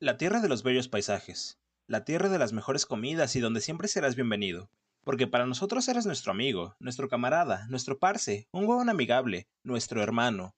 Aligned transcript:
La 0.00 0.16
tierra 0.16 0.38
de 0.38 0.48
los 0.48 0.62
bellos 0.62 0.86
paisajes, 0.86 1.58
la 1.88 2.04
tierra 2.04 2.28
de 2.28 2.38
las 2.38 2.52
mejores 2.52 2.86
comidas 2.86 3.34
y 3.34 3.40
donde 3.40 3.60
siempre 3.60 3.88
serás 3.88 4.14
bienvenido, 4.14 4.70
porque 5.02 5.26
para 5.26 5.44
nosotros 5.44 5.88
eres 5.88 6.06
nuestro 6.06 6.30
amigo, 6.30 6.76
nuestro 6.78 7.08
camarada, 7.08 7.66
nuestro 7.66 7.98
parce, 7.98 8.46
un 8.52 8.64
huevón 8.66 8.90
amigable, 8.90 9.48
nuestro 9.64 10.00
hermano. 10.00 10.54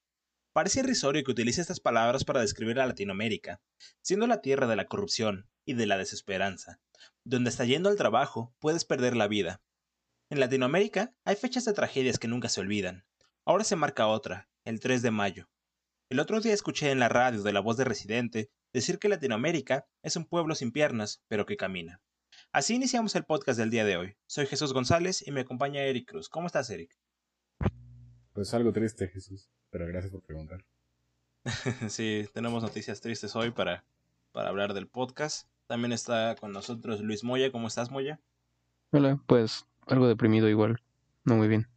Parece 0.53 0.80
irrisorio 0.80 1.24
que 1.24 1.30
utilice 1.30 1.62
estas 1.62 1.80
palabras 1.80 2.24
para 2.24 2.42
describir 2.42 2.79
a 2.80 2.87
Latinoamérica, 2.87 3.62
siendo 4.03 4.27
la 4.27 4.43
tierra 4.43 4.66
de 4.66 4.77
la 4.77 4.89
corrupción 4.89 5.48
y 5.64 5.72
de 5.72 5.86
la 5.86 5.96
desesperanza, 5.96 6.79
donde 7.25 7.48
hasta 7.48 7.64
yendo 7.64 7.88
al 7.88 7.96
trabajo 7.96 8.54
puedes 8.59 8.84
perder 8.84 9.16
la 9.16 9.27
vida. 9.27 9.62
En 10.29 10.38
Latinoamérica 10.38 11.14
hay 11.25 11.36
fechas 11.36 11.64
de 11.64 11.72
tragedias 11.72 12.18
que 12.18 12.29
nunca 12.29 12.50
se 12.50 12.61
olvidan. 12.61 13.07
Ahora 13.46 13.64
se 13.64 13.77
marca 13.77 14.07
otra, 14.07 14.50
el 14.66 14.80
3 14.80 15.00
de 15.00 15.11
mayo. 15.11 15.48
El 16.11 16.20
otro 16.20 16.43
día 16.43 16.52
escuché 16.52 16.91
en 16.91 16.98
la 16.98 17.09
radio 17.09 17.43
de 17.43 17.54
la 17.54 17.61
voz 17.61 17.79
de 17.79 17.84
residente 17.84 18.50
decir 18.73 18.98
que 18.98 19.09
Latinoamérica 19.09 19.87
es 20.02 20.16
un 20.16 20.24
pueblo 20.24 20.55
sin 20.55 20.73
piernas, 20.73 21.23
pero 21.29 21.47
que 21.47 21.56
camina. 21.56 22.01
Así 22.52 22.74
iniciamos 22.74 23.15
el 23.16 23.24
podcast 23.24 23.59
del 23.59 23.70
día 23.70 23.84
de 23.84 23.96
hoy. 23.96 24.16
Soy 24.27 24.46
Jesús 24.46 24.73
González 24.73 25.27
y 25.27 25.30
me 25.30 25.41
acompaña 25.41 25.83
Eric 25.83 26.09
Cruz. 26.09 26.29
¿Cómo 26.29 26.46
estás, 26.46 26.70
Eric? 26.70 26.96
Pues 28.33 28.55
algo 28.55 28.73
triste, 28.73 29.09
Jesús, 29.09 29.51
pero 29.70 29.87
gracias 29.87 30.12
por 30.12 30.23
preguntar. 30.23 30.65
sí, 31.88 32.29
tenemos 32.33 32.62
noticias 32.62 33.01
tristes 33.01 33.34
hoy 33.37 33.51
para, 33.51 33.84
para 34.33 34.48
hablar 34.48 34.74
del 34.74 34.88
podcast. 34.88 35.48
También 35.66 35.93
está 35.93 36.34
con 36.37 36.52
nosotros 36.52 37.01
Luis 37.01 37.24
Moya. 37.24 37.52
¿Cómo 37.52 37.68
estás, 37.68 37.91
Moya? 37.91 38.21
Hola, 38.93 39.21
pues 39.27 39.66
algo 39.87 40.09
deprimido 40.09 40.48
igual. 40.48 40.82
No 41.24 41.37
muy 41.37 41.48
bien. 41.48 41.68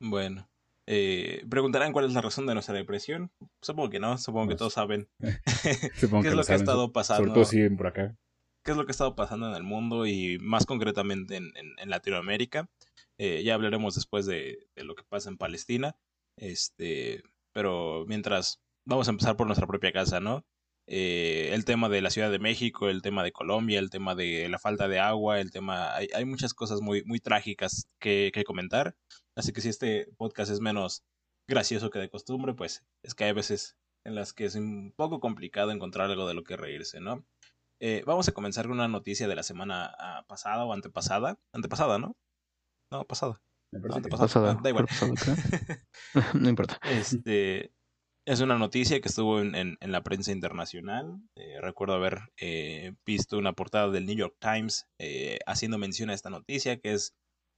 Bueno, 0.00 0.47
eh, 0.90 1.44
preguntarán 1.50 1.92
cuál 1.92 2.06
es 2.06 2.14
la 2.14 2.22
razón 2.22 2.46
de 2.46 2.54
nuestra 2.54 2.74
depresión. 2.74 3.30
Supongo 3.60 3.90
que 3.90 4.00
no, 4.00 4.16
supongo 4.16 4.48
que 4.48 4.56
todos 4.56 4.72
saben. 4.72 5.06
Supongo 5.96 6.22
¿Qué 6.22 6.22
que 6.22 6.28
es 6.28 6.34
lo 6.34 6.42
que 6.44 6.52
ha 6.52 6.56
estado 6.56 6.92
pasando? 6.92 7.22
Sobre 7.24 7.34
todo 7.34 7.76
por 7.76 7.86
acá. 7.88 8.16
¿Qué 8.64 8.70
es 8.72 8.76
lo 8.76 8.84
que 8.86 8.90
ha 8.90 8.92
estado 8.92 9.14
pasando 9.14 9.48
en 9.48 9.54
el 9.54 9.62
mundo 9.62 10.06
y 10.06 10.38
más 10.40 10.64
concretamente 10.66 11.36
en, 11.36 11.52
en- 11.56 11.78
en 11.78 11.90
Latinoamérica? 11.90 12.68
Eh, 13.18 13.42
ya 13.42 13.54
hablaremos 13.54 13.94
después 13.96 14.24
de, 14.26 14.66
de 14.74 14.84
lo 14.84 14.94
que 14.94 15.04
pasa 15.04 15.28
en 15.28 15.36
Palestina. 15.38 15.96
Este, 16.36 17.22
pero 17.52 18.04
mientras, 18.06 18.60
vamos 18.86 19.08
a 19.08 19.10
empezar 19.10 19.36
por 19.36 19.46
nuestra 19.46 19.66
propia 19.66 19.92
casa, 19.92 20.20
¿no? 20.20 20.44
Eh, 20.90 21.50
el 21.52 21.66
tema 21.66 21.90
de 21.90 22.00
la 22.00 22.10
Ciudad 22.10 22.30
de 22.30 22.38
México, 22.38 22.88
el 22.88 23.02
tema 23.02 23.22
de 23.22 23.32
Colombia, 23.32 23.78
el 23.78 23.90
tema 23.90 24.14
de 24.14 24.48
la 24.48 24.58
falta 24.58 24.88
de 24.88 24.98
agua, 24.98 25.38
el 25.38 25.50
tema... 25.50 25.94
Hay, 25.94 26.08
hay 26.14 26.24
muchas 26.24 26.54
cosas 26.54 26.80
muy, 26.80 27.04
muy 27.04 27.20
trágicas 27.20 27.88
que, 28.00 28.30
que 28.32 28.44
comentar. 28.44 28.96
Así 29.36 29.52
que 29.52 29.60
si 29.60 29.68
este 29.68 30.08
podcast 30.16 30.50
es 30.50 30.60
menos 30.60 31.04
gracioso 31.46 31.90
que 31.90 31.98
de 31.98 32.08
costumbre, 32.08 32.54
pues 32.54 32.84
es 33.04 33.14
que 33.14 33.24
hay 33.24 33.32
veces 33.32 33.76
en 34.06 34.14
las 34.14 34.32
que 34.32 34.46
es 34.46 34.54
un 34.54 34.94
poco 34.96 35.20
complicado 35.20 35.70
encontrar 35.70 36.10
algo 36.10 36.26
de 36.26 36.34
lo 36.34 36.42
que 36.42 36.56
reírse, 36.56 37.00
¿no? 37.00 37.24
Eh, 37.80 38.02
vamos 38.06 38.26
a 38.28 38.32
comenzar 38.32 38.64
con 38.66 38.72
una 38.72 38.88
noticia 38.88 39.28
de 39.28 39.36
la 39.36 39.42
semana 39.42 39.94
ah, 39.98 40.24
pasada 40.26 40.64
o 40.64 40.72
antepasada. 40.72 41.38
Antepasada, 41.52 41.98
¿no? 41.98 42.16
No, 42.90 43.04
pasada. 43.04 43.40
Me 43.72 43.80
No, 43.80 43.88
que 43.88 43.96
antepasada. 43.96 44.26
Pasada, 44.26 44.52
Ah, 44.52 44.60
da 44.62 44.70
igual. 44.70 44.86
¿cuál 44.98 45.10
pasada, 45.10 45.84
no 46.34 46.48
importa. 46.48 46.80
Este, 46.90 47.72
es 48.28 48.42
una 48.42 48.58
noticia 48.58 49.00
que 49.00 49.08
estuvo 49.08 49.40
en, 49.40 49.78
la 49.80 50.02
prensa 50.02 50.32
internacional. 50.32 51.18
Eh, 51.34 51.62
recuerdo 51.62 51.94
haber 51.94 52.18
eh, 52.36 52.92
visto 53.06 53.38
una 53.38 53.54
portada 53.54 53.88
del 53.88 54.04
New 54.04 54.16
York 54.16 54.36
Times 54.38 54.86
eh, 54.98 55.38
haciendo 55.46 55.78
mención 55.78 56.10
a 56.10 56.14
esta 56.14 56.28
noticia, 56.28 56.76
que 56.76 56.92
es 56.92 57.14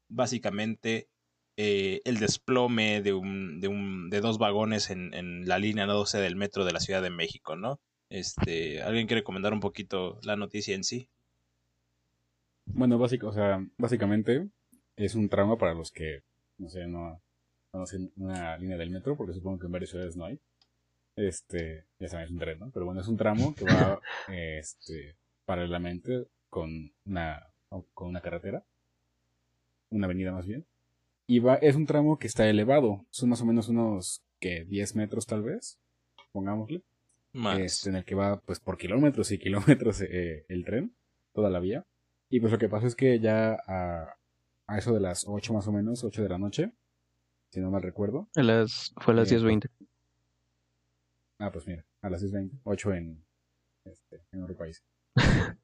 básicamente 0.08 1.08
eh, 1.56 2.02
el 2.04 2.20
desplome 2.20 3.02
de, 3.02 3.12
un, 3.14 3.60
de, 3.60 3.66
un, 3.66 4.10
de 4.10 4.20
dos 4.20 4.38
vagones 4.38 4.90
en, 4.90 5.12
en 5.12 5.48
la 5.48 5.58
línea 5.58 5.86
12 5.86 6.18
del 6.18 6.36
metro 6.36 6.64
de 6.64 6.72
la 6.72 6.78
Ciudad 6.78 7.02
de 7.02 7.10
México, 7.10 7.56
¿no? 7.56 7.80
Este, 8.08 8.80
¿Alguien 8.80 9.08
quiere 9.08 9.24
comentar 9.24 9.52
un 9.52 9.60
poquito 9.60 10.20
la 10.22 10.36
noticia 10.36 10.77
en 10.77 10.84
sí? 10.84 11.08
Bueno, 12.66 12.96
básico, 12.96 13.27
o 13.27 13.32
sea, 13.32 13.66
básicamente 13.77 14.48
es 14.94 15.16
un 15.16 15.28
trauma 15.28 15.58
para 15.58 15.74
los 15.74 15.90
que, 15.90 16.20
no 16.58 16.68
sé, 16.68 16.86
no 16.86 17.20
conocen 17.72 18.12
una 18.16 18.56
línea 18.56 18.77
del 18.77 18.90
metro, 18.90 19.16
porque 19.16 19.34
supongo 19.34 19.58
que 19.58 19.66
en 19.66 19.72
varias 19.72 19.90
ciudades 19.90 20.16
no 20.16 20.27
hay. 20.27 20.39
Este, 21.29 21.85
ya 21.98 22.08
saben, 22.08 22.25
es 22.27 22.31
un 22.31 22.39
tren, 22.39 22.58
¿no? 22.58 22.70
Pero 22.70 22.86
bueno, 22.86 23.01
es 23.01 23.08
un 23.08 23.17
tramo 23.17 23.55
que 23.55 23.64
va, 23.64 24.01
este, 24.29 25.17
paralelamente 25.45 26.27
con 26.48 26.92
una, 27.05 27.47
con 27.95 28.08
una 28.08 28.20
carretera, 28.20 28.64
una 29.91 30.07
avenida 30.07 30.33
más 30.33 30.47
bien. 30.47 30.64
Y 31.27 31.39
va, 31.41 31.57
es 31.57 31.77
un 31.77 31.86
tramo 31.86 32.19
que 32.19 32.27
está 32.27 32.48
elevado, 32.48 33.05
son 33.11 33.29
más 33.29 33.41
o 33.42 33.47
menos 33.47 33.69
unos, 33.69 34.23
que 34.41 34.64
10 34.64 34.97
metros 34.97 35.27
tal 35.27 35.42
vez, 35.42 35.79
pongámosle. 36.33 36.83
Más. 37.33 37.61
este, 37.61 37.91
en 37.91 37.97
el 37.97 38.05
que 38.05 38.17
va 38.17 38.41
pues 38.41 38.58
por 38.58 38.77
kilómetros 38.77 39.31
y 39.31 39.39
kilómetros 39.39 40.01
eh, 40.01 40.45
el 40.48 40.64
tren, 40.64 40.92
toda 41.33 41.48
la 41.51 41.61
vía. 41.61 41.85
Y 42.29 42.41
pues 42.41 42.51
lo 42.51 42.58
que 42.58 42.69
pasa 42.69 42.87
es 42.89 42.97
que 42.97 43.20
ya 43.20 43.57
a, 43.67 44.17
a 44.67 44.79
eso 44.79 44.92
de 44.92 45.01
las 45.01 45.25
8 45.29 45.52
más 45.52 45.69
o 45.69 45.73
menos, 45.73 46.02
8 46.02 46.23
de 46.23 46.29
la 46.29 46.39
noche, 46.39 46.73
si 47.51 47.61
no 47.61 47.70
mal 47.70 47.83
recuerdo. 47.83 48.29
A 48.35 48.42
las, 48.42 48.92
fue 48.97 49.14
a 49.14 49.19
las 49.19 49.31
Eh, 49.31 49.39
10.20. 49.39 49.69
Ah, 51.40 51.51
pues 51.51 51.67
mira, 51.67 51.86
a 52.02 52.11
las 52.11 52.23
6.20, 52.23 52.61
8 52.64 52.95
en, 52.95 53.24
este, 53.86 54.23
en 54.30 54.42
otro 54.42 54.56
país. 54.56 54.84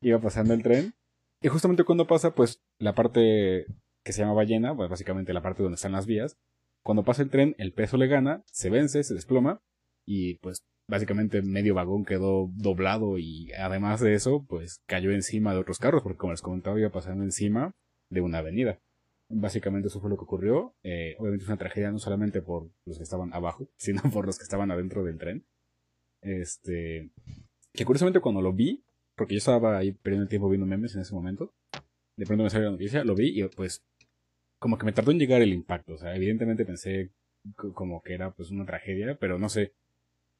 Iba 0.00 0.18
pasando 0.18 0.54
el 0.54 0.62
tren. 0.62 0.92
Y 1.40 1.48
justamente 1.48 1.84
cuando 1.84 2.06
pasa, 2.06 2.34
pues 2.34 2.60
la 2.80 2.94
parte 2.94 3.66
que 4.04 4.12
se 4.12 4.22
llama 4.22 4.34
ballena, 4.34 4.74
pues 4.74 4.90
básicamente 4.90 5.32
la 5.32 5.42
parte 5.42 5.62
donde 5.62 5.76
están 5.76 5.92
las 5.92 6.06
vías, 6.06 6.36
cuando 6.82 7.04
pasa 7.04 7.22
el 7.22 7.30
tren, 7.30 7.54
el 7.58 7.72
peso 7.72 7.96
le 7.96 8.08
gana, 8.08 8.42
se 8.46 8.70
vence, 8.70 9.04
se 9.04 9.14
desploma 9.14 9.62
y 10.04 10.34
pues 10.38 10.58
básicamente 10.88 11.42
medio 11.42 11.74
vagón 11.74 12.04
quedó 12.04 12.50
doblado 12.52 13.16
y 13.16 13.52
además 13.52 14.00
de 14.00 14.14
eso, 14.14 14.44
pues 14.48 14.80
cayó 14.86 15.12
encima 15.12 15.54
de 15.54 15.60
otros 15.60 15.78
carros, 15.78 16.02
porque 16.02 16.18
como 16.18 16.32
les 16.32 16.42
comentaba, 16.42 16.78
iba 16.78 16.90
pasando 16.90 17.24
encima 17.24 17.72
de 18.10 18.20
una 18.20 18.38
avenida. 18.38 18.80
Básicamente 19.28 19.88
eso 19.88 20.00
fue 20.00 20.10
lo 20.10 20.16
que 20.16 20.24
ocurrió. 20.24 20.74
Eh, 20.82 21.16
obviamente 21.18 21.44
es 21.44 21.48
una 21.48 21.58
tragedia 21.58 21.90
no 21.90 21.98
solamente 21.98 22.42
por 22.42 22.70
los 22.84 22.96
que 22.98 23.02
estaban 23.04 23.32
abajo, 23.32 23.68
sino 23.76 24.02
por 24.12 24.26
los 24.26 24.38
que 24.38 24.44
estaban 24.44 24.70
adentro 24.70 25.04
del 25.04 25.18
tren. 25.18 25.44
Este, 26.22 27.10
que 27.72 27.84
curiosamente 27.84 28.20
cuando 28.20 28.42
lo 28.42 28.52
vi, 28.52 28.82
porque 29.16 29.34
yo 29.34 29.38
estaba 29.38 29.78
ahí 29.78 29.92
perdiendo 29.92 30.24
el 30.24 30.28
tiempo 30.28 30.48
viendo 30.48 30.66
memes 30.66 30.94
en 30.94 31.02
ese 31.02 31.14
momento, 31.14 31.52
de 32.16 32.26
pronto 32.26 32.44
me 32.44 32.50
salió 32.50 32.66
la 32.66 32.72
noticia, 32.72 33.04
lo 33.04 33.14
vi 33.14 33.40
y 33.40 33.48
pues 33.48 33.84
como 34.58 34.78
que 34.78 34.86
me 34.86 34.92
tardó 34.92 35.10
en 35.10 35.18
llegar 35.18 35.42
el 35.42 35.52
impacto. 35.52 35.94
O 35.94 35.98
sea, 35.98 36.14
evidentemente 36.16 36.64
pensé 36.64 37.10
co- 37.56 37.72
como 37.74 38.02
que 38.02 38.14
era 38.14 38.32
pues 38.32 38.50
una 38.50 38.64
tragedia, 38.66 39.16
pero 39.18 39.38
no 39.38 39.48
sé. 39.48 39.72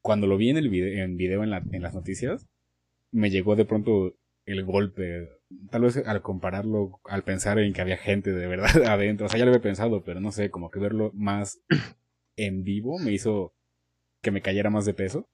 Cuando 0.02 0.26
lo 0.26 0.36
vi 0.36 0.50
en 0.50 0.58
el 0.58 0.68
video, 0.68 1.08
video 1.16 1.42
en, 1.44 1.50
la- 1.50 1.64
en 1.72 1.82
las 1.82 1.94
noticias, 1.94 2.46
me 3.12 3.30
llegó 3.30 3.56
de 3.56 3.64
pronto 3.64 4.16
el 4.46 4.64
golpe. 4.64 5.28
Tal 5.70 5.82
vez 5.82 5.96
al 5.98 6.22
compararlo, 6.22 7.00
al 7.04 7.22
pensar 7.24 7.58
en 7.58 7.72
que 7.72 7.80
había 7.80 7.96
gente 7.96 8.32
de 8.32 8.46
verdad 8.46 8.70
adentro. 8.86 9.26
O 9.26 9.28
sea, 9.28 9.38
ya 9.38 9.44
lo 9.44 9.50
había 9.50 9.62
pensado, 9.62 10.02
pero 10.04 10.20
no 10.20 10.32
sé, 10.32 10.50
como 10.50 10.70
que 10.70 10.78
verlo 10.78 11.10
más 11.14 11.60
en 12.36 12.64
vivo 12.64 12.98
me 12.98 13.12
hizo 13.12 13.54
que 14.22 14.30
me 14.30 14.42
cayera 14.42 14.70
más 14.70 14.84
de 14.86 14.94
peso. 14.94 15.28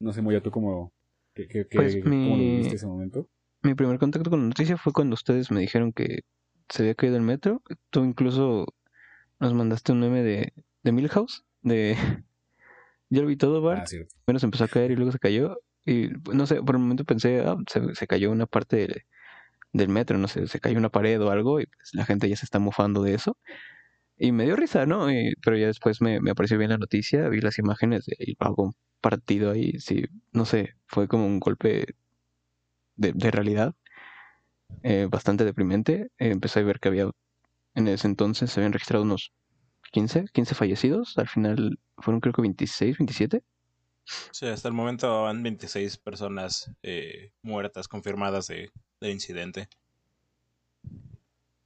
No 0.00 0.12
sé, 0.12 0.22
Moya, 0.22 0.42
tú 0.42 0.50
cómo, 0.50 0.92
qué, 1.34 1.46
qué- 1.48 1.66
qué- 1.66 1.76
Pues 1.76 1.94
cómo 1.96 2.36
lo 2.36 2.42
mi- 2.42 2.50
viviste 2.50 2.76
ese 2.76 2.86
momento. 2.86 3.28
Mi 3.62 3.74
primer 3.74 3.98
contacto 3.98 4.30
con 4.30 4.40
la 4.42 4.48
noticia 4.48 4.76
fue 4.76 4.92
cuando 4.92 5.14
ustedes 5.14 5.50
me 5.50 5.60
dijeron 5.60 5.92
que 5.92 6.20
se 6.68 6.82
había 6.82 6.94
caído 6.94 7.16
el 7.16 7.22
metro. 7.22 7.62
Tú 7.90 8.04
incluso 8.04 8.66
nos 9.40 9.54
mandaste 9.54 9.92
un 9.92 10.00
meme 10.00 10.22
de, 10.22 10.52
de 10.82 10.92
Milhouse, 10.92 11.44
de... 11.62 11.96
Yo 13.10 13.22
lo 13.22 13.28
vi 13.28 13.36
todo, 13.36 13.60
Bart. 13.62 13.86
Ah, 13.92 14.32
empezó 14.42 14.64
a 14.64 14.68
caer 14.68 14.90
y 14.90 14.96
luego 14.96 15.12
se 15.12 15.18
cayó. 15.18 15.58
Y 15.86 16.08
no 16.32 16.46
sé, 16.46 16.62
por 16.62 16.76
un 16.76 16.82
momento 16.82 17.04
pensé, 17.04 17.40
ah, 17.40 17.56
se, 17.68 17.94
se 17.94 18.06
cayó 18.06 18.30
una 18.30 18.46
parte 18.46 18.76
del, 18.76 19.02
del 19.74 19.90
metro, 19.90 20.18
no 20.18 20.28
sé, 20.28 20.46
se 20.48 20.60
cayó 20.60 20.78
una 20.78 20.90
pared 20.90 21.20
o 21.22 21.30
algo 21.30 21.60
y 21.60 21.66
pues 21.66 21.90
la 21.94 22.06
gente 22.06 22.28
ya 22.28 22.36
se 22.36 22.46
está 22.46 22.58
mofando 22.58 23.02
de 23.02 23.14
eso. 23.14 23.36
Y 24.16 24.32
me 24.32 24.44
dio 24.44 24.56
risa, 24.56 24.86
¿no? 24.86 25.08
Pero 25.42 25.56
ya 25.58 25.66
después 25.68 26.00
me, 26.00 26.20
me 26.20 26.30
apareció 26.30 26.58
bien 26.58 26.70
la 26.70 26.78
noticia, 26.78 27.28
vi 27.28 27.40
las 27.40 27.58
imágenes 27.58 28.06
del 28.06 28.36
vagón 28.38 28.72
partido 29.00 29.50
ahí, 29.50 29.78
sí, 29.80 30.04
no 30.32 30.46
sé, 30.46 30.76
fue 30.86 31.08
como 31.08 31.26
un 31.26 31.40
golpe 31.40 31.86
de, 32.96 33.12
de 33.12 33.30
realidad 33.30 33.74
eh, 34.82 35.08
bastante 35.10 35.44
deprimente. 35.44 36.10
Eh, 36.18 36.30
empecé 36.30 36.60
a 36.60 36.64
ver 36.64 36.80
que 36.80 36.88
había, 36.88 37.10
en 37.74 37.88
ese 37.88 38.06
entonces 38.06 38.50
se 38.50 38.60
habían 38.60 38.72
registrado 38.72 39.04
unos 39.04 39.32
15, 39.92 40.26
15 40.32 40.54
fallecidos, 40.54 41.18
al 41.18 41.28
final 41.28 41.78
fueron 41.98 42.20
creo 42.20 42.32
que 42.32 42.42
26, 42.42 42.98
27. 42.98 43.42
Sí, 44.32 44.46
hasta 44.46 44.68
el 44.68 44.74
momento 44.74 45.22
van 45.22 45.42
26 45.42 45.96
personas 45.98 46.70
eh, 46.82 47.32
muertas 47.42 47.88
confirmadas 47.88 48.48
de, 48.48 48.70
del 49.04 49.14
incidente. 49.14 49.68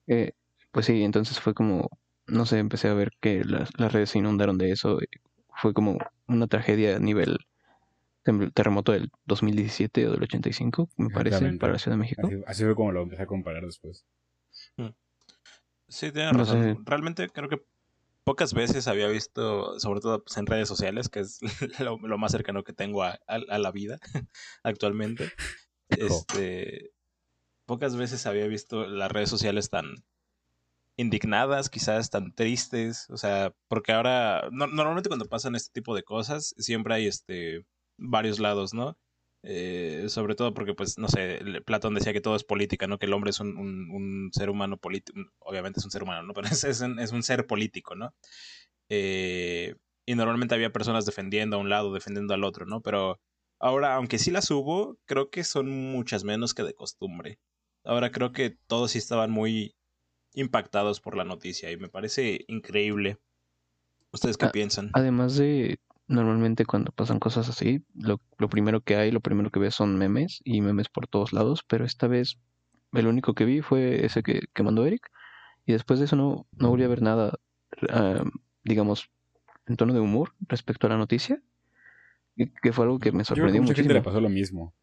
Eh, 0.07 0.33
pues 0.71 0.87
sí, 0.87 1.03
entonces 1.03 1.41
fue 1.41 1.55
como, 1.55 1.91
no 2.27 2.47
sé, 2.47 2.59
empecé 2.59 2.89
a 2.89 2.95
ver 2.95 3.11
que 3.21 3.45
las, 3.45 3.71
las 3.79 3.93
redes 3.93 4.11
se 4.11 4.19
inundaron 4.19 4.59
de 4.59 4.71
eso. 4.73 4.99
Fue 5.55 5.73
como 5.75 5.99
una 6.27 6.47
tragedia 6.47 6.97
a 6.97 7.01
nivel 7.01 7.39
terremoto 8.53 8.93
del 8.93 9.11
2017 9.25 10.07
o 10.07 10.13
del 10.13 10.23
85, 10.23 10.91
me 10.97 11.11
parece, 11.11 11.53
para 11.59 11.73
la 11.73 11.79
Ciudad 11.79 11.97
de 11.97 12.01
México. 12.01 12.27
Así, 12.27 12.43
así 12.47 12.65
fue 12.65 12.75
como 12.75 12.93
lo 12.93 13.03
empecé 13.03 13.23
a 13.23 13.27
comparar 13.27 13.65
después. 13.65 14.05
Sí, 15.89 16.13
tienes 16.13 16.33
No 16.33 16.41
razón. 16.41 16.63
sé. 16.63 16.77
Realmente 16.85 17.29
creo 17.29 17.49
que 17.49 17.63
pocas 18.25 18.53
veces 18.53 18.89
había 18.89 19.09
visto, 19.09 19.79
sobre 19.81 20.01
todo 20.01 20.23
pues, 20.23 20.37
en 20.37 20.47
redes 20.47 20.69
sociales, 20.69 21.09
que 21.09 21.21
es 21.21 21.41
lo, 21.81 22.19
más 22.19 22.33
cercano 22.33 22.65
que 22.65 22.73
tengo 22.73 23.03
a, 23.03 23.19
la 23.27 23.71
vida 23.73 23.99
actualmente. 24.63 25.31
Este, 25.89 26.91
pocas 27.69 27.97
veces 27.97 28.27
había 28.27 28.47
visto 28.49 28.87
las 28.87 29.13
redes 29.13 29.29
sociales 29.29 29.69
tan 29.71 29.95
indignadas, 30.97 31.71
quizás 31.71 32.11
tan 32.11 32.35
tristes, 32.35 33.09
o 33.11 33.19
sea, 33.19 33.55
porque 33.69 33.93
ahora, 33.93 34.49
normalmente 34.51 35.09
cuando 35.09 35.29
pasan 35.29 35.55
este 35.55 35.71
tipo 35.73 35.95
de 35.95 36.03
cosas, 36.03 36.55
siempre 36.59 36.95
hay 36.95 37.07
este 37.07 37.65
varios 37.99 38.41
lados, 38.41 38.75
¿no? 38.75 38.99
Eh, 39.45 40.07
sobre 40.09 40.35
todo 40.35 40.55
porque, 40.55 40.75
pues, 40.75 40.99
no 40.99 41.09
sé, 41.09 41.41
Platón 41.67 41.95
decía 41.95 42.13
que 42.13 42.21
todo 42.21 42.37
es 42.37 42.45
política, 42.45 42.87
¿no? 42.89 42.99
Que 42.99 43.07
el 43.07 43.13
hombre 43.13 43.31
es 43.31 43.41
un, 43.41 44.31
ser 44.33 44.51
humano 44.51 44.79
político, 44.79 45.21
obviamente 45.39 45.79
es 45.81 45.85
un 45.85 45.93
ser 45.93 46.03
humano, 46.03 46.23
¿no? 46.23 46.35
Pero 46.35 46.49
es, 46.49 46.65
es, 46.65 46.81
un, 46.81 46.99
es 46.99 47.13
un, 47.13 47.23
ser 47.23 47.47
político, 47.47 47.95
¿no? 47.95 48.15
Eh, 48.89 49.77
y 50.07 50.15
normalmente 50.15 50.55
había 50.55 50.73
personas 50.73 51.07
defendiendo 51.07 51.57
a 51.57 51.61
un 51.61 51.69
lado, 51.69 51.93
defendiendo 51.93 52.35
al 52.35 52.45
otro, 52.45 52.67
¿no? 52.67 52.81
Pero 52.83 53.21
ahora, 53.61 53.95
aunque 53.95 54.19
sí 54.19 54.31
las 54.31 54.51
hubo, 54.51 54.99
creo 55.07 55.31
que 55.31 55.45
son 55.45 55.71
muchas 55.93 56.25
menos 56.25 56.55
que 56.55 56.63
de 56.65 56.75
costumbre. 56.75 57.39
Ahora 57.89 58.13
creo 58.13 58.33
que 58.33 58.51
todos 58.69 58.93
sí 58.93 58.99
estaban 58.99 59.31
muy 59.31 59.75
impactados 60.35 61.01
por 61.01 61.17
la 61.17 61.25
noticia 61.25 61.73
y 61.73 61.77
me 61.77 61.89
parece 61.89 62.45
increíble. 62.47 63.19
¿Ustedes 64.13 64.37
qué 64.37 64.49
piensan? 64.49 64.91
Además 64.95 65.37
de 65.37 65.81
Normalmente 66.09 66.65
cuando 66.65 66.91
pasan 66.91 67.21
cosas 67.21 67.51
así, 67.51 67.85
lo, 67.95 68.19
lo, 68.39 68.49
primero 68.49 68.81
que 68.81 68.97
hay, 68.97 69.11
lo 69.11 69.21
primero 69.21 69.51
que 69.51 69.61
ves 69.61 69.75
son 69.75 69.99
memes 69.99 70.41
y 70.43 70.63
memes 70.63 70.89
por 70.89 71.07
todos 71.07 71.35
lados, 71.35 71.63
pero 71.69 71.85
esta 71.85 72.09
vez 72.09 72.39
el 72.95 73.07
único 73.07 73.35
que 73.35 73.45
vi 73.45 73.61
fue 73.61 74.07
ese 74.07 74.23
que, 74.23 74.41
que 74.55 74.63
mandó 74.63 74.87
Eric 74.87 75.11
y 75.67 75.73
después 75.73 75.99
de 75.99 76.07
eso 76.07 76.17
no, 76.17 76.47
no 76.53 76.71
volví 76.71 76.85
a 76.85 76.89
ver 76.89 77.03
nada, 77.03 77.39
digamos, 78.65 79.11
en 79.67 79.77
tono 79.77 79.93
de 79.93 80.01
humor 80.01 80.33
respecto 80.49 80.87
a 80.87 80.91
la 80.91 80.97
noticia, 80.97 81.43
que 82.63 82.73
fue 82.73 82.87
algo 82.87 82.99
que 82.99 83.13
me 83.13 83.25
sorprendió 83.25 83.61
mucho. 83.61 83.73
mucha 83.73 83.83
gente 83.83 83.93
le 83.93 84.01
pasó 84.01 84.23
lo 84.23 84.31
mismo. 84.31 84.75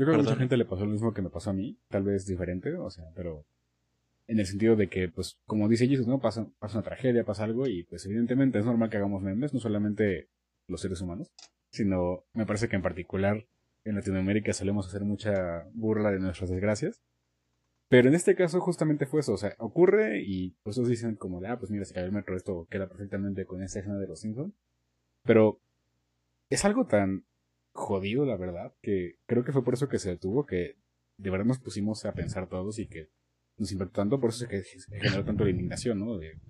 Yo 0.00 0.06
creo 0.06 0.16
que 0.16 0.22
a 0.22 0.24
mucha 0.24 0.36
gente 0.36 0.56
le 0.56 0.64
pasó 0.64 0.86
lo 0.86 0.92
mismo 0.92 1.12
que 1.12 1.20
me 1.20 1.28
pasó 1.28 1.50
a 1.50 1.52
mí, 1.52 1.78
tal 1.88 2.04
vez 2.04 2.24
diferente, 2.24 2.74
o 2.74 2.88
sea, 2.88 3.04
pero 3.14 3.44
en 4.28 4.38
el 4.38 4.46
sentido 4.46 4.74
de 4.74 4.88
que, 4.88 5.10
pues, 5.10 5.38
como 5.44 5.68
dice 5.68 5.86
Jesus, 5.86 6.06
¿no? 6.06 6.20
Pasa, 6.20 6.48
pasa 6.58 6.78
una 6.78 6.84
tragedia, 6.86 7.22
pasa 7.22 7.44
algo 7.44 7.66
y, 7.66 7.82
pues, 7.84 8.06
evidentemente 8.06 8.58
es 8.58 8.64
normal 8.64 8.88
que 8.88 8.96
hagamos 8.96 9.20
memes, 9.22 9.52
no 9.52 9.60
solamente 9.60 10.30
los 10.68 10.80
seres 10.80 11.02
humanos, 11.02 11.34
sino 11.70 12.24
me 12.32 12.46
parece 12.46 12.70
que 12.70 12.76
en 12.76 12.82
particular 12.82 13.46
en 13.84 13.94
Latinoamérica 13.94 14.54
solemos 14.54 14.88
hacer 14.88 15.04
mucha 15.04 15.68
burla 15.74 16.10
de 16.10 16.20
nuestras 16.20 16.48
desgracias. 16.48 17.02
Pero 17.90 18.08
en 18.08 18.14
este 18.14 18.34
caso 18.34 18.58
justamente 18.58 19.04
fue 19.04 19.20
eso, 19.20 19.34
o 19.34 19.36
sea, 19.36 19.54
ocurre 19.58 20.22
y 20.22 20.56
pues 20.62 20.76
todos 20.76 20.88
dicen 20.88 21.16
como 21.16 21.42
de, 21.42 21.48
ah, 21.48 21.58
pues 21.58 21.70
mira, 21.70 21.84
se 21.84 21.92
cayó 21.92 22.06
el 22.06 22.12
metro, 22.12 22.38
esto 22.38 22.66
queda 22.70 22.88
perfectamente 22.88 23.44
con 23.44 23.62
esta 23.62 23.80
escena 23.80 23.98
de 23.98 24.06
los 24.06 24.20
Simpsons. 24.20 24.54
Pero 25.24 25.60
es 26.48 26.64
algo 26.64 26.86
tan 26.86 27.26
jodido, 27.72 28.24
la 28.26 28.36
verdad, 28.36 28.74
que 28.82 29.16
creo 29.26 29.44
que 29.44 29.52
fue 29.52 29.64
por 29.64 29.74
eso 29.74 29.88
que 29.88 29.98
se 29.98 30.10
detuvo, 30.10 30.46
que 30.46 30.76
de 31.16 31.30
verdad 31.30 31.46
nos 31.46 31.58
pusimos 31.58 32.04
a 32.04 32.12
pensar 32.12 32.48
todos 32.48 32.78
y 32.78 32.86
que 32.86 33.10
nos 33.56 33.72
impactó 33.72 34.00
tanto, 34.00 34.20
por 34.20 34.30
eso 34.30 34.46
se 34.46 34.62
generó 35.00 35.24
tanto 35.24 35.44
la 35.44 35.50
indignación, 35.50 35.98
¿no? 35.98 36.16
De, 36.18 36.40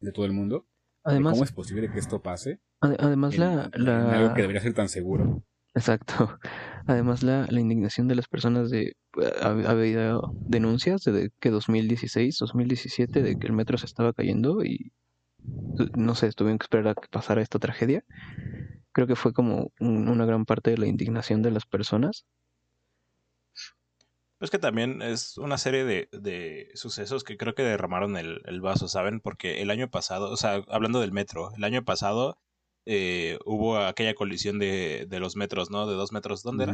de 0.00 0.12
todo 0.12 0.26
el 0.26 0.32
mundo. 0.32 0.66
Además, 1.04 1.32
¿Cómo 1.32 1.44
es 1.44 1.52
posible 1.52 1.90
que 1.90 1.98
esto 1.98 2.22
pase? 2.22 2.60
además, 2.80 3.38
la, 3.38 3.70
la... 3.74 4.18
algo 4.18 4.34
que 4.34 4.42
debería 4.42 4.60
ser 4.60 4.74
tan 4.74 4.88
seguro. 4.88 5.44
Exacto. 5.74 6.38
Además, 6.86 7.22
la, 7.22 7.46
la 7.48 7.60
indignación 7.60 8.08
de 8.08 8.16
las 8.16 8.28
personas 8.28 8.70
de... 8.70 8.96
Ha, 9.40 9.50
habido 9.70 10.32
denuncias 10.46 11.04
de 11.04 11.30
que 11.38 11.50
2016, 11.50 12.38
2017, 12.38 13.22
de 13.22 13.38
que 13.38 13.46
el 13.46 13.52
metro 13.52 13.78
se 13.78 13.86
estaba 13.86 14.12
cayendo 14.12 14.64
y 14.64 14.92
no 15.96 16.14
sé, 16.14 16.30
tuvieron 16.32 16.58
que 16.58 16.64
esperar 16.64 16.88
a 16.88 16.94
que 16.94 17.08
pasara 17.10 17.42
esta 17.42 17.58
tragedia. 17.58 18.04
Creo 18.92 19.06
que 19.06 19.16
fue 19.16 19.32
como 19.32 19.72
una 19.80 20.26
gran 20.26 20.44
parte 20.44 20.70
de 20.70 20.78
la 20.78 20.86
indignación 20.86 21.42
de 21.42 21.50
las 21.50 21.66
personas 21.66 22.26
es 24.42 24.50
que 24.50 24.58
también 24.58 25.02
es 25.02 25.38
una 25.38 25.56
serie 25.56 25.84
de, 25.84 26.08
de 26.10 26.68
sucesos 26.74 27.22
que 27.22 27.36
creo 27.36 27.54
que 27.54 27.62
derramaron 27.62 28.16
el, 28.16 28.42
el, 28.44 28.60
vaso, 28.60 28.88
¿saben? 28.88 29.20
Porque 29.20 29.62
el 29.62 29.70
año 29.70 29.88
pasado, 29.88 30.30
o 30.30 30.36
sea, 30.36 30.64
hablando 30.68 31.00
del 31.00 31.12
metro, 31.12 31.52
el 31.56 31.62
año 31.62 31.84
pasado 31.84 32.38
eh, 32.84 33.38
hubo 33.44 33.78
aquella 33.78 34.14
colisión 34.14 34.58
de, 34.58 35.06
de, 35.08 35.20
los 35.20 35.36
metros, 35.36 35.70
¿no? 35.70 35.86
De 35.86 35.94
dos 35.94 36.10
metros, 36.10 36.42
¿dónde 36.42 36.64
era? 36.64 36.72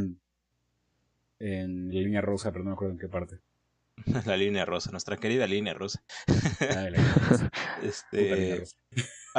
En 1.40 1.88
la 1.88 2.00
línea 2.00 2.20
rosa, 2.22 2.52
pero 2.52 2.64
no 2.64 2.70
me 2.70 2.74
acuerdo 2.74 2.94
en 2.94 3.00
qué 3.00 3.08
parte. 3.08 3.38
la 4.24 4.36
línea 4.38 4.64
rosa, 4.64 4.90
nuestra 4.90 5.18
querida 5.18 5.46
línea 5.46 5.74
rosa. 5.74 6.02
ah, 6.74 6.88
este, 7.82 8.64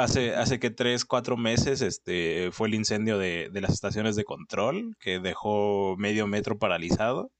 hace, 0.02 0.34
hace 0.34 0.58
que 0.58 0.70
tres, 0.70 1.04
cuatro 1.04 1.36
meses 1.36 1.82
este, 1.82 2.50
fue 2.52 2.68
el 2.68 2.74
incendio 2.74 3.18
de, 3.18 3.50
de 3.52 3.60
las 3.60 3.72
estaciones 3.72 4.16
de 4.16 4.24
control 4.24 4.96
que 4.98 5.18
dejó 5.20 5.96
medio 5.96 6.26
metro 6.26 6.58
paralizado. 6.58 7.30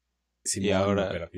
Y 0.54 0.70
ahora 0.70 1.30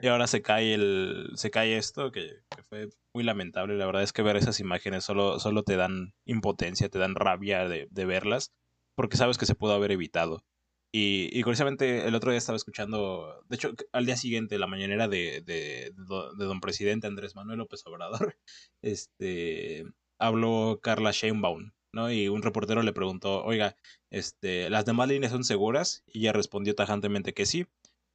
y 0.00 0.06
ahora 0.06 0.26
se 0.26 0.42
cae 0.42 0.74
el 0.74 1.30
se 1.34 1.50
cae 1.50 1.76
esto 1.76 2.12
que, 2.12 2.42
fue 2.68 2.88
muy 3.12 3.24
lamentable. 3.24 3.76
La 3.76 3.86
verdad 3.86 4.02
es 4.02 4.12
que 4.12 4.22
ver 4.22 4.36
esas 4.36 4.60
imágenes 4.60 5.04
solo 5.04 5.38
solo 5.40 5.62
te 5.64 5.76
dan 5.76 6.14
impotencia 6.24 6.88
te 6.88 6.98
dan 6.98 7.14
rabia 7.14 7.68
de, 7.68 8.04
verlas 8.04 8.52
porque 8.94 9.16
sabes 9.16 9.38
que 9.38 9.46
se 9.46 9.54
pudo 9.54 9.72
haber 9.72 9.92
evitado. 9.92 10.44
Y, 10.92 11.28
y, 11.36 11.42
curiosamente 11.42 12.06
el 12.06 12.14
otro 12.14 12.30
día 12.30 12.38
estaba 12.38 12.54
escuchando 12.54 13.42
de 13.48 13.56
hecho 13.56 13.74
al 13.90 14.06
día 14.06 14.16
siguiente 14.16 14.58
la 14.58 14.68
mañanera 14.68 15.08
de, 15.08 15.42
de, 15.44 15.92
de 15.92 16.44
don 16.44 16.60
presidente 16.60 17.08
Andrés 17.08 17.34
Manuel 17.34 17.58
López 17.58 17.84
Obrador 17.86 18.36
este 18.82 19.84
habló 20.26 20.80
Carla 20.82 21.10
Sheinbaum 21.12 21.72
¿no? 21.94 22.12
Y 22.12 22.28
un 22.28 22.42
reportero 22.42 22.82
le 22.82 22.92
preguntó, 22.92 23.42
oiga, 23.44 23.76
este, 24.10 24.68
¿las 24.68 24.84
demás 24.84 25.08
líneas 25.08 25.32
son 25.32 25.44
seguras? 25.44 26.02
Y 26.06 26.20
ella 26.20 26.32
respondió 26.32 26.74
tajantemente 26.74 27.32
que 27.32 27.46
sí. 27.46 27.66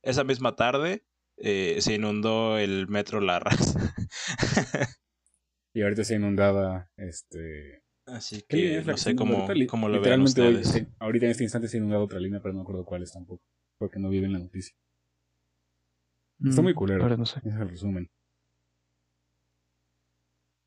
Esa 0.04 0.24
misma 0.24 0.56
tarde 0.56 1.04
eh, 1.38 1.78
se 1.80 1.96
inundó 1.96 2.58
el 2.58 2.88
metro 2.88 3.22
La 3.22 3.40
Raza. 3.40 3.94
y 5.74 5.82
ahorita 5.82 6.04
se 6.04 6.16
inundaba 6.16 6.92
este... 6.98 7.84
Así 8.06 8.42
que 8.42 8.82
no 8.84 8.98
sé 8.98 9.16
cómo, 9.16 9.48
cómo 9.68 9.88
lo 9.88 10.02
ven 10.02 10.22
ustedes. 10.22 10.84
ahorita 10.98 11.26
en 11.26 11.32
este 11.32 11.44
instante 11.44 11.68
se 11.68 11.78
ha 11.78 11.80
inundado 11.80 12.04
otra 12.04 12.20
línea, 12.20 12.42
pero 12.42 12.54
no 12.54 12.60
me 12.60 12.64
acuerdo 12.64 12.84
cuál 12.84 13.04
es 13.04 13.14
tampoco, 13.14 13.44
porque 13.78 14.00
no 14.00 14.10
vive 14.10 14.26
en 14.26 14.34
la 14.34 14.40
noticia. 14.40 14.76
Está 16.44 16.64
muy 16.64 16.74
mm, 16.74 16.76
culero. 16.76 17.04
Ahora 17.04 17.18
no 17.18 17.28
sé. 17.28 17.40
Ese 17.40 17.50
es 17.50 17.56
el 17.56 17.70
resumen. 17.70 18.10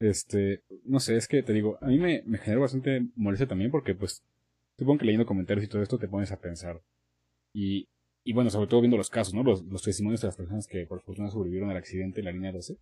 Este, 0.02 0.62
no 0.84 1.00
sé, 1.00 1.16
es 1.16 1.28
que 1.28 1.42
te 1.42 1.52
digo, 1.52 1.78
a 1.80 1.86
mí 1.86 1.98
me, 1.98 2.22
me 2.26 2.38
genera 2.38 2.60
bastante 2.60 3.06
molestia 3.14 3.46
también 3.46 3.70
porque 3.70 3.94
pues 3.94 4.22
supongo 4.76 4.98
que 4.98 5.06
leyendo 5.06 5.26
comentarios 5.26 5.64
y 5.64 5.68
todo 5.68 5.82
esto 5.82 5.98
te 5.98 6.08
pones 6.08 6.32
a 6.32 6.40
pensar. 6.40 6.80
Y 7.52 7.88
y 8.24 8.32
bueno, 8.32 8.50
sobre 8.50 8.68
todo 8.68 8.80
viendo 8.80 8.96
los 8.96 9.10
casos, 9.10 9.34
¿no? 9.34 9.42
Los, 9.42 9.64
los 9.64 9.82
testimonios 9.82 10.20
de 10.20 10.28
las 10.28 10.36
personas 10.36 10.66
que 10.66 10.86
por 10.86 11.02
fortuna 11.02 11.30
sobrevivieron 11.30 11.70
al 11.70 11.76
accidente 11.76 12.20
en 12.20 12.26
la 12.26 12.32
línea 12.32 12.52
12. 12.52 12.78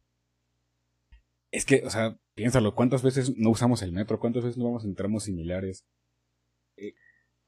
Es 1.50 1.64
que, 1.64 1.82
o 1.84 1.90
sea, 1.90 2.16
piénsalo, 2.34 2.74
¿cuántas 2.74 3.02
veces 3.02 3.36
no 3.36 3.50
usamos 3.50 3.82
el 3.82 3.92
metro? 3.92 4.20
¿Cuántas 4.20 4.44
veces 4.44 4.58
no 4.58 4.66
vamos 4.66 4.84
en 4.84 4.94
tramos 4.94 5.24
similares? 5.24 5.86
Eh, 6.76 6.92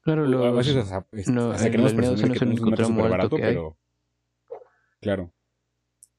claro, 0.01 0.25
lo, 0.25 0.43
a 0.43 0.51
veces 0.51 0.75
hasta, 0.75 1.05
no, 1.31 1.55
queremos 1.55 1.93
presumir 1.93 2.33
que 2.33 2.39
tenemos 2.39 2.61
un 2.61 2.69
metro 2.71 2.85
súper 2.85 3.09
barato, 3.09 3.37
pero... 3.37 3.77
Claro. 4.99 5.33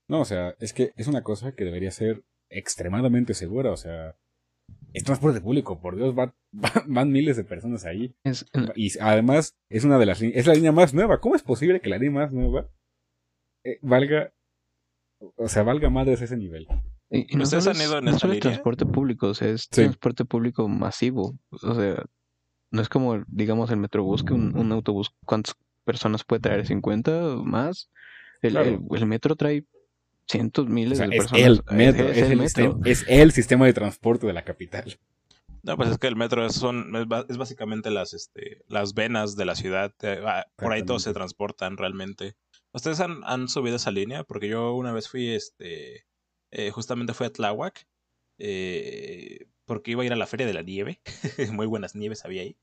No, 0.06 0.20
o 0.20 0.24
sea, 0.24 0.54
es 0.60 0.72
que 0.72 0.92
es 0.96 1.08
una 1.08 1.22
cosa 1.22 1.52
que 1.52 1.64
debería 1.64 1.90
ser 1.90 2.22
extremadamente 2.54 3.34
segura, 3.34 3.70
o 3.70 3.76
sea, 3.76 4.16
es 4.92 5.02
transporte 5.02 5.40
público, 5.40 5.80
por 5.80 5.96
Dios, 5.96 6.14
van 6.86 7.12
miles 7.12 7.36
de 7.36 7.44
personas 7.44 7.84
ahí. 7.84 8.14
y 8.76 8.98
además 9.00 9.56
es 9.68 9.84
una 9.84 9.98
de 9.98 10.06
las 10.06 10.22
es 10.22 10.46
la 10.46 10.54
línea 10.54 10.72
más 10.72 10.94
nueva. 10.94 11.20
¿Cómo 11.20 11.34
es 11.34 11.42
posible 11.42 11.80
que 11.80 11.90
la 11.90 11.98
línea 11.98 12.22
más 12.22 12.32
nueva 12.32 12.68
eh, 13.64 13.78
valga, 13.82 14.32
o 15.36 15.48
sea, 15.48 15.64
valga 15.64 15.90
más 15.90 16.06
de 16.06 16.12
ese 16.14 16.36
nivel? 16.36 16.68
Y, 17.10 17.36
no, 17.36 17.46
solo, 17.46 17.72
es, 17.72 18.40
transporte 18.40 18.86
público, 18.86 19.28
o 19.28 19.34
sea, 19.34 19.48
es 19.48 19.68
transporte 19.68 20.24
público 20.24 20.68
masivo. 20.68 21.38
O 21.50 21.74
sea, 21.74 22.04
no 22.70 22.82
es 22.82 22.88
como, 22.88 23.22
digamos, 23.28 23.70
el 23.70 23.76
Metrobús, 23.76 24.24
que 24.24 24.32
un, 24.32 24.72
autobús, 24.72 25.14
¿cuántas 25.24 25.54
personas 25.84 26.24
puede 26.24 26.40
traer? 26.40 26.66
¿50 26.66 27.44
más? 27.44 27.90
El, 28.42 28.56
el 28.56 29.06
metro 29.06 29.36
trae 29.36 29.64
cientos, 30.26 30.68
miles 30.68 30.98
de 30.98 31.08
personas. 31.08 31.42
El 31.42 31.62
metro, 31.70 32.08
es, 32.08 32.18
el, 32.18 32.38
metro. 32.38 32.80
es 32.84 33.04
el 33.08 33.32
sistema 33.32 33.66
de 33.66 33.72
transporte 33.72 34.26
de 34.26 34.32
la 34.32 34.44
capital. 34.44 34.98
No, 35.64 35.78
pues 35.78 35.88
es 35.88 35.98
que 35.98 36.08
el 36.08 36.16
metro 36.16 36.44
es, 36.44 36.54
son, 36.54 36.94
es, 36.94 37.36
básicamente 37.38 37.90
las, 37.90 38.12
este, 38.12 38.62
las 38.68 38.92
venas 38.92 39.34
de 39.34 39.46
la 39.46 39.54
ciudad. 39.54 39.94
Eh, 40.02 40.20
ah, 40.22 40.46
por 40.56 40.72
ahí 40.72 40.82
todos 40.82 41.02
se 41.02 41.14
transportan 41.14 41.78
realmente. 41.78 42.36
¿Ustedes 42.74 43.00
han, 43.00 43.22
han, 43.24 43.48
subido 43.48 43.76
esa 43.76 43.90
línea? 43.90 44.24
Porque 44.24 44.48
yo 44.48 44.74
una 44.74 44.92
vez 44.92 45.08
fui, 45.08 45.30
este, 45.30 46.04
eh, 46.50 46.70
justamente 46.70 47.14
fui 47.14 47.26
a 47.26 47.32
Tláhuac, 47.32 47.88
eh, 48.38 49.46
porque 49.64 49.92
iba 49.92 50.02
a 50.02 50.06
ir 50.06 50.12
a 50.12 50.16
la 50.16 50.26
Feria 50.26 50.46
de 50.46 50.52
la 50.52 50.60
Nieve. 50.60 51.00
muy 51.52 51.66
buenas 51.66 51.94
nieves 51.94 52.26
había 52.26 52.42
ahí. 52.42 52.58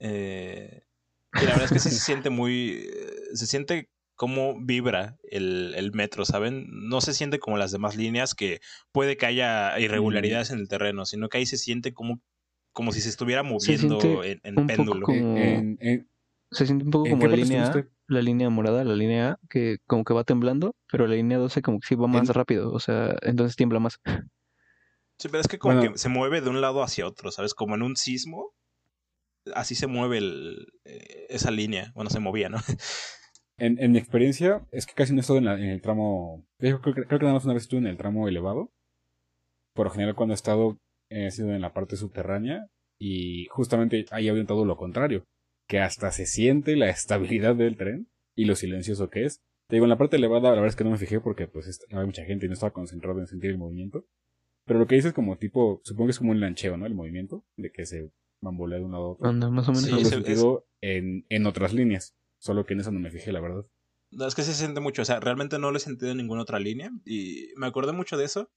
y 0.00 1.44
la 1.44 1.52
verdad 1.52 1.64
es 1.64 1.72
que 1.72 1.78
sí 1.78 1.90
se 1.90 2.00
siente 2.00 2.30
muy, 2.30 2.90
se 3.32 3.46
siente 3.46 3.90
cómo 4.14 4.54
vibra 4.60 5.16
el, 5.30 5.74
el, 5.76 5.92
metro, 5.92 6.24
¿saben? 6.24 6.66
No 6.70 7.00
se 7.00 7.14
siente 7.14 7.38
como 7.38 7.56
las 7.56 7.72
demás 7.72 7.96
líneas 7.96 8.34
que 8.34 8.60
puede 8.92 9.16
que 9.16 9.26
haya 9.26 9.78
irregularidades 9.78 10.50
en 10.50 10.58
el 10.58 10.68
terreno, 10.68 11.04
sino 11.04 11.28
que 11.28 11.38
ahí 11.38 11.46
se 11.46 11.56
siente 11.56 11.92
como, 11.92 12.20
como 12.72 12.92
si 12.92 13.00
se 13.00 13.08
estuviera 13.08 13.42
moviendo 13.42 14.24
en, 14.24 14.40
en 14.42 14.66
péndulo. 14.66 15.06
se 16.50 16.66
siente 16.66 16.84
un 16.84 16.90
poco 16.90 17.10
como 17.10 17.26
la 17.26 17.36
línea, 17.36 17.72
la 18.06 18.22
línea 18.22 18.50
morada, 18.50 18.84
la 18.84 18.94
línea 18.94 19.30
A, 19.30 19.38
que 19.48 19.78
como 19.86 20.04
que 20.04 20.14
va 20.14 20.24
temblando, 20.24 20.74
pero 20.90 21.06
la 21.06 21.14
línea 21.14 21.38
12 21.38 21.62
como 21.62 21.80
que 21.80 21.88
sí 21.88 21.94
va 21.94 22.06
más 22.06 22.28
rápido, 22.28 22.72
o 22.72 22.80
sea, 22.80 23.16
entonces 23.22 23.56
tiembla 23.56 23.80
más. 23.80 23.98
Sí, 25.18 25.28
pero 25.28 25.40
es 25.40 25.48
que 25.48 25.58
como 25.58 25.80
que 25.80 25.96
se 25.96 26.08
mueve 26.08 26.40
de 26.40 26.50
un 26.50 26.60
lado 26.60 26.82
hacia 26.82 27.06
otro, 27.06 27.30
¿sabes? 27.30 27.54
Como 27.54 27.76
en 27.76 27.82
un 27.82 27.96
sismo, 27.96 28.52
así 29.54 29.74
se 29.74 29.86
mueve 29.86 30.18
el, 30.18 30.66
eh, 30.84 31.26
esa 31.28 31.50
línea. 31.50 31.92
Bueno, 31.94 32.10
se 32.10 32.20
movía, 32.20 32.48
¿no? 32.48 32.58
En, 33.56 33.78
en 33.82 33.92
mi 33.92 33.98
experiencia, 33.98 34.66
es 34.72 34.86
que 34.86 34.94
casi 34.94 35.12
no 35.12 35.18
he 35.18 35.20
estado 35.20 35.38
en, 35.38 35.46
el 35.46 35.80
tramo. 35.80 36.44
Creo, 36.58 36.80
creo, 36.80 37.06
que 37.06 37.18
nada 37.18 37.34
más 37.34 37.44
una 37.44 37.54
vez 37.54 37.64
estuve 37.64 37.80
en 37.80 37.86
el 37.86 37.96
tramo 37.96 38.28
elevado. 38.28 38.72
Por 39.74 39.86
lo 39.86 39.92
general, 39.92 40.14
cuando 40.14 40.34
he 40.34 40.36
estado, 40.36 40.78
he 41.08 41.30
sido 41.30 41.52
en 41.52 41.60
la 41.60 41.72
parte 41.72 41.96
subterránea. 41.96 42.66
Y 42.98 43.46
justamente 43.46 44.06
ahí 44.10 44.28
había 44.28 44.44
todo 44.46 44.64
lo 44.64 44.76
contrario. 44.76 45.24
Que 45.68 45.80
hasta 45.80 46.10
se 46.10 46.26
siente 46.26 46.76
la 46.76 46.88
estabilidad 46.88 47.54
del 47.54 47.76
tren 47.76 48.08
y 48.36 48.44
lo 48.44 48.56
silencioso 48.56 49.08
que 49.08 49.24
es. 49.24 49.40
Te 49.68 49.76
digo, 49.76 49.86
en 49.86 49.90
la 49.90 49.98
parte 49.98 50.16
elevada, 50.16 50.50
la 50.50 50.56
verdad 50.56 50.68
es 50.68 50.76
que 50.76 50.84
no 50.84 50.90
me 50.90 50.98
fijé 50.98 51.20
porque 51.20 51.48
pues 51.48 51.80
había 51.90 52.04
mucha 52.04 52.24
gente 52.24 52.46
y 52.46 52.48
no 52.48 52.54
estaba 52.54 52.72
concentrado 52.72 53.20
en 53.20 53.26
sentir 53.26 53.50
el 53.50 53.58
movimiento. 53.58 54.04
Pero 54.66 54.78
lo 54.78 54.86
que 54.86 54.96
dices 54.96 55.12
como 55.12 55.36
tipo, 55.36 55.80
supongo 55.84 56.08
que 56.08 56.10
es 56.12 56.18
como 56.18 56.32
un 56.32 56.40
lancheo, 56.40 56.76
¿no? 56.76 56.86
El 56.86 56.94
movimiento, 56.94 57.44
de 57.56 57.70
que 57.70 57.86
se 57.86 58.10
bambolea 58.42 58.78
de 58.78 58.84
un 58.84 58.92
lado 58.92 59.04
a 59.04 59.12
otro. 59.12 59.26
Anda, 59.26 59.50
más 59.50 59.68
o 59.68 59.72
menos. 59.72 59.86
Sí, 59.86 60.04
sentido 60.04 60.66
en, 60.80 61.24
en 61.28 61.46
otras 61.46 61.72
líneas. 61.72 62.14
Solo 62.44 62.66
que 62.66 62.74
en 62.74 62.80
eso 62.80 62.92
no 62.92 63.00
me 63.00 63.10
fijé, 63.10 63.32
la 63.32 63.40
verdad. 63.40 63.64
No, 64.10 64.26
es 64.26 64.34
que 64.34 64.42
se 64.42 64.52
siente 64.52 64.78
mucho, 64.78 65.00
o 65.00 65.04
sea, 65.06 65.18
realmente 65.18 65.58
no 65.58 65.70
lo 65.70 65.78
he 65.78 65.80
sentido 65.80 66.10
en 66.10 66.18
ninguna 66.18 66.42
otra 66.42 66.58
línea. 66.58 66.90
Y 67.06 67.48
me 67.56 67.66
acordé 67.66 67.92
mucho 67.92 68.18
de 68.18 68.26
eso. 68.26 68.50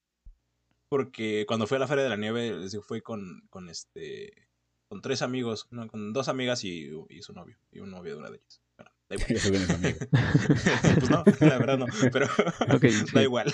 Porque 0.90 1.46
cuando 1.48 1.68
fui 1.68 1.78
a 1.78 1.80
la 1.80 1.88
Feria 1.88 2.04
de 2.04 2.10
la 2.10 2.18
Nieve, 2.18 2.68
fui 2.86 3.00
con, 3.00 3.48
con 3.50 3.70
este. 3.70 4.50
con 4.90 5.02
tres 5.02 5.22
amigos, 5.22 5.68
no, 5.72 5.88
con 5.88 6.12
dos 6.12 6.28
amigas 6.28 6.66
y, 6.66 6.92
y, 7.08 7.22
su 7.22 7.32
novio. 7.32 7.58
Y 7.72 7.80
un 7.80 7.92
novio 7.92 8.16
de 8.16 8.20
una 8.20 8.30
de 8.30 8.38
ellas. 8.40 8.62
Bueno, 8.76 8.92
da 9.08 9.16
igual. 9.16 9.98
pues 11.00 11.10
no, 11.10 11.24
la 11.40 11.58
verdad 11.58 11.78
no. 11.78 11.86
Pero 12.12 12.28
da 13.14 13.24
igual. 13.24 13.54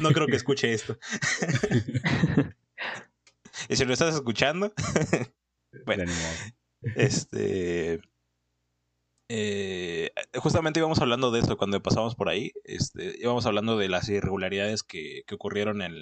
No 0.00 0.10
creo 0.10 0.26
que 0.26 0.36
escuche 0.36 0.72
esto. 0.72 0.98
y 3.68 3.76
si 3.76 3.84
lo 3.84 3.92
estás 3.92 4.16
escuchando. 4.16 4.72
bueno. 5.86 6.10
Este. 6.96 8.00
Eh, 9.34 10.10
justamente 10.34 10.78
íbamos 10.78 11.00
hablando 11.00 11.30
de 11.30 11.40
esto 11.40 11.56
cuando 11.56 11.80
pasamos 11.80 12.14
por 12.14 12.28
ahí. 12.28 12.52
Este, 12.64 13.14
íbamos 13.18 13.46
hablando 13.46 13.78
de 13.78 13.88
las 13.88 14.10
irregularidades 14.10 14.82
que, 14.82 15.22
que 15.26 15.34
ocurrieron 15.34 15.80
en, 15.80 15.94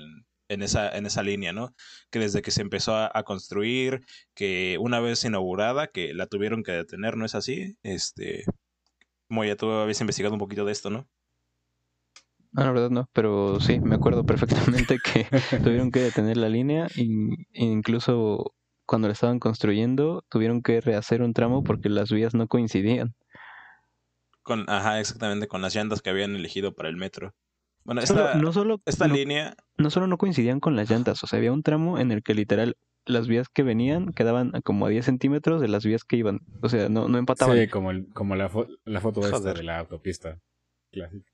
en, 0.49 0.63
esa, 0.63 0.91
en 0.91 1.07
esa 1.07 1.23
línea, 1.23 1.53
¿no? 1.53 1.73
Que 2.11 2.19
desde 2.19 2.43
que 2.43 2.51
se 2.51 2.61
empezó 2.61 2.97
a, 2.97 3.23
construir, 3.23 4.01
que 4.35 4.79
una 4.81 4.99
vez 4.99 5.25
inaugurada, 5.25 5.87
que 5.87 6.13
la 6.13 6.27
tuvieron 6.27 6.65
que 6.65 6.73
detener, 6.73 7.17
¿no 7.17 7.25
es 7.25 7.37
así? 7.37 7.77
Este, 7.85 8.43
como 9.29 9.45
ya 9.45 9.55
tú 9.55 9.71
habías 9.71 10.01
investigado 10.01 10.35
un 10.35 10.41
poquito 10.41 10.65
de 10.65 10.73
esto, 10.73 10.91
¿no? 10.91 11.09
Ah, 12.57 12.65
la 12.65 12.73
verdad 12.73 12.91
no, 12.91 13.09
pero 13.13 13.61
sí, 13.61 13.79
me 13.79 13.95
acuerdo 13.95 14.27
perfectamente 14.27 14.99
que 15.15 15.29
tuvieron 15.63 15.93
que 15.93 16.01
detener 16.01 16.37
la 16.37 16.49
línea 16.49 16.89
e 16.97 17.63
incluso 17.65 18.57
cuando 18.87 19.07
la 19.07 19.13
estaban 19.13 19.39
construyendo 19.39 20.25
tuvieron 20.29 20.63
que 20.63 20.81
rehacer 20.81 21.23
un 21.23 21.33
tramo 21.33 21.63
porque 21.63 21.89
las 21.89 22.11
vías 22.11 22.35
no 22.35 22.49
coincidían. 22.49 23.15
Con, 24.43 24.69
ajá, 24.69 25.01
exactamente, 25.01 25.49
con 25.49 25.63
las 25.63 25.75
llantas 25.75 26.03
que 26.03 26.11
habían 26.11 26.35
elegido 26.35 26.75
para 26.75 26.89
el 26.89 26.97
metro. 26.97 27.35
Bueno, 27.85 28.01
esta, 28.01 28.35
no 28.35 28.53
solo, 28.53 28.81
esta 28.85 29.09
línea... 29.09 29.55
No 29.77 29.91
solo 29.91 30.07
no 30.07 30.19
coincidían 30.19 30.61
con 30.61 30.77
las 30.77 30.91
llantas, 30.91 31.23
o 31.23 31.27
sea, 31.27 31.39
había 31.39 31.53
un 31.53 31.63
tramo 31.63 31.99
en 31.99 32.13
el 32.13 32.23
que 32.23 32.35
literal 32.35 32.77
las 33.07 33.29
vías 33.29 33.49
que 33.49 33.63
venían 33.63 34.13
quedaban 34.13 34.53
como 34.63 34.87
a 34.87 34.91
10 34.91 35.05
centímetros 35.05 35.61
de 35.61 35.69
las 35.69 35.85
vías 35.85 36.05
que 36.05 36.17
iban. 36.17 36.41
O 36.63 36.69
sea, 36.69 36.89
no, 36.89 37.09
no 37.09 37.19
empataban. 37.19 37.59
Sí, 37.59 37.69
como, 37.69 37.91
el, 37.91 38.13
como 38.13 38.37
la, 38.37 38.51
la 38.85 39.01
foto 39.01 39.21
esta 39.25 39.53
de 39.55 39.63
la 39.63 39.79
autopista 39.79 40.41
clásica. 40.93 41.31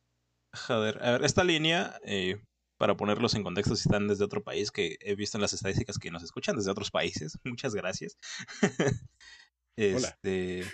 Joder, 0.52 1.02
a 1.02 1.12
ver, 1.12 1.24
esta 1.24 1.44
línea, 1.44 1.98
eh, 2.04 2.40
para 2.78 2.96
ponerlos 2.96 3.34
en 3.34 3.42
contexto 3.42 3.76
si 3.76 3.88
están 3.88 4.08
desde 4.08 4.24
otro 4.24 4.42
país, 4.42 4.70
que 4.70 4.96
he 5.00 5.14
visto 5.14 5.36
en 5.36 5.42
las 5.42 5.52
estadísticas 5.52 5.98
que 5.98 6.10
nos 6.10 6.22
escuchan 6.22 6.56
desde 6.56 6.70
otros 6.70 6.90
países. 6.90 7.38
Muchas 7.44 7.74
gracias. 7.74 8.16
este, 9.76 10.64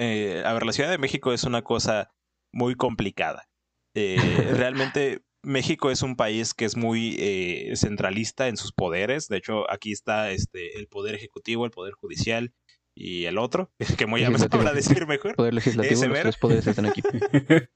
eh, 0.00 0.42
a 0.46 0.54
ver, 0.54 0.64
la 0.64 0.72
Ciudad 0.72 0.90
de 0.90 0.98
México 0.98 1.32
es 1.32 1.44
una 1.44 1.62
cosa 1.62 2.10
muy 2.52 2.74
complicada. 2.74 3.48
Eh, 3.94 4.16
realmente 4.56 5.22
México 5.42 5.90
es 5.90 6.00
un 6.00 6.16
país 6.16 6.54
que 6.54 6.64
es 6.64 6.76
muy 6.76 7.16
eh, 7.18 7.72
centralista 7.76 8.48
en 8.48 8.56
sus 8.56 8.72
poderes. 8.72 9.28
De 9.28 9.36
hecho, 9.36 9.70
aquí 9.70 9.92
está 9.92 10.30
este, 10.30 10.78
el 10.78 10.88
poder 10.88 11.14
ejecutivo, 11.14 11.66
el 11.66 11.70
poder 11.70 11.92
judicial 11.92 12.54
y 12.94 13.26
el 13.26 13.36
otro, 13.36 13.70
que 13.98 14.04
a 14.04 14.48
para 14.48 14.72
decir 14.72 15.06
mejor. 15.06 15.36
Poder 15.36 15.54
legislativo, 15.54 16.06
los 16.06 16.20
tres 16.20 16.36
poderes 16.38 16.66
están 16.66 16.86
aquí. 16.86 17.02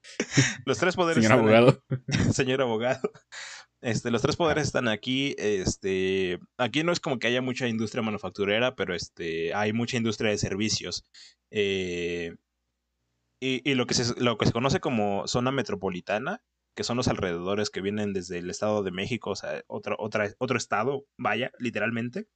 los 0.65 0.79
tres 0.79 0.97
poderes. 0.97 1.23
Señor 1.23 1.39
abogado. 1.39 1.85
Señor 2.33 2.63
abogado. 2.63 3.11
Este, 3.85 4.11
los 4.11 4.23
tres 4.23 4.37
poderes 4.37 4.65
están 4.65 4.89
aquí. 4.89 5.35
Este, 5.37 6.41
aquí 6.57 6.83
no 6.83 6.91
es 6.91 7.01
como 7.01 7.19
que 7.19 7.27
haya 7.27 7.43
mucha 7.43 7.69
industria 7.69 8.03
manufacturera, 8.03 8.75
pero 8.75 8.95
este, 8.95 9.53
hay 9.53 9.75
mucha 9.75 9.99
industria 9.99 10.31
de 10.31 10.39
servicios. 10.39 11.05
Eh, 11.51 12.35
y, 13.41 13.71
y 13.71 13.75
lo, 13.75 13.87
que 13.87 13.93
se, 13.93 14.19
lo 14.19 14.39
que 14.39 14.47
se 14.47 14.53
conoce 14.53 14.81
como 14.81 15.29
zona 15.29 15.53
metropolitana, 15.53 16.43
que 16.75 16.83
son 16.83 16.97
los 16.97 17.09
alrededores 17.09 17.69
que 17.69 17.83
vienen 17.83 18.15
desde 18.15 18.39
el 18.39 18.49
Estado 18.49 18.83
de 18.83 18.91
México, 18.91 19.33
o 19.33 19.37
sea, 19.37 19.63
otro, 19.67 19.97
otra, 19.99 20.33
otro 20.39 20.57
estado, 20.57 21.05
vaya, 21.19 21.53
literalmente. 21.59 22.27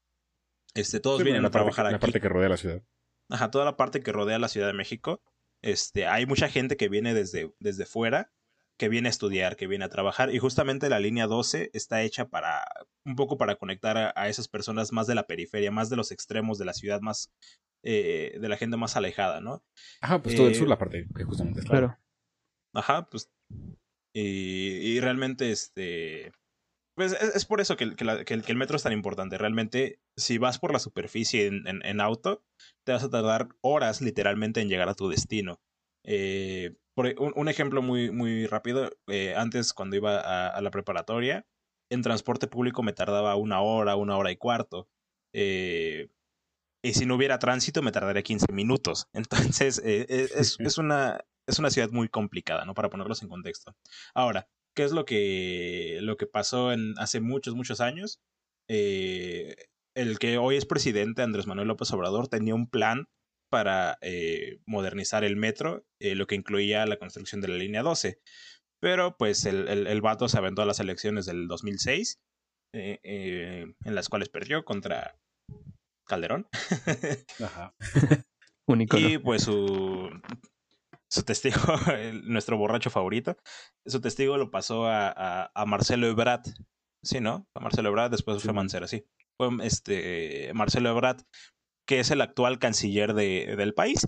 Este, 0.74 1.00
todos 1.00 1.24
vienen 1.24 1.46
a 1.46 1.50
trabajar 1.50 1.86
aquí. 1.86 1.94
La 1.94 1.98
parte 1.98 2.20
que 2.20 2.28
rodea 2.28 2.50
la 2.50 2.58
ciudad. 2.58 2.82
Ajá, 3.30 3.50
toda 3.50 3.64
la 3.64 3.78
parte 3.78 4.02
que 4.02 4.12
rodea 4.12 4.38
la 4.38 4.48
Ciudad 4.48 4.66
de 4.66 4.74
México. 4.74 5.22
Este, 5.62 6.06
hay 6.06 6.26
mucha 6.26 6.50
gente 6.50 6.76
que 6.76 6.90
viene 6.90 7.14
desde, 7.14 7.54
desde 7.58 7.86
fuera, 7.86 8.30
que 8.78 8.88
viene 8.88 9.08
a 9.08 9.10
estudiar, 9.10 9.56
que 9.56 9.66
viene 9.66 9.84
a 9.84 9.88
trabajar. 9.88 10.34
Y 10.34 10.38
justamente 10.38 10.88
la 10.88 11.00
línea 11.00 11.26
12 11.26 11.70
está 11.74 12.02
hecha 12.02 12.28
para, 12.28 12.64
un 13.04 13.16
poco 13.16 13.36
para 13.36 13.56
conectar 13.56 14.12
a, 14.14 14.28
esas 14.28 14.48
personas 14.48 14.92
más 14.92 15.06
de 15.06 15.14
la 15.14 15.26
periferia, 15.26 15.70
más 15.70 15.90
de 15.90 15.96
los 15.96 16.12
extremos 16.12 16.58
de 16.58 16.64
la 16.64 16.72
ciudad, 16.72 17.00
más 17.00 17.30
eh, 17.82 18.38
de 18.40 18.48
la 18.48 18.56
gente 18.56 18.76
más 18.76 18.96
alejada, 18.96 19.40
¿no? 19.40 19.62
Ajá, 20.00 20.22
pues 20.22 20.36
todo 20.36 20.48
el 20.48 20.54
sur, 20.54 20.66
eh, 20.66 20.70
la 20.70 20.78
parte 20.78 21.06
que 21.14 21.24
justamente 21.24 21.60
está. 21.60 21.70
Claro. 21.70 21.98
Ajá, 22.74 23.06
pues. 23.10 23.30
Y, 24.14 24.94
y 24.94 25.00
realmente, 25.00 25.50
este 25.50 26.32
pues 26.98 27.12
es, 27.12 27.44
por 27.44 27.60
eso 27.60 27.76
que, 27.76 27.84
el, 27.84 28.56
metro 28.56 28.76
es 28.76 28.82
tan 28.82 28.92
importante. 28.92 29.38
Realmente, 29.38 30.00
si 30.16 30.36
vas 30.36 30.58
por 30.58 30.72
la 30.72 30.80
superficie 30.80 31.46
en, 31.46 32.00
auto, 32.00 32.42
te 32.84 32.90
vas 32.90 33.04
a 33.04 33.08
tardar 33.08 33.50
horas 33.60 34.00
literalmente 34.00 34.60
en 34.60 34.68
llegar 34.68 34.88
a 34.88 34.94
tu 34.94 35.08
destino. 35.08 35.60
Eh, 36.10 36.74
por 36.94 37.06
e, 37.06 37.14
un, 37.18 37.48
ejemplo 37.48 37.82
muy, 37.82 38.10
muy 38.10 38.46
rápido, 38.46 38.90
eh, 39.08 39.34
antes 39.36 39.74
cuando 39.74 39.94
iba 39.94 40.18
a, 40.48 40.60
la 40.62 40.70
preparatoria, 40.70 41.46
en 41.90 42.00
transporte 42.00 42.46
público 42.46 42.82
me 42.82 42.94
tardaba 42.94 43.36
una 43.36 43.60
hora, 43.60 43.94
una 43.94 44.16
hora 44.16 44.32
y 44.32 44.36
cuarto. 44.36 44.88
Eh, 45.34 46.08
y 46.82 46.94
si 46.94 47.04
no 47.04 47.16
hubiera 47.16 47.38
tránsito, 47.38 47.82
me 47.82 47.92
tardaría 47.92 48.22
15 48.22 48.52
minutos. 48.54 49.08
Entonces, 49.12 49.82
es, 49.84 50.58
es, 50.58 50.78
una, 50.78 51.20
es 51.46 51.58
una 51.58 51.70
ciudad 51.70 51.90
muy 51.90 52.08
complicada, 52.08 52.64
¿no? 52.64 52.72
Para 52.72 52.88
ponerlos 52.88 53.22
en 53.22 53.28
contexto. 53.28 53.76
Ahora, 54.14 54.48
¿Qué 54.74 54.84
es 54.84 54.92
lo 54.92 55.04
que, 55.04 55.98
lo 56.02 56.16
que 56.16 56.26
pasó 56.28 56.72
en, 56.72 56.94
hace 56.98 57.20
muchos, 57.20 57.56
muchos 57.56 57.80
años? 57.80 58.20
El 58.68 59.56
que 60.20 60.38
hoy 60.38 60.56
es 60.56 60.66
presidente, 60.66 61.22
Andrés 61.22 61.48
Manuel 61.48 61.66
López 61.66 61.90
Obrador, 61.92 62.28
tenía 62.28 62.54
un 62.54 62.70
plan 62.70 63.08
para 63.48 63.98
eh, 64.00 64.60
modernizar 64.66 65.24
el 65.24 65.36
metro, 65.36 65.84
eh, 66.00 66.14
lo 66.14 66.26
que 66.26 66.34
incluía 66.34 66.86
la 66.86 66.98
construcción 66.98 67.40
de 67.40 67.48
la 67.48 67.56
línea 67.56 67.82
12. 67.82 68.20
Pero 68.80 69.16
pues 69.16 69.44
el, 69.44 69.68
el, 69.68 70.00
vato 70.00 70.28
se 70.28 70.38
aventó 70.38 70.62
a 70.62 70.66
las 70.66 70.78
elecciones 70.78 71.26
del 71.26 71.48
2006, 71.48 72.20
en 72.72 73.74
las 73.84 74.08
cuales 74.08 74.28
perdió 74.28 74.64
contra 74.64 75.18
Calderón. 76.06 76.48
Ajá. 77.44 77.74
y 78.68 79.18
pues 79.18 79.42
su, 79.42 80.10
su 81.10 81.22
testigo, 81.22 81.56
nuestro 82.24 82.58
borracho 82.58 82.90
favorito, 82.90 83.36
su 83.86 84.00
testigo 84.00 84.36
lo 84.36 84.50
pasó 84.50 84.86
a, 84.86 85.50
a, 85.54 85.66
Marcelo 85.66 86.06
Ebrard, 86.06 86.42
sí, 87.02 87.20
¿no? 87.20 87.46
A 87.54 87.60
Marcelo 87.60 87.88
Ebrard, 87.88 88.10
después 88.10 88.42
fue 88.42 88.52
Mancera, 88.52 88.88
sí. 88.88 89.04
Fue 89.36 89.48
este, 89.62 90.50
Marcelo 90.54 90.90
Ebrard, 90.90 91.22
que 91.88 92.00
es 92.00 92.10
el 92.10 92.20
actual 92.20 92.58
canciller 92.58 93.14
de, 93.14 93.54
del 93.56 93.72
país. 93.72 94.06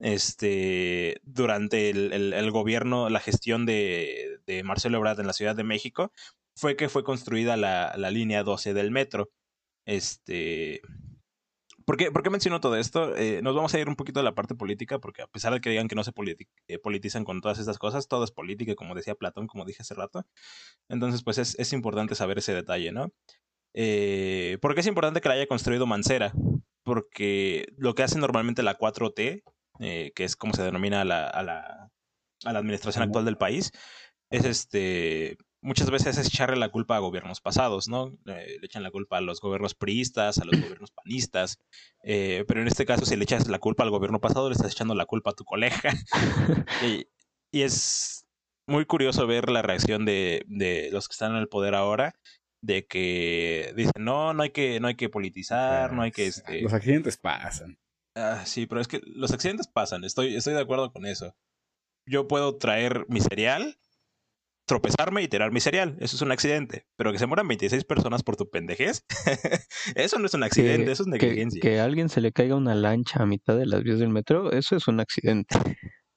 Este, 0.00 1.20
durante 1.22 1.90
el, 1.90 2.32
el, 2.32 2.50
gobierno, 2.50 3.08
la 3.08 3.20
gestión 3.20 3.66
de, 3.66 4.40
de, 4.46 4.64
Marcelo 4.64 4.98
Ebrard 4.98 5.20
en 5.20 5.28
la 5.28 5.32
Ciudad 5.32 5.54
de 5.54 5.62
México, 5.62 6.10
fue 6.56 6.74
que 6.74 6.88
fue 6.88 7.04
construida 7.04 7.56
la, 7.56 7.94
la 7.96 8.10
línea 8.10 8.42
12 8.42 8.74
del 8.74 8.90
metro. 8.90 9.30
Este, 9.86 10.80
¿Por 11.84 11.96
qué, 11.96 12.10
¿Por 12.10 12.22
qué 12.24 12.30
menciono 12.30 12.60
todo 12.60 12.76
esto? 12.76 13.16
Eh, 13.16 13.42
nos 13.42 13.54
vamos 13.54 13.74
a 13.74 13.78
ir 13.78 13.88
un 13.88 13.96
poquito 13.96 14.18
a 14.20 14.24
la 14.24 14.34
parte 14.34 14.56
política, 14.56 14.98
porque 14.98 15.22
a 15.22 15.28
pesar 15.28 15.52
de 15.52 15.60
que 15.60 15.70
digan 15.70 15.86
que 15.86 15.94
no 15.94 16.02
se 16.02 16.12
eh, 16.66 16.78
politizan 16.78 17.24
con 17.24 17.40
todas 17.40 17.60
estas 17.60 17.78
cosas, 17.78 18.08
todo 18.08 18.24
es 18.24 18.32
política, 18.32 18.74
como 18.74 18.96
decía 18.96 19.14
Platón, 19.14 19.46
como 19.46 19.64
dije 19.64 19.82
hace 19.82 19.94
rato. 19.94 20.26
Entonces, 20.88 21.22
pues 21.22 21.38
es, 21.38 21.56
es 21.60 21.72
importante 21.72 22.16
saber 22.16 22.38
ese 22.38 22.54
detalle, 22.54 22.90
¿no? 22.90 23.12
Eh, 23.74 24.58
¿Por 24.60 24.74
qué 24.74 24.80
es 24.80 24.86
importante 24.88 25.20
que 25.20 25.28
la 25.28 25.34
haya 25.36 25.46
construido 25.46 25.86
Mancera? 25.86 26.32
Porque 26.82 27.66
lo 27.76 27.94
que 27.94 28.02
hace 28.02 28.18
normalmente 28.18 28.62
la 28.62 28.78
4T, 28.78 29.42
eh, 29.80 30.12
que 30.14 30.24
es 30.24 30.36
como 30.36 30.54
se 30.54 30.62
denomina 30.62 31.02
a 31.02 31.04
la, 31.04 31.26
a 31.26 31.42
la, 31.42 31.90
a 32.44 32.52
la 32.52 32.58
administración 32.58 33.04
actual 33.04 33.24
del 33.24 33.36
país, 33.36 33.72
es 34.30 34.44
este 34.44 35.36
muchas 35.62 35.90
veces 35.90 36.16
es 36.18 36.26
echarle 36.28 36.56
la 36.56 36.70
culpa 36.70 36.96
a 36.96 37.00
gobiernos 37.00 37.40
pasados, 37.40 37.88
¿no? 37.88 38.16
Eh, 38.26 38.56
le 38.60 38.66
echan 38.66 38.82
la 38.82 38.90
culpa 38.90 39.18
a 39.18 39.20
los 39.20 39.40
gobiernos 39.40 39.74
priistas, 39.74 40.38
a 40.38 40.44
los 40.44 40.60
gobiernos 40.60 40.90
panistas, 40.90 41.58
eh, 42.02 42.44
pero 42.48 42.62
en 42.62 42.68
este 42.68 42.86
caso 42.86 43.04
si 43.04 43.16
le 43.16 43.24
echas 43.24 43.48
la 43.48 43.58
culpa 43.58 43.82
al 43.82 43.90
gobierno 43.90 44.20
pasado, 44.20 44.48
le 44.48 44.54
estás 44.54 44.72
echando 44.72 44.94
la 44.94 45.06
culpa 45.06 45.30
a 45.30 45.34
tu 45.34 45.44
colega. 45.44 45.92
y, 46.82 47.06
y, 47.52 47.62
es 47.62 48.26
muy 48.66 48.86
curioso 48.86 49.26
ver 49.26 49.50
la 49.50 49.62
reacción 49.62 50.04
de, 50.04 50.44
de, 50.46 50.90
los 50.92 51.08
que 51.08 51.12
están 51.12 51.32
en 51.32 51.38
el 51.38 51.48
poder 51.48 51.74
ahora, 51.74 52.14
de 52.62 52.86
que 52.86 53.72
dicen, 53.76 54.04
no, 54.04 54.34
no 54.34 54.42
hay 54.42 54.50
que, 54.50 54.80
no 54.80 54.88
hay 54.88 54.96
que 54.96 55.08
politizar, 55.08 55.92
no 55.92 56.02
hay 56.02 56.10
que... 56.10 56.26
Este... 56.26 56.60
Los 56.62 56.72
accidentes 56.72 57.16
pasan. 57.16 57.78
Ah, 58.16 58.44
sí, 58.44 58.66
pero 58.66 58.80
es 58.80 58.88
que 58.88 59.00
los 59.04 59.32
accidentes 59.32 59.66
pasan, 59.66 60.04
estoy, 60.04 60.34
estoy 60.34 60.54
de 60.54 60.60
acuerdo 60.60 60.92
con 60.92 61.06
eso. 61.06 61.34
Yo 62.06 62.28
puedo 62.28 62.56
traer 62.56 63.06
mi 63.08 63.20
cereal 63.20 63.78
tropezarme 64.70 65.20
y 65.22 65.26
tirar 65.26 65.50
mi 65.50 65.60
cereal. 65.60 65.96
Eso 65.98 66.14
es 66.14 66.22
un 66.22 66.30
accidente. 66.30 66.86
Pero 66.96 67.10
que 67.10 67.18
se 67.18 67.26
mueran 67.26 67.48
26 67.48 67.84
personas 67.84 68.22
por 68.22 68.36
tu 68.36 68.48
pendejez, 68.48 69.04
eso 69.96 70.18
no 70.20 70.26
es 70.26 70.34
un 70.34 70.44
accidente, 70.44 70.92
eso 70.92 71.02
es 71.02 71.08
negligencia. 71.08 71.60
Que, 71.60 71.80
a 71.80 71.84
alguien 71.84 72.08
se 72.08 72.20
le 72.20 72.30
caiga 72.30 72.54
una 72.54 72.76
lancha 72.76 73.20
a 73.20 73.26
mitad 73.26 73.56
de 73.56 73.66
las 73.66 73.82
vías 73.82 73.98
del 73.98 74.10
metro, 74.10 74.52
eso 74.52 74.76
es 74.76 74.86
un 74.86 75.00
accidente. 75.00 75.56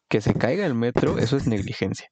Que 0.08 0.22
se 0.22 0.36
caiga 0.36 0.68
el 0.68 0.76
metro, 0.76 1.18
eso 1.18 1.36
es 1.36 1.48
negligencia. 1.48 2.12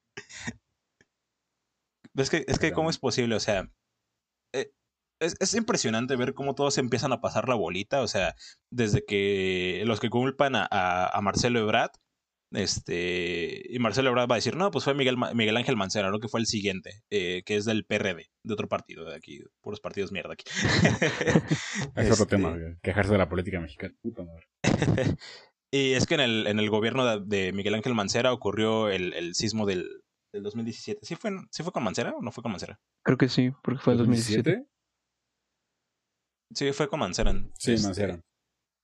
Es 2.16 2.32
que, 2.32 2.44
es 2.48 2.58
que 2.58 2.72
¿cómo 2.72 2.90
es 2.90 2.98
posible? 2.98 3.36
O 3.36 3.40
sea, 3.40 3.70
es, 4.54 5.36
es, 5.40 5.54
impresionante 5.54 6.16
ver 6.16 6.34
cómo 6.34 6.56
todos 6.56 6.78
empiezan 6.78 7.14
a 7.14 7.22
pasar 7.22 7.48
la 7.48 7.56
bolita. 7.56 8.02
O 8.02 8.08
sea, 8.08 8.36
desde 8.72 9.06
que 9.06 9.84
los 9.86 10.00
que 10.00 10.10
culpan 10.10 10.56
a, 10.56 10.68
a, 10.70 11.08
a 11.08 11.22
Marcelo 11.22 11.60
Ebrard 11.60 11.92
este, 12.54 13.64
y 13.70 13.80
Marcelo 13.80 14.10
Ebrard 14.10 14.30
va 14.30 14.36
a 14.36 14.38
decir, 14.38 14.58
no, 14.58 14.72
pues 14.72 14.84
fue 14.84 14.94
Miguel, 14.94 15.16
Miguel 15.34 15.56
Ángel 15.56 15.78
Mancera, 15.78 16.12
¿no? 16.12 16.20
Que 16.20 16.28
fue 16.28 16.42
el 16.42 16.46
siguiente, 16.46 17.02
eh, 17.10 17.44
que 17.46 17.56
es 17.56 17.66
del 17.66 17.86
PRD, 17.86 18.30
de 18.44 18.54
otro 18.54 18.68
partido 18.68 19.06
de 19.06 19.16
aquí, 19.16 19.42
puros 19.62 19.80
partidos 19.80 20.12
mierda 20.12 20.34
aquí. 20.34 20.44
es 21.96 22.12
otro 22.12 22.28
tema, 22.28 22.56
este 22.56 22.78
quejarse 22.82 23.14
de 23.14 23.18
la 23.18 23.30
política 23.30 23.62
mexicana. 23.62 23.96
y 25.72 25.94
es 25.94 26.06
que 26.06 26.16
en 26.16 26.20
el, 26.20 26.48
en 26.48 26.60
el 26.60 26.70
gobierno 26.70 27.06
de, 27.06 27.22
de 27.26 27.54
Miguel 27.54 27.76
Ángel 27.76 27.96
Mancera 27.96 28.34
ocurrió 28.34 28.90
el, 28.90 29.14
el 29.14 29.34
sismo 29.34 29.66
del, 29.66 30.01
del 30.32 30.44
2017. 30.44 31.06
¿Sí 31.06 31.16
fue, 31.16 31.32
¿Sí 31.52 31.64
fue 31.64 31.72
con 31.72 31.84
Mancera 31.84 32.14
o 32.16 32.22
no 32.22 32.32
fue 32.32 32.42
con 32.42 32.52
Mancera? 32.52 32.80
Creo 33.04 33.18
que 33.18 33.30
sí, 33.30 33.52
porque 33.64 33.82
fue 33.82 33.94
el 33.94 34.00
2017. 34.00 34.66
Sí, 36.54 36.72
fue 36.74 36.90
con 36.90 37.00
Mancera. 37.00 37.34
Sí, 37.58 37.74
este, 37.74 37.88
Mancera. 37.88 38.22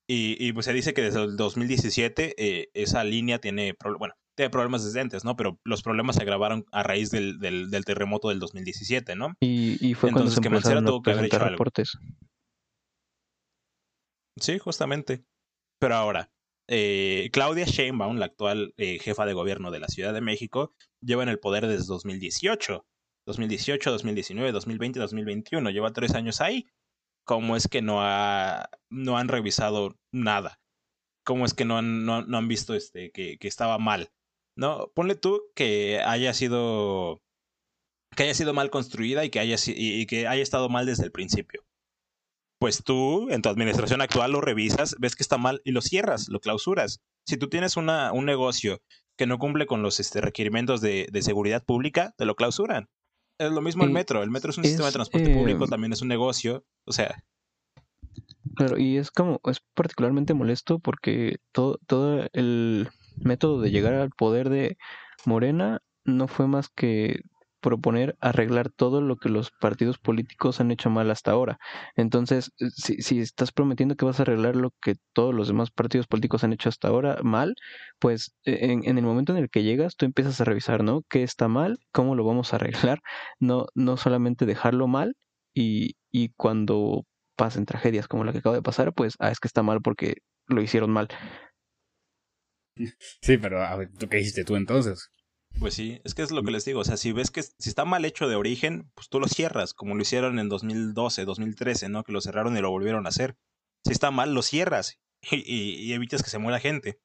Y, 0.10 0.38
y, 0.40 0.54
pues 0.54 0.66
se 0.66 0.74
dice 0.74 0.94
que 0.94 1.02
desde 1.02 1.24
el 1.24 1.36
2017 1.36 2.36
eh, 2.38 2.70
esa 2.74 3.04
línea 3.04 3.40
tiene, 3.40 3.76
bueno, 4.00 4.14
tiene 4.38 4.50
problemas 4.50 4.86
desde 4.86 5.02
antes, 5.02 5.26
¿no? 5.26 5.36
Pero 5.36 5.60
los 5.66 5.84
problemas 5.84 6.16
se 6.16 6.22
agravaron 6.22 6.66
a 6.72 6.84
raíz 6.84 7.12
del, 7.12 7.40
del, 7.40 7.70
del 7.70 7.84
terremoto 7.84 8.30
del 8.30 8.40
2017, 8.40 9.16
¿no? 9.16 9.34
Y, 9.42 9.86
y 9.86 9.96
fue 9.96 10.10
Entonces, 10.10 10.40
cuando 10.40 10.62
se 10.62 10.74
que 10.74 10.82
tuvo 10.82 11.02
que 11.02 11.12
haber 11.12 11.26
hecho 11.26 11.40
reportes. 11.40 11.98
Algo. 12.00 12.18
Sí, 14.40 14.60
justamente. 14.60 15.26
Pero 15.80 15.96
ahora, 15.96 16.32
eh, 16.68 17.30
Claudia 17.32 17.66
Sheinbaum, 17.66 18.18
la 18.18 18.26
actual 18.26 18.74
eh, 18.78 19.00
jefa 19.00 19.26
de 19.26 19.34
gobierno 19.34 19.72
de 19.72 19.80
la 19.80 19.88
Ciudad 19.88 20.14
de 20.14 20.22
México, 20.22 20.74
lleva 21.02 21.24
en 21.24 21.30
el 21.30 21.40
poder 21.40 21.68
desde 21.68 21.86
2018. 21.88 22.86
2018, 23.26 23.92
2019, 23.92 24.52
2020, 24.52 25.00
2021. 25.00 25.70
Lleva 25.70 25.92
tres 25.92 26.16
años 26.16 26.40
ahí 26.42 26.66
cómo 27.28 27.58
es 27.58 27.68
que 27.68 27.82
no, 27.82 28.02
ha, 28.02 28.70
no 28.90 29.18
han 29.18 29.28
revisado 29.28 30.00
nada. 30.12 30.60
Cómo 31.24 31.46
es 31.46 31.54
que 31.54 31.66
no 31.66 31.78
han, 31.78 32.06
no, 32.06 32.16
han 32.16 32.48
visto 32.48 32.74
este, 32.74 33.12
que, 33.12 33.38
que, 33.38 33.48
estaba 33.50 33.78
mal. 33.78 34.10
No, 34.56 34.92
ponle 34.96 35.16
tú 35.16 35.44
que 35.54 36.02
haya 36.04 36.34
sido 36.34 37.22
que 38.16 38.24
haya 38.24 38.34
sido 38.34 38.54
mal 38.54 38.72
construida 38.72 39.26
y 39.26 39.30
que 39.30 39.40
haya, 39.40 39.58
y 39.68 40.06
que 40.08 40.26
haya 40.26 40.42
estado 40.42 40.70
mal 40.70 40.86
desde 40.86 41.04
el 41.04 41.12
principio. 41.12 41.67
Pues 42.60 42.84
tú, 42.84 43.30
en 43.30 43.42
tu 43.42 43.50
administración 43.50 44.02
actual, 44.02 44.32
lo 44.32 44.42
revisas, 44.42 44.96
ves 45.00 45.16
que 45.16 45.24
está 45.24 45.38
mal 45.38 45.62
y 45.64 45.72
lo 45.72 45.82
cierras, 45.82 46.28
lo 46.28 46.40
clausuras. 46.40 47.02
Si 47.28 47.38
tú 47.38 47.50
tienes 47.50 47.78
una, 47.78 48.12
un 48.12 48.26
negocio 48.26 48.82
que 49.16 49.28
no 49.28 49.38
cumple 49.38 49.68
con 49.68 49.84
los 49.84 50.00
este, 50.00 50.22
requerimientos 50.22 50.82
de, 50.82 51.08
de 51.12 51.22
seguridad 51.22 51.64
pública, 51.64 52.14
te 52.18 52.26
lo 52.26 52.36
clausuran. 52.36 52.88
Es 53.40 53.52
lo 53.52 53.62
mismo 53.62 53.84
el 53.84 53.92
metro. 53.92 54.24
El 54.24 54.32
metro 54.32 54.50
es 54.50 54.58
un 54.58 54.64
es, 54.64 54.72
sistema 54.72 54.88
de 54.88 54.94
transporte 54.94 55.32
eh, 55.32 55.36
público, 55.36 55.68
también 55.68 55.94
es 55.94 56.02
un 56.02 56.08
negocio. 56.08 56.66
O 56.86 56.92
sea. 56.92 57.24
Claro, 58.56 58.78
y 58.80 58.98
es 58.98 59.12
como, 59.12 59.40
es 59.46 59.62
particularmente 59.76 60.34
molesto 60.34 60.80
porque 60.80 61.38
todo, 61.52 61.80
todo 61.86 62.28
el 62.34 62.90
método 63.18 63.62
de 63.62 63.70
llegar 63.70 63.94
al 63.94 64.10
poder 64.10 64.50
de 64.50 64.78
Morena 65.26 65.82
no 66.06 66.28
fue 66.28 66.48
más 66.48 66.70
que 66.70 67.22
proponer 67.68 68.16
arreglar 68.22 68.70
todo 68.70 69.02
lo 69.02 69.18
que 69.18 69.28
los 69.28 69.52
partidos 69.52 69.98
políticos 69.98 70.62
han 70.62 70.72
hecho 70.72 70.90
mal 70.90 71.12
hasta 71.12 71.32
ahora. 71.32 71.60
Entonces, 71.98 72.52
eh, 72.60 72.70
si, 72.74 73.02
si, 73.02 73.20
estás 73.20 73.52
prometiendo 73.52 73.96
que 73.98 74.06
vas 74.06 74.20
a 74.20 74.24
arreglar 74.24 74.56
lo 74.56 74.72
que 74.82 74.96
todos 75.12 75.36
los 75.36 75.50
demás 75.50 75.70
partidos 75.70 76.08
políticos 76.08 76.46
han 76.46 76.54
hecho 76.54 76.70
hasta 76.70 76.88
ahora 76.88 77.20
mal, 77.24 77.56
pues 78.00 78.34
e, 78.46 78.72
en, 78.72 78.98
el 78.98 79.04
momento 79.04 79.34
en 79.34 79.40
el 79.40 79.50
que 79.50 79.64
llegas, 79.64 79.98
tú 79.98 80.06
empiezas 80.06 80.40
a 80.40 80.46
revisar, 80.46 80.82
¿no? 80.82 81.02
¿Qué 81.10 81.24
está 81.24 81.50
mal? 81.50 81.78
¿Cómo 81.92 82.16
lo 82.16 82.24
vamos 82.24 82.54
a 82.54 82.56
arreglar? 82.56 83.02
No, 83.40 83.66
no 83.76 83.98
solamente 83.98 84.46
dejarlo 84.46 84.88
mal 84.88 85.16
y, 85.54 85.98
y 86.10 86.30
cuando 86.38 87.04
pasen 87.36 87.66
tragedias 87.66 88.08
como 88.08 88.24
la 88.24 88.32
que 88.32 88.38
acaba 88.40 88.56
de 88.56 88.62
pasar, 88.62 88.94
pues, 88.94 89.16
ah, 89.20 89.30
es 89.30 89.42
que 89.42 89.50
está 89.50 89.62
mal 89.62 89.82
porque 89.82 90.16
lo 90.48 90.62
hicieron 90.62 90.92
mal. 90.92 91.10
Sí, 93.22 93.38
pero 93.38 93.62
a 93.62 93.76
ver, 93.76 93.90
¿tú 93.92 94.08
qué 94.08 94.20
hiciste 94.22 94.46
tú 94.46 94.56
entonces? 94.56 95.10
Pues 95.60 95.74
sí, 95.74 96.00
es 96.04 96.14
que 96.14 96.22
es 96.22 96.32
lo 96.32 96.44
que 96.44 96.52
les 96.52 96.66
digo, 96.66 96.82
o 96.82 96.84
sea, 96.84 96.98
si 96.98 97.12
ves 97.12 97.32
que 97.32 97.42
si 97.42 97.70
está 97.70 97.84
mal 97.84 98.06
hecho 98.06 98.28
de 98.28 98.36
origen, 98.36 98.92
pues 98.94 99.10
tú 99.10 99.20
lo 99.20 99.28
cierras, 99.28 99.74
como 99.74 99.96
lo 99.96 100.02
hicieron 100.02 100.40
en 100.40 100.50
2012, 100.50 101.26
2013, 101.26 101.90
¿no? 101.90 102.04
Que 102.04 102.12
lo 102.12 102.22
cerraron 102.22 102.56
y 102.56 102.62
lo 102.62 102.70
volvieron 102.70 103.06
a 103.06 103.10
hacer. 103.10 103.38
Si 103.84 103.92
está 103.92 104.12
mal, 104.12 104.34
lo 104.34 104.42
cierras 104.42 105.00
y, 105.22 105.36
y, 105.46 105.76
y 105.76 105.94
evitas 105.94 106.24
que 106.24 106.30
se 106.30 106.38
muera 106.38 106.60
gente. 106.60 107.00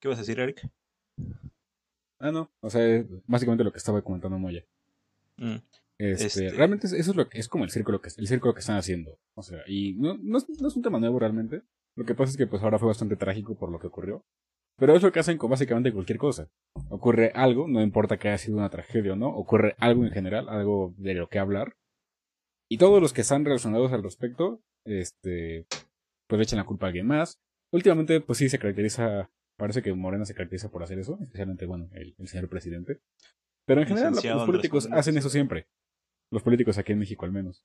¿Qué 0.00 0.08
vas 0.08 0.18
a 0.18 0.22
decir, 0.22 0.40
Eric? 0.40 0.68
Ah, 2.18 2.30
no, 2.30 2.52
o 2.60 2.70
sea, 2.70 3.04
básicamente 3.26 3.64
lo 3.64 3.72
que 3.72 3.78
estaba 3.78 4.02
comentando 4.02 4.38
Moya. 4.38 4.64
Mm. 5.38 5.56
Este, 5.98 6.26
este... 6.26 6.50
Realmente 6.50 6.86
eso 6.86 7.10
es 7.10 7.16
lo 7.16 7.28
que 7.28 7.38
es 7.38 7.48
como 7.48 7.64
el 7.64 7.70
círculo 7.70 8.00
que 8.00 8.10
el 8.16 8.26
círculo 8.26 8.54
que 8.54 8.60
están 8.60 8.76
haciendo. 8.76 9.18
O 9.34 9.42
sea, 9.42 9.60
y 9.66 9.94
no, 9.94 10.18
no, 10.20 10.38
es, 10.38 10.48
no 10.48 10.68
es 10.68 10.76
un 10.76 10.82
tema 10.82 11.00
nuevo 11.00 11.18
realmente. 11.18 11.62
Lo 11.94 12.04
que 12.04 12.14
pasa 12.14 12.30
es 12.30 12.36
que 12.36 12.46
pues 12.46 12.62
ahora 12.62 12.78
fue 12.78 12.88
bastante 12.88 13.16
trágico 13.16 13.56
por 13.56 13.70
lo 13.70 13.78
que 13.78 13.86
ocurrió. 13.86 14.24
Pero 14.78 14.96
es 14.96 15.02
lo 15.02 15.12
que 15.12 15.20
hacen 15.20 15.38
con 15.38 15.50
básicamente 15.50 15.92
cualquier 15.92 16.18
cosa. 16.18 16.48
Ocurre 16.88 17.30
algo, 17.34 17.68
no 17.68 17.82
importa 17.82 18.18
que 18.18 18.28
haya 18.28 18.38
sido 18.38 18.58
una 18.58 18.70
tragedia 18.70 19.12
o 19.12 19.16
no, 19.16 19.28
ocurre 19.28 19.74
algo 19.78 20.04
en 20.04 20.10
general, 20.10 20.48
algo 20.48 20.94
de 20.96 21.14
lo 21.14 21.28
que 21.28 21.38
hablar. 21.38 21.76
Y 22.70 22.78
todos 22.78 23.00
los 23.00 23.12
que 23.12 23.20
están 23.20 23.44
relacionados 23.44 23.92
al 23.92 24.02
respecto, 24.02 24.62
este, 24.86 25.66
pues 26.28 26.38
le 26.38 26.42
echan 26.42 26.58
la 26.58 26.64
culpa 26.64 26.86
a 26.86 26.88
alguien 26.88 27.06
más. 27.06 27.38
Últimamente, 27.72 28.20
pues 28.20 28.38
sí 28.38 28.48
se 28.48 28.58
caracteriza, 28.58 29.30
parece 29.58 29.82
que 29.82 29.92
Morena 29.92 30.24
se 30.24 30.34
caracteriza 30.34 30.70
por 30.70 30.82
hacer 30.82 30.98
eso, 30.98 31.18
especialmente, 31.20 31.66
bueno, 31.66 31.88
el, 31.92 32.14
el 32.18 32.28
señor 32.28 32.48
presidente. 32.48 33.00
Pero 33.66 33.82
en 33.82 33.86
general 33.86 34.12
los 34.14 34.46
políticos 34.46 34.88
hacen 34.90 35.16
eso 35.16 35.28
siempre. 35.28 35.68
Los 36.30 36.42
políticos 36.42 36.78
aquí 36.78 36.92
en 36.92 36.98
México 36.98 37.24
al 37.24 37.32
menos. 37.32 37.64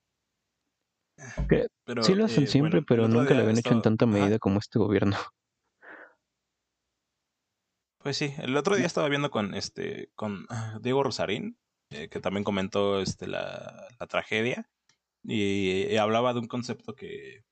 Pero, 1.47 2.03
sí 2.03 2.13
lo 2.13 2.25
hacen 2.25 2.43
eh, 2.43 2.47
siempre, 2.47 2.81
bueno, 2.81 2.85
pero 2.87 3.07
nunca 3.07 3.33
lo 3.33 3.41
habían 3.41 3.57
hecho 3.57 3.73
en 3.73 3.81
tanta 3.81 4.05
medida 4.05 4.27
Ajá. 4.27 4.39
como 4.39 4.59
este 4.59 4.77
gobierno. 4.77 5.17
Pues 7.99 8.17
sí, 8.17 8.33
el 8.39 8.55
otro 8.55 8.75
día 8.75 8.85
estaba 8.85 9.09
viendo 9.09 9.31
con 9.31 9.53
este 9.53 10.11
con 10.15 10.45
ah, 10.49 10.79
Diego 10.81 11.03
Rosarín, 11.03 11.57
eh, 11.91 12.09
que 12.09 12.19
también 12.19 12.43
comentó 12.43 13.01
este 13.01 13.27
la, 13.27 13.87
la 13.99 14.07
tragedia, 14.07 14.69
y, 15.23 15.87
y, 15.91 15.97
hablaba 15.97 16.33
de 16.33 16.39
un 16.39 16.47
concepto 16.47 16.95
que 16.95 17.43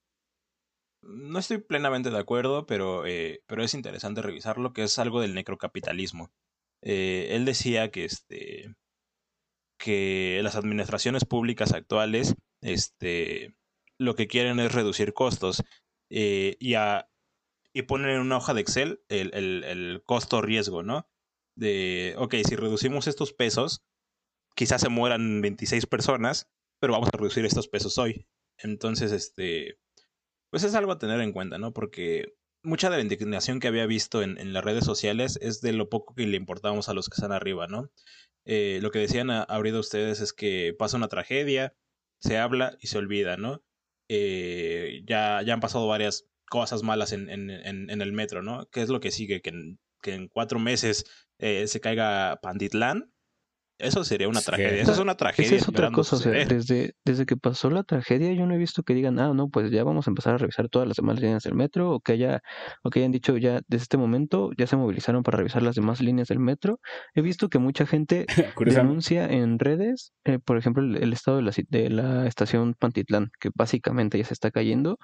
no 1.05 1.39
estoy 1.39 1.59
plenamente 1.59 2.09
de 2.09 2.17
acuerdo, 2.17 2.65
pero, 2.65 3.05
eh, 3.05 3.43
pero 3.47 3.63
es 3.63 3.73
interesante 3.73 4.21
revisarlo, 4.21 4.73
que 4.73 4.83
es 4.83 4.97
algo 4.99 5.21
del 5.21 5.35
necrocapitalismo. 5.35 6.31
Eh, 6.81 7.29
él 7.31 7.45
decía 7.45 7.91
que 7.91 8.05
este 8.05 8.75
que 9.77 10.39
las 10.43 10.55
administraciones 10.55 11.25
públicas 11.25 11.73
actuales 11.73 12.35
este 12.61 13.55
lo 13.97 14.15
que 14.15 14.27
quieren 14.27 14.59
es 14.59 14.71
reducir 14.73 15.13
costos 15.13 15.63
eh, 16.09 16.55
y 16.59 16.75
a 16.75 17.07
y 17.75 17.81
ponen 17.81 18.09
en 18.09 18.21
una 18.21 18.37
hoja 18.37 18.53
de 18.53 18.61
Excel 18.61 19.03
el, 19.09 19.31
el, 19.33 19.65
el 19.65 20.01
costo-riesgo, 20.05 20.81
¿no? 20.81 21.09
De, 21.57 22.15
ok, 22.17 22.35
si 22.47 22.55
reducimos 22.55 23.05
estos 23.07 23.33
pesos, 23.33 23.83
quizás 24.55 24.79
se 24.79 24.87
mueran 24.87 25.41
26 25.41 25.85
personas, 25.85 26.49
pero 26.79 26.93
vamos 26.93 27.09
a 27.11 27.17
reducir 27.17 27.43
estos 27.45 27.67
pesos 27.67 27.97
hoy. 27.97 28.27
Entonces, 28.57 29.11
este, 29.11 29.77
pues 30.49 30.63
es 30.63 30.73
algo 30.73 30.93
a 30.93 30.99
tener 30.99 31.19
en 31.19 31.33
cuenta, 31.33 31.57
¿no? 31.57 31.73
Porque 31.73 32.37
mucha 32.63 32.89
de 32.89 32.95
la 32.95 33.03
indignación 33.03 33.59
que 33.59 33.67
había 33.67 33.85
visto 33.87 34.23
en, 34.23 34.53
las 34.53 34.63
redes 34.63 34.85
sociales 34.85 35.37
es 35.41 35.59
de 35.59 35.73
lo 35.73 35.89
poco 35.89 36.15
que 36.15 36.25
le 36.25 36.37
importábamos 36.37 36.87
a 36.87 36.93
los 36.93 37.09
que 37.09 37.15
están 37.15 37.33
arriba, 37.33 37.67
¿no? 37.67 37.91
Eh, 38.45 38.79
lo 38.81 38.89
que 38.91 38.99
decían 38.99 39.29
ahorita 39.31 39.79
ustedes 39.79 40.21
es 40.21 40.31
que 40.31 40.73
pasa 40.79 40.95
una 40.95 41.09
tragedia, 41.09 41.75
se 42.21 42.37
habla 42.37 42.77
y 42.79 42.87
se 42.87 42.99
olvida, 42.99 43.35
¿no? 43.35 43.65
Eh, 44.07 45.03
ya, 45.05 45.41
ya 45.41 45.53
han 45.53 45.59
pasado 45.59 45.87
varias 45.87 46.25
cosas 46.49 46.83
malas 46.83 47.11
en, 47.11 47.29
en, 47.29 47.49
en, 47.49 48.01
el 48.01 48.13
metro, 48.13 48.43
¿no? 48.43 48.67
¿Qué 48.71 48.81
es 48.81 48.89
lo 48.89 48.99
que 48.99 49.11
sigue? 49.11 49.41
Que 49.41 49.49
en, 49.49 49.79
que 50.01 50.13
en 50.13 50.27
cuatro 50.27 50.59
meses 50.59 51.05
eh, 51.39 51.67
se 51.67 51.81
caiga 51.81 52.39
Panditlán 52.41 53.11
eso 53.77 54.05
sería 54.05 54.29
una 54.29 54.39
tragedia. 54.39 54.81
Eso 54.81 54.93
es 54.93 54.99
una 54.99 55.15
tragedia. 55.15 55.47
Esa 55.47 55.55
es 55.55 55.67
otra 55.67 55.91
cosa. 55.91 56.15
O 56.15 56.19
sea, 56.19 56.31
desde, 56.45 56.95
desde 57.03 57.25
que 57.25 57.35
pasó 57.35 57.69
la 57.69 57.83
tragedia, 57.83 58.31
yo 58.31 58.45
no 58.45 58.53
he 58.53 58.57
visto 58.57 58.83
que 58.83 58.93
digan, 58.93 59.19
ah, 59.19 59.33
no, 59.33 59.49
pues 59.49 59.69
ya 59.69 59.83
vamos 59.83 60.07
a 60.07 60.11
empezar 60.11 60.35
a 60.35 60.37
revisar 60.37 60.69
todas 60.69 60.87
las 60.87 60.95
demás 60.95 61.19
líneas 61.19 61.43
del 61.43 61.55
metro, 61.55 61.91
o 61.91 61.99
que 61.99 62.13
haya, 62.13 62.41
o 62.83 62.89
que 62.89 62.99
hayan 62.99 63.11
dicho 63.11 63.35
ya 63.35 63.59
desde 63.67 63.83
este 63.83 63.97
momento 63.97 64.51
ya 64.57 64.65
se 64.65 64.77
movilizaron 64.77 65.23
para 65.23 65.37
revisar 65.37 65.61
las 65.61 65.75
demás 65.75 65.99
líneas 65.99 66.29
del 66.29 66.39
metro. 66.39 66.79
He 67.15 67.21
visto 67.21 67.49
que 67.49 67.59
mucha 67.59 67.85
gente 67.85 68.25
denuncia 68.65 69.25
en 69.25 69.59
redes, 69.59 70.13
eh, 70.23 70.39
por 70.39 70.57
ejemplo, 70.57 70.81
el, 70.81 71.11
estado 71.11 71.37
de 71.37 71.43
la, 71.43 71.51
de 71.67 71.89
la 71.89 72.27
estación 72.27 72.75
Pantitlán, 72.79 73.29
que 73.41 73.49
básicamente 73.53 74.17
ya 74.17 74.23
se 74.23 74.33
está 74.33 74.51
cayendo, 74.51 74.99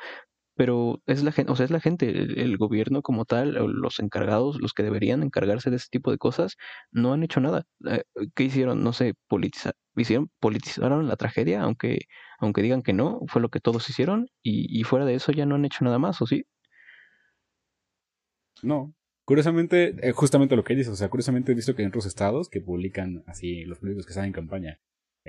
pero 0.55 1.01
es 1.05 1.23
la 1.23 1.31
gente, 1.31 1.51
o 1.51 1.55
sea, 1.55 1.65
es 1.65 1.71
la 1.71 1.79
gente, 1.79 2.09
el, 2.09 2.57
gobierno 2.57 3.01
como 3.01 3.25
tal, 3.25 3.53
los 3.53 3.99
encargados, 3.99 4.59
los 4.61 4.73
que 4.73 4.83
deberían 4.83 5.23
encargarse 5.23 5.69
de 5.69 5.77
ese 5.77 5.87
tipo 5.89 6.11
de 6.11 6.17
cosas, 6.17 6.57
no 6.91 7.13
han 7.13 7.23
hecho 7.23 7.39
nada. 7.41 7.65
Eh, 7.89 8.03
¿Qué 8.35 8.43
hicieron? 8.43 8.83
No 8.83 8.93
sé, 8.93 9.13
politizar, 9.27 9.73
hicieron, 9.95 10.29
politizaron 10.39 11.07
la 11.07 11.15
tragedia, 11.17 11.61
aunque, 11.63 11.99
aunque 12.39 12.61
digan 12.61 12.81
que 12.83 12.93
no, 12.93 13.21
fue 13.27 13.41
lo 13.41 13.49
que 13.49 13.59
todos 13.59 13.89
hicieron, 13.89 14.27
y, 14.43 14.79
y 14.79 14.83
fuera 14.83 15.05
de 15.05 15.15
eso 15.15 15.31
ya 15.31 15.45
no 15.45 15.55
han 15.55 15.65
hecho 15.65 15.85
nada 15.85 15.99
más, 15.99 16.21
¿o 16.21 16.27
sí? 16.27 16.45
No, 18.63 18.93
Curiosamente, 19.25 19.95
eh, 20.01 20.11
justamente 20.11 20.55
lo 20.55 20.63
que 20.63 20.75
dices, 20.75 20.91
o 20.91 20.95
sea, 20.97 21.09
curiosamente 21.09 21.51
he 21.51 21.55
visto 21.55 21.75
que 21.75 21.83
hay 21.83 21.87
otros 21.87 22.05
estados 22.05 22.49
que 22.49 22.59
publican 22.59 23.23
así 23.27 23.63
los 23.65 23.79
políticos 23.79 24.05
que 24.05 24.11
están 24.11 24.25
en 24.25 24.33
campaña. 24.33 24.79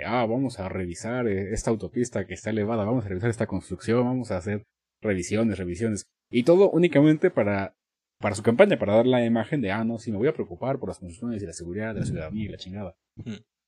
ah, 0.05 0.27
vamos 0.27 0.59
a 0.59 0.69
revisar 0.69 1.29
eh, 1.29 1.53
esta 1.53 1.71
autopista 1.71 2.27
que 2.27 2.35
está 2.35 2.51
elevada, 2.51 2.85
vamos 2.85 3.05
a 3.05 3.09
revisar 3.09 3.31
esta 3.31 3.47
construcción, 3.47 4.05
vamos 4.05 4.33
a 4.33 4.39
hacer 4.39 4.65
revisiones, 5.03 5.59
revisiones. 5.59 6.07
Y 6.31 6.45
todo 6.45 6.71
únicamente 6.71 7.31
para, 7.31 7.77
para 8.19 8.35
su 8.35 8.43
campaña, 8.43 8.79
para 8.79 8.95
dar 8.95 9.07
la 9.07 9.25
imagen 9.25 9.61
de, 9.61 9.71
ah, 9.71 9.85
no, 9.85 9.99
sí, 9.99 10.11
me 10.11 10.19
voy 10.19 10.29
a 10.29 10.33
preocupar 10.33 10.79
por 10.79 10.89
las 10.89 10.99
construcciones 10.99 11.43
y 11.43 11.47
la 11.47 11.53
seguridad 11.53 11.95
de 11.95 12.01
la 12.01 12.07
ciudadanía 12.07 12.45
y 12.45 12.49
la 12.49 12.57
chingada. 12.57 12.97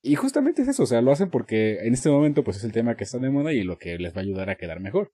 Y 0.01 0.15
justamente 0.15 0.61
es 0.61 0.67
eso, 0.67 0.83
o 0.83 0.85
sea, 0.85 1.01
lo 1.01 1.11
hacen 1.11 1.29
porque 1.29 1.79
en 1.79 1.93
este 1.93 2.09
momento 2.09 2.43
pues 2.43 2.57
es 2.57 2.63
el 2.63 2.71
tema 2.71 2.95
que 2.95 3.03
está 3.03 3.19
de 3.19 3.29
moda 3.29 3.53
y 3.53 3.63
lo 3.63 3.77
que 3.77 3.97
les 3.97 4.15
va 4.15 4.19
a 4.19 4.23
ayudar 4.23 4.49
a 4.49 4.55
quedar 4.55 4.79
mejor. 4.79 5.11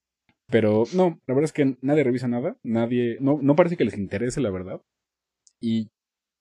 Pero 0.47 0.83
no, 0.93 1.21
la 1.27 1.33
verdad 1.33 1.45
es 1.45 1.53
que 1.53 1.77
nadie 1.81 2.03
revisa 2.03 2.27
nada, 2.27 2.57
nadie, 2.61 3.17
no, 3.21 3.39
no 3.41 3.55
parece 3.55 3.77
que 3.77 3.85
les 3.85 3.97
interese 3.97 4.41
la 4.41 4.51
verdad. 4.51 4.81
Y 5.61 5.91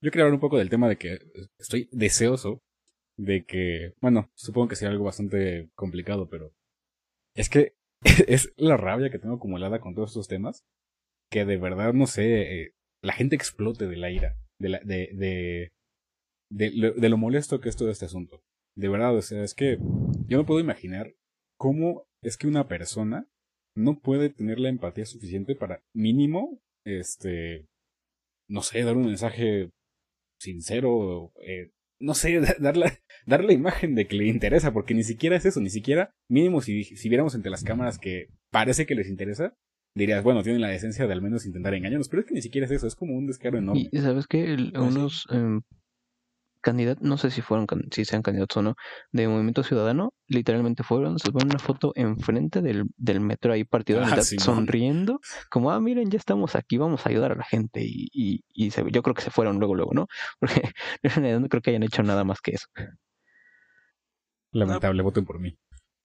yo 0.02 0.10
quería 0.10 0.24
hablar 0.24 0.34
un 0.34 0.40
poco 0.40 0.58
del 0.58 0.70
tema 0.70 0.88
de 0.88 0.96
que 0.96 1.18
estoy 1.58 1.88
deseoso 1.92 2.62
de 3.16 3.44
que, 3.44 3.94
bueno, 4.00 4.30
supongo 4.34 4.68
que 4.68 4.76
sea 4.76 4.88
algo 4.88 5.04
bastante 5.04 5.70
complicado, 5.74 6.28
pero 6.28 6.52
es 7.34 7.48
que 7.48 7.74
es 8.28 8.52
la 8.56 8.76
rabia 8.76 9.10
que 9.10 9.18
tengo 9.18 9.36
acumulada 9.36 9.80
con 9.80 9.94
todos 9.94 10.10
estos 10.10 10.28
temas, 10.28 10.64
que 11.30 11.44
de 11.44 11.56
verdad, 11.56 11.92
no 11.92 12.06
sé, 12.06 12.62
eh, 12.62 12.72
la 13.02 13.12
gente 13.12 13.36
explote 13.36 13.86
de 13.86 13.96
la 13.96 14.10
ira, 14.10 14.36
de, 14.58 14.68
la, 14.68 14.78
de, 14.80 15.10
de, 15.14 15.72
de, 16.50 17.08
lo, 17.08 17.16
molesto 17.16 17.60
que 17.60 17.68
es 17.68 17.76
todo 17.76 17.90
este 17.90 18.06
asunto. 18.06 18.42
De 18.76 18.88
verdad, 18.88 19.16
o 19.16 19.22
sea, 19.22 19.42
es 19.42 19.54
que 19.54 19.78
yo 20.26 20.38
no 20.38 20.46
puedo 20.46 20.60
imaginar 20.60 21.14
cómo 21.58 22.04
es 22.22 22.36
que 22.36 22.46
una 22.46 22.68
persona 22.68 23.26
no 23.76 24.00
puede 24.00 24.30
tener 24.30 24.58
la 24.58 24.68
empatía 24.68 25.06
suficiente 25.06 25.54
para 25.54 25.82
mínimo, 25.94 26.58
este, 26.84 27.66
no 28.48 28.62
sé, 28.62 28.82
dar 28.82 28.96
un 28.96 29.06
mensaje 29.06 29.70
sincero, 30.40 31.32
eh, 31.42 31.70
no 32.00 32.14
sé, 32.14 32.40
dar 32.60 32.76
la, 32.76 32.92
dar 33.26 33.44
la 33.44 33.52
imagen 33.52 33.94
de 33.94 34.06
que 34.06 34.16
le 34.16 34.26
interesa, 34.26 34.72
porque 34.72 34.94
ni 34.94 35.04
siquiera 35.04 35.36
es 35.36 35.44
eso, 35.44 35.60
ni 35.60 35.70
siquiera, 35.70 36.10
mínimo 36.28 36.60
si, 36.60 36.84
si 36.84 37.08
viéramos 37.08 37.34
entre 37.34 37.50
las 37.50 37.62
cámaras 37.62 37.98
que 37.98 38.28
parece 38.50 38.86
que 38.86 38.94
les 38.94 39.08
interesa, 39.08 39.54
dirías, 39.94 40.22
bueno, 40.22 40.42
tienen 40.42 40.60
la 40.60 40.68
decencia 40.68 41.06
de 41.06 41.12
al 41.12 41.22
menos 41.22 41.46
intentar 41.46 41.74
engañarnos, 41.74 42.08
pero 42.08 42.22
es 42.22 42.28
que 42.28 42.34
ni 42.34 42.42
siquiera 42.42 42.66
es 42.66 42.72
eso, 42.72 42.86
es 42.86 42.94
como 42.94 43.16
un 43.16 43.26
descaro 43.26 43.58
enorme. 43.58 43.88
Y 43.90 43.98
sabes 43.98 44.26
que 44.26 44.54
unos 44.74 45.26
eh, 45.32 45.60
candidatos, 46.61 47.03
no 47.03 47.16
sé 47.16 47.31
si 47.31 47.42
fueron, 47.42 47.66
si 47.90 48.05
sean 48.05 48.23
candidatos 48.23 48.57
o 48.59 48.62
no, 48.62 48.75
de 49.12 49.29
Movimiento 49.29 49.62
Ciudadano, 49.62 50.14
literalmente 50.27 50.83
fueron, 50.83 51.18
se 51.18 51.33
ponen 51.33 51.49
una 51.49 51.59
foto 51.59 51.92
enfrente 51.94 52.62
del, 52.62 52.85
del 52.96 53.20
metro 53.20 53.53
ahí 53.53 53.64
partido 53.64 54.03
ah, 54.03 54.23
sonriendo, 54.23 55.20
como, 55.51 55.70
ah, 55.70 55.81
miren, 55.81 56.11
ya 56.11 56.18
estamos 56.18 56.57
aquí, 56.57 56.77
vamos 56.77 57.07
a 57.07 57.11
ayudar 57.11 57.33
a 57.33 57.37
la 57.37 57.44
gente, 57.44 57.83
y, 57.83 58.09
y, 58.12 58.44
y 58.53 58.70
se, 58.70 58.85
yo 58.90 59.03
creo 59.03 59.14
que 59.14 59.23
se 59.23 59.31
fueron 59.31 59.59
luego, 59.59 59.75
luego, 59.75 59.92
¿no? 59.94 60.07
Porque 60.40 60.73
no 61.40 61.49
creo 61.49 61.62
que 61.62 61.70
hayan 61.70 61.83
hecho 61.83 62.03
nada 62.03 62.25
más 62.25 62.40
que 62.40 62.53
eso. 62.53 62.66
Lamentable, 64.53 65.03
voten 65.03 65.25
por 65.25 65.38
mí. 65.38 65.57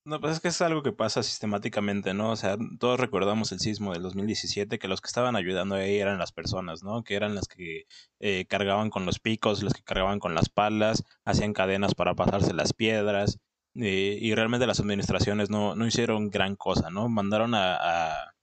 No, 0.07 0.21
pues 0.21 0.33
es 0.33 0.39
que 0.39 0.49
es 0.49 0.61
algo 0.61 0.83
que 0.83 0.91
pasa 0.91 1.23
sistemáticamente, 1.23 2.13
¿no? 2.13 2.29
O 2.29 2.35
sea, 2.35 2.57
todos 2.79 2.99
recordamos 2.99 3.51
el 3.51 3.59
sismo 3.59 3.91
del 3.91 4.03
2017, 4.03 4.77
que 4.77 4.87
los 4.87 5.01
que 5.01 5.07
estaban 5.07 5.35
ayudando 5.35 5.73
ahí 5.73 5.97
eran 5.97 6.19
las 6.19 6.31
personas, 6.31 6.83
¿no? 6.83 7.03
Que 7.03 7.15
eran 7.15 7.33
las 7.33 7.47
que 7.47 7.87
eh, 8.19 8.45
cargaban 8.47 8.91
con 8.91 9.07
los 9.07 9.19
picos, 9.19 9.63
los 9.63 9.73
que 9.73 9.81
cargaban 9.81 10.19
con 10.19 10.35
las 10.35 10.49
palas, 10.49 11.03
hacían 11.25 11.53
cadenas 11.53 11.95
para 11.95 12.13
pasarse 12.13 12.53
las 12.53 12.73
piedras, 12.73 13.39
eh, 13.73 14.19
y 14.21 14.35
realmente 14.35 14.67
las 14.67 14.79
administraciones 14.79 15.49
no, 15.49 15.75
no 15.75 15.87
hicieron 15.87 16.29
gran 16.29 16.55
cosa, 16.55 16.91
¿no? 16.91 17.09
Mandaron 17.09 17.55
a, 17.55 18.35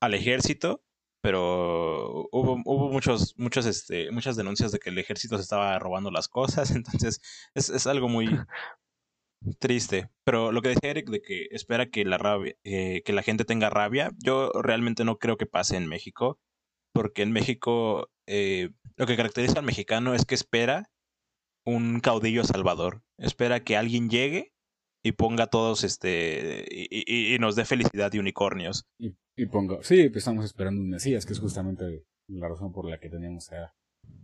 al 0.00 0.14
ejército, 0.14 0.82
pero 1.20 2.28
hubo, 2.32 2.60
hubo 2.64 2.88
muchos, 2.90 3.34
muchos, 3.38 3.66
este, 3.66 4.10
muchas 4.10 4.36
denuncias 4.36 4.72
de 4.72 4.78
que 4.80 4.90
el 4.90 4.98
ejército 4.98 5.36
se 5.36 5.42
estaba 5.42 5.78
robando 5.78 6.10
las 6.10 6.28
cosas, 6.28 6.70
entonces 6.72 7.20
es, 7.54 7.70
es 7.70 7.86
algo 7.86 8.08
muy, 8.08 8.26
Triste, 9.58 10.10
pero 10.24 10.52
lo 10.52 10.60
que 10.60 10.68
decía 10.68 10.90
Eric 10.90 11.08
de 11.08 11.22
que 11.22 11.48
espera 11.50 11.86
que 11.86 12.04
la 12.04 12.18
rabia, 12.18 12.54
eh, 12.62 13.02
que 13.04 13.12
la 13.12 13.22
gente 13.22 13.44
tenga 13.44 13.70
rabia, 13.70 14.12
yo 14.18 14.50
realmente 14.52 15.04
no 15.04 15.18
creo 15.18 15.38
que 15.38 15.46
pase 15.46 15.76
en 15.76 15.88
México, 15.88 16.38
porque 16.92 17.22
en 17.22 17.32
México 17.32 18.10
eh, 18.26 18.70
lo 18.96 19.06
que 19.06 19.16
caracteriza 19.16 19.60
al 19.60 19.64
mexicano 19.64 20.14
es 20.14 20.26
que 20.26 20.34
espera 20.34 20.90
un 21.64 22.00
caudillo 22.00 22.44
salvador, 22.44 23.02
espera 23.18 23.64
que 23.64 23.76
alguien 23.76 24.10
llegue 24.10 24.52
y 25.02 25.12
ponga 25.12 25.46
todos 25.46 25.84
este 25.84 26.66
y, 26.70 27.38
nos 27.38 27.56
dé 27.56 27.64
felicidad 27.64 28.12
y 28.12 28.18
unicornios. 28.18 28.84
Y, 28.98 29.14
y 29.36 29.46
ponga, 29.46 29.78
sí, 29.82 30.08
pues 30.08 30.18
estamos 30.18 30.44
esperando 30.44 30.82
un 30.82 30.90
Mesías, 30.90 31.24
que 31.24 31.32
es 31.32 31.40
justamente 31.40 32.04
la 32.28 32.48
razón 32.48 32.72
por 32.72 32.88
la 32.88 33.00
que 33.00 33.08
teníamos 33.08 33.50
a 33.52 33.74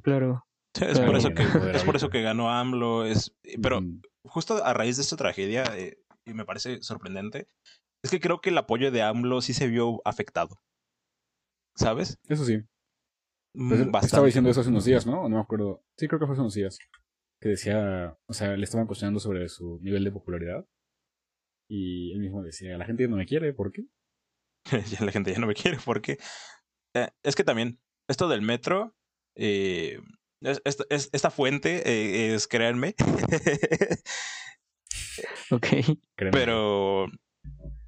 Claro. 0.03 0.45
Es, 0.87 1.01
por 1.01 1.17
eso 1.17 1.33
que, 1.35 1.43
es 1.75 1.85
por 1.85 1.97
eso 1.97 2.11
que 2.11 2.23
ganó 2.23 2.51
AMLO. 2.51 3.05
Es, 3.05 3.35
pero 3.63 3.81
justo 4.25 4.65
a 4.65 4.75
raíz 4.75 4.97
de 4.97 5.03
esta 5.03 5.17
tragedia, 5.17 5.65
eh, 5.77 5.99
y 6.25 6.35
me 6.35 6.45
parece 6.45 6.83
sorprendente, 6.83 7.47
es 8.03 8.11
que 8.11 8.21
creo 8.21 8.41
que 8.41 8.51
el 8.51 8.59
apoyo 8.59 8.91
de 8.91 9.03
AMLO 9.03 9.41
sí 9.41 9.55
se 9.55 9.69
vio 9.69 10.01
afectado. 10.05 10.61
¿Sabes? 11.77 12.19
Eso 12.29 12.45
sí. 12.45 12.63
Mm, 13.55 13.91
pues, 13.91 14.05
estaba 14.05 14.27
diciendo 14.27 14.51
eso 14.51 14.61
hace 14.61 14.71
unos 14.71 14.85
días, 14.85 15.07
¿no? 15.07 15.29
No 15.29 15.37
me 15.37 15.43
acuerdo. 15.43 15.83
Sí, 15.99 16.09
creo 16.09 16.21
que 16.21 16.27
fue 16.27 16.35
hace 16.35 16.43
unos 16.43 16.55
días. 16.55 16.79
Que 17.41 17.51
decía, 17.51 18.17
o 18.27 18.33
sea, 18.33 18.57
le 18.57 18.65
estaban 18.65 18.87
cuestionando 18.87 19.21
sobre 19.21 19.49
su 19.49 19.79
nivel 19.83 20.05
de 20.05 20.13
popularidad. 20.13 20.67
Y 21.69 22.13
él 22.13 22.21
mismo 22.21 22.43
decía, 22.43 22.79
la 22.79 22.85
gente 22.85 23.03
ya 23.03 23.09
no 23.09 23.17
me 23.17 23.27
quiere, 23.27 23.53
¿por 23.53 23.73
qué? 23.73 23.87
la 25.01 25.13
gente 25.13 25.33
ya 25.33 25.39
no 25.39 25.47
me 25.47 25.55
quiere, 25.55 25.79
¿por 25.79 26.01
qué? 26.01 26.19
Eh, 26.95 27.09
es 27.23 27.35
que 27.35 27.45
también, 27.45 27.81
esto 28.09 28.29
del 28.29 28.43
metro, 28.43 28.95
eh, 29.37 30.01
esta, 30.41 30.85
esta 30.91 31.31
fuente 31.31 31.89
eh, 31.89 32.35
es 32.35 32.47
créanme. 32.47 32.95
ok. 35.51 35.67
Pero, 36.17 37.07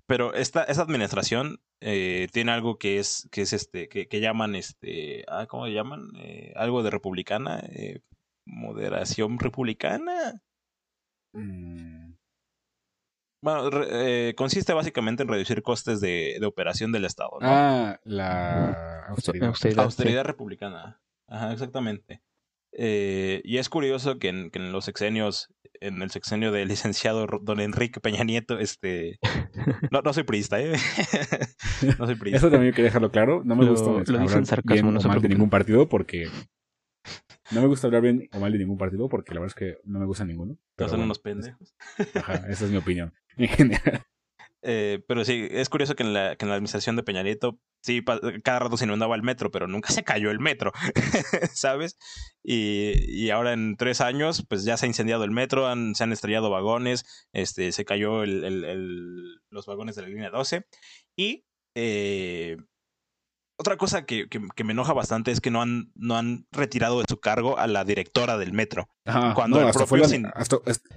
pero 0.07 0.35
esta, 0.35 0.65
esta 0.65 0.83
administración 0.83 1.61
eh, 1.81 2.29
tiene 2.33 2.53
algo 2.53 2.79
que 2.79 2.99
es, 2.99 3.29
que 3.31 3.43
es 3.43 3.53
este, 3.53 3.89
que, 3.89 4.09
que 4.09 4.21
llaman 4.21 4.55
este, 4.55 5.25
ah, 5.29 5.47
¿cómo 5.47 5.67
le 5.67 5.75
llaman? 5.75 6.11
Eh, 6.17 6.53
algo 6.57 6.83
de 6.83 6.91
republicana, 6.91 7.61
eh, 7.71 8.01
moderación 8.47 9.39
republicana. 9.39 10.43
Mm. 11.35 12.15
Bueno, 13.41 13.71
eh, 13.91 14.35
consiste 14.37 14.73
básicamente 14.73 15.23
en 15.23 15.29
reducir 15.29 15.63
costes 15.63 16.01
de, 16.01 16.39
de 16.41 16.47
operación 16.47 16.91
del 16.91 17.05
Estado. 17.05 17.39
¿no? 17.41 17.49
Ah, 17.49 18.01
la 18.03 19.07
austeridad. 19.09 19.49
Austeridad, 19.49 19.85
austeridad 19.85 20.25
republicana. 20.25 21.01
Ajá, 21.29 21.53
exactamente. 21.53 22.23
Eh, 22.81 23.43
y 23.45 23.59
es 23.59 23.69
curioso 23.69 24.21
que 24.21 24.29
en, 24.29 24.51
que 24.51 24.61
en, 24.61 24.71
los 24.71 24.85
sexenios, 24.85 25.53
en 25.81 26.01
el 26.01 26.11
sexenio 26.11 26.53
del 26.53 26.69
licenciado 26.69 27.27
don 27.43 27.61
Enrique 27.61 28.01
Peña 28.01 28.25
Nieto, 28.25 28.59
este... 28.59 29.19
No, 29.91 30.01
no 30.03 30.13
soy 30.13 30.23
priista, 30.23 30.61
¿eh? 30.61 30.73
no 31.99 32.07
soy 32.07 32.15
priista. 32.15 32.39
Eso 32.39 32.51
también 32.51 32.73
quería 32.73 32.87
dejarlo 32.87 33.11
claro. 33.11 33.43
No 33.45 33.57
me 33.57 33.69
gusta 33.69 33.91
lo 33.91 33.99
hablar 33.99 34.47
sarcasmo, 34.47 34.91
bien 34.91 34.97
o 34.97 35.09
mal 35.09 35.21
de 35.21 35.29
ningún 35.29 35.51
partido 35.51 35.89
porque... 35.89 36.29
No 37.51 37.63
me 37.63 37.67
gusta 37.67 37.89
hablar 37.89 38.03
bien 38.03 38.29
o 38.33 38.39
mal 38.39 38.53
de 38.53 38.59
ningún 38.59 38.79
partido 38.79 39.09
porque 39.09 39.35
la 39.35 39.41
verdad 39.41 39.57
es 39.57 39.59
que 39.59 39.79
no 39.85 39.99
me 39.99 40.07
gusta 40.07 40.25
ninguno. 40.25 40.57
Pero 40.77 40.91
son 40.91 41.01
unos 41.01 41.19
pendejos. 41.19 41.75
Ajá, 42.15 42.45
esa 42.49 42.67
es 42.67 42.71
mi 42.71 42.77
opinión. 42.77 43.13
En 43.37 43.49
general. 43.49 44.03
Eh, 44.63 45.01
pero 45.07 45.25
sí, 45.25 45.47
es 45.51 45.69
curioso 45.69 45.95
que 45.95 46.03
en 46.03 46.13
la, 46.13 46.37
que 46.37 46.45
en 46.45 46.49
la 46.49 46.57
administración 46.57 46.97
de 46.97 47.03
Peña 47.03 47.23
Nieto, 47.23 47.59
sí, 47.81 48.05
cada 48.43 48.59
rato 48.59 48.77
se 48.77 48.85
inundaba 48.85 49.15
el 49.15 49.23
metro, 49.23 49.51
pero 49.51 49.69
nunca 49.69 49.93
se 49.93 50.05
cayó 50.05 50.31
el 50.31 50.41
metro, 50.41 50.73
¿sabes? 51.53 51.97
Y, 52.43 52.93
y, 53.09 53.31
ahora 53.31 53.53
en 53.53 53.77
tres 53.77 54.01
años, 54.01 54.45
pues 54.49 54.65
ya 54.65 54.77
se 54.77 54.87
ha 54.87 54.89
incendiado 54.89 55.25
el 55.25 55.31
metro, 55.31 55.73
se 55.95 56.03
han 56.05 56.13
estrellado 56.13 56.51
vagones, 56.51 57.05
este, 57.33 57.73
se 57.73 57.85
cayó 57.85 58.23
el, 58.23 58.45
el, 58.45 59.41
los 59.51 59.67
vagones 59.67 59.97
de 59.97 60.03
la 60.03 60.09
línea 60.09 60.31
12 60.31 60.67
y 61.17 61.45
eh, 61.75 62.57
otra 63.59 63.77
cosa 63.77 64.07
que, 64.07 64.29
que, 64.29 64.65
me 64.65 64.73
enoja 64.73 64.93
bastante 64.93 65.33
es 65.33 65.41
que 65.41 65.51
no 65.51 65.61
han, 65.61 65.91
no 65.97 66.17
han 66.17 66.47
retirado 66.53 67.01
de 67.01 67.07
su 67.09 67.19
cargo 67.19 67.59
a 67.59 67.67
la 67.67 67.85
directora 67.85 68.39
del 68.39 68.53
metro. 68.53 68.89
cuando 69.35 69.59
hasta, 69.67 69.85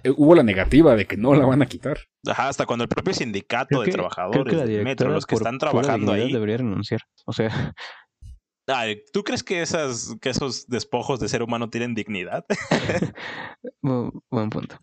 eh, 0.04 0.14
hubo 0.16 0.36
la 0.36 0.44
negativa 0.44 0.96
de 0.96 1.08
que 1.08 1.18
no 1.18 1.34
la 1.34 1.46
van 1.46 1.64
a 1.64 1.66
quitar. 1.66 1.98
Ajá, 2.28 2.50
hasta 2.50 2.68
cuando 2.68 2.84
el 2.84 2.90
propio 2.90 3.14
sindicato 3.14 3.82
de 3.82 3.92
trabajadores 3.92 4.56
del 4.56 4.84
metro, 4.84 5.10
los 5.10 5.26
que 5.26 5.36
están 5.36 5.58
trabajando 5.58 6.14
ahí. 6.14 6.32
Debería 6.32 6.58
renunciar. 6.58 7.02
O 7.26 7.34
sea. 7.34 7.74
¿Tú 9.12 9.24
crees 9.24 9.44
que, 9.44 9.62
esas, 9.62 10.16
que 10.22 10.30
esos 10.30 10.68
despojos 10.68 11.20
de 11.20 11.28
ser 11.28 11.44
humano 11.44 11.70
tienen 11.70 11.94
dignidad? 11.94 12.46
buen 13.82 14.50
punto. 14.50 14.78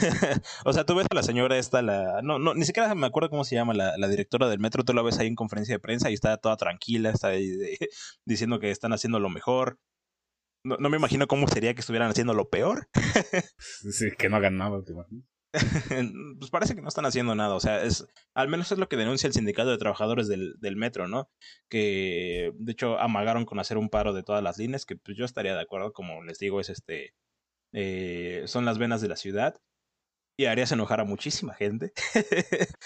o 0.64 0.72
sea, 0.72 0.84
tú 0.84 0.94
ves 0.94 1.06
a 1.10 1.14
la 1.14 1.22
señora 1.22 1.58
esta, 1.58 1.82
la. 1.82 2.20
No, 2.22 2.38
no, 2.38 2.54
ni 2.54 2.64
siquiera 2.64 2.94
me 2.94 3.06
acuerdo 3.06 3.30
cómo 3.30 3.44
se 3.44 3.54
llama, 3.54 3.74
la, 3.74 3.96
la, 3.96 4.08
directora 4.08 4.48
del 4.48 4.58
metro, 4.58 4.84
tú 4.84 4.92
la 4.92 5.02
ves 5.02 5.18
ahí 5.18 5.26
en 5.26 5.34
conferencia 5.34 5.74
de 5.74 5.80
prensa 5.80 6.10
y 6.10 6.14
está 6.14 6.36
toda 6.36 6.56
tranquila, 6.56 7.10
está 7.10 7.28
ahí 7.28 7.50
diciendo 8.24 8.58
que 8.60 8.70
están 8.70 8.92
haciendo 8.92 9.20
lo 9.20 9.28
mejor. 9.28 9.78
No, 10.64 10.76
no, 10.78 10.90
me 10.90 10.98
imagino 10.98 11.26
cómo 11.26 11.48
sería 11.48 11.74
que 11.74 11.80
estuvieran 11.80 12.10
haciendo 12.10 12.34
lo 12.34 12.48
peor. 12.48 12.88
sí, 13.58 14.10
que 14.18 14.28
no 14.28 14.36
hagan 14.36 14.56
nada, 14.58 14.82
te 14.84 14.92
pues 16.38 16.50
parece 16.50 16.76
que 16.76 16.82
no 16.82 16.88
están 16.88 17.06
haciendo 17.06 17.34
nada, 17.34 17.54
o 17.56 17.60
sea, 17.60 17.82
es 17.82 18.06
al 18.34 18.48
menos 18.48 18.70
es 18.70 18.78
lo 18.78 18.88
que 18.88 18.96
denuncia 18.96 19.26
el 19.26 19.32
sindicato 19.32 19.70
de 19.70 19.78
trabajadores 19.78 20.28
del, 20.28 20.54
del 20.60 20.76
metro, 20.76 21.08
¿no? 21.08 21.28
Que 21.68 22.52
de 22.54 22.72
hecho 22.72 22.98
amagaron 23.00 23.46
con 23.46 23.58
hacer 23.58 23.76
un 23.76 23.88
paro 23.88 24.12
de 24.12 24.22
todas 24.22 24.44
las 24.44 24.58
líneas, 24.58 24.86
que 24.86 24.94
pues 24.96 25.16
yo 25.16 25.24
estaría 25.24 25.54
de 25.56 25.62
acuerdo, 25.62 25.92
como 25.92 26.22
les 26.22 26.38
digo, 26.38 26.60
es 26.60 26.68
este 26.68 27.14
eh, 27.72 28.42
son 28.46 28.64
las 28.64 28.78
venas 28.78 29.00
de 29.00 29.08
la 29.08 29.16
ciudad 29.16 29.56
y 30.40 30.46
harías 30.46 30.72
enojar 30.72 31.00
a 31.00 31.04
muchísima 31.04 31.52
gente. 31.52 31.92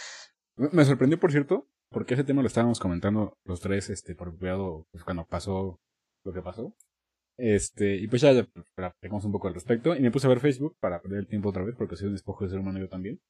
Me 0.56 0.84
sorprendió, 0.84 1.20
por 1.20 1.30
cierto, 1.30 1.68
porque 1.88 2.14
ese 2.14 2.24
tema 2.24 2.42
lo 2.42 2.48
estábamos 2.48 2.80
comentando 2.80 3.38
los 3.44 3.60
tres, 3.60 3.90
este, 3.90 4.16
por 4.16 4.36
cuidado, 4.36 4.88
pues, 4.90 5.04
cuando 5.04 5.24
pasó 5.26 5.80
lo 6.24 6.32
que 6.32 6.42
pasó. 6.42 6.74
Este, 7.36 7.96
y 7.96 8.06
pues 8.08 8.22
ya, 8.22 8.32
ya 8.32 8.48
un 8.76 9.32
poco 9.32 9.48
al 9.48 9.54
respecto. 9.54 9.94
Y 9.94 10.00
me 10.00 10.10
puse 10.10 10.26
a 10.26 10.30
ver 10.30 10.40
Facebook 10.40 10.76
para 10.80 11.00
perder 11.00 11.20
el 11.20 11.26
tiempo 11.28 11.50
otra 11.50 11.64
vez, 11.64 11.76
porque 11.76 11.96
soy 11.96 12.08
un 12.08 12.14
despojo 12.14 12.44
de 12.44 12.50
ser 12.50 12.58
humano 12.58 12.80
yo 12.80 12.88
también. 12.88 13.20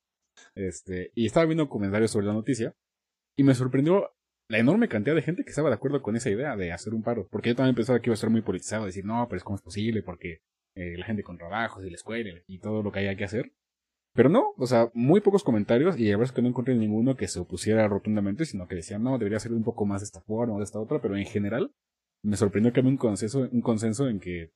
Este, 0.55 1.11
y 1.15 1.27
estaba 1.27 1.45
viendo 1.47 1.69
comentarios 1.69 2.11
sobre 2.11 2.27
la 2.27 2.33
noticia. 2.33 2.75
Y 3.37 3.43
me 3.45 3.55
sorprendió 3.55 4.15
la 4.49 4.59
enorme 4.59 4.89
cantidad 4.89 5.15
de 5.15 5.23
gente 5.23 5.45
que 5.45 5.51
estaba 5.51 5.69
de 5.69 5.75
acuerdo 5.75 6.01
con 6.03 6.17
esa 6.17 6.31
idea 6.31 6.57
de 6.57 6.73
hacer 6.73 6.95
un 6.95 7.03
paro. 7.03 7.29
Porque 7.31 7.51
yo 7.51 7.57
también 7.57 7.75
pensaba 7.75 8.01
que 8.01 8.09
iba 8.09 8.15
a 8.15 8.19
ser 8.19 8.31
muy 8.31 8.41
politizado, 8.43 8.87
decir, 8.87 9.05
no, 9.05 9.27
pero 9.29 9.37
es 9.37 9.45
como 9.45 9.57
es 9.57 9.63
posible, 9.63 10.03
porque 10.03 10.41
eh, 10.77 10.97
la 10.97 11.05
gente 11.05 11.23
con 11.23 11.37
trabajos 11.37 11.85
y 11.85 11.91
la 11.91 11.97
escuela 11.97 12.31
y 12.47 12.59
todo 12.59 12.83
lo 12.83 12.91
que 12.91 13.01
haya 13.01 13.17
que 13.17 13.25
hacer. 13.25 13.53
Pero 14.15 14.29
no, 14.29 14.55
o 14.57 14.67
sea, 14.67 14.91
muy 14.95 15.21
pocos 15.21 15.43
comentarios 15.43 15.99
y 15.99 16.05
la 16.05 16.17
verdad 16.17 16.31
es 16.31 16.33
que 16.33 16.43
no 16.43 16.49
encontré 16.49 16.75
ninguno 16.77 17.17
que 17.17 17.27
se 17.27 17.41
opusiera 17.41 17.87
rotundamente, 17.89 18.45
sino 18.45 18.69
que 18.69 18.77
decían, 18.77 19.03
no, 19.03 19.19
debería 19.19 19.41
ser 19.41 19.53
un 19.53 19.65
poco 19.65 19.87
más 19.87 20.03
de 20.03 20.05
esta 20.05 20.21
forma 20.21 20.55
o 20.55 20.59
de 20.59 20.65
esta 20.65 20.79
otra, 20.79 21.01
pero 21.03 21.17
en 21.17 21.27
general 21.27 21.73
me 22.23 22.37
sorprendió 22.37 22.73
que 22.73 22.81
había 22.81 22.93
un 22.93 22.97
consenso, 22.97 23.49
un 23.51 23.61
consenso 23.61 24.09
en 24.09 24.21
que 24.21 24.53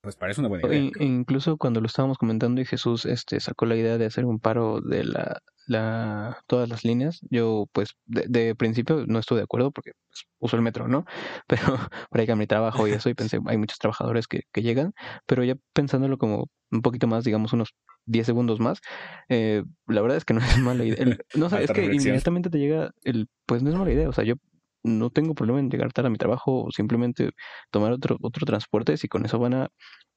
pues 0.00 0.16
parece 0.16 0.40
una 0.40 0.48
buena 0.48 0.66
idea. 0.68 0.90
incluso 1.00 1.56
cuando 1.56 1.80
lo 1.80 1.86
estábamos 1.86 2.18
comentando 2.18 2.60
y 2.60 2.64
Jesús 2.64 3.04
este 3.04 3.38
sacó 3.40 3.66
la 3.66 3.76
idea 3.76 3.98
de 3.98 4.06
hacer 4.06 4.24
un 4.24 4.38
paro 4.38 4.80
de 4.80 5.04
la, 5.04 5.42
la 5.66 6.38
todas 6.46 6.68
las 6.68 6.84
líneas, 6.84 7.20
yo 7.30 7.66
pues 7.72 7.96
de, 8.06 8.54
principio 8.54 9.04
no 9.06 9.18
estuve 9.18 9.40
de 9.40 9.44
acuerdo 9.44 9.70
porque 9.70 9.92
pues, 10.08 10.24
uso 10.38 10.56
el 10.56 10.62
metro, 10.62 10.88
¿no? 10.88 11.04
Pero 11.46 11.78
por 12.10 12.20
ahí 12.20 12.26
que 12.26 12.34
mi 12.34 12.46
trabajo 12.46 12.88
y 12.88 12.92
eso 12.92 13.08
y 13.10 13.14
pensé, 13.14 13.38
hay 13.46 13.58
muchos 13.58 13.78
trabajadores 13.78 14.26
que, 14.26 14.42
que 14.52 14.62
llegan, 14.62 14.92
pero 15.26 15.44
ya 15.44 15.56
pensándolo 15.72 16.18
como 16.18 16.48
un 16.70 16.82
poquito 16.82 17.06
más, 17.06 17.24
digamos 17.24 17.52
unos 17.52 17.74
10 18.06 18.26
segundos 18.26 18.60
más, 18.60 18.80
eh, 19.28 19.62
la 19.86 20.00
verdad 20.00 20.16
es 20.16 20.24
que 20.24 20.34
no 20.34 20.40
es 20.40 20.58
mala 20.58 20.84
idea. 20.84 21.16
no, 21.34 21.50
sé, 21.50 21.62
es 21.64 21.70
que 21.72 21.84
inmediatamente 21.84 22.50
te 22.50 22.58
llega 22.58 22.92
el, 23.02 23.28
pues 23.46 23.62
no 23.62 23.70
es 23.70 23.76
mala 23.76 23.92
idea, 23.92 24.08
o 24.08 24.12
sea, 24.12 24.24
yo 24.24 24.34
no 24.82 25.10
tengo 25.10 25.34
problema 25.34 25.60
en 25.60 25.70
llegar 25.70 25.92
tarde 25.92 26.08
a 26.08 26.10
mi 26.10 26.18
trabajo 26.18 26.64
o 26.64 26.70
simplemente 26.70 27.30
tomar 27.70 27.92
otro, 27.92 28.16
otro 28.22 28.46
transporte 28.46 28.96
si 28.96 29.08
con 29.08 29.24
eso 29.24 29.38
van 29.38 29.54
a 29.54 29.68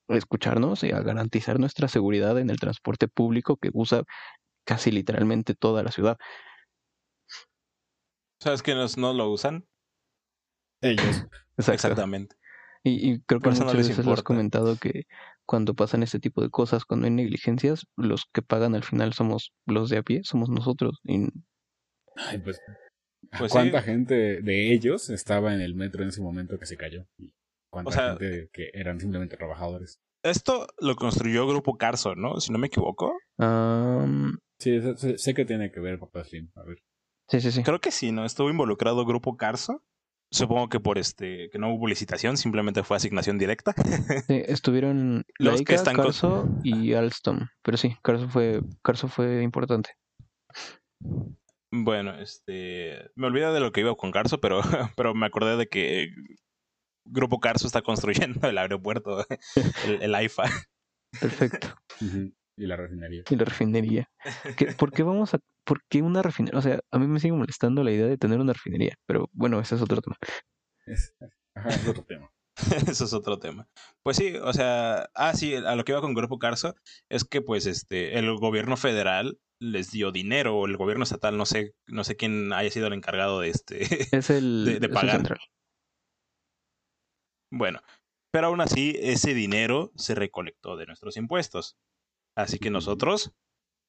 escucharnos 0.10 0.84
y 0.84 0.92
a 0.92 1.02
garantizar 1.02 1.60
nuestra 1.60 1.88
seguridad 1.88 2.38
en 2.40 2.50
el 2.50 2.60
transporte 2.60 3.08
público 3.08 3.58
que 3.58 3.70
usa 3.74 4.04
casi 4.66 4.92
literalmente 4.92 5.56
toda 5.56 5.84
la 5.84 5.92
ciudad. 5.92 6.18
¿Sabes 8.40 8.62
quiénes 8.62 8.98
no 8.98 9.14
lo 9.14 9.30
usan? 9.30 9.66
Ellos. 10.82 11.26
Exactamente. 11.58 12.36
Y, 12.86 13.22
creo 13.22 13.40
que 13.40 13.50
muchas 13.50 13.74
veces 13.74 14.06
has 14.06 14.24
comentado 14.24 14.76
que 14.76 15.04
cuando 15.46 15.74
pasan 15.74 16.04
este 16.04 16.20
tipo 16.20 16.42
de 16.42 16.50
cosas, 16.50 16.84
cuando 16.84 17.06
hay 17.06 17.12
negligencias, 17.12 17.86
los 17.96 18.26
que 18.34 18.42
pagan 18.42 18.76
al 18.76 18.84
final 18.84 19.14
somos 19.14 19.54
los 19.66 19.90
de 19.90 20.00
a 20.00 20.04
pie, 20.04 20.22
somos 20.26 20.50
nosotros. 20.50 21.00
Y... 21.06 21.30
Ay, 22.18 22.40
pues 22.40 22.60
pues 23.38 23.52
¿Cuánta 23.52 23.82
gente 23.82 24.42
de 24.42 24.74
ellos 24.74 25.10
estaba 25.10 25.54
en 25.54 25.62
el 25.62 25.76
metro 25.76 26.04
en 26.04 26.10
ese 26.10 26.22
momento 26.22 26.58
que 26.60 26.66
se 26.66 26.78
cayó? 26.78 27.06
¿Cuánta 27.72 28.12
gente 28.12 28.50
que 28.52 28.70
eran 28.74 29.00
simplemente 29.00 29.38
trabajadores? 29.38 30.00
Esto 30.24 30.68
lo 30.80 30.96
construyó 30.96 31.46
Grupo 31.48 31.78
Carso, 31.78 32.16
¿no? 32.16 32.40
Si 32.40 32.52
no 32.52 32.58
me 32.58 32.68
equivoco. 32.68 33.14
Sí, 34.60 34.80
sé, 35.18 35.34
que 35.34 35.46
tiene 35.46 35.72
que 35.72 35.80
ver, 35.82 36.00
Papá 36.00 36.24
Slim. 36.24 36.50
A 36.56 36.64
ver. 36.64 36.78
Sí, 37.30 37.42
sí, 37.42 37.52
sí. 37.52 37.64
Creo 37.64 37.80
que 37.80 37.92
sí, 37.92 38.12
¿no? 38.12 38.26
Estuvo 38.26 38.50
involucrado 38.50 39.06
Grupo 39.06 39.36
Carso. 39.36 39.84
Supongo 40.32 40.68
que 40.70 40.80
por 40.80 40.98
este, 40.98 41.50
que 41.52 41.60
no 41.60 41.72
hubo 41.74 41.88
licitación, 41.88 42.38
simplemente 42.38 42.84
fue 42.84 42.98
asignación 42.98 43.38
directa. 43.38 43.76
sí, 44.28 44.42
estuvieron 44.48 45.26
los 45.38 45.62
que 45.62 45.76
están 45.76 45.96
Carso 45.96 46.50
y 46.64 46.94
Alstom. 46.94 47.48
Pero 47.62 47.78
sí, 47.78 47.96
Carso 48.02 48.30
fue, 48.30 48.62
Carso 48.82 49.10
fue 49.10 49.44
importante. 49.44 49.92
Bueno, 51.76 52.14
este. 52.20 53.10
Me 53.16 53.26
olvidé 53.26 53.52
de 53.52 53.60
lo 53.60 53.72
que 53.72 53.82
iba 53.82 53.96
con 53.96 54.12
Carso, 54.12 54.40
pero, 54.40 54.62
pero 54.96 55.16
me 55.16 55.26
acordé 55.26 55.58
de 55.58 55.68
que 55.68 56.10
Grupo 57.04 57.40
Carso 57.40 57.66
está 57.66 57.82
construyendo 57.82 58.48
el 58.48 58.60
aeropuerto, 58.60 59.26
el, 60.02 60.14
AIFA. 60.14 60.44
Perfecto. 61.20 61.68
Y 62.00 62.68
la 62.68 62.76
refinería. 62.76 63.24
Y 63.28 63.36
la 63.36 63.46
refinería. 63.46 64.08
¿Por 64.78 64.92
qué 64.92 65.02
vamos 65.02 65.34
a.? 65.34 65.40
¿Por 65.66 65.82
qué 65.90 66.04
una 66.04 66.22
refinería? 66.22 66.60
O 66.60 66.62
sea, 66.62 66.80
a 66.92 67.00
mí 67.00 67.08
me 67.08 67.20
sigue 67.20 67.34
molestando 67.34 67.84
la 67.84 67.92
idea 67.92 68.06
de 68.06 68.18
tener 68.18 68.40
una 68.40 68.54
refinería, 68.54 68.96
pero 69.08 69.30
bueno, 69.32 69.60
ese 69.60 69.74
es 69.74 69.82
otro 69.82 70.00
tema. 70.00 70.18
Es, 70.86 71.16
es 71.56 71.88
otro 71.88 72.04
tema. 72.04 72.30
Eso 72.88 73.06
es 73.06 73.14
otro 73.14 73.40
tema. 73.40 73.68
Pues 74.04 74.18
sí, 74.18 74.36
o 74.36 74.54
sea, 74.54 75.10
ah, 75.16 75.34
sí, 75.34 75.56
a 75.56 75.76
lo 75.76 75.84
que 75.84 75.92
iba 75.92 76.02
con 76.02 76.14
Grupo 76.14 76.40
Carso 76.40 76.76
es 77.10 77.24
que 77.24 77.42
pues 77.42 77.66
este, 77.66 78.18
el 78.20 78.36
gobierno 78.38 78.78
federal 78.78 79.40
les 79.60 79.92
dio 79.92 80.12
dinero, 80.12 80.58
o 80.58 80.66
el 80.66 80.78
gobierno 80.78 81.04
estatal, 81.04 81.38
no 81.38 81.46
sé, 81.46 81.74
no 81.88 82.04
sé 82.04 82.16
quién 82.18 82.52
haya 82.54 82.70
sido 82.70 82.88
el 82.88 82.94
encargado 82.94 83.40
de 83.40 83.50
este 83.50 83.84
es 84.18 84.30
el, 84.30 84.80
de, 84.80 84.90
pagar. 84.90 85.40
bueno, 87.52 87.82
pero 88.32 88.48
aún 88.48 88.62
así 88.62 88.98
ese 89.00 89.34
dinero 89.34 89.92
se 89.96 90.16
recolectó 90.16 90.76
de 90.76 90.86
nuestros 90.86 91.18
impuestos. 91.18 91.78
Así 92.36 92.60
que 92.60 92.72
nosotros 92.72 93.32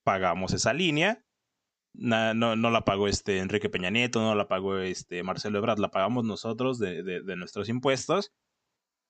pagamos 0.05 0.53
esa 0.53 0.74
línea. 0.74 1.24
no, 1.94 2.35
no 2.35 2.70
la 2.70 2.85
pagó 2.85 3.09
este 3.09 3.38
Enrique 3.38 3.70
Peña 3.70 3.90
Nieto, 3.90 4.20
no 4.20 4.35
la 4.35 4.48
pagó 4.48 4.79
este 4.79 5.22
Marcelo 5.22 5.59
Ebrard, 5.59 5.79
la 5.79 5.90
pagamos 5.90 6.24
nosotros 6.24 6.79
de, 6.79 7.03
de 7.03 7.37
nuestros 7.37 7.68
impuestos 7.68 8.33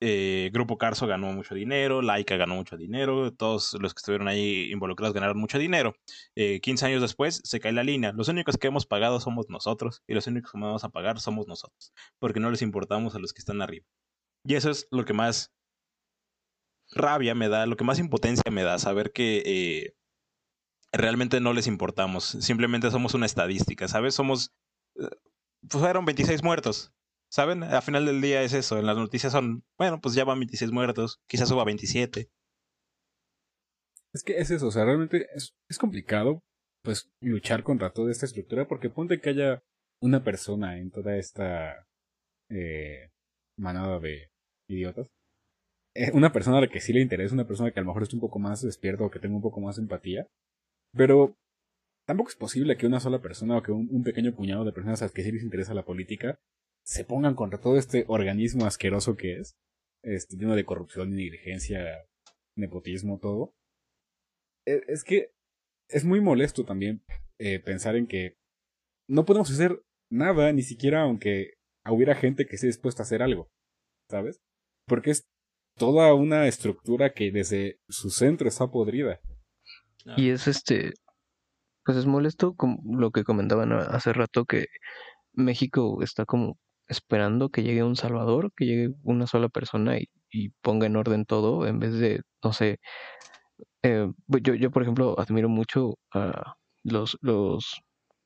eh, 0.00 0.50
Grupo 0.52 0.78
Carso 0.78 1.06
ganó 1.06 1.32
mucho 1.32 1.54
dinero, 1.54 2.02
Laika 2.02 2.36
ganó 2.36 2.56
mucho 2.56 2.76
dinero, 2.76 3.32
todos 3.32 3.74
los 3.80 3.94
que 3.94 3.98
estuvieron 3.98 4.28
ahí 4.28 4.70
involucrados 4.72 5.14
ganaron 5.14 5.38
mucho 5.38 5.58
dinero. 5.58 5.94
Eh, 6.34 6.60
15 6.60 6.86
años 6.86 7.02
después 7.02 7.40
se 7.44 7.60
cae 7.60 7.72
la 7.72 7.84
línea. 7.84 8.12
Los 8.12 8.28
únicos 8.28 8.56
que 8.58 8.66
hemos 8.66 8.86
pagado 8.86 9.20
somos 9.20 9.48
nosotros 9.48 10.02
y 10.06 10.14
los 10.14 10.26
únicos 10.26 10.52
que 10.52 10.58
vamos 10.58 10.84
a 10.84 10.90
pagar 10.90 11.20
somos 11.20 11.46
nosotros, 11.46 11.92
porque 12.18 12.40
no 12.40 12.50
les 12.50 12.62
importamos 12.62 13.14
a 13.14 13.18
los 13.18 13.32
que 13.32 13.40
están 13.40 13.62
arriba. 13.62 13.86
Y 14.44 14.54
eso 14.56 14.70
es 14.70 14.86
lo 14.90 15.04
que 15.04 15.14
más 15.14 15.52
rabia 16.90 17.34
me 17.34 17.48
da, 17.48 17.66
lo 17.66 17.76
que 17.76 17.84
más 17.84 17.98
impotencia 17.98 18.50
me 18.50 18.62
da, 18.62 18.78
saber 18.78 19.12
que 19.12 19.42
eh, 19.46 19.96
realmente 20.92 21.40
no 21.40 21.52
les 21.52 21.66
importamos, 21.66 22.24
simplemente 22.24 22.90
somos 22.90 23.14
una 23.14 23.26
estadística, 23.26 23.88
¿sabes? 23.88 24.14
Somos... 24.14 24.52
Eh, 24.96 25.08
fueron 25.68 26.04
26 26.04 26.42
muertos. 26.42 26.92
¿Saben? 27.34 27.64
Al 27.64 27.82
final 27.82 28.06
del 28.06 28.20
día 28.20 28.44
es 28.44 28.52
eso. 28.52 28.78
En 28.78 28.86
las 28.86 28.96
noticias 28.96 29.32
son, 29.32 29.64
bueno, 29.76 30.00
pues 30.00 30.14
ya 30.14 30.24
van 30.24 30.38
26 30.38 30.70
muertos, 30.70 31.20
quizás 31.26 31.48
suba 31.48 31.64
27. 31.64 32.30
Es 34.12 34.22
que 34.22 34.38
es 34.38 34.52
eso, 34.52 34.68
o 34.68 34.70
sea, 34.70 34.84
realmente 34.84 35.26
es, 35.34 35.52
es 35.68 35.76
complicado, 35.76 36.44
pues, 36.84 37.10
luchar 37.20 37.64
contra 37.64 37.90
toda 37.90 38.12
esta 38.12 38.26
estructura, 38.26 38.68
porque 38.68 38.88
ponte 38.88 39.20
que 39.20 39.30
haya 39.30 39.64
una 40.00 40.22
persona 40.22 40.78
en 40.78 40.92
toda 40.92 41.16
esta 41.16 41.88
eh, 42.50 43.10
manada 43.58 43.98
de 43.98 44.30
idiotas. 44.68 45.08
Eh, 45.96 46.12
una 46.12 46.32
persona 46.32 46.58
a 46.58 46.60
la 46.60 46.68
que 46.68 46.80
sí 46.80 46.92
le 46.92 47.00
interesa, 47.00 47.34
una 47.34 47.48
persona 47.48 47.72
que 47.72 47.80
a 47.80 47.82
lo 47.82 47.88
mejor 47.88 48.04
esté 48.04 48.14
un 48.14 48.20
poco 48.20 48.38
más 48.38 48.62
despierto 48.62 49.06
o 49.06 49.10
que 49.10 49.18
tenga 49.18 49.34
un 49.34 49.42
poco 49.42 49.60
más 49.60 49.76
empatía. 49.78 50.28
Pero 50.96 51.34
tampoco 52.06 52.30
es 52.30 52.36
posible 52.36 52.76
que 52.76 52.86
una 52.86 53.00
sola 53.00 53.20
persona 53.20 53.56
o 53.56 53.62
que 53.64 53.72
un, 53.72 54.04
pequeño 54.04 54.36
puñado 54.36 54.64
de 54.64 54.70
personas 54.70 55.02
a 55.02 55.06
las 55.06 55.12
que 55.12 55.24
sí 55.24 55.32
les 55.32 55.42
interesa 55.42 55.74
la 55.74 55.84
política 55.84 56.38
se 56.84 57.04
pongan 57.04 57.34
contra 57.34 57.60
todo 57.60 57.78
este 57.78 58.04
organismo 58.08 58.66
asqueroso 58.66 59.16
que 59.16 59.40
es, 59.40 59.56
este, 60.02 60.36
lleno 60.36 60.54
de 60.54 60.64
corrupción, 60.64 61.10
negligencia, 61.10 62.06
nepotismo, 62.56 63.18
todo. 63.18 63.54
E, 64.66 64.82
es, 64.88 65.02
que 65.04 65.32
es 65.88 66.04
muy 66.04 66.20
molesto 66.20 66.64
también 66.64 67.02
eh, 67.38 67.58
pensar 67.58 67.96
en 67.96 68.06
que 68.06 68.36
no 69.08 69.24
podemos 69.24 69.50
hacer 69.50 69.82
nada, 70.10 70.52
ni 70.52 70.62
siquiera 70.62 71.02
aunque 71.02 71.54
hubiera 71.88 72.14
gente 72.14 72.46
que 72.46 72.56
esté 72.56 72.66
dispuesta 72.66 73.02
a 73.02 73.04
hacer 73.04 73.22
algo, 73.22 73.48
¿sabes? 74.10 74.40
Porque 74.86 75.10
es 75.10 75.24
toda 75.76 76.14
una 76.14 76.46
estructura 76.46 77.12
que 77.12 77.30
desde 77.30 77.80
su 77.88 78.10
centro 78.10 78.48
está 78.48 78.70
podrida. 78.70 79.20
Y 80.16 80.30
es 80.30 80.46
este, 80.46 80.92
pues 81.84 81.96
es 81.96 82.06
molesto 82.06 82.54
como 82.54 82.78
lo 82.98 83.10
que 83.10 83.24
comentaban 83.24 83.72
hace 83.72 84.12
rato 84.12 84.44
que 84.44 84.66
México 85.32 86.02
está 86.02 86.26
como 86.26 86.58
esperando 86.88 87.50
que 87.50 87.62
llegue 87.62 87.82
un 87.82 87.96
salvador, 87.96 88.52
que 88.56 88.66
llegue 88.66 88.94
una 89.02 89.26
sola 89.26 89.48
persona 89.48 89.98
y, 89.98 90.08
ponga 90.62 90.86
en 90.86 90.96
orden 90.96 91.26
todo 91.26 91.66
en 91.66 91.78
vez 91.78 91.92
de, 91.94 92.22
no 92.42 92.52
sé, 92.52 92.80
eh, 93.82 94.10
yo, 94.42 94.54
yo 94.54 94.70
por 94.72 94.82
ejemplo 94.82 95.14
admiro 95.18 95.48
mucho 95.48 95.96
a 96.12 96.54
los, 96.82 97.16
los 97.20 97.82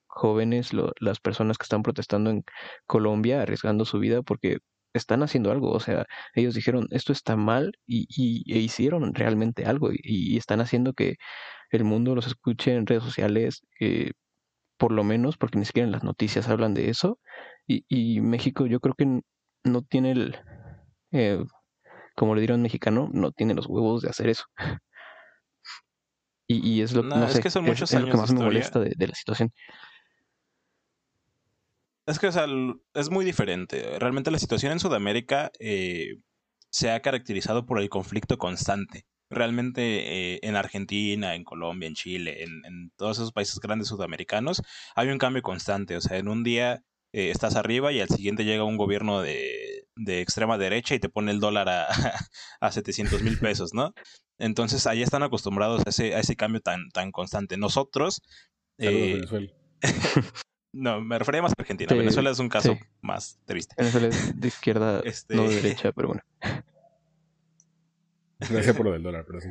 jóvenes, 0.07 0.71
las 1.01 1.21
personas 1.21 1.59
que 1.59 1.64
están 1.64 1.83
protestando 1.83 2.31
en 2.31 2.44
Colombia, 2.87 3.42
arriesgando 3.42 3.85
su 3.85 3.99
vida 3.99 4.23
porque 4.23 4.59
están 4.94 5.23
haciendo 5.23 5.53
algo, 5.53 5.71
o 5.71 5.81
sea, 5.81 6.07
ellos 6.35 6.55
dijeron 6.55 6.87
esto 6.90 7.12
está 7.12 7.37
mal 7.37 7.73
y, 7.87 8.07
y 8.09 8.53
e 8.53 8.59
hicieron 8.59 9.14
realmente 9.14 9.64
algo 9.66 9.90
y, 9.92 10.37
están 10.38 10.61
haciendo 10.61 10.94
que 10.94 11.16
el 11.71 11.85
mundo 11.85 12.14
los 12.14 12.27
escuche 12.27 12.75
en 12.75 12.87
redes 12.87 13.05
sociales, 13.05 13.62
eh, 13.81 14.12
por 14.79 14.92
lo 14.92 15.05
menos, 15.05 15.37
porque 15.38 15.59
ni 15.59 15.66
siquiera 15.66 15.87
en 15.87 15.92
las 15.92 16.05
noticias 16.05 16.49
hablan 16.49 16.75
de 16.75 16.90
eso 16.90 17.18
y, 17.68 17.85
y 17.88 18.20
México 18.20 18.66
yo 18.66 18.81
creo 18.81 18.94
que 18.94 19.20
no 19.64 19.83
tiene 19.83 20.12
el, 20.12 20.37
eh, 21.12 21.44
como 22.16 22.35
le 22.35 22.40
dieron 22.40 22.62
mexicano, 22.62 23.09
no 23.12 23.31
tiene 23.31 23.54
los 23.54 23.66
huevos 23.66 24.02
de 24.02 24.11
hacer 24.11 24.28
eso. 24.28 24.44
Y, 26.50 26.81
es 26.81 26.94
lo, 26.94 27.02
no, 27.02 27.26
es 27.26 27.40
que, 27.40 27.50
son 27.50 27.66
muchos 27.66 27.92
años 27.92 28.07
lo 28.07 28.12
que 28.12 28.16
más 28.16 28.33
me 28.33 28.40
molesta 28.40 28.81
de 28.81 29.07
la 29.07 29.14
situación. 29.14 29.52
Es 32.09 32.18
que, 32.18 32.28
o 32.28 32.33
sea, 32.33 32.46
es 32.94 33.11
muy 33.11 33.22
diferente. 33.22 33.98
Realmente 33.98 34.31
la 34.31 34.38
situación 34.38 34.72
en 34.72 34.81
Sudamérica 34.81 35.52
eh, 35.61 36.16
se 36.70 36.90
ha 36.90 37.02
caracterizado 37.02 37.66
por 37.66 37.78
el 37.78 37.90
conflicto 37.90 38.38
constante. 38.38 39.04
Realmente 39.28 39.83
eh, 40.37 40.40
en 40.42 40.57
Argentina, 40.57 41.35
en 41.35 41.44
Colombia, 41.44 41.87
en 41.87 41.94
Chile, 41.94 42.44
en, 42.44 42.92
todos 42.96 43.18
esos 43.18 43.33
países 43.33 43.61
grandes 43.61 43.88
sudamericanos, 43.88 44.62
hay 44.96 45.09
un 45.09 45.18
cambio 45.18 45.42
constante. 45.42 45.98
O 45.98 46.00
sea, 46.00 46.16
en 46.16 46.28
un 46.28 46.44
día 46.44 46.83
eh, 47.12 47.31
estás 47.31 47.57
arriba 47.57 47.92
y 47.92 48.01
al 48.01 48.09
siguiente 48.09 48.44
llega 48.44 48.64
un 48.64 48.77
gobierno 48.77 49.21
de, 49.23 49.85
extrema 50.07 50.59
derecha 50.59 50.94
y 50.94 51.01
te 51.01 51.09
pone 51.09 51.33
el 51.33 51.40
dólar 51.40 51.68
a, 51.68 51.87
a 52.61 52.73
700 52.73 53.23
mil 53.23 53.38
pesos, 53.38 53.75
¿no? 53.75 53.94
Entonces 54.38 54.87
ahí 54.87 55.03
están 55.03 55.23
acostumbrados 55.23 55.83
a 55.87 55.90
ese, 55.90 56.14
a 56.14 56.21
ese 56.21 56.37
cambio 56.37 56.61
tan, 56.61 56.90
tan 56.90 57.12
constante. 57.12 57.57
Nosotros... 57.57 58.23
No, 60.73 61.01
me 61.01 61.18
refería 61.18 61.42
más 61.42 61.53
a 61.53 61.62
Argentina. 61.62 61.94
Venezuela 61.94 62.31
es 62.31 62.38
un 62.38 62.49
caso 62.49 62.79
más 63.01 63.40
triste. 63.47 63.75
Venezuela 63.79 64.09
es 64.09 64.38
de 64.38 64.49
izquierda, 64.49 65.01
este 65.05 65.35
no 65.35 65.49
de 65.49 65.57
derecha, 65.57 65.92
pero 65.92 66.09
bueno. 66.09 66.23
Gracias 68.38 68.77
por 68.77 68.87
lo 68.87 68.92
del 68.92 69.03
dólar, 69.03 69.25
pero 69.27 69.40
sí. 69.40 69.49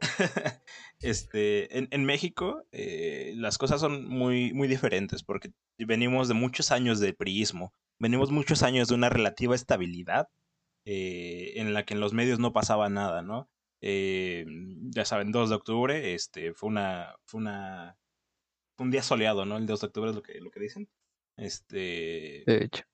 Este, 1.00 1.78
en, 1.78 1.86
en 1.92 2.04
México 2.04 2.64
eh, 2.72 3.32
las 3.36 3.56
cosas 3.56 3.80
son 3.80 4.08
muy, 4.08 4.52
muy 4.52 4.66
diferentes 4.66 5.22
porque 5.22 5.52
venimos 5.78 6.26
de 6.26 6.34
muchos 6.34 6.72
años 6.72 6.98
de 6.98 7.14
priismo, 7.14 7.72
venimos 8.00 8.32
muchos 8.32 8.64
años 8.64 8.88
de 8.88 8.96
una 8.96 9.08
relativa 9.08 9.54
estabilidad 9.54 10.28
eh, 10.84 11.52
en 11.60 11.72
la 11.72 11.84
que 11.84 11.94
en 11.94 12.00
los 12.00 12.14
medios 12.14 12.40
no 12.40 12.52
pasaba 12.52 12.88
nada, 12.88 13.22
¿no? 13.22 13.48
Eh, 13.80 14.44
ya 14.90 15.04
saben, 15.04 15.30
2 15.30 15.50
de 15.50 15.54
octubre 15.54 16.14
este, 16.14 16.52
fue, 16.52 16.68
una, 16.68 17.14
fue 17.26 17.40
una 17.40 17.96
un 18.78 18.90
día 18.90 19.02
soleado, 19.02 19.44
¿no? 19.44 19.56
El 19.56 19.66
2 19.66 19.80
de 19.80 19.86
octubre 19.86 20.10
es 20.10 20.16
lo 20.16 20.22
que, 20.22 20.40
lo 20.40 20.50
que 20.50 20.60
dicen. 20.60 20.88
Este. 21.36 22.42
De 22.46 22.64
hecho. 22.64 22.84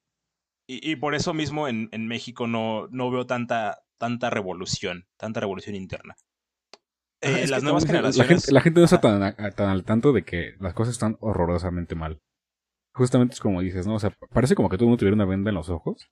Y, 0.66 0.90
y 0.90 0.96
por 0.96 1.14
eso 1.14 1.34
mismo 1.34 1.68
en, 1.68 1.88
en 1.92 2.06
México 2.06 2.46
no, 2.46 2.88
no 2.88 3.10
veo 3.10 3.26
tanta, 3.26 3.82
tanta 3.98 4.30
revolución, 4.30 5.06
tanta 5.16 5.40
revolución 5.40 5.74
interna. 5.76 6.16
Eh, 7.24 7.46
las 7.48 7.62
nuevas 7.62 7.86
generaciones. 7.86 8.52
La 8.52 8.60
gente, 8.60 8.80
no 8.80 8.84
está 8.84 9.00
tan, 9.00 9.34
tan, 9.54 9.68
al 9.68 9.84
tanto 9.84 10.12
de 10.12 10.24
que 10.24 10.54
las 10.60 10.74
cosas 10.74 10.92
están 10.92 11.16
horrorosamente 11.20 11.94
mal. 11.94 12.20
Justamente 12.94 13.34
es 13.34 13.40
como 13.40 13.60
dices, 13.60 13.86
¿no? 13.86 13.94
O 13.94 13.98
sea, 13.98 14.14
parece 14.30 14.54
como 14.54 14.68
que 14.68 14.76
todo 14.76 14.84
el 14.84 14.90
mundo 14.90 15.00
tuviera 15.00 15.14
una 15.14 15.24
venda 15.24 15.50
en 15.50 15.56
los 15.56 15.68
ojos. 15.70 16.08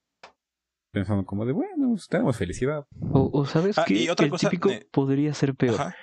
Pensando 0.93 1.25
como 1.25 1.47
de, 1.47 1.53
bueno, 1.53 1.91
pues, 1.91 2.09
tenemos 2.09 2.37
felicidad. 2.37 2.87
O, 3.13 3.47
sabes 3.47 3.79
ah, 3.79 3.85
que, 3.87 4.11
otra 4.11 4.27
el 4.27 4.33
típico 4.33 4.71
podría 4.91 5.33
ser 5.33 5.55
peor. 5.55 5.95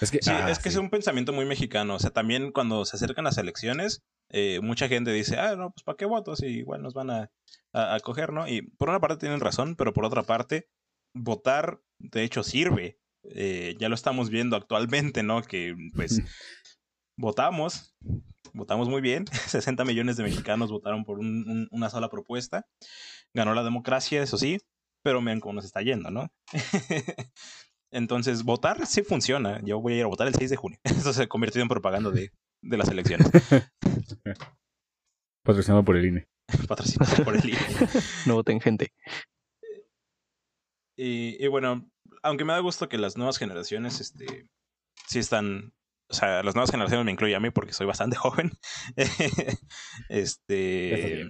Es 0.00 0.10
que, 0.10 0.18
sí, 0.20 0.30
ah, 0.30 0.50
es 0.50 0.58
que 0.58 0.68
es 0.68 0.76
un 0.76 0.90
pensamiento 0.90 1.32
muy 1.32 1.46
mexicano. 1.46 1.94
O 1.94 1.98
sea, 1.98 2.10
también 2.10 2.52
cuando 2.52 2.84
se 2.84 2.96
acercan 2.96 3.24
las 3.24 3.38
elecciones, 3.38 4.02
eh, 4.30 4.60
mucha 4.62 4.88
gente 4.88 5.12
dice, 5.12 5.38
ah, 5.38 5.56
no, 5.56 5.70
pues 5.70 5.84
¿para 5.84 5.96
qué 5.96 6.04
voto? 6.04 6.36
Si 6.36 6.46
igual 6.46 6.82
nos 6.82 6.92
van 6.92 7.10
a, 7.10 7.30
a, 7.72 7.98
coger, 8.00 8.32
¿no? 8.32 8.48
Y 8.48 8.62
por 8.62 8.88
una 8.88 9.00
parte 9.00 9.16
tienen 9.16 9.40
razón, 9.40 9.76
pero 9.76 9.92
por 9.92 10.04
otra 10.04 10.22
parte, 10.22 10.68
votar, 11.16 11.80
de 11.98 12.22
hecho, 12.22 12.42
sirve. 12.42 12.98
Eh, 13.24 13.74
ya 13.78 13.88
lo 13.88 13.94
estamos 13.94 14.30
viendo 14.30 14.56
actualmente, 14.56 15.22
¿no? 15.22 15.42
Que 15.42 15.74
pues 15.94 16.22
votamos, 17.18 17.96
votamos 18.52 18.88
muy 18.88 19.00
bien. 19.00 19.24
60 19.46 19.84
millones 19.84 20.16
de 20.16 20.24
mexicanos 20.24 20.70
votaron 20.70 21.04
por 21.04 21.18
una 21.18 21.90
sola 21.90 22.08
propuesta. 22.08 22.66
Ganó 23.34 23.54
la 23.54 23.64
democracia, 23.64 24.22
eso 24.22 24.38
sí, 24.38 24.58
pero 25.02 25.20
miren 25.20 25.40
cómo 25.40 25.54
nos 25.54 25.64
está 25.64 25.82
yendo, 25.82 26.10
¿no? 26.10 26.28
Entonces, 27.92 28.42
votar 28.42 28.86
sí 28.86 29.02
funciona. 29.02 29.60
Yo 29.64 29.80
voy 29.80 29.94
a 29.94 29.96
ir 29.98 30.04
a 30.04 30.08
votar 30.08 30.26
el 30.26 30.34
6 30.34 30.50
de 30.50 30.56
junio. 30.56 30.78
Eso 30.84 31.12
se 31.12 31.22
ha 31.22 31.26
convertido 31.28 31.62
en 31.62 31.68
propaganda 31.68 32.10
de, 32.10 32.30
de 32.62 32.76
las 32.76 32.88
elecciones. 32.88 33.28
Patrocinado 35.44 35.84
por 35.84 35.96
el 35.96 36.06
INE. 36.06 36.26
Patrocinado 36.66 37.24
por 37.24 37.36
el 37.36 37.48
INE. 37.48 37.58
no 38.26 38.34
voten 38.34 38.60
gente. 38.60 38.92
Y, 40.96 41.42
y, 41.42 41.48
bueno, 41.48 41.90
aunque 42.22 42.44
me 42.44 42.52
da 42.52 42.58
gusto 42.60 42.88
que 42.88 42.98
las 42.98 43.16
nuevas 43.16 43.38
generaciones 43.38 44.00
este, 44.00 44.48
sí 45.06 45.18
están. 45.18 45.72
O 46.08 46.14
sea, 46.14 46.42
las 46.42 46.54
nuevas 46.54 46.70
generaciones 46.70 47.04
me 47.04 47.12
incluye 47.12 47.34
a 47.34 47.40
mí 47.40 47.50
porque 47.50 47.72
soy 47.72 47.86
bastante 47.86 48.16
joven. 48.16 48.52
este. 50.08 51.28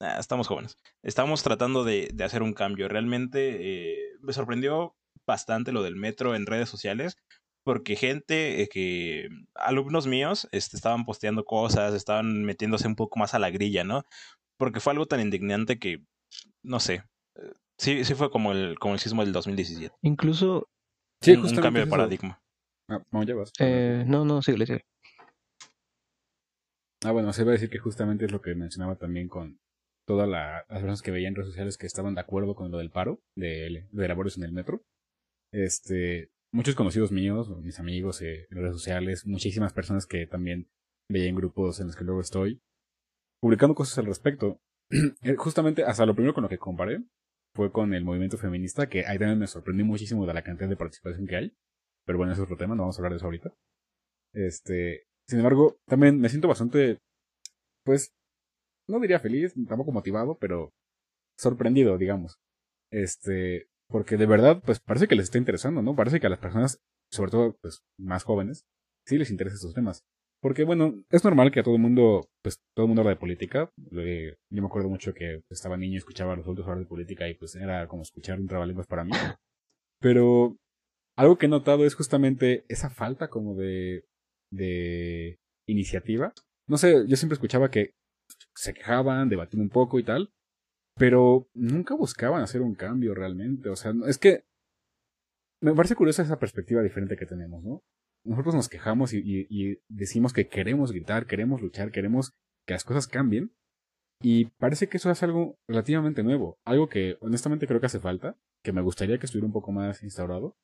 Ah, 0.00 0.18
estamos 0.18 0.48
jóvenes. 0.48 0.76
Estamos 1.02 1.42
tratando 1.42 1.84
de, 1.84 2.10
de 2.12 2.24
hacer 2.24 2.42
un 2.42 2.54
cambio. 2.54 2.88
Realmente 2.88 3.92
eh, 3.92 3.98
me 4.20 4.32
sorprendió 4.32 4.96
bastante 5.26 5.72
lo 5.72 5.82
del 5.82 5.96
metro 5.96 6.34
en 6.34 6.46
redes 6.46 6.68
sociales, 6.68 7.16
porque 7.64 7.96
gente 7.96 8.62
eh, 8.62 8.68
que, 8.68 9.28
alumnos 9.54 10.06
míos, 10.06 10.48
este, 10.52 10.76
estaban 10.76 11.04
posteando 11.04 11.44
cosas, 11.44 11.94
estaban 11.94 12.44
metiéndose 12.44 12.88
un 12.88 12.96
poco 12.96 13.18
más 13.18 13.34
a 13.34 13.38
la 13.38 13.50
grilla, 13.50 13.84
¿no? 13.84 14.04
Porque 14.58 14.80
fue 14.80 14.92
algo 14.92 15.06
tan 15.06 15.20
indignante 15.20 15.78
que, 15.78 16.04
no 16.62 16.80
sé, 16.80 17.04
eh, 17.36 17.52
sí, 17.78 18.04
sí 18.04 18.14
fue 18.14 18.30
como 18.30 18.52
el, 18.52 18.78
como 18.78 18.94
el 18.94 19.00
sismo 19.00 19.24
del 19.24 19.32
2017. 19.32 19.94
Incluso... 20.02 20.68
Sí, 21.20 21.32
un, 21.32 21.54
cambio 21.54 21.84
de 21.84 21.90
paradigma. 21.90 22.42
Ah, 22.88 23.00
¿cómo 23.10 23.24
eh, 23.60 24.04
no, 24.06 24.24
no, 24.24 24.42
sí, 24.42 24.52
sigue. 24.52 24.84
Ah, 27.04 27.12
bueno, 27.12 27.32
se 27.32 27.42
iba 27.42 27.50
a 27.50 27.54
decir 27.54 27.70
que 27.70 27.78
justamente 27.78 28.24
es 28.24 28.32
lo 28.32 28.40
que 28.40 28.54
mencionaba 28.54 28.96
también 28.96 29.28
con 29.28 29.60
todas 30.06 30.28
las 30.28 30.64
personas 30.66 31.00
que 31.00 31.10
veían 31.10 31.30
en 31.30 31.36
redes 31.36 31.50
sociales 31.50 31.78
que 31.78 31.86
estaban 31.86 32.14
de 32.14 32.20
acuerdo 32.20 32.54
con 32.54 32.70
lo 32.70 32.78
del 32.78 32.90
paro 32.90 33.20
de, 33.36 33.86
de 33.90 34.08
labores 34.08 34.36
en 34.36 34.44
el 34.44 34.52
metro. 34.52 34.82
Este, 35.52 36.30
muchos 36.52 36.74
conocidos 36.74 37.12
míos, 37.12 37.50
mis 37.62 37.78
amigos 37.80 38.20
eh, 38.22 38.46
en 38.50 38.58
redes 38.58 38.74
sociales, 38.74 39.26
muchísimas 39.26 39.72
personas 39.72 40.06
que 40.06 40.26
también 40.26 40.68
veía 41.08 41.28
en 41.28 41.36
grupos 41.36 41.80
en 41.80 41.86
los 41.88 41.96
que 41.96 42.04
luego 42.04 42.20
estoy, 42.20 42.60
publicando 43.40 43.74
cosas 43.74 43.98
al 43.98 44.06
respecto. 44.06 44.60
Eh, 45.22 45.36
justamente 45.36 45.84
hasta 45.84 46.04
lo 46.04 46.14
primero 46.14 46.34
con 46.34 46.42
lo 46.42 46.50
que 46.50 46.58
comparé 46.58 47.02
fue 47.54 47.70
con 47.72 47.94
el 47.94 48.04
movimiento 48.04 48.38
feminista, 48.38 48.88
que 48.88 49.06
ahí 49.06 49.18
también 49.18 49.38
me 49.38 49.46
sorprendí 49.46 49.84
muchísimo 49.84 50.26
de 50.26 50.34
la 50.34 50.42
cantidad 50.42 50.68
de 50.68 50.76
participación 50.76 51.26
que 51.26 51.36
hay. 51.36 51.56
Pero 52.04 52.18
bueno, 52.18 52.32
eso 52.32 52.42
es 52.42 52.46
otro 52.46 52.56
tema, 52.56 52.74
no 52.74 52.82
vamos 52.82 52.96
a 52.96 53.00
hablar 53.00 53.12
de 53.12 53.16
eso 53.18 53.26
ahorita. 53.26 53.52
Este, 54.32 55.04
sin 55.28 55.38
embargo, 55.38 55.78
también 55.86 56.18
me 56.18 56.28
siento 56.28 56.48
bastante, 56.48 56.98
pues, 57.84 58.14
no 58.88 58.98
diría 59.00 59.20
feliz, 59.20 59.54
tampoco 59.68 59.92
motivado, 59.92 60.36
pero 60.38 60.72
sorprendido, 61.38 61.98
digamos. 61.98 62.38
Este, 62.90 63.68
porque 63.88 64.16
de 64.16 64.26
verdad, 64.26 64.62
pues 64.64 64.80
parece 64.80 65.06
que 65.06 65.14
les 65.14 65.24
está 65.24 65.38
interesando, 65.38 65.82
¿no? 65.82 65.94
Parece 65.94 66.20
que 66.20 66.26
a 66.26 66.30
las 66.30 66.38
personas, 66.38 66.80
sobre 67.10 67.30
todo, 67.30 67.56
pues 67.60 67.82
más 67.98 68.24
jóvenes, 68.24 68.64
sí 69.06 69.18
les 69.18 69.30
interesan 69.30 69.56
estos 69.56 69.74
temas. 69.74 70.04
Porque, 70.42 70.64
bueno, 70.64 71.02
es 71.10 71.24
normal 71.24 71.52
que 71.52 71.60
a 71.60 71.62
todo 71.62 71.76
el 71.76 71.80
mundo, 71.80 72.28
pues 72.42 72.58
todo 72.74 72.84
el 72.84 72.88
mundo 72.88 73.02
habla 73.02 73.14
de 73.14 73.20
política. 73.20 73.70
yo 73.76 74.34
me 74.50 74.66
acuerdo 74.66 74.88
mucho 74.88 75.14
que 75.14 75.42
estaba 75.48 75.76
niño 75.76 75.94
y 75.94 75.98
escuchaba 75.98 76.34
los 76.34 76.44
adultos 76.44 76.66
hablar 76.66 76.80
de 76.80 76.88
política 76.88 77.28
y 77.28 77.34
pues 77.34 77.54
era 77.54 77.86
como 77.86 78.02
escuchar 78.02 78.40
un 78.40 78.48
trabalenguas 78.48 78.88
para 78.88 79.04
mí. 79.04 79.12
Pero 80.00 80.56
algo 81.16 81.38
que 81.38 81.46
he 81.46 81.48
notado 81.48 81.86
es 81.86 81.94
justamente 81.94 82.64
esa 82.68 82.90
falta 82.90 83.28
como 83.28 83.54
de 83.54 84.04
de 84.52 85.38
iniciativa. 85.66 86.32
No 86.68 86.76
sé, 86.76 87.06
yo 87.08 87.16
siempre 87.16 87.34
escuchaba 87.34 87.70
que 87.70 87.94
se 88.54 88.74
quejaban, 88.74 89.28
debatían 89.28 89.62
un 89.62 89.68
poco 89.70 89.98
y 89.98 90.04
tal, 90.04 90.30
pero 90.96 91.48
nunca 91.54 91.94
buscaban 91.94 92.42
hacer 92.42 92.60
un 92.60 92.74
cambio 92.74 93.14
realmente. 93.14 93.68
O 93.68 93.76
sea, 93.76 93.92
es 94.06 94.18
que 94.18 94.44
me 95.60 95.74
parece 95.74 95.96
curiosa 95.96 96.22
esa 96.22 96.38
perspectiva 96.38 96.82
diferente 96.82 97.16
que 97.16 97.26
tenemos, 97.26 97.62
¿no? 97.64 97.82
Nosotros 98.24 98.54
nos 98.54 98.68
quejamos 98.68 99.12
y, 99.12 99.22
y 99.24 99.78
decimos 99.88 100.32
que 100.32 100.48
queremos 100.48 100.92
gritar, 100.92 101.26
queremos 101.26 101.60
luchar, 101.60 101.90
queremos 101.90 102.32
que 102.66 102.74
las 102.74 102.84
cosas 102.84 103.06
cambien. 103.06 103.52
Y 104.22 104.46
parece 104.58 104.88
que 104.88 104.98
eso 104.98 105.10
es 105.10 105.22
algo 105.24 105.58
relativamente 105.66 106.22
nuevo, 106.22 106.58
algo 106.64 106.88
que 106.88 107.16
honestamente 107.20 107.66
creo 107.66 107.80
que 107.80 107.86
hace 107.86 107.98
falta, 107.98 108.36
que 108.62 108.72
me 108.72 108.80
gustaría 108.80 109.18
que 109.18 109.26
estuviera 109.26 109.46
un 109.46 109.52
poco 109.52 109.72
más 109.72 110.04
instaurado. 110.04 110.56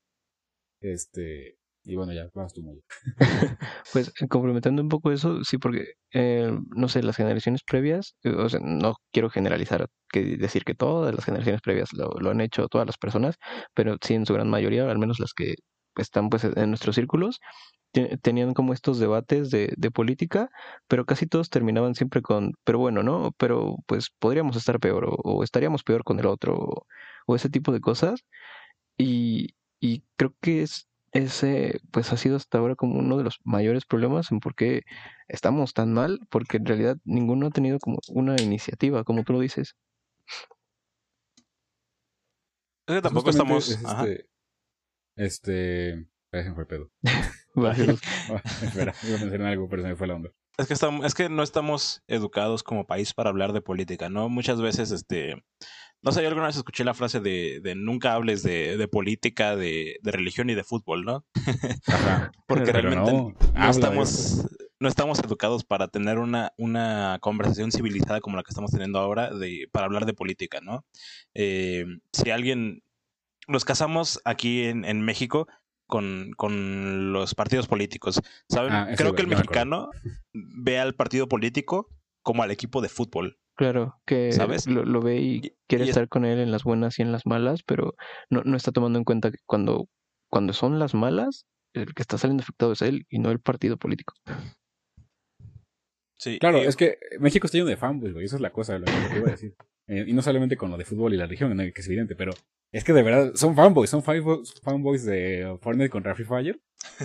Este, 0.80 1.58
y 1.84 1.96
bueno, 1.96 2.12
ya, 2.12 2.28
vas 2.34 2.52
tú, 2.52 2.62
muy 2.62 2.82
Pues 3.92 4.12
complementando 4.28 4.82
un 4.82 4.88
poco 4.88 5.10
eso, 5.10 5.42
sí, 5.42 5.58
porque, 5.58 5.94
eh, 6.12 6.52
no 6.76 6.88
sé, 6.88 7.02
las 7.02 7.16
generaciones 7.16 7.62
previas, 7.66 8.14
eh, 8.22 8.30
o 8.30 8.48
sea, 8.48 8.60
no 8.62 8.94
quiero 9.12 9.30
generalizar, 9.30 9.86
que 10.10 10.36
decir 10.36 10.64
que 10.64 10.74
todas 10.74 11.14
las 11.14 11.24
generaciones 11.24 11.60
previas 11.62 11.88
lo, 11.94 12.10
lo, 12.20 12.30
han 12.30 12.40
hecho 12.40 12.68
todas 12.68 12.86
las 12.86 12.98
personas, 12.98 13.36
pero 13.74 13.96
sí 14.02 14.14
en 14.14 14.26
su 14.26 14.34
gran 14.34 14.48
mayoría, 14.50 14.88
al 14.88 14.98
menos 14.98 15.18
las 15.18 15.32
que 15.34 15.54
están 15.98 16.30
pues 16.30 16.44
en 16.44 16.68
nuestros 16.70 16.96
círculos, 16.96 17.40
tenían 18.22 18.54
como 18.54 18.72
estos 18.72 18.98
debates 18.98 19.50
de, 19.50 19.72
de, 19.76 19.90
política, 19.90 20.50
pero 20.88 21.06
casi 21.06 21.26
todos 21.26 21.50
terminaban 21.50 21.94
siempre 21.94 22.22
con, 22.22 22.52
pero 22.64 22.78
bueno, 22.78 23.02
¿no? 23.02 23.32
Pero 23.38 23.76
pues 23.86 24.10
podríamos 24.18 24.56
estar 24.56 24.78
peor 24.80 25.04
o, 25.06 25.14
o 25.24 25.44
estaríamos 25.44 25.82
peor 25.84 26.04
con 26.04 26.18
el 26.20 26.26
otro 26.26 26.56
o, 26.56 26.86
o 27.26 27.36
ese 27.36 27.48
tipo 27.50 27.72
de 27.72 27.80
cosas. 27.80 28.24
Y, 28.98 29.54
y 29.80 30.04
creo 30.16 30.34
que 30.40 30.62
es 30.62 30.88
ese 31.12 31.80
pues 31.90 32.12
ha 32.12 32.16
sido 32.16 32.36
hasta 32.36 32.58
ahora 32.58 32.74
como 32.74 32.98
uno 32.98 33.16
de 33.16 33.24
los 33.24 33.40
mayores 33.44 33.86
problemas 33.86 34.30
en 34.30 34.40
por 34.40 34.54
qué 34.54 34.82
estamos 35.28 35.72
tan 35.72 35.92
mal, 35.92 36.20
porque 36.30 36.58
en 36.58 36.66
realidad 36.66 36.98
ninguno 37.04 37.46
ha 37.46 37.50
tenido 37.50 37.78
como 37.78 37.98
una 38.08 38.36
iniciativa, 38.40 39.04
como 39.04 39.24
tú 39.24 39.32
lo 39.32 39.40
dices. 39.40 39.74
Es 42.86 42.96
que 42.96 43.02
tampoco 43.02 43.30
estamos. 43.30 43.68
este. 43.68 44.28
Este. 45.18 46.06
fue 46.30 46.66
pedo. 46.66 46.90
Espera, 48.62 48.94
iba 49.02 49.18
a 49.18 49.34
en 49.34 49.42
algo, 49.42 49.68
pero 49.68 49.82
se 49.82 49.88
me 49.88 49.96
fue 49.96 50.06
la 50.06 50.14
onda. 50.14 50.30
Es 50.56 50.66
que, 50.66 50.74
estamos, 50.74 51.06
es 51.06 51.14
que 51.14 51.28
no 51.28 51.42
estamos 51.42 52.02
educados 52.08 52.62
como 52.62 52.86
país 52.86 53.14
para 53.14 53.30
hablar 53.30 53.52
de 53.52 53.60
política, 53.60 54.08
¿no? 54.08 54.28
Muchas 54.28 54.60
veces, 54.60 54.90
este, 54.90 55.36
no 56.02 56.10
sé, 56.12 56.22
yo 56.22 56.28
alguna 56.28 56.46
vez 56.46 56.56
escuché 56.56 56.84
la 56.84 56.94
frase 56.94 57.20
de, 57.20 57.60
de 57.62 57.74
nunca 57.76 58.14
hables 58.14 58.42
de, 58.42 58.76
de 58.76 58.88
política, 58.88 59.54
de, 59.54 59.98
de, 60.02 60.10
religión 60.10 60.50
y 60.50 60.54
de 60.54 60.64
fútbol, 60.64 61.04
¿no? 61.04 61.24
Ajá. 61.86 62.32
Porque 62.46 62.72
realmente 62.72 63.12
no, 63.12 63.34
no 63.54 63.70
estamos, 63.70 64.48
no 64.80 64.88
estamos 64.88 65.18
educados 65.20 65.64
para 65.64 65.88
tener 65.88 66.18
una, 66.18 66.52
una 66.56 67.18
conversación 67.20 67.70
civilizada 67.70 68.20
como 68.20 68.36
la 68.36 68.42
que 68.42 68.50
estamos 68.50 68.70
teniendo 68.70 68.98
ahora 68.98 69.32
de, 69.32 69.68
para 69.72 69.86
hablar 69.86 70.06
de 70.06 70.14
política, 70.14 70.60
¿no? 70.60 70.84
Eh, 71.34 71.84
si 72.12 72.30
alguien, 72.30 72.82
nos 73.48 73.64
casamos 73.64 74.20
aquí 74.24 74.64
en, 74.64 74.84
en 74.84 75.00
México 75.02 75.48
con, 75.86 76.32
con, 76.36 77.12
los 77.12 77.34
partidos 77.34 77.66
políticos, 77.66 78.20
¿saben? 78.48 78.72
Ah, 78.72 78.88
Creo 78.96 79.14
que 79.14 79.22
el 79.22 79.28
mexicano 79.28 79.90
ve 80.32 80.78
al 80.78 80.94
partido 80.94 81.28
político 81.28 81.88
como 82.22 82.42
al 82.42 82.50
equipo 82.50 82.82
de 82.82 82.90
fútbol. 82.90 83.38
Claro, 83.56 83.98
que 84.06 84.30
¿Sabes? 84.30 84.68
Lo, 84.68 84.84
lo, 84.84 85.00
ve 85.00 85.16
y 85.16 85.52
quiere 85.66 85.84
estar 85.84 86.08
con 86.08 86.24
él 86.24 86.38
en 86.38 86.52
las 86.52 86.62
buenas 86.62 86.98
y 86.98 87.02
en 87.02 87.10
las 87.10 87.26
malas, 87.26 87.62
pero 87.64 87.96
no, 88.30 88.42
no 88.44 88.56
está 88.56 88.70
tomando 88.70 88.98
en 88.98 89.04
cuenta 89.04 89.32
que 89.32 89.38
cuando, 89.46 89.88
cuando 90.30 90.52
son 90.52 90.78
las 90.78 90.94
malas, 90.94 91.46
el 91.72 91.94
que 91.94 92.02
está 92.02 92.18
saliendo 92.18 92.42
afectado 92.42 92.72
es 92.72 92.82
él 92.82 93.06
y 93.08 93.18
no 93.18 93.30
el 93.30 93.40
partido 93.40 93.76
político. 93.78 94.14
Sí, 96.18 96.38
claro, 96.38 96.58
es 96.58 96.76
que 96.76 96.98
México 97.18 97.46
está 97.46 97.58
lleno 97.58 97.70
de 97.70 97.76
fanboys, 97.76 98.12
güey, 98.12 98.26
esa 98.26 98.36
es 98.36 98.42
la 98.42 98.52
cosa, 98.52 98.78
lo 98.78 98.84
que 98.84 99.16
iba 99.16 99.28
a 99.28 99.32
decir. 99.32 99.56
Eh, 99.88 100.04
y 100.06 100.12
no 100.12 100.22
solamente 100.22 100.56
con 100.56 100.70
lo 100.70 100.76
de 100.76 100.84
fútbol 100.84 101.14
y 101.14 101.16
la 101.16 101.24
religión, 101.24 101.56
que 101.56 101.80
es 101.80 101.86
evidente, 101.86 102.14
pero 102.14 102.32
es 102.72 102.84
que 102.84 102.92
de 102.92 103.02
verdad 103.02 103.32
son 103.34 103.56
fanboys, 103.56 103.88
son 103.88 104.02
fanboys 104.02 105.04
de 105.04 105.56
Fortnite 105.62 105.88
contra 105.88 106.14
Free 106.14 106.26
Fire, 106.26 106.60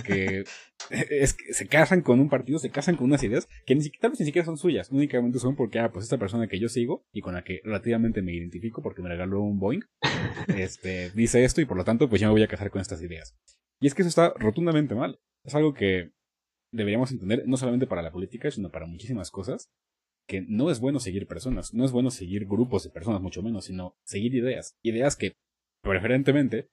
que 0.05 0.43
es 0.89 1.33
que 1.33 1.53
se 1.53 1.67
casan 1.67 2.01
con 2.01 2.19
un 2.19 2.29
partido, 2.29 2.59
se 2.59 2.69
casan 2.69 2.97
con 2.97 3.05
unas 3.05 3.23
ideas 3.23 3.47
que 3.65 3.73
ni 3.73 3.81
siquiera, 3.81 4.01
tal 4.01 4.11
vez 4.11 4.19
ni 4.19 4.25
siquiera 4.25 4.45
son 4.45 4.57
suyas, 4.57 4.89
únicamente 4.91 5.39
son 5.39 5.55
porque, 5.55 5.79
ah, 5.79 5.91
pues 5.91 6.03
esta 6.03 6.17
persona 6.17 6.47
que 6.47 6.59
yo 6.59 6.67
sigo 6.67 7.05
y 7.13 7.21
con 7.21 7.33
la 7.33 7.43
que 7.43 7.61
relativamente 7.63 8.21
me 8.21 8.33
identifico 8.33 8.81
porque 8.81 9.01
me 9.01 9.09
regaló 9.09 9.41
un 9.41 9.59
Boeing, 9.59 9.83
este, 10.57 11.11
dice 11.11 11.45
esto 11.45 11.61
y 11.61 11.65
por 11.65 11.77
lo 11.77 11.85
tanto, 11.85 12.09
pues 12.09 12.19
yo 12.19 12.27
me 12.27 12.33
voy 12.33 12.43
a 12.43 12.47
casar 12.47 12.69
con 12.69 12.81
estas 12.81 13.01
ideas. 13.01 13.33
Y 13.79 13.87
es 13.87 13.95
que 13.95 14.01
eso 14.01 14.09
está 14.09 14.33
rotundamente 14.37 14.95
mal. 14.95 15.19
Es 15.43 15.55
algo 15.55 15.73
que 15.73 16.11
deberíamos 16.71 17.11
entender 17.11 17.43
no 17.45 17.57
solamente 17.57 17.87
para 17.87 18.01
la 18.01 18.11
política, 18.11 18.49
sino 18.51 18.69
para 18.69 18.85
muchísimas 18.87 19.29
cosas, 19.29 19.69
que 20.27 20.41
no 20.41 20.71
es 20.71 20.79
bueno 20.79 20.99
seguir 20.99 21.27
personas, 21.27 21.73
no 21.73 21.85
es 21.85 21.91
bueno 21.91 22.11
seguir 22.11 22.45
grupos 22.45 22.83
de 22.83 22.89
personas, 22.89 23.21
mucho 23.21 23.41
menos, 23.41 23.65
sino 23.65 23.95
seguir 24.05 24.35
ideas. 24.35 24.75
Ideas 24.83 25.15
que, 25.15 25.33
preferentemente, 25.83 26.67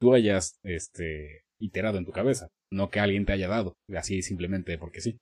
tú 0.00 0.14
hayas 0.14 0.58
este, 0.62 1.44
iterado 1.60 1.98
en 1.98 2.04
tu 2.04 2.12
cabeza, 2.12 2.48
no 2.72 2.90
que 2.90 3.00
alguien 3.00 3.26
te 3.26 3.32
haya 3.32 3.48
dado, 3.48 3.74
así 3.96 4.22
simplemente 4.22 4.78
porque 4.78 5.00
sí. 5.00 5.18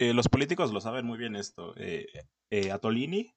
Eh, 0.00 0.12
los 0.12 0.28
políticos 0.28 0.72
lo 0.72 0.80
saben 0.80 1.06
muy 1.06 1.18
bien 1.18 1.36
esto. 1.36 1.74
Eh, 1.76 2.06
eh, 2.50 2.70
Atolini, 2.72 3.30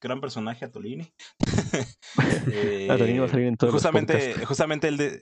gran 0.00 0.20
personaje 0.20 0.64
Atolini. 0.64 1.12
Atolini 2.90 3.18
va 3.18 3.26
a 3.26 3.28
salir 3.28 3.46
en 3.46 3.56
todos 3.56 3.72
justamente, 3.72 4.36
los 4.36 4.46
justamente 4.46 4.88
el 4.88 4.96
de... 4.96 5.20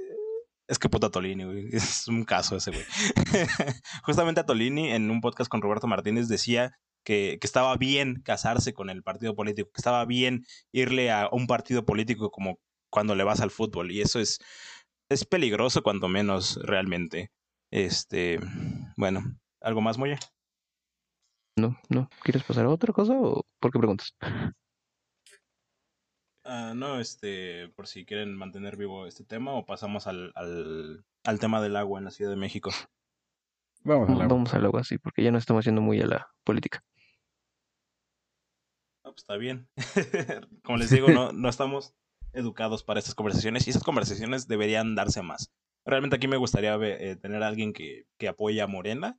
Es 0.68 0.78
que 0.78 0.88
puta 0.88 1.06
Atolini, 1.06 1.44
güey. 1.44 1.68
Es 1.72 2.08
un 2.08 2.24
caso 2.24 2.56
ese, 2.56 2.72
güey. 2.72 2.84
justamente 4.02 4.40
Atolini 4.40 4.90
en 4.92 5.10
un 5.10 5.20
podcast 5.20 5.48
con 5.48 5.62
Roberto 5.62 5.86
Martínez 5.86 6.28
decía 6.28 6.76
que, 7.06 7.38
que, 7.40 7.46
estaba 7.46 7.76
bien 7.76 8.20
casarse 8.22 8.74
con 8.74 8.90
el 8.90 9.04
partido 9.04 9.36
político, 9.36 9.70
que 9.72 9.78
estaba 9.78 10.04
bien 10.04 10.44
irle 10.72 11.12
a 11.12 11.28
un 11.30 11.46
partido 11.46 11.86
político 11.86 12.32
como 12.32 12.58
cuando 12.90 13.14
le 13.14 13.22
vas 13.22 13.40
al 13.40 13.52
fútbol. 13.52 13.92
Y 13.92 14.00
eso 14.00 14.18
es, 14.18 14.40
es 15.08 15.24
peligroso 15.24 15.84
cuanto 15.84 16.08
menos 16.08 16.58
realmente. 16.64 17.30
Este, 17.70 18.40
bueno, 18.96 19.22
¿algo 19.60 19.80
más, 19.80 19.98
Moya? 19.98 20.18
No, 21.56 21.78
no. 21.88 22.10
¿Quieres 22.24 22.42
pasar 22.42 22.66
a 22.66 22.70
otra 22.70 22.92
cosa 22.92 23.14
o 23.14 23.46
por 23.60 23.70
qué 23.70 23.78
preguntas? 23.78 24.16
Uh, 26.44 26.74
no, 26.74 26.98
este, 26.98 27.68
por 27.68 27.86
si 27.86 28.04
quieren 28.04 28.36
mantener 28.36 28.76
vivo 28.76 29.06
este 29.06 29.24
tema 29.24 29.52
o 29.52 29.64
pasamos 29.64 30.08
al, 30.08 30.32
al, 30.34 31.04
al 31.22 31.38
tema 31.38 31.62
del 31.62 31.76
agua 31.76 32.00
en 32.00 32.04
la 32.04 32.10
Ciudad 32.10 32.32
de 32.32 32.36
México. 32.36 32.70
Vamos 33.84 34.08
al 34.08 34.14
agua. 34.16 34.26
Vamos 34.26 34.54
al 34.54 34.64
agua, 34.64 34.82
sí, 34.82 34.98
porque 34.98 35.22
ya 35.22 35.30
no 35.30 35.38
estamos 35.38 35.64
yendo 35.64 35.80
muy 35.80 36.00
a 36.00 36.06
la 36.06 36.28
política. 36.42 36.82
Pues 39.16 39.22
está 39.22 39.36
bien. 39.38 39.66
Como 40.62 40.76
les 40.76 40.90
digo, 40.90 41.08
no, 41.08 41.32
no 41.32 41.48
estamos 41.48 41.94
educados 42.34 42.84
para 42.84 43.00
estas 43.00 43.14
conversaciones 43.14 43.66
y 43.66 43.70
esas 43.70 43.82
conversaciones 43.82 44.46
deberían 44.46 44.94
darse 44.94 45.22
más. 45.22 45.50
Realmente 45.86 46.16
aquí 46.16 46.28
me 46.28 46.36
gustaría 46.36 46.76
eh, 46.82 47.16
tener 47.16 47.42
a 47.42 47.46
alguien 47.46 47.72
que, 47.72 48.04
que 48.18 48.28
apoye 48.28 48.60
a 48.60 48.66
Morena 48.66 49.18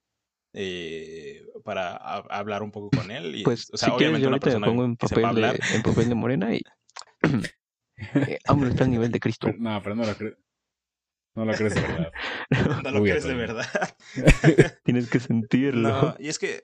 eh, 0.54 1.48
para 1.64 1.96
hablar 1.96 2.62
un 2.62 2.72
poco 2.72 2.92
con 2.96 3.10
él. 3.10 3.38
Y, 3.38 3.44
pues, 3.44 3.72
o 3.74 3.78
sea, 3.78 3.90
si 3.90 3.96
obviamente 3.96 4.28
quieres, 4.28 4.54
yo 4.54 4.58
una 4.58 4.68
pongo 4.68 4.86
en 4.86 4.98
papel, 4.98 5.36
de, 5.36 5.60
en 5.74 5.82
papel 5.82 6.10
de 6.10 6.16
Morena 6.16 6.56
y 6.56 6.62
eh, 8.14 8.40
hombre, 8.48 8.70
está 8.70 8.84
al 8.84 8.92
nivel 8.92 9.12
de 9.12 9.20
Cristo. 9.20 9.52
No, 9.58 9.82
pero 9.82 9.96
no 9.96 10.06
lo 10.06 10.16
crees. 10.16 10.36
No 11.36 11.46
lo 11.46 11.54
crees 11.54 11.76
de 11.76 11.82
verdad. 11.82 12.12
no 12.84 12.92
lo 12.92 13.02
crees 13.02 13.24
de 13.24 13.34
verdad. 13.36 13.68
Tienes 14.84 15.10
que 15.10 15.20
sentirlo. 15.20 15.90
No, 15.90 16.16
y 16.20 16.28
es 16.28 16.38
que 16.38 16.64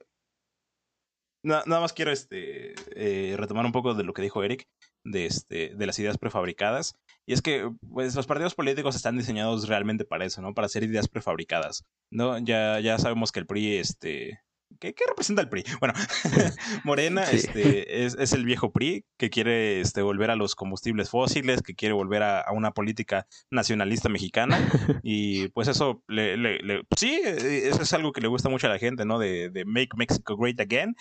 nada 1.43 1.79
más 1.79 1.93
quiero 1.93 2.11
este, 2.11 2.73
eh, 2.95 3.35
retomar 3.37 3.65
un 3.65 3.71
poco 3.71 3.93
de 3.93 4.03
lo 4.03 4.13
que 4.13 4.21
dijo 4.21 4.43
Eric 4.43 4.67
de, 5.03 5.25
este, 5.25 5.75
de 5.75 5.85
las 5.85 5.99
ideas 5.99 6.17
prefabricadas. 6.17 6.95
Y 7.25 7.33
es 7.33 7.41
que 7.41 7.69
pues, 7.91 8.15
los 8.15 8.27
partidos 8.27 8.55
políticos 8.55 8.95
están 8.95 9.17
diseñados 9.17 9.67
realmente 9.67 10.05
para 10.05 10.25
eso, 10.25 10.41
¿no? 10.41 10.53
Para 10.53 10.65
hacer 10.65 10.83
ideas 10.83 11.07
prefabricadas. 11.07 11.85
¿no? 12.09 12.37
Ya, 12.39 12.79
ya 12.79 12.97
sabemos 12.97 13.31
que 13.31 13.39
el 13.39 13.45
PRI 13.45 13.77
este, 13.77 14.39
¿Qué, 14.79 14.93
representa 15.07 15.41
el 15.41 15.49
PRI? 15.49 15.63
Bueno, 15.79 15.93
Morena 16.83 17.23
este, 17.23 18.05
es, 18.05 18.15
es, 18.19 18.33
el 18.33 18.45
viejo 18.45 18.71
PRI 18.71 19.05
que 19.17 19.29
quiere 19.29 19.81
este, 19.81 20.01
volver 20.01 20.31
a 20.31 20.35
los 20.35 20.55
combustibles 20.55 21.09
fósiles, 21.09 21.61
que 21.61 21.75
quiere 21.75 21.93
volver 21.93 22.23
a, 22.23 22.41
a 22.41 22.51
una 22.51 22.71
política 22.71 23.27
nacionalista 23.49 24.09
mexicana. 24.09 24.57
Y 25.05 25.49
pues 25.49 25.67
eso, 25.67 26.01
le, 26.07 26.37
le, 26.37 26.59
le, 26.59 26.83
sí, 26.95 27.19
eso 27.23 27.81
es 27.81 27.93
algo 27.93 28.11
que 28.11 28.21
le 28.21 28.27
gusta 28.27 28.49
mucho 28.49 28.67
a 28.67 28.69
la 28.69 28.79
gente, 28.79 29.05
¿no? 29.05 29.19
De, 29.19 29.49
de 29.49 29.65
Make 29.65 29.89
Mexico 29.97 30.37
Great 30.37 30.59
Again. 30.59 30.95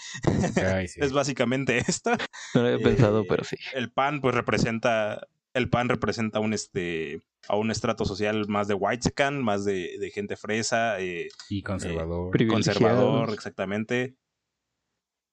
Ay, 0.57 0.89
sí. 0.89 1.01
es 1.01 1.13
básicamente 1.13 1.79
esto. 1.79 2.11
No 2.55 2.63
lo 2.63 2.69
había 2.69 2.85
pensado, 2.85 3.23
eh, 3.23 3.27
pero 3.29 3.45
sí. 3.45 3.57
El 3.75 3.93
PAN 3.93 4.21
pues 4.21 4.35
representa 4.35 5.27
el 5.55 5.69
PAN 5.69 5.89
representa 5.89 6.41
un 6.41 6.53
este 6.53 7.23
a 7.49 7.57
un 7.57 7.71
estrato 7.71 8.05
social 8.05 8.47
más 8.49 8.69
de 8.69 8.75
whitecan, 8.75 9.43
más 9.43 9.65
de, 9.65 9.97
de, 9.99 10.11
gente 10.11 10.37
fresa 10.37 11.01
eh, 11.01 11.29
y 11.49 11.63
conservador. 11.63 12.41
Eh, 12.41 12.47
conservador, 12.47 13.31
exactamente. 13.31 14.17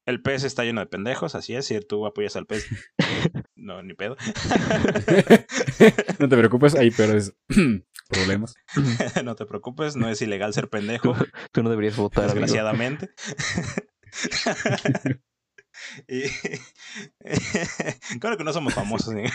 El 0.05 0.24
pez 0.24 0.43
está 0.43 0.63
lleno 0.63 0.82
de 0.82 0.88
pendejos, 0.88 1.36
así 1.36 1.55
es, 1.55 1.67
si 1.67 1.80
tú 1.82 2.07
apoyas 2.07 2.36
al 2.36 2.47
pez. 2.47 2.65
no, 3.55 3.84
ni 3.84 3.93
pedo. 3.93 4.17
no 6.20 6.28
te 6.28 6.38
preocupes, 6.38 6.74
hay 6.74 6.89
peores, 6.89 7.36
problemas. 8.09 8.55
no 9.24 9.36
te 9.36 9.45
preocupes, 9.45 9.95
no 9.95 10.09
es 10.09 10.22
ilegal 10.24 10.53
ser 10.53 10.70
pendejo, 10.70 11.15
Tú 11.51 11.61
no 11.61 11.70
deberías 11.70 11.95
votar, 11.95 12.32
amigo. 12.32 12.41
desgraciadamente. 12.41 13.09
Y... 16.08 16.24
claro 18.20 18.38
que 18.38 18.44
no 18.44 18.54
somos 18.54 18.74
famosos. 18.74 19.14
¿eh? 19.16 19.30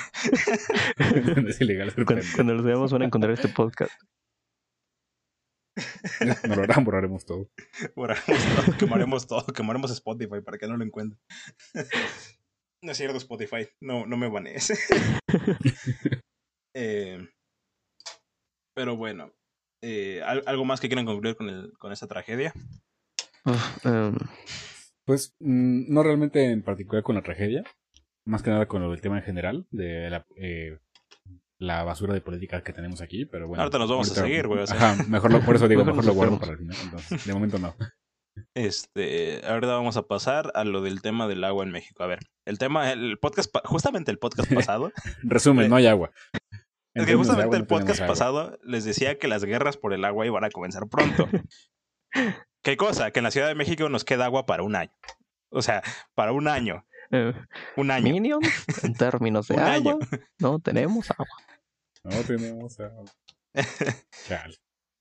Es 1.48 1.60
ilegal 1.60 1.92
Cuando, 2.36 2.54
los 2.54 2.64
veamos 2.64 2.92
van 2.92 3.02
a 3.02 3.06
encontrar 3.06 3.32
este 3.32 3.48
podcast. 3.48 3.92
No 6.44 6.54
lo 6.54 6.62
harán, 6.62 6.84
borraremos 6.84 7.24
todo. 7.24 7.50
Borraremos 7.96 8.44
todo, 8.54 8.76
quemaremos 8.78 9.26
todo, 9.26 9.46
quemaremos 9.46 9.90
Spotify 9.90 10.40
para 10.44 10.58
que 10.58 10.68
no 10.68 10.76
lo 10.76 10.84
encuentren. 10.84 11.20
No 12.82 12.92
es 12.92 12.96
cierto, 12.98 13.16
Spotify, 13.16 13.68
no, 13.80 14.06
no 14.06 14.16
me 14.16 14.28
banees. 14.28 14.72
Eh, 16.76 17.28
pero 18.74 18.96
bueno, 18.96 19.32
eh, 19.80 20.20
¿al- 20.24 20.42
¿algo 20.46 20.64
más 20.64 20.80
que 20.80 20.88
quieran 20.88 21.06
concluir 21.06 21.36
con, 21.36 21.48
el, 21.48 21.72
con 21.78 21.92
esta 21.92 22.08
tragedia? 22.08 22.52
Uf, 23.44 23.86
em, 23.86 24.16
Pues 25.04 25.36
mm, 25.40 25.92
no 25.92 26.02
realmente 26.02 26.50
en 26.50 26.62
particular 26.62 27.02
con 27.02 27.14
la 27.14 27.22
tragedia, 27.22 27.64
más 28.26 28.42
que 28.42 28.50
nada 28.50 28.66
con 28.66 28.82
lo 28.82 28.90
del 28.90 29.00
tema 29.00 29.18
en 29.18 29.24
general, 29.24 29.66
de 29.70 30.08
la, 30.10 30.26
eh, 30.36 30.78
la 31.58 31.84
basura 31.84 32.14
de 32.14 32.20
política 32.20 32.62
que 32.62 32.72
tenemos 32.72 33.00
aquí, 33.00 33.24
pero 33.26 33.48
bueno. 33.48 33.62
Ahorita 33.62 33.78
nos 33.78 33.90
vamos 33.90 34.10
a 34.10 34.14
seguir, 34.14 34.46
güey, 34.46 34.60
o 34.62 34.66
sea. 34.66 34.76
Ajá, 34.76 35.04
mejor 35.08 35.32
lo, 35.32 35.40
por 35.40 35.56
eso 35.56 35.68
digo, 35.68 35.84
Mejor 35.84 36.04
lo 36.04 36.14
guardo 36.14 36.38
para 36.38 36.52
el 36.52 36.58
final. 36.58 36.76
Entonces, 36.82 37.26
de 37.26 37.32
momento 37.32 37.58
no. 37.58 37.74
Este, 38.56 39.42
ahora 39.46 39.68
vamos 39.68 39.96
a 39.96 40.08
pasar 40.08 40.50
a 40.56 40.64
lo 40.64 40.82
del 40.82 41.02
tema 41.02 41.28
del 41.28 41.44
agua 41.44 41.62
en 41.64 41.70
México. 41.70 42.02
A 42.02 42.08
ver, 42.08 42.18
el 42.44 42.58
tema, 42.58 42.90
el 42.90 43.16
podcast, 43.20 43.54
justamente 43.64 44.10
el 44.10 44.18
podcast 44.18 44.52
pasado, 44.54 44.92
Resumen, 45.22 45.66
Eh, 45.66 45.68
no 45.68 45.76
hay 45.76 45.86
agua. 45.86 46.10
Es 46.94 47.06
que 47.06 47.14
justamente 47.14 47.44
agua, 47.44 47.56
el 47.56 47.62
no 47.62 47.66
tenemos 47.68 47.86
podcast 47.86 48.06
pasado 48.08 48.58
les 48.64 48.84
decía 48.84 49.18
que 49.18 49.28
las 49.28 49.44
guerras 49.44 49.76
por 49.76 49.92
el 49.92 50.04
agua 50.04 50.26
iban 50.26 50.42
a 50.42 50.50
comenzar 50.50 50.88
pronto. 50.88 51.28
¿Qué 52.64 52.76
cosa? 52.76 53.10
Que 53.12 53.20
en 53.20 53.24
la 53.24 53.30
Ciudad 53.30 53.46
de 53.48 53.54
México 53.54 53.88
nos 53.88 54.04
queda 54.04 54.24
agua 54.24 54.46
para 54.46 54.62
un 54.64 54.74
año. 54.74 54.90
O 55.50 55.62
sea, 55.62 55.82
para 56.14 56.32
un 56.32 56.48
año. 56.48 56.84
eh, 57.12 57.32
Un 57.76 57.90
año. 57.92 58.14
En 58.82 58.94
términos 58.98 59.46
de 59.48 59.54
Un 59.54 59.60
agua, 59.60 59.92
año. 59.92 59.98
no 60.40 60.58
tenemos 60.58 61.10
agua. 61.10 61.26
No 62.02 62.22
tenemos 62.24 62.80
agua. 62.80 63.04
Chale. 64.28 64.56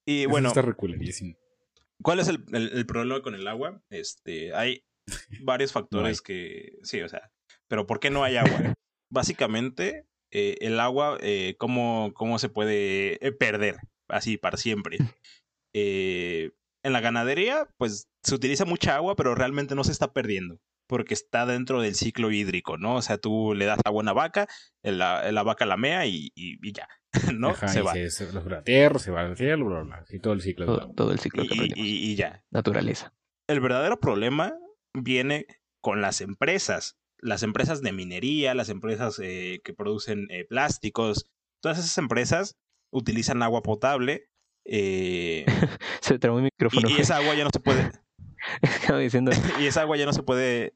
Y 0.06 0.22
Eso 0.22 0.30
bueno, 0.30 0.50
está 0.50 0.62
reculerísimo. 0.62 1.36
¿cuál 2.02 2.20
es 2.20 2.28
el, 2.28 2.44
el- 2.52 2.72
el 2.78 2.86
problema 2.86 3.22
con 3.22 3.34
el 3.34 3.48
agua? 3.48 3.82
Este, 3.90 4.54
hay 4.54 4.84
varios 5.42 5.72
factores 5.72 6.20
hay. 6.20 6.24
que, 6.24 6.74
sí, 6.84 7.02
o 7.02 7.08
sea, 7.10 7.32
pero 7.70 7.88
¿por 7.88 8.00
qué 8.02 8.10
no 8.10 8.24
hay 8.24 8.36
agua? 8.38 8.74
Básicamente, 9.10 10.06
eh, 10.32 10.58
el 10.60 10.80
agua, 10.82 11.18
eh, 11.22 11.56
¿cómo, 11.58 12.12
¿cómo 12.14 12.40
se 12.40 12.50
puede 12.50 13.26
eh, 13.26 13.32
perder? 13.32 13.78
Así, 14.10 14.38
para 14.38 14.58
siempre. 14.58 14.98
Eh, 15.74 16.52
en 16.84 16.94
la 16.94 17.02
ganadería, 17.02 17.68
pues 17.78 18.08
se 18.24 18.36
utiliza 18.36 18.66
mucha 18.66 18.96
agua, 18.96 19.16
pero 19.16 19.36
realmente 19.36 19.76
no 19.76 19.84
se 19.84 19.92
está 19.92 20.14
perdiendo. 20.14 20.60
Porque 20.88 21.14
está 21.14 21.46
dentro 21.46 21.82
del 21.82 21.96
ciclo 21.96 22.30
hídrico, 22.32 22.78
¿no? 22.78 22.96
O 22.98 23.02
sea, 23.02 23.18
tú 23.18 23.54
le 23.56 23.66
das 23.66 23.80
agua 23.86 24.02
a 24.02 24.04
una 24.04 24.14
vaca, 24.14 24.48
la, 24.84 25.32
la 25.32 25.44
vaca 25.44 25.66
la 25.66 25.78
mea 25.78 26.06
y, 26.06 26.32
y- 26.36 26.60
y 26.62 26.74
ya, 26.74 26.88
¿no? 27.34 27.50
Ajá, 27.52 27.70
se 27.70 27.80
y 27.80 27.84
va. 27.84 27.94
Se, 28.10 28.32
la 28.34 28.64
tierra, 28.64 29.00
se 29.00 29.10
va 29.12 29.22
al 29.22 29.38
cielo, 29.38 29.66
bla, 29.66 29.82
bla. 29.82 30.06
Y 30.10 30.20
todo 30.20 30.34
el 30.34 30.42
ciclo 30.42 30.94
Todo, 30.94 31.12
el 31.14 31.20
ciclo 31.20 31.44
Y, 31.44 31.48
que 31.48 31.54
y- 31.56 31.58
aprendimos. 31.58 31.88
y- 31.88 32.12
y 32.12 32.16
ya. 32.16 32.44
Naturaleza. 32.52 33.14
El 33.48 33.62
verdadero 33.62 34.00
problema 34.00 34.54
viene 34.94 35.46
con 35.82 36.02
las 36.02 36.20
empresas. 36.22 36.98
Las 37.18 37.44
empresas 37.44 37.82
de 37.82 37.94
minería, 37.94 38.54
las 38.54 38.68
empresas 38.68 39.20
eh, 39.24 39.62
que 39.64 39.74
producen 39.74 40.28
eh, 40.30 40.46
plásticos. 40.46 41.26
Todas 41.62 41.80
esas 41.80 41.98
empresas 41.98 42.58
utilizan 42.92 43.42
agua 43.42 43.64
potable. 43.64 44.28
Eh, 44.66 45.46
Se 46.02 46.20
trabó 46.20 46.38
mi 46.38 46.44
micrófono. 46.44 46.90
y, 46.90 46.94
y 46.94 47.02
esa 47.02 47.18
agua 47.18 47.36
ya 47.36 47.44
no 47.44 47.50
se 47.54 47.60
puede. 47.60 47.92
Estaba 48.62 49.00
diciendo, 49.00 49.32
Y 49.60 49.66
esa 49.68 49.82
agua 49.82 49.98
ya 49.98 50.06
no 50.06 50.14
se 50.14 50.24
puede. 50.24 50.74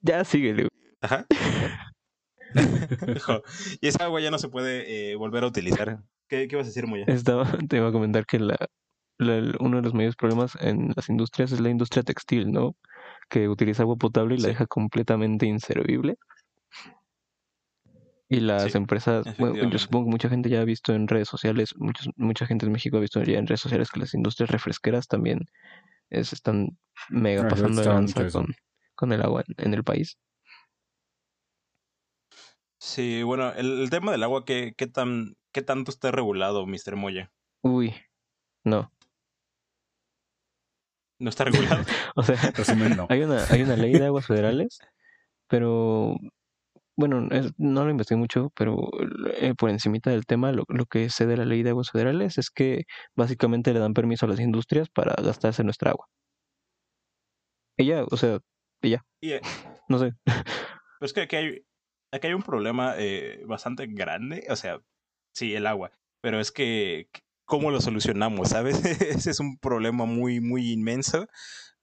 ya 0.00 0.24
síguele. 0.24 0.68
Ajá. 1.00 1.26
Y 3.80 3.88
esa 3.88 4.04
agua 4.04 4.20
ya 4.20 4.30
no 4.30 4.38
se 4.38 4.48
puede 4.48 5.10
eh, 5.12 5.16
volver 5.16 5.44
a 5.44 5.48
utilizar. 5.48 6.00
¿Qué, 6.28 6.48
qué 6.48 6.56
vas 6.56 6.66
a 6.66 6.68
decir, 6.68 6.86
Moya? 6.86 7.04
Estaba, 7.06 7.46
te 7.68 7.76
iba 7.76 7.88
a 7.88 7.92
comentar 7.92 8.26
que 8.26 8.38
la, 8.38 8.56
uno 9.60 9.76
de 9.76 9.82
los 9.82 9.94
mayores 9.94 10.16
problemas 10.16 10.56
en 10.60 10.92
las 10.96 11.08
industrias 11.08 11.52
es 11.52 11.60
la 11.60 11.70
industria 11.70 12.02
textil, 12.02 12.50
¿no? 12.50 12.74
Que 13.28 13.48
utiliza 13.48 13.82
agua 13.82 13.96
potable 13.96 14.34
y 14.36 14.38
la 14.38 14.48
deja 14.48 14.66
completamente 14.66 15.46
inservible. 15.46 16.16
Y 18.30 18.40
las 18.40 18.72
Sí, 18.72 18.78
empresas, 18.78 19.26
bueno, 19.38 19.70
yo 19.70 19.78
supongo 19.78 20.06
que 20.06 20.10
mucha 20.10 20.28
gente 20.28 20.50
ya 20.50 20.60
ha 20.60 20.64
visto 20.64 20.92
en 20.92 21.08
redes 21.08 21.28
sociales, 21.28 21.74
muchos, 21.78 22.08
mucha 22.16 22.46
gente 22.46 22.66
en 22.66 22.72
México 22.72 22.98
ha 22.98 23.00
visto 23.00 23.22
ya 23.22 23.38
en 23.38 23.46
redes 23.46 23.60
sociales 23.60 23.90
que 23.90 24.00
las 24.00 24.12
industrias 24.14 24.50
refresqueras 24.50 25.08
también 25.08 25.46
es- 26.10 26.32
están 26.32 26.78
mega 27.10 27.44
Ah, 27.44 27.48
pasando 27.48 27.82
de 27.82 27.88
lanza 27.88 28.30
con, 28.30 28.46
con 28.94 29.12
el 29.12 29.22
agua 29.22 29.44
en, 29.48 29.66
en 29.66 29.74
el 29.74 29.84
país. 29.84 30.18
Sí, 32.80 33.22
bueno, 33.22 33.52
el, 33.52 33.80
el 33.82 33.90
tema 33.90 34.10
del 34.12 34.22
agua, 34.24 34.44
¿qué, 34.44 34.74
qué, 34.76 34.86
tan, 34.86 35.36
¿qué 35.52 35.62
tanto 35.62 35.90
está 35.90 36.10
regulado, 36.10 36.66
Mr. 36.66 36.96
Moya? 36.96 37.32
Uy, 37.62 37.94
no. 38.64 38.92
¿No 41.18 41.30
está 41.30 41.44
regulado? 41.44 41.84
O 42.16 42.22
sea, 42.22 42.36
Resumen, 42.54 42.96
no. 42.96 43.06
Hay 43.10 43.22
una, 43.22 43.46
hay 43.50 43.62
una 43.62 43.76
ley 43.76 43.96
de 43.96 44.06
aguas 44.06 44.26
federales, 44.26 44.78
pero 45.48 46.16
bueno, 46.98 47.28
es- 47.30 47.52
no 47.58 47.84
lo 47.84 47.90
investigué 47.90 48.18
mucho, 48.18 48.50
pero 48.56 48.90
eh, 49.36 49.54
por 49.56 49.70
encimita 49.70 50.10
del 50.10 50.26
tema, 50.26 50.52
lo, 50.52 50.64
lo 50.68 50.86
que 50.86 51.08
sé 51.10 51.26
de 51.26 51.36
la 51.38 51.44
ley 51.46 51.62
de 51.62 51.70
aguas 51.70 51.90
federales 51.90 52.38
es 52.38 52.50
que 52.50 52.84
básicamente 53.16 53.72
le 53.72 53.78
dan 53.80 53.94
permiso 53.94 54.26
a 54.26 54.28
las 54.30 54.40
industrias 54.40 54.88
para 54.90 55.14
gastarse 55.22 55.64
nuestra 55.64 55.92
agua. 55.92 56.06
Y 57.76 57.86
ya, 57.86 58.04
o 58.10 58.16
sea, 58.16 58.40
Y, 59.20 59.32
eh, 59.32 59.40
no 59.88 59.98
sé. 59.98 60.12
Pero 60.24 61.06
es 61.06 61.12
que 61.12 61.20
aquí 61.22 61.36
hay, 61.36 61.66
aquí 62.12 62.26
hay 62.28 62.34
un 62.34 62.42
problema 62.42 62.94
eh, 62.98 63.42
bastante 63.46 63.86
grande, 63.86 64.46
o 64.50 64.56
sea, 64.56 64.80
sí, 65.34 65.54
el 65.54 65.66
agua, 65.66 65.92
pero 66.20 66.40
es 66.40 66.50
que, 66.52 67.08
¿cómo 67.44 67.70
lo 67.70 67.80
solucionamos? 67.80 68.48
¿Sabes? 68.50 68.82
Ese 69.00 69.30
es 69.30 69.40
un 69.40 69.58
problema 69.58 70.04
muy, 70.06 70.40
muy 70.40 70.72
inmenso, 70.72 71.26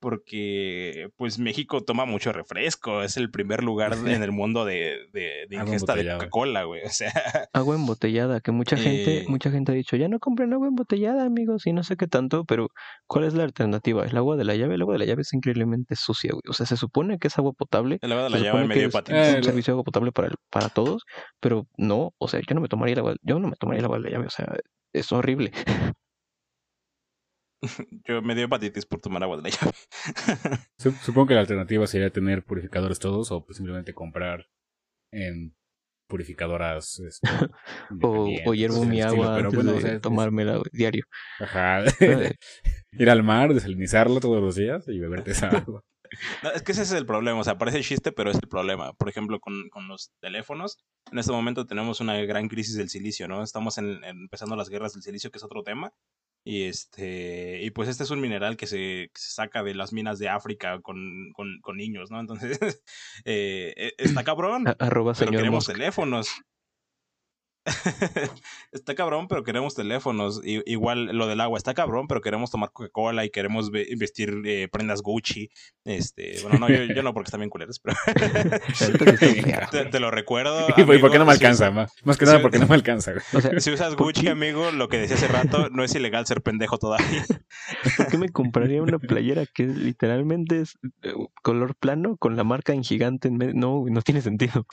porque 0.06 1.10
pues 1.18 1.40
México 1.40 1.82
toma 1.84 2.06
mucho 2.06 2.32
refresco, 2.32 3.02
es 3.02 3.18
el 3.18 3.32
primer 3.32 3.64
lugar 3.64 3.92
en 4.08 4.24
el 4.24 4.32
mundo 4.32 4.64
de, 4.66 4.98
de, 5.12 5.48
de 5.50 5.58
Agua 5.58 5.68
ingesta 5.74 5.96
de. 5.96 6.06
Coca-Cola, 6.14 6.64
güey, 6.64 6.84
o 6.86 6.90
sea, 6.90 7.12
Agua 7.54 7.76
embotellada, 7.76 8.40
que 8.40 8.52
mucha 8.52 8.78
gente, 8.78 9.20
Eh. 9.20 9.26
mucha 9.28 9.50
gente 9.52 9.72
ha 9.72 9.76
dicho, 9.76 9.96
ya 9.96 10.08
no 10.08 10.20
compren 10.20 10.54
agua 10.54 10.68
embotellada, 10.68 11.26
amigos, 11.26 11.66
y 11.68 11.74
no 11.74 11.84
sé 11.84 11.98
qué 11.98 12.08
tanto, 12.08 12.46
pero 12.46 12.70
¿cuál 13.08 13.26
es 13.26 13.34
la 13.34 13.44
alternativa? 13.44 14.06
¿El 14.06 14.16
agua 14.18 14.36
de 14.38 14.44
la 14.46 14.56
llave? 14.56 14.76
El 14.76 14.82
agua 14.84 14.94
de 14.94 15.00
la 15.00 15.06
llave 15.06 15.24
es 15.24 15.34
increíblemente 15.34 15.96
sucia, 15.96 16.32
güey. 16.32 16.44
O 16.50 16.54
sea, 16.54 16.66
se 16.66 16.78
supone 16.78 17.18
que 17.20 17.28
es 17.28 17.38
agua 17.38 17.54
potable, 17.54 17.98
el 18.02 18.12
agua 18.12 18.26
de 18.26 18.30
la 18.30 18.38
llave 18.38 18.50
supone 18.50 18.68
me 18.68 18.74
que 18.76 18.80
dio 18.82 18.90
es-. 18.90 18.96
Eh, 19.10 19.38
un 19.38 19.44
servicio 19.44 19.72
de 19.72 19.76
agua 19.76 19.84
potable 19.84 20.12
para, 20.12 20.28
el- 20.28 20.36
para 20.50 20.70
todos, 20.70 21.04
pero 21.40 21.68
no, 21.78 22.14
o 22.18 22.28
sea, 22.28 22.40
yo 22.48 22.54
no 22.56 22.62
me 22.62 22.68
tomaría 22.68 22.94
el 22.94 23.00
agua, 23.00 23.16
yo 23.22 23.40
no 23.40 23.48
me 23.48 23.56
tomaría 23.56 23.80
el 23.80 23.86
agua 23.86 23.98
de 23.98 24.04
la 24.04 24.10
llave, 24.12 24.28
o 24.28 24.30
sea, 24.30 24.48
es 24.94 25.12
horrible. 25.12 25.52
Yo 28.08 28.22
me 28.22 28.36
dio 28.36 28.46
hepatitis 28.46 28.86
por 28.86 29.00
tomar 29.00 29.24
agua 29.24 29.38
de 29.38 29.44
la 29.44 29.50
llave. 29.50 29.72
Sup- 30.78 31.00
Supongo 31.02 31.28
que 31.28 31.34
la 31.36 31.42
alternativa 31.42 31.86
sería 31.88 32.10
tener 32.10 32.44
purificadores 32.44 33.00
todos 33.00 33.32
o 33.32 33.46
pues, 33.46 33.58
simplemente 33.58 33.94
comprar 33.94 34.48
en 35.12 35.56
purificadoras. 36.08 37.00
este, 37.00 37.28
O, 38.02 38.30
o 38.46 38.54
hiervo 38.54 38.86
mi 38.86 39.02
agua 39.02 39.36
pero 39.36 39.48
antes 39.50 39.56
bueno, 39.56 39.72
de 39.74 39.78
o 39.78 39.82
sea, 39.82 39.94
es- 39.96 40.02
tomármela 40.02 40.62
diario. 40.72 41.06
Ajá. 41.40 41.84
Ir 42.92 43.10
al 43.10 43.24
mar, 43.24 43.54
desalinizarlo 43.54 44.20
todos 44.20 44.42
los 44.42 44.56
días 44.56 44.88
y 44.88 45.00
beberte 45.00 45.32
esa 45.32 45.50
agua. 45.50 45.82
No, 46.44 46.52
es 46.52 46.62
que 46.62 46.72
ese 46.72 46.84
es 46.84 46.92
el 46.94 47.06
problema, 47.06 47.40
o 47.40 47.44
sea, 47.44 47.58
parece 47.58 47.82
chiste, 47.82 48.12
pero 48.12 48.30
es 48.30 48.38
el 48.42 48.48
problema. 48.48 48.94
Por 48.94 49.10
ejemplo, 49.10 49.40
con, 49.40 49.68
con 49.70 49.88
los 49.88 50.12
teléfonos, 50.22 50.78
en 51.12 51.18
este 51.20 51.32
momento 51.32 51.66
tenemos 51.66 52.00
una 52.00 52.16
gran 52.22 52.48
crisis 52.48 52.76
del 52.78 52.90
silicio, 52.90 53.28
¿no? 53.28 53.44
Estamos 53.44 53.78
en, 53.80 54.04
en- 54.04 54.22
empezando 54.22 54.56
las 54.56 54.70
guerras 54.70 54.94
del 54.94 55.02
silicio, 55.02 55.32
que 55.32 55.40
es 55.40 55.44
otro 55.44 55.64
tema. 55.64 55.92
Y 56.48 56.66
este 56.66 57.60
y 57.64 57.72
pues 57.72 57.90
este 57.90 58.04
es 58.04 58.12
un 58.12 58.22
mineral 58.22 58.56
que 58.56 58.68
se, 58.68 58.78
que 59.12 59.20
se 59.20 59.32
saca 59.32 59.64
de 59.64 59.74
las 59.74 59.92
minas 59.94 60.20
de 60.20 60.30
África 60.30 60.80
con, 60.82 61.32
con, 61.34 61.60
con 61.62 61.76
niños, 61.76 62.12
¿no? 62.12 62.20
Entonces, 62.20 62.60
eh, 63.26 63.74
eh, 63.76 63.94
está 63.98 64.24
cabrón, 64.24 64.68
a- 64.68 64.76
arroba 64.80 65.14
pero 65.18 65.32
queremos 65.32 65.68
Musk. 65.68 65.72
teléfonos. 65.72 66.30
está 68.72 68.96
cabrón, 68.96 69.28
pero 69.28 69.44
queremos 69.44 69.76
teléfonos. 69.76 70.42
I- 70.46 70.64
igual 70.66 71.06
lo 71.18 71.28
del 71.28 71.42
agua, 71.42 71.58
está 71.58 71.74
cabrón, 71.74 72.08
pero 72.08 72.22
queremos 72.22 72.52
tomar 72.52 72.72
Coca-Cola 72.72 73.26
y 73.26 73.30
queremos 73.30 73.72
ve- 73.72 73.88
vestir 73.98 74.42
eh, 74.46 74.68
prendas 74.72 75.02
Gucci. 75.02 75.50
Este, 75.84 76.40
bueno, 76.44 76.60
no, 76.60 76.70
yo, 76.70 76.84
yo 76.84 77.04
no 77.04 77.14
porque 77.14 77.28
están 77.28 77.40
bien 77.42 77.50
culeros, 77.50 77.80
pero 77.80 77.96
te, 79.92 80.00
lo 80.00 80.12
recuerdo. 80.12 80.68
¿Y 80.78 80.84
por 81.00 81.12
qué 81.12 81.20
no 81.20 81.26
me 81.26 81.36
si 81.36 81.44
alcanza? 81.44 81.66
usas- 81.70 81.74
Más, 81.76 81.94
más 82.04 82.18
que 82.18 82.26
nada 82.26 82.42
porque 82.42 82.60
no 82.60 82.68
me 82.68 82.76
alcanza. 82.76 83.12
güey. 83.12 83.24
O 83.34 83.42
sea, 83.42 83.60
Si 83.60 83.72
usas 83.72 83.96
¿Por 83.96 84.08
Gucci, 84.08 84.28
amigo, 84.28 84.72
lo 84.72 84.88
que 84.90 84.98
decía 84.98 85.16
hace 85.16 85.28
rato, 85.28 85.70
no 85.70 85.84
es 85.84 85.94
ilegal 85.96 86.26
ser 86.28 86.42
pendejo 86.42 86.78
todavía. 86.78 87.26
¿por 87.98 88.08
qué 88.08 88.18
me 88.18 88.30
compraría 88.30 88.82
una 88.82 89.00
playera 89.00 89.46
que 89.46 89.64
literalmente 89.66 90.62
es 90.62 90.78
eh, 91.04 91.14
color 91.42 91.76
plano 91.76 92.18
con 92.18 92.36
la 92.36 92.44
marca 92.44 92.74
en 92.74 92.84
gigante 92.84 93.28
en 93.28 93.38
medio? 93.38 93.54
No, 93.56 93.84
no 93.90 94.02
tiene 94.02 94.22
sentido. 94.22 94.66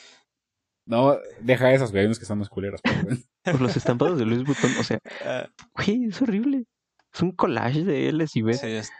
No, 0.86 1.16
deja 1.40 1.72
esas, 1.72 1.90
güey. 1.90 2.00
Hay 2.00 2.06
unos 2.06 2.18
que 2.18 2.24
son 2.24 2.38
más 2.38 2.48
culeros. 2.48 2.80
pero, 2.82 3.02
güey. 3.04 3.24
Por 3.44 3.60
los 3.60 3.76
estampados 3.76 4.18
de 4.18 4.26
Luis 4.26 4.42
Butón, 4.44 4.70
o 4.78 4.84
sea, 4.84 4.98
Ah, 5.24 5.48
güey, 5.74 6.06
es 6.06 6.20
horrible. 6.22 6.64
Es 7.12 7.22
un 7.22 7.32
collage 7.32 7.84
de 7.84 8.10
L's 8.12 8.34
y 8.36 8.42
B's. 8.42 8.60
sí, 8.60 8.66
es- 8.68 8.90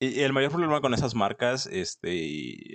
Y 0.00 0.18
y 0.18 0.20
el 0.20 0.32
mayor 0.32 0.50
problema 0.50 0.80
con 0.80 0.94
esas 0.94 1.14
marcas, 1.14 1.66
este, 1.66 2.10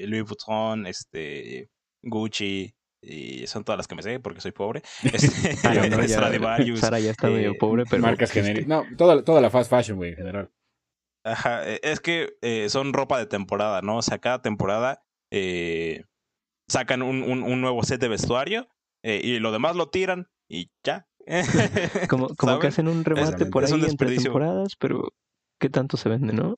Louis 0.07 0.23
Vuitton, 0.23 0.87
este, 0.87 1.69
Gucci, 2.03 2.73
y 3.01 3.45
son 3.47 3.63
todas 3.63 3.77
las 3.77 3.87
que 3.87 3.95
me 3.95 4.01
sé 4.03 4.19
porque 4.19 4.41
soy 4.41 4.51
pobre. 4.51 4.81
Este, 5.13 5.55
Ah, 5.67 5.73
no, 5.73 5.81
no, 5.97 6.05
ya- 6.05 6.77
Sara 6.77 6.99
ya 6.99 7.11
está 7.11 7.27
eh, 7.29 7.33
medio 7.33 7.57
pobre, 7.57 7.83
pero. 7.89 8.01
Marcas 8.01 8.31
genéricas. 8.31 8.67
No, 8.67 8.83
toda, 8.97 9.23
toda 9.23 9.41
la 9.41 9.49
fast 9.49 9.69
fashion, 9.69 9.97
güey, 9.97 10.11
en 10.11 10.17
general. 10.17 10.51
Ajá, 11.25 11.67
eh, 11.69 11.79
es 11.83 11.99
que 11.99 12.37
eh, 12.41 12.69
son 12.69 12.93
ropa 12.93 13.19
de 13.19 13.25
temporada, 13.25 13.81
¿no? 13.81 13.97
O 13.97 14.01
sea, 14.01 14.19
cada 14.19 14.41
temporada 14.41 15.03
eh, 15.31 16.03
sacan 16.67 17.01
un, 17.01 17.23
un- 17.23 17.43
un 17.43 17.61
nuevo 17.61 17.83
set 17.83 17.99
de 18.01 18.07
vestuario 18.07 18.67
eh, 19.03 19.21
y 19.23 19.39
lo 19.39 19.51
demás 19.51 19.75
lo 19.75 19.89
tiran 19.89 20.27
y 20.49 20.71
ya. 20.83 21.07
Como, 22.09 22.27
como 22.35 22.59
que 22.59 22.67
hacen 22.67 22.87
un 22.87 23.03
remate 23.03 23.45
por 23.47 23.63
es 23.65 23.71
ahí 23.71 23.79
un 23.79 23.85
entre 23.89 24.07
temporadas, 24.23 24.75
pero 24.77 25.09
¿qué 25.59 25.69
tanto 25.69 25.97
se 25.97 26.07
vende, 26.09 26.33
no? 26.33 26.55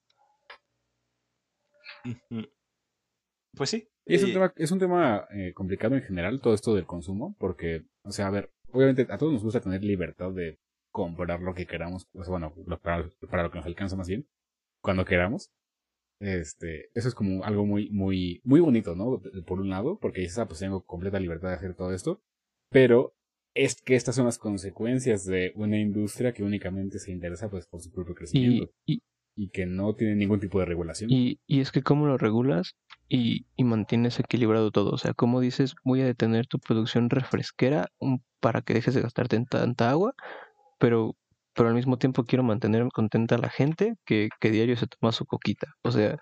Pues 3.55 3.70
sí. 3.70 3.88
Y 4.05 4.16
es 4.16 4.24
un 4.24 4.34
tema, 4.34 4.53
es 4.55 4.72
un 4.72 4.80
tema 4.80 5.28
eh, 5.32 5.53
complicado 5.53 5.95
en 5.95 6.01
general, 6.01 6.41
todo 6.41 6.53
esto 6.53 6.74
del 6.74 6.86
consumo, 6.86 7.36
porque, 7.39 7.84
o 8.03 8.12
sea, 8.12 8.28
a 8.28 8.32
ver, 8.32 8.51
obviamente 8.72 9.07
a 9.10 9.18
todos 9.18 9.34
nos 9.34 9.43
gusta 9.43 9.60
tener 9.62 9.84
libertad 9.84 10.32
de 10.32 10.60
comprar 10.91 11.41
lo 11.41 11.53
que 11.53 11.68
queramos, 11.68 12.07
o 12.14 12.24
sea, 12.24 12.32
bueno, 12.32 12.53
lo- 12.66 12.80
para, 12.80 13.07
para 13.30 13.43
lo 13.43 13.51
que 13.51 13.57
nos 13.57 13.68
alcanza 13.68 13.95
más 13.95 14.07
bien, 14.07 14.28
cuando 14.82 15.05
queramos. 15.05 15.51
Este, 16.20 16.90
eso 16.94 17.08
es 17.08 17.16
como 17.16 17.44
algo 17.44 17.66
muy, 17.66 17.90
muy, 17.92 18.42
muy 18.44 18.60
bonito, 18.60 18.96
¿no? 18.96 19.22
Por 19.46 19.62
un 19.62 19.70
lado, 19.70 19.98
porque 20.00 20.22
dices, 20.22 20.40
ah, 20.40 20.48
pues 20.48 20.60
tengo 20.60 20.86
completa 20.86 21.20
libertad 21.20 21.50
de 21.50 21.56
hacer 21.56 21.76
todo 21.76 21.94
esto, 21.94 22.22
pero 22.70 23.14
es 23.56 23.82
que 23.82 23.96
estas 23.96 24.16
son 24.16 24.26
las 24.26 24.38
consecuencias 24.38 25.26
de 25.26 25.54
una 25.56 25.80
industria 25.80 26.34
que 26.34 26.44
únicamente 26.44 27.00
se 27.00 27.12
interesa 27.12 27.50
pues 27.50 27.68
por 27.68 27.82
su 27.82 27.92
propio 27.92 28.16
crecimiento 28.16 28.72
y, 28.86 29.02
y, 29.36 29.50
que 29.50 29.66
no 29.66 29.96
tiene 29.96 30.16
ningún 30.16 30.40
tipo 30.40 30.60
de 30.60 30.66
regulación. 30.66 31.10
y, 31.12 31.40
y 31.48 31.62
es 31.62 31.72
que 31.72 31.82
cómo 31.82 32.06
lo 32.06 32.18
regulas 32.18 32.76
y, 33.10 33.48
y 33.56 33.64
mantienes 33.64 34.20
equilibrado 34.20 34.72
todo. 34.72 34.92
O 34.92 34.98
sea, 34.98 35.14
cómo 35.14 35.42
dices, 35.42 35.76
voy 35.84 36.02
a 36.02 36.06
detener 36.06 36.48
tu 36.48 36.60
producción 36.60 37.10
refresquera 37.10 37.90
para 38.40 38.62
que 38.62 38.74
dejes 38.74 38.94
de 38.94 39.02
gastarte 39.02 39.36
en 39.36 39.46
tanta 39.46 39.90
agua, 39.90 40.14
pero, 40.78 41.16
pero 41.60 41.68
al 41.68 41.76
mismo 41.76 41.97
tiempo 41.97 42.24
quiero 42.24 42.41
mantener 42.41 42.88
contenta 42.93 43.36
a 43.36 43.38
la 43.38 43.49
gente 43.49 43.95
que, 44.05 44.30
que 44.39 44.49
diario 44.49 44.78
se 44.78 44.88
toma 44.88 45.12
su 45.12 45.26
coquita. 45.26 45.76
O 45.82 45.91
sea, 45.91 46.18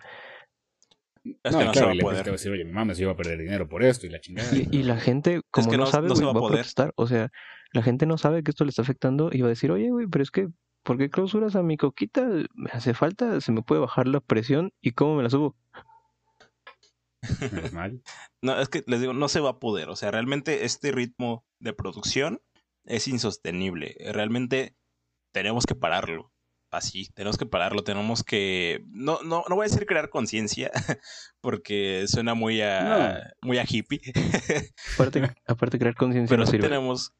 es 1.43 1.53
no, 1.53 1.59
que 1.59 1.65
no 1.65 1.71
claro, 1.73 1.73
se 1.73 1.85
va 1.85 1.93
y 1.93 1.99
a 1.99 2.01
poder. 2.01 2.31
decir, 2.31 2.51
oye, 2.51 2.65
mames, 2.65 2.97
yo 2.97 3.03
iba 3.03 3.11
a 3.11 3.15
perder 3.15 3.37
dinero 3.37 3.69
por 3.69 3.83
esto 3.83 4.07
y 4.07 4.09
la 4.09 4.19
chingada. 4.19 4.49
Y, 4.55 4.67
y 4.71 4.81
la 4.81 4.99
gente, 4.99 5.41
como 5.51 5.69
que 5.69 5.77
no, 5.77 5.83
no- 5.83 5.91
sabe, 5.91 6.07
no 6.07 6.15
se 6.15 6.23
güey, 6.23 6.25
va 6.25 6.31
a 6.31 6.33
va 6.33 6.39
a 6.39 6.41
poder. 6.49 6.57
protestar. 6.61 6.91
O 6.95 7.05
sea, 7.05 7.29
la 7.71 7.83
gente 7.83 8.07
no 8.07 8.17
sabe 8.17 8.41
que 8.41 8.49
esto 8.49 8.63
le 8.63 8.71
está 8.71 8.81
afectando 8.81 9.29
y 9.31 9.41
va 9.41 9.45
a 9.47 9.49
decir, 9.49 9.69
oye, 9.71 9.91
güey, 9.91 10.07
pero 10.07 10.23
es 10.23 10.31
que, 10.31 10.47
¿por 10.83 10.97
qué 10.97 11.11
clausuras 11.11 11.55
a 11.55 11.61
mi 11.61 11.77
coquita? 11.77 12.25
Me 12.55 12.71
hace 12.71 12.95
falta, 12.95 13.39
se 13.41 13.51
me 13.51 13.61
puede 13.61 13.81
bajar 13.81 14.07
la 14.07 14.21
presión 14.21 14.71
y 14.81 14.93
cómo 14.93 15.15
me 15.17 15.21
la 15.23 15.29
subo. 15.29 15.55
No, 18.41 18.59
es 18.59 18.69
que 18.69 18.83
les 18.87 19.01
digo, 19.01 19.13
no 19.13 19.27
se 19.27 19.39
va 19.39 19.51
a 19.51 19.59
poder. 19.59 19.89
O 19.89 19.95
sea, 19.95 20.09
realmente 20.11 20.65
este 20.65 20.91
ritmo 20.91 21.45
de 21.59 21.73
producción 21.73 22.39
es 22.85 23.07
insostenible. 23.07 23.95
Realmente 24.13 24.75
tenemos 25.37 25.65
que 25.65 25.75
pararlo. 25.75 26.31
Así, 26.71 27.09
tenemos 27.13 27.37
que 27.37 27.45
pararlo, 27.45 27.83
tenemos 27.83 28.23
que. 28.23 28.83
No, 28.89 29.21
no, 29.23 29.43
no 29.47 29.55
voy 29.55 29.65
a 29.65 29.69
decir 29.69 29.85
crear 29.85 30.09
conciencia, 30.09 30.71
porque 31.41 32.05
suena 32.07 32.33
muy 32.33 32.61
a, 32.61 33.33
muy 33.41 33.57
a 33.57 33.65
hippie. 33.67 34.01
Aparte, 34.95 35.31
aparte 35.47 35.79
crear 35.79 35.95
conciencia 35.95 36.35
pero 36.35 36.41
no 36.41 36.45
sí 36.45 36.51
sirve. 36.51 36.67
tenemos. 36.67 37.13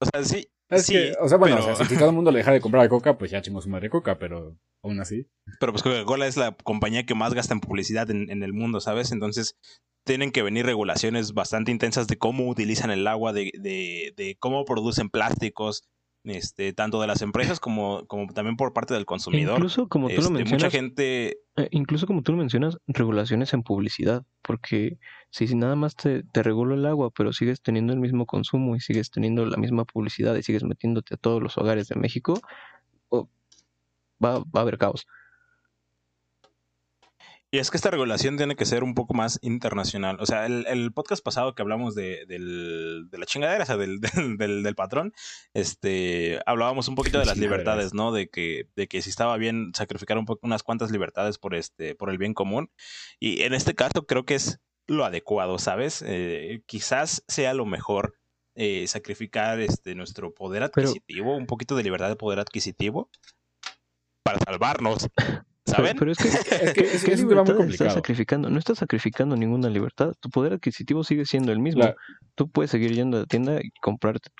O 0.00 0.06
sea, 0.06 0.24
sí. 0.24 0.48
Es 0.68 0.86
sí, 0.86 0.92
que, 0.94 1.12
o 1.20 1.28
sea, 1.28 1.36
bueno, 1.36 1.56
pero, 1.56 1.72
o 1.72 1.76
sea, 1.76 1.86
si 1.86 1.96
todo 1.96 2.08
el 2.08 2.14
mundo 2.14 2.30
le 2.30 2.38
deja 2.38 2.52
de 2.52 2.60
comprar 2.60 2.88
coca, 2.88 3.18
pues 3.18 3.30
ya 3.30 3.42
chingó 3.42 3.60
su 3.60 3.68
madre 3.68 3.90
coca, 3.90 4.18
pero 4.18 4.56
aún 4.82 5.00
así. 5.00 5.28
pero 5.60 5.72
pues 5.72 5.82
Coca-Cola 5.82 6.26
es 6.26 6.36
la 6.38 6.52
compañía 6.52 7.04
que 7.04 7.14
más 7.14 7.34
gasta 7.34 7.52
en 7.52 7.60
publicidad 7.60 8.10
en, 8.10 8.30
en 8.30 8.42
el 8.42 8.54
mundo, 8.54 8.80
¿sabes? 8.80 9.12
Entonces 9.12 9.56
tienen 10.06 10.32
que 10.32 10.42
venir 10.42 10.64
regulaciones 10.64 11.34
bastante 11.34 11.72
intensas 11.72 12.06
de 12.08 12.16
cómo 12.16 12.48
utilizan 12.48 12.90
el 12.90 13.06
agua, 13.06 13.32
de, 13.34 13.52
de, 13.58 14.14
de 14.16 14.36
cómo 14.40 14.64
producen 14.64 15.10
plásticos, 15.10 15.84
este, 16.24 16.72
tanto 16.72 17.00
de 17.00 17.06
las 17.06 17.22
empresas 17.22 17.60
como, 17.60 18.06
como 18.06 18.32
también 18.32 18.56
por 18.56 18.72
parte 18.72 18.94
del 18.94 19.06
consumidor. 19.06 19.56
Incluso 19.56 19.88
como 19.88 20.08
tú 20.08 20.16
lo 20.16 20.20
Este, 20.22 20.32
mencionas, 20.32 20.64
mucha 20.64 20.70
gente 20.70 21.38
eh, 21.56 21.68
incluso 21.70 22.06
como 22.06 22.22
tú 22.22 22.32
lo 22.32 22.38
mencionas, 22.38 22.78
regulaciones 22.86 23.52
en 23.52 23.62
publicidad, 23.62 24.24
porque 24.40 24.98
si, 25.30 25.46
si 25.46 25.54
nada 25.54 25.76
más 25.76 25.96
te, 25.96 26.22
te 26.22 26.42
regulo 26.42 26.74
el 26.74 26.86
agua, 26.86 27.10
pero 27.10 27.32
sigues 27.32 27.60
teniendo 27.60 27.92
el 27.92 28.00
mismo 28.00 28.24
consumo 28.24 28.74
y 28.74 28.80
sigues 28.80 29.10
teniendo 29.10 29.44
la 29.44 29.58
misma 29.58 29.84
publicidad 29.84 30.34
y 30.36 30.42
sigues 30.42 30.64
metiéndote 30.64 31.14
a 31.14 31.18
todos 31.18 31.42
los 31.42 31.58
hogares 31.58 31.88
de 31.88 31.96
México, 31.96 32.40
oh, 33.10 33.28
va, 34.24 34.38
va 34.38 34.46
a 34.54 34.60
haber 34.60 34.78
caos. 34.78 35.06
Y 37.54 37.58
es 37.58 37.70
que 37.70 37.76
esta 37.76 37.90
regulación 37.90 38.38
tiene 38.38 38.56
que 38.56 38.64
ser 38.64 38.82
un 38.82 38.94
poco 38.94 39.12
más 39.12 39.38
internacional. 39.42 40.16
O 40.20 40.24
sea, 40.26 40.46
el, 40.46 40.66
el 40.68 40.90
podcast 40.92 41.22
pasado 41.22 41.54
que 41.54 41.60
hablamos 41.60 41.94
de, 41.94 42.24
del- 42.26 43.08
de 43.10 43.18
la 43.18 43.26
chingadera, 43.26 43.64
o 43.64 43.66
sea, 43.66 43.76
del, 43.76 44.00
del, 44.00 44.38
del- 44.38 44.62
del 44.62 44.74
patrón, 44.74 45.12
este, 45.52 46.40
hablábamos 46.46 46.88
un 46.88 46.94
poquito 46.94 47.18
de 47.18 47.26
las 47.26 47.36
libertades, 47.36 47.92
¿no? 47.92 48.10
De 48.10 48.30
que, 48.30 48.68
de 48.74 48.88
que 48.88 49.02
si 49.02 49.10
estaba 49.10 49.36
bien 49.36 49.72
sacrificar 49.74 50.16
un 50.16 50.24
poco, 50.24 50.40
unas 50.46 50.62
cuantas 50.62 50.90
libertades 50.90 51.36
por, 51.36 51.54
este, 51.54 51.94
por 51.94 52.08
el 52.08 52.16
bien 52.16 52.32
común. 52.32 52.70
Y 53.20 53.42
en 53.42 53.52
este 53.52 53.74
caso 53.74 54.06
creo 54.06 54.24
que 54.24 54.36
es 54.36 54.58
lo 54.86 55.04
adecuado, 55.04 55.58
¿sabes? 55.58 56.02
Eh, 56.06 56.62
quizás 56.64 57.22
sea 57.28 57.52
lo 57.52 57.66
mejor 57.66 58.14
eh, 58.54 58.86
sacrificar 58.86 59.60
este, 59.60 59.94
nuestro 59.94 60.32
poder 60.32 60.70
Pero- 60.74 60.88
adquisitivo, 60.88 61.36
un 61.36 61.46
poquito 61.46 61.76
de 61.76 61.82
libertad 61.82 62.08
de 62.08 62.16
poder 62.16 62.38
adquisitivo 62.38 63.10
para 64.24 64.38
salvarnos. 64.38 65.06
Pero, 65.64 65.76
¿Saben? 65.76 65.96
pero 65.96 66.10
es 66.12 66.18
que, 66.18 66.28
Es 66.66 66.72
que 66.74 66.82
¿qué- 66.82 67.12
es, 67.12 67.24
muy 67.24 67.34
estás 67.38 67.56
complicado. 67.56 67.90
sacrificando? 67.90 68.50
No 68.50 68.58
estás 68.58 68.78
sacrificando 68.78 69.36
ninguna 69.36 69.68
libertad. 69.70 70.12
Tu 70.20 70.28
poder 70.28 70.54
adquisitivo 70.54 71.04
sigue 71.04 71.24
siendo 71.24 71.52
el 71.52 71.60
mismo. 71.60 71.82
La- 71.84 71.94
Tú 72.34 72.50
puedes 72.50 72.70
seguir 72.70 72.92
yendo 72.94 73.18
a 73.18 73.20
la 73.20 73.26
tienda 73.26 73.60
y 73.62 73.70
comprarte 73.80 74.30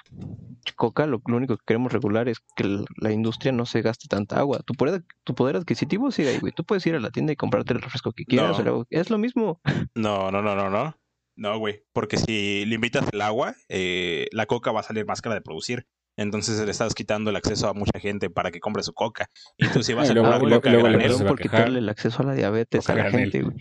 tu 0.64 0.72
coca. 0.76 1.06
Lo, 1.06 1.20
lo 1.26 1.36
único 1.36 1.56
que 1.56 1.62
queremos 1.66 1.92
regular 1.92 2.28
es 2.28 2.38
que 2.56 2.64
la 2.96 3.12
industria 3.12 3.52
no 3.52 3.66
se 3.66 3.82
gaste 3.82 4.08
tanta 4.08 4.38
agua. 4.38 4.60
Tu 4.66 4.74
poder, 4.74 5.04
tu 5.24 5.34
poder 5.34 5.56
adquisitivo 5.56 6.10
sigue 6.10 6.30
ahí, 6.30 6.38
güey. 6.38 6.52
Tú 6.56 6.64
puedes 6.64 6.84
ir 6.86 6.94
a 6.96 7.00
la 7.00 7.10
tienda 7.10 7.32
y 7.32 7.36
comprarte 7.36 7.72
el 7.74 7.82
refresco 7.82 8.12
que 8.12 8.24
quieras. 8.24 8.52
No. 8.52 8.56
o 8.56 8.60
algo. 8.60 8.86
Es 8.90 9.10
lo 9.10 9.18
mismo. 9.18 9.60
No, 9.94 10.30
no, 10.30 10.42
no, 10.42 10.56
no, 10.56 10.70
no. 10.70 10.96
No, 11.36 11.58
güey. 11.58 11.84
Porque 11.92 12.16
si 12.16 12.64
limitas 12.66 13.06
el 13.12 13.20
agua, 13.20 13.54
eh, 13.68 14.26
la 14.32 14.46
coca 14.46 14.72
va 14.72 14.80
a 14.80 14.84
salir 14.84 15.06
más 15.06 15.22
cara 15.22 15.34
de 15.34 15.40
producir. 15.42 15.86
Entonces 16.16 16.58
le 16.64 16.70
estás 16.70 16.94
quitando 16.94 17.30
el 17.30 17.36
acceso 17.36 17.68
a 17.68 17.74
mucha 17.74 17.98
gente 17.98 18.30
para 18.30 18.50
que 18.50 18.60
compre 18.60 18.82
su 18.82 18.92
coca. 18.92 19.26
Y 19.56 19.68
tú 19.68 19.82
si 19.82 19.92
vas 19.94 20.08
Y 20.08 20.12
a 20.12 20.14
comprar 20.14 20.40
coca 20.40 20.70
luego 20.70 20.88
por 21.26 21.38
quejar. 21.40 21.60
quitarle 21.60 21.78
el 21.78 21.88
acceso 21.88 22.22
a 22.22 22.26
la 22.26 22.34
diabetes 22.34 22.80
Coca 22.80 22.92
a 22.92 22.96
la 22.96 23.02
granel. 23.04 23.30
gente, 23.32 23.42
güey. 23.42 23.56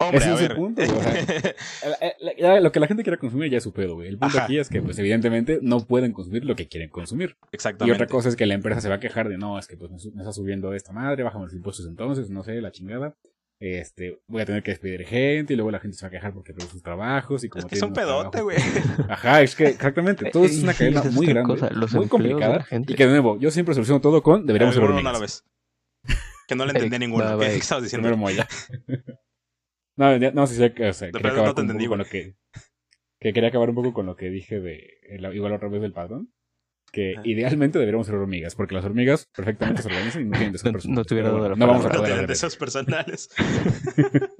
Hombre, 0.00 0.18
Ese 0.18 0.28
a 0.30 0.34
es 0.34 0.40
el 0.42 0.48
ver. 0.48 0.56
punto, 0.56 0.82
o 0.82 1.02
sea, 1.02 1.12
ya 2.38 2.60
Lo 2.60 2.70
que 2.70 2.78
la 2.78 2.86
gente 2.86 3.02
quiera 3.02 3.18
consumir 3.18 3.50
ya 3.50 3.58
es 3.58 3.64
su 3.64 3.72
pedo, 3.72 3.94
güey. 3.96 4.08
El 4.08 4.18
punto 4.18 4.36
Ajá. 4.36 4.44
aquí 4.44 4.56
es 4.58 4.68
que, 4.68 4.80
pues, 4.80 4.96
evidentemente, 5.00 5.58
no 5.60 5.80
pueden 5.80 6.12
consumir 6.12 6.44
lo 6.44 6.54
que 6.54 6.68
quieren 6.68 6.88
consumir. 6.88 7.36
Y 7.50 7.56
Exactamente. 7.56 7.94
otra 7.96 8.06
cosa 8.06 8.28
es 8.28 8.36
que 8.36 8.46
la 8.46 8.54
empresa 8.54 8.80
se 8.80 8.88
va 8.88 8.96
a 8.96 9.00
quejar 9.00 9.28
de, 9.28 9.38
no, 9.38 9.58
es 9.58 9.66
que 9.66 9.76
pues 9.76 9.90
me, 9.90 9.96
está 10.22 10.32
subiendo 10.32 10.72
esta 10.72 10.92
madre, 10.92 11.24
bájame 11.24 11.46
los 11.46 11.54
impuestos 11.54 11.86
entonces, 11.86 12.30
no 12.30 12.44
sé, 12.44 12.60
la 12.60 12.70
chingada. 12.70 13.16
Este, 13.60 14.20
voy 14.28 14.42
a 14.42 14.46
tener 14.46 14.62
que 14.62 14.70
despedir 14.70 15.04
gente 15.04 15.52
y 15.52 15.56
luego 15.56 15.72
la 15.72 15.80
gente 15.80 15.96
se 15.96 16.04
va 16.04 16.08
a 16.08 16.10
quejar 16.12 16.32
porque 16.32 16.52
perdió 16.52 16.70
sus 16.70 16.80
trabajos 16.82 17.42
y 17.42 17.48
como 17.48 17.64
Es 17.64 17.66
que 17.66 17.74
es 17.74 17.82
un 17.82 17.92
pedote, 17.92 18.40
güey. 18.40 18.56
Ajá, 19.08 19.42
es 19.42 19.56
que 19.56 19.66
exactamente, 19.66 20.30
todo 20.30 20.44
Eh, 20.44 20.46
es 20.46 20.62
una 20.62 20.72
sí, 20.72 20.78
cadena 20.78 21.02
muy 21.10 21.26
grande, 21.26 21.54
cosa, 21.54 21.70
los 21.70 21.92
muy 21.92 22.06
complicada 22.06 22.62
gente. 22.62 22.92
y 22.92 22.96
que 22.96 23.04
de 23.06 23.10
nuevo, 23.10 23.36
yo 23.40 23.50
siempre 23.50 23.74
soluciono 23.74 24.00
todo 24.00 24.22
con 24.22 24.46
deberíamos 24.46 24.76
ser 24.76 24.84
a 24.84 25.12
la 25.12 25.18
vez. 25.18 25.44
Que 26.46 26.54
no 26.54 26.64
le 26.66 26.72
entendí 26.72 26.98
ninguno. 27.00 27.24
va, 27.24 27.30
¿Qué 27.32 27.36
va, 27.36 27.46
Eric. 27.46 27.62
estabas 27.62 27.82
diciendo? 27.84 28.16
Moya. 28.16 28.46
no, 29.96 30.16
ya- 30.16 30.30
no, 30.30 30.46
sí, 30.46 30.54
sí, 30.54 30.62
o 30.82 30.92
sea, 30.92 31.08
De 31.08 31.12
quería 31.12 31.30
acabar 31.32 31.48
no 31.48 31.54
te 31.54 31.54
con 31.56 31.64
un 31.64 31.70
entendí, 31.72 31.86
poco 31.86 31.96
con 31.96 31.98
güey. 31.98 31.98
lo 31.98 32.10
que, 32.10 32.36
que 33.20 33.32
quería 33.32 33.48
acabar 33.48 33.68
un 33.70 33.74
poco 33.74 33.92
con 33.92 34.06
lo 34.06 34.14
que 34.16 34.30
dije 34.30 34.60
de, 34.60 34.98
el- 35.10 35.34
igual 35.34 35.52
otra 35.52 35.68
vez 35.68 35.82
del 35.82 35.92
padrón. 35.92 36.32
Que 36.90 37.12
Ajá. 37.14 37.22
idealmente 37.24 37.78
deberíamos 37.78 38.06
ser 38.06 38.16
hormigas, 38.16 38.54
porque 38.54 38.74
las 38.74 38.84
hormigas 38.84 39.26
perfectamente 39.34 39.82
se 39.82 39.88
organizan 39.88 40.22
y 40.22 40.24
no 40.26 40.32
tienen 40.32 40.52
deseos 40.52 40.84
No- 40.86 40.94
no 40.94 41.04
Pero 41.08 41.22
dado 41.24 41.48
la 41.50 41.56
no 41.56 41.66
vamos 41.66 41.86
a 41.86 41.88
No 41.90 42.00
poder 42.00 42.20
de 42.20 42.26
deseos 42.26 42.56
personales. 42.56 43.28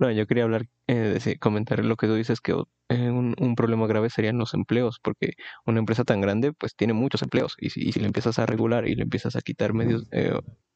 No, 0.00 0.10
yo 0.10 0.26
quería 0.26 0.44
hablar, 0.44 0.66
eh, 0.86 0.94
decir- 0.94 1.38
comentar 1.38 1.84
lo 1.84 1.96
que 1.96 2.06
tú 2.06 2.14
dices, 2.14 2.40
que 2.40 2.52
eh, 2.52 3.10
un, 3.10 3.34
un 3.38 3.54
problema 3.56 3.86
grave 3.86 4.10
serían 4.10 4.38
los 4.38 4.54
empleos, 4.54 4.98
porque 5.02 5.32
una 5.66 5.78
empresa 5.80 6.04
tan 6.04 6.20
grande, 6.20 6.52
pues 6.52 6.74
tiene 6.76 6.92
muchos 6.92 7.22
empleos, 7.22 7.54
y 7.58 7.70
si, 7.70 7.88
y 7.88 7.92
si 7.92 8.00
le 8.00 8.06
empiezas 8.06 8.38
a 8.38 8.46
regular 8.46 8.86
y 8.88 8.94
le 8.94 9.02
empiezas 9.02 9.36
a 9.36 9.40
quitar 9.40 9.74
medios, 9.74 10.06
eh, 10.12 10.32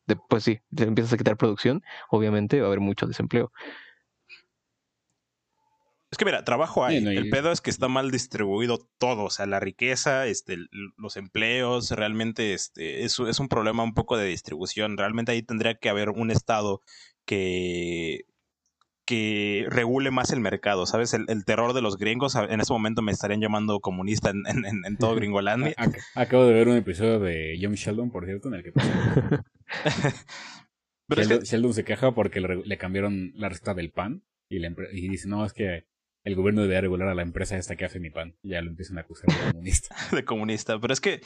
de- 0.06 0.16
pues 0.28 0.44
sí, 0.44 0.58
le 0.70 0.84
empiezas 0.86 1.12
a 1.12 1.16
quitar 1.16 1.36
producción, 1.36 1.82
obviamente 2.10 2.60
va 2.60 2.66
a 2.66 2.68
haber 2.68 2.80
mucho 2.80 3.06
desempleo. 3.06 3.52
Es 6.12 6.18
que 6.18 6.24
mira, 6.26 6.44
trabajo 6.44 6.84
hay. 6.84 6.98
Sí, 6.98 7.04
no, 7.04 7.12
y- 7.12 7.16
El 7.16 7.30
pedo 7.30 7.50
es 7.50 7.60
que 7.60 7.70
está 7.70 7.88
mal 7.88 8.10
distribuido 8.12 8.86
todo. 8.98 9.24
O 9.24 9.30
sea, 9.30 9.46
la 9.46 9.58
riqueza, 9.58 10.26
este, 10.26 10.58
los 10.98 11.16
empleos, 11.16 11.90
realmente 11.90 12.52
este, 12.54 13.02
es, 13.04 13.18
es 13.18 13.40
un 13.40 13.48
problema 13.48 13.82
un 13.82 13.94
poco 13.94 14.16
de 14.18 14.26
distribución. 14.26 14.96
Realmente 14.98 15.32
ahí 15.32 15.42
tendría 15.42 15.74
que 15.74 15.88
haber 15.88 16.10
un 16.10 16.30
estado 16.30 16.82
que 17.24 18.20
que 19.04 19.66
regule 19.68 20.12
más 20.12 20.30
el 20.30 20.38
mercado, 20.38 20.86
¿sabes? 20.86 21.12
El, 21.12 21.24
el 21.28 21.44
terror 21.44 21.72
de 21.72 21.82
los 21.82 21.96
gringos, 21.98 22.36
en 22.36 22.60
ese 22.60 22.72
momento 22.72 23.02
me 23.02 23.10
estarían 23.10 23.40
llamando 23.40 23.80
comunista 23.80 24.30
en, 24.30 24.44
en, 24.46 24.64
en 24.64 24.96
todo 24.96 25.14
Gringolandia. 25.16 25.74
Ac- 25.76 25.98
Acabo 26.14 26.44
de 26.46 26.52
ver 26.54 26.68
un 26.68 26.76
episodio 26.76 27.18
de 27.18 27.58
Young 27.58 27.74
Sheldon, 27.74 28.12
por 28.12 28.26
cierto, 28.26 28.46
en 28.48 28.54
el 28.54 28.62
que 28.62 28.70
Pero 31.08 31.20
es 31.20 31.28
Sheldon, 31.28 31.38
que, 31.40 31.44
Sheldon 31.46 31.74
se 31.74 31.84
queja 31.84 32.14
porque 32.14 32.40
le, 32.40 32.62
le 32.64 32.78
cambiaron 32.78 33.32
la 33.34 33.48
receta 33.48 33.74
del 33.74 33.90
pan 33.90 34.22
y, 34.48 34.58
empre- 34.60 34.88
y 34.92 35.08
dice, 35.08 35.28
no, 35.28 35.44
es 35.44 35.52
que 35.52 35.84
el 36.24 36.34
gobierno 36.34 36.62
debe 36.62 36.80
regular 36.80 37.08
a 37.08 37.14
la 37.14 37.22
empresa 37.22 37.56
esta 37.56 37.76
que 37.76 37.84
hace 37.84 38.00
mi 38.00 38.10
pan. 38.10 38.36
Y 38.42 38.50
ya 38.50 38.62
lo 38.62 38.70
empiezan 38.70 38.98
a 38.98 39.02
acusar 39.02 39.28
de 39.30 39.52
comunista. 39.52 39.96
de 40.12 40.24
comunista, 40.24 40.80
pero 40.80 40.92
es 40.92 41.00
que 41.00 41.20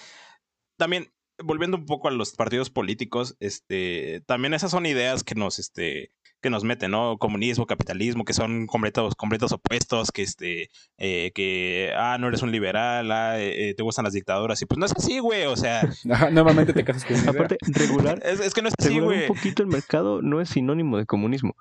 también 0.76 1.08
volviendo 1.42 1.76
un 1.76 1.86
poco 1.86 2.08
a 2.08 2.10
los 2.10 2.32
partidos 2.32 2.70
políticos, 2.70 3.36
este, 3.40 4.22
también 4.26 4.54
esas 4.54 4.70
son 4.70 4.86
ideas 4.86 5.22
que 5.22 5.34
nos, 5.34 5.58
este, 5.58 6.12
que 6.40 6.50
nos 6.50 6.64
meten, 6.64 6.90
¿no? 6.90 7.18
Comunismo, 7.18 7.66
capitalismo, 7.66 8.24
que 8.24 8.32
son 8.32 8.66
completos, 8.66 9.14
completos 9.14 9.52
opuestos, 9.52 10.12
que 10.12 10.22
este, 10.22 10.70
eh, 10.98 11.32
que, 11.34 11.92
ah, 11.96 12.16
no 12.18 12.28
eres 12.28 12.42
un 12.42 12.52
liberal, 12.52 13.10
ah, 13.12 13.38
eh, 13.38 13.70
eh, 13.70 13.74
te 13.74 13.82
gustan 13.82 14.04
las 14.04 14.14
dictaduras, 14.14 14.60
y 14.62 14.66
pues 14.66 14.78
no 14.78 14.86
es 14.86 14.92
así, 14.92 15.18
güey, 15.18 15.44
o 15.44 15.56
sea, 15.56 15.80
Ajá, 16.10 16.30
Nuevamente 16.30 16.72
te 16.72 16.84
casas 16.84 17.04
con. 17.04 17.28
Aparte, 17.28 17.58
regular, 17.66 18.20
es, 18.24 18.40
es 18.40 18.54
que 18.54 18.62
no 18.62 18.68
es 18.68 18.74
así, 18.78 18.98
güey. 18.98 19.22
un 19.22 19.28
poquito 19.28 19.62
el 19.62 19.68
mercado 19.68 20.22
no 20.22 20.40
es 20.40 20.50
sinónimo 20.50 20.98
de 20.98 21.06
comunismo. 21.06 21.54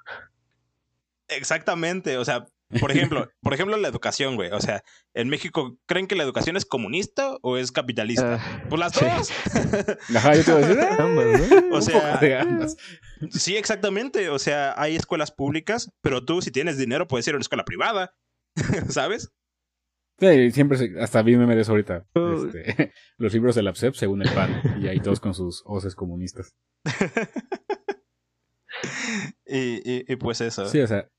Exactamente, 1.28 2.18
o 2.18 2.26
sea, 2.26 2.48
por 2.80 2.92
ejemplo, 2.92 3.30
por 3.42 3.54
ejemplo 3.54 3.78
la 3.78 3.88
educación, 3.88 4.36
güey, 4.36 4.52
o 4.52 4.60
sea, 4.62 4.84
en 5.14 5.30
México, 5.30 5.78
¿creen 5.86 6.08
que 6.08 6.16
la 6.16 6.24
educación 6.24 6.58
es 6.58 6.66
comunista 6.66 7.38
o 7.42 7.58
es 7.58 7.72
capitalista? 7.72 8.36
Ah, 8.42 8.64
pues 8.70 8.80
las 8.80 8.94
sí. 8.94 9.06
dos. 9.06 9.32
Ajá, 10.16 10.36
yo 10.36 10.44
te 10.44 10.54
voy 10.54 10.64
a 10.64 10.68
decir, 10.68 10.84
"Ah, 10.90 10.96
ambas, 11.00 11.26
¿no? 11.50 11.76
O 11.78 11.82
sea, 11.82 12.18
de 12.18 12.38
ambas. 12.38 12.76
Sí, 13.32 13.56
exactamente. 13.58 14.30
O 14.30 14.40
sea, 14.40 14.74
hay 14.78 14.96
escuelas 14.96 15.32
públicas, 15.32 15.92
pero 16.02 16.24
tú, 16.26 16.42
si 16.42 16.52
tienes 16.52 16.78
dinero, 16.78 17.08
puedes 17.08 17.28
ir 17.28 17.34
a 17.34 17.38
una 17.38 17.42
escuela 17.42 17.66
privada. 17.66 18.14
¿Sabes? 18.90 19.32
Sí, 20.18 20.52
siempre, 20.52 20.78
hasta 21.02 21.22
vi 21.24 21.36
meme 21.36 21.56
de 21.56 21.62
eso 21.64 21.72
ahorita. 21.74 22.06
Oh. 22.14 22.46
Este, 22.46 22.94
los 23.18 23.34
libros 23.34 23.54
del 23.56 23.68
APSEP 23.68 23.96
según 23.96 24.22
el 24.22 24.30
PAN. 24.34 24.62
Y 24.82 24.88
ahí 24.88 25.02
todos 25.02 25.20
con 25.20 25.34
sus 25.34 25.62
hoces 25.66 25.94
comunistas. 25.94 26.56
Y, 29.46 29.82
y- 29.90 30.06
y 30.08 30.16
pues 30.16 30.42
eso. 30.42 30.68
Sí, 30.68 30.80
o 30.80 30.88
sea, 30.88 31.00
e- 31.00 31.02
e- 31.04 31.10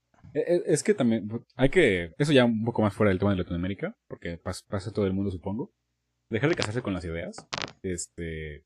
es 0.65 0.83
que 0.83 0.93
también 0.93 1.27
hay 1.55 1.69
que, 1.69 2.13
eso 2.17 2.31
ya 2.33 2.45
un 2.45 2.63
poco 2.65 2.81
más 2.81 2.93
fuera 2.93 3.09
del 3.09 3.19
tema 3.19 3.31
de 3.31 3.37
Latinoamérica, 3.37 3.95
porque 4.07 4.41
pas- 4.41 4.65
pasa 4.67 4.91
todo 4.91 5.05
el 5.05 5.13
mundo, 5.13 5.31
supongo, 5.31 5.71
dejar 6.29 6.49
de 6.49 6.55
casarse 6.55 6.81
con 6.81 6.93
las 6.93 7.05
ideas, 7.05 7.47
este, 7.83 8.63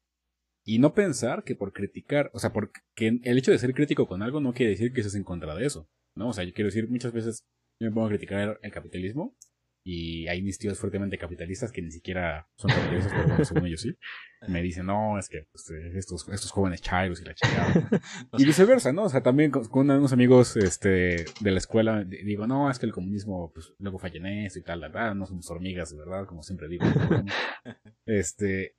y 0.65 0.79
no 0.79 0.93
pensar 0.93 1.43
que 1.43 1.55
por 1.55 1.73
criticar, 1.73 2.29
o 2.33 2.39
sea, 2.39 2.51
porque 2.53 2.81
el 2.97 3.37
hecho 3.37 3.51
de 3.51 3.57
ser 3.59 3.73
crítico 3.73 4.07
con 4.07 4.21
algo 4.21 4.39
no 4.39 4.53
quiere 4.53 4.71
decir 4.71 4.93
que 4.93 5.01
estés 5.01 5.15
en 5.15 5.23
contra 5.23 5.55
de 5.55 5.65
eso, 5.65 5.87
¿no? 6.15 6.29
O 6.29 6.33
sea, 6.33 6.43
yo 6.43 6.53
quiero 6.53 6.67
decir, 6.67 6.89
muchas 6.89 7.13
veces 7.13 7.43
yo 7.79 7.87
me 7.89 7.93
pongo 7.93 8.07
a 8.07 8.09
criticar 8.09 8.59
el 8.61 8.71
capitalismo, 8.71 9.35
y 9.83 10.27
hay 10.27 10.41
mis 10.43 10.57
tíos 10.59 10.77
fuertemente 10.79 11.17
capitalistas 11.17 11.71
que 11.71 11.81
ni 11.81 11.91
siquiera 11.91 12.47
son 12.55 12.69
capitalistas, 12.69 13.13
pero 13.13 13.27
bueno, 13.27 13.45
según 13.45 13.65
ellos 13.65 13.81
sí. 13.81 13.95
Me 14.47 14.61
dicen, 14.61 14.85
no, 14.87 15.19
es 15.19 15.29
que 15.29 15.47
pues, 15.51 15.69
estos, 15.95 16.27
estos 16.29 16.51
jóvenes 16.51 16.81
chairos 16.81 17.21
y 17.21 17.25
la 17.25 17.33
chingada. 17.35 17.73
Y 18.37 18.45
viceversa, 18.45 18.91
¿no? 18.91 19.03
O 19.03 19.09
sea, 19.09 19.21
también 19.21 19.51
con, 19.51 19.65
con 19.65 19.89
unos 19.89 20.13
amigos 20.13 20.57
este, 20.57 21.25
de 21.39 21.51
la 21.51 21.57
escuela 21.57 22.03
di- 22.03 22.23
digo, 22.23 22.47
no, 22.47 22.69
es 22.69 22.79
que 22.79 22.85
el 22.87 22.91
comunismo 22.91 23.51
pues, 23.53 23.73
luego 23.79 23.99
falla 23.99 24.17
en 24.17 24.25
esto 24.45 24.59
y 24.59 24.63
tal, 24.63 24.81
la 24.81 24.87
verdad, 24.87 25.15
no 25.15 25.25
somos 25.25 25.49
hormigas, 25.49 25.91
de 25.91 25.97
verdad, 25.97 26.25
como 26.25 26.41
siempre 26.43 26.67
digo. 26.67 26.85
este, 28.05 28.75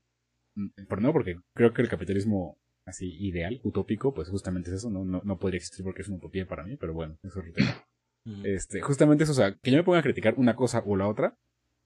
mm, 0.56 0.68
pero 0.88 1.00
no, 1.00 1.12
porque 1.12 1.36
creo 1.54 1.72
que 1.72 1.82
el 1.82 1.88
capitalismo 1.88 2.58
así 2.86 3.14
ideal, 3.24 3.60
utópico, 3.62 4.12
pues 4.12 4.28
justamente 4.28 4.70
es 4.70 4.76
eso, 4.76 4.90
¿no? 4.90 5.04
No, 5.04 5.20
no 5.24 5.38
podría 5.38 5.58
existir 5.58 5.84
porque 5.84 6.02
es 6.02 6.08
una 6.08 6.16
utopía 6.18 6.46
para 6.46 6.64
mí, 6.64 6.76
pero 6.76 6.92
bueno, 6.94 7.16
eso 7.22 7.40
es 7.40 7.46
otro 7.48 7.52
tema. 7.52 7.84
Este, 8.44 8.80
justamente 8.80 9.24
eso, 9.24 9.32
o 9.32 9.36
sea, 9.36 9.54
que 9.60 9.70
yo 9.70 9.76
me 9.76 9.82
ponga 9.82 9.98
a 9.98 10.02
criticar 10.02 10.34
una 10.36 10.54
cosa 10.54 10.82
o 10.86 10.96
la 10.96 11.08
otra, 11.08 11.36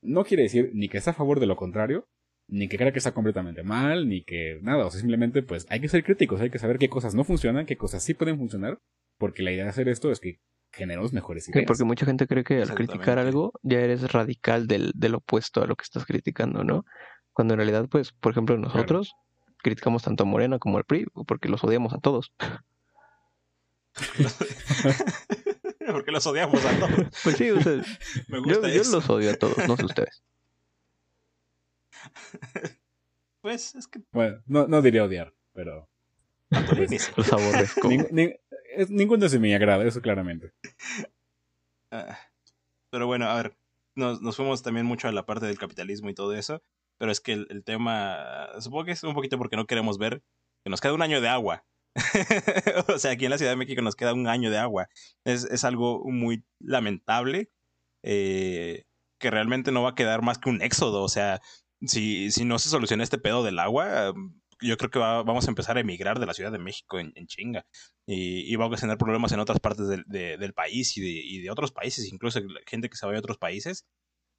no 0.02 0.24
quiere 0.24 0.42
decir 0.44 0.70
ni 0.74 0.88
que 0.88 0.98
está 0.98 1.12
a 1.12 1.14
favor 1.14 1.40
de 1.40 1.46
lo 1.46 1.56
contrario, 1.56 2.08
ni 2.48 2.68
que 2.68 2.76
crea 2.76 2.92
que 2.92 2.98
está 2.98 3.12
completamente 3.12 3.62
mal, 3.62 4.08
ni 4.08 4.22
que 4.22 4.58
nada, 4.62 4.86
o 4.86 4.90
sea, 4.90 5.00
simplemente 5.00 5.42
pues 5.42 5.66
hay 5.70 5.80
que 5.80 5.88
ser 5.88 6.04
críticos, 6.04 6.40
hay 6.40 6.50
que 6.50 6.58
saber 6.58 6.78
qué 6.78 6.88
cosas 6.88 7.14
no 7.14 7.24
funcionan, 7.24 7.64
qué 7.66 7.76
cosas 7.76 8.02
sí 8.04 8.14
pueden 8.14 8.36
funcionar, 8.38 8.78
porque 9.18 9.42
la 9.42 9.50
idea 9.50 9.64
de 9.64 9.70
hacer 9.70 9.88
esto 9.88 10.10
es 10.12 10.20
que 10.20 10.40
generemos 10.72 11.12
mejores 11.14 11.44
Sí, 11.46 11.52
ideas. 11.52 11.66
porque 11.66 11.84
mucha 11.84 12.04
gente 12.04 12.26
cree 12.26 12.44
que 12.44 12.60
al 12.60 12.74
criticar 12.74 13.18
algo 13.18 13.52
ya 13.62 13.80
eres 13.80 14.12
radical 14.12 14.66
del, 14.66 14.92
del 14.94 15.14
opuesto 15.14 15.62
a 15.62 15.66
lo 15.66 15.74
que 15.74 15.84
estás 15.84 16.04
criticando, 16.04 16.64
¿no? 16.64 16.84
Cuando 17.32 17.54
en 17.54 17.58
realidad, 17.58 17.88
pues, 17.90 18.12
por 18.12 18.32
ejemplo, 18.32 18.58
nosotros 18.58 19.14
criticamos 19.62 20.02
tanto 20.02 20.24
a 20.24 20.26
Morena 20.26 20.58
como 20.58 20.76
al 20.76 20.84
PRI 20.84 21.06
porque 21.26 21.48
los 21.48 21.64
odiamos 21.64 21.94
a 21.94 21.98
todos. 21.98 22.32
Porque 25.92 26.10
los 26.12 26.26
odiamos 26.26 26.64
a 26.64 26.78
todos. 26.78 26.90
Pues 27.24 27.36
sí, 27.36 27.50
o 27.50 27.60
sea, 27.62 27.72
Me 28.28 28.38
yo, 28.38 28.42
gusta 28.44 28.68
yo 28.68 28.80
eso. 28.80 28.92
los 28.92 29.10
odio 29.10 29.30
a 29.30 29.34
todos, 29.34 29.56
no 29.68 29.76
sé 29.76 29.84
ustedes. 29.84 30.22
Pues 33.40 33.74
es 33.74 33.86
que 33.86 34.00
Bueno, 34.12 34.42
no, 34.46 34.66
no 34.66 34.82
diría 34.82 35.04
odiar, 35.04 35.32
pero 35.52 35.88
Antolini 36.50 36.98
sí. 36.98 37.12
Los 37.16 37.32
aborrezco. 37.32 37.88
ning- 37.88 38.08
ning- 38.10 38.38
es- 38.74 38.90
ninguno 38.90 39.28
se 39.28 39.38
me 39.38 39.54
agrada, 39.54 39.84
eso 39.84 40.00
claramente. 40.00 40.52
Ah, 41.90 42.18
Pero 42.90 43.06
bueno, 43.06 43.26
a 43.26 43.36
ver, 43.36 43.56
nos, 43.94 44.20
nos 44.20 44.36
fuimos 44.36 44.62
también 44.62 44.86
mucho 44.86 45.08
a 45.08 45.12
la 45.12 45.26
parte 45.26 45.46
del 45.46 45.58
capitalismo 45.58 46.10
y 46.10 46.14
todo 46.14 46.34
eso, 46.34 46.62
pero 46.98 47.12
es 47.12 47.20
que 47.20 47.32
el, 47.34 47.46
el 47.50 47.62
tema, 47.64 48.48
supongo 48.60 48.84
que 48.86 48.92
es 48.92 49.02
un 49.04 49.14
poquito 49.14 49.38
porque 49.38 49.56
no 49.56 49.66
queremos 49.66 49.98
ver 49.98 50.22
que 50.64 50.70
nos 50.70 50.80
queda 50.80 50.94
un 50.94 51.02
año 51.02 51.20
de 51.20 51.28
agua. 51.28 51.64
o 52.94 52.98
sea, 52.98 53.12
aquí 53.12 53.24
en 53.24 53.30
la 53.30 53.38
Ciudad 53.38 53.52
de 53.52 53.56
México 53.56 53.82
nos 53.82 53.96
queda 53.96 54.12
un 54.14 54.26
año 54.28 54.50
de 54.50 54.58
agua. 54.58 54.88
Es, 55.24 55.44
es 55.44 55.64
algo 55.64 56.02
muy 56.10 56.44
lamentable 56.60 57.50
eh, 58.04 58.84
que 59.20 59.30
realmente 59.30 59.72
no 59.72 59.82
va 59.82 59.90
a 59.90 59.94
quedar 59.94 60.22
más 60.22 60.38
que 60.38 60.50
un 60.50 60.62
éxodo. 60.62 61.02
O 61.02 61.08
sea, 61.08 61.40
si, 61.82 62.30
si 62.30 62.44
no 62.44 62.58
se 62.58 62.68
soluciona 62.68 63.02
este 63.02 63.18
pedo 63.18 63.42
del 63.44 63.58
agua, 63.58 64.12
yo 64.62 64.76
creo 64.76 64.90
que 64.90 64.98
va- 64.98 65.22
vamos 65.22 65.46
a 65.46 65.50
empezar 65.50 65.76
a 65.76 65.80
emigrar 65.80 66.18
de 66.18 66.26
la 66.26 66.34
Ciudad 66.34 66.52
de 66.52 66.58
México 66.58 66.98
en, 66.98 67.12
en 67.14 67.26
chinga 67.26 67.66
y, 68.06 68.50
y 68.52 68.56
vamos 68.56 68.78
a 68.78 68.80
tener 68.82 68.96
problemas 68.98 69.32
en 69.32 69.40
otras 69.40 69.60
partes 69.60 69.88
del, 69.88 70.04
de- 70.06 70.36
del 70.38 70.52
país 70.54 70.96
y 70.96 71.00
de, 71.02 71.08
y 71.10 71.42
de 71.42 71.50
otros 71.50 71.72
países, 71.72 72.10
incluso 72.12 72.40
gente 72.66 72.88
que 72.88 72.96
se 72.96 73.06
vaya 73.06 73.18
a 73.18 73.20
otros 73.20 73.38
países. 73.38 73.86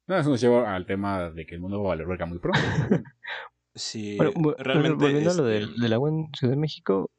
No, 0.08 0.18
eso 0.18 0.30
nos 0.30 0.40
lleva 0.40 0.74
al 0.74 0.86
tema 0.86 1.30
de 1.30 1.44
que 1.44 1.54
el 1.54 1.60
mundo 1.60 1.82
va 1.82 1.92
a 1.92 1.96
valer 1.96 2.26
muy 2.26 2.38
pronto. 2.38 2.60
Sí, 3.74 4.16
Bueno, 4.16 4.32
realmente. 4.58 4.96
volviendo 4.96 5.30
a 5.30 5.34
lo 5.34 5.48
este, 5.48 5.66
del, 5.66 5.76
del 5.76 5.92
agua 5.92 6.08
en 6.10 6.26
Ciudad 6.34 6.54
de 6.54 6.58
México, 6.58 7.10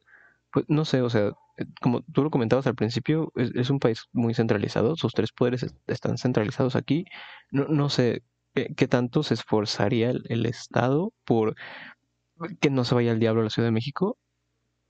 pues 0.52 0.66
no 0.70 0.86
sé, 0.86 1.02
o 1.02 1.10
sea, 1.10 1.30
eh, 1.58 1.66
como 1.82 2.02
tú 2.14 2.24
lo 2.24 2.32
comentabas 2.32 2.68
al 2.68 2.76
principio, 2.76 3.32
es, 3.36 3.70
un 3.70 3.80
país 3.80 4.06
muy 4.14 4.34
centralizado, 4.34 4.96
sus 4.96 5.14
tres 5.14 5.32
poderes 5.32 5.64
est- 5.64 5.78
están 5.90 6.18
centralizados 6.18 6.76
aquí. 6.76 7.06
No, 7.52 7.66
no 7.68 7.90
sé 7.90 8.24
¿qué, 8.54 8.88
tanto 8.88 9.24
se 9.24 9.36
esforzaría 9.36 10.10
el, 10.12 10.24
el 10.30 10.46
Estado 10.46 11.14
por 11.26 11.56
que 12.62 12.70
no 12.70 12.84
se 12.86 12.96
vaya 12.96 13.12
al 13.12 13.20
diablo 13.20 13.42
a 13.42 13.44
la 13.46 13.50
Ciudad 13.50 13.68
de 13.68 13.72
México. 13.72 14.18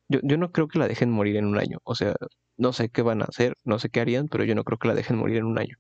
Yo, 0.09 0.19
yo 0.23 0.37
no 0.37 0.51
creo 0.51 0.67
que 0.69 0.79
la 0.79 0.87
dejen 0.87 1.11
morir 1.11 1.37
en 1.37 1.45
un 1.45 1.57
año, 1.59 1.79
o 1.83 1.95
sea, 1.95 2.15
no 2.57 2.73
sé 2.73 2.89
qué 2.89 3.01
van 3.03 3.21
a 3.21 3.25
hacer, 3.25 3.55
no 3.65 3.79
sé 3.79 3.89
qué 3.89 4.01
harían, 4.01 4.27
pero 4.29 4.43
yo 4.45 4.55
no 4.55 4.63
creo 4.65 4.77
que 4.79 4.87
la 4.89 4.95
dejen 4.95 5.17
morir 5.17 5.37
en 5.37 5.45
un 5.45 5.59
año. 5.59 5.77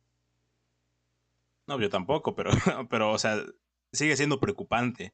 No, 1.67 1.79
yo 1.79 1.89
tampoco, 1.89 2.35
pero, 2.35 2.51
pero, 2.89 3.11
o 3.11 3.17
sea, 3.19 3.37
sigue 3.93 4.17
siendo 4.17 4.39
preocupante. 4.39 5.13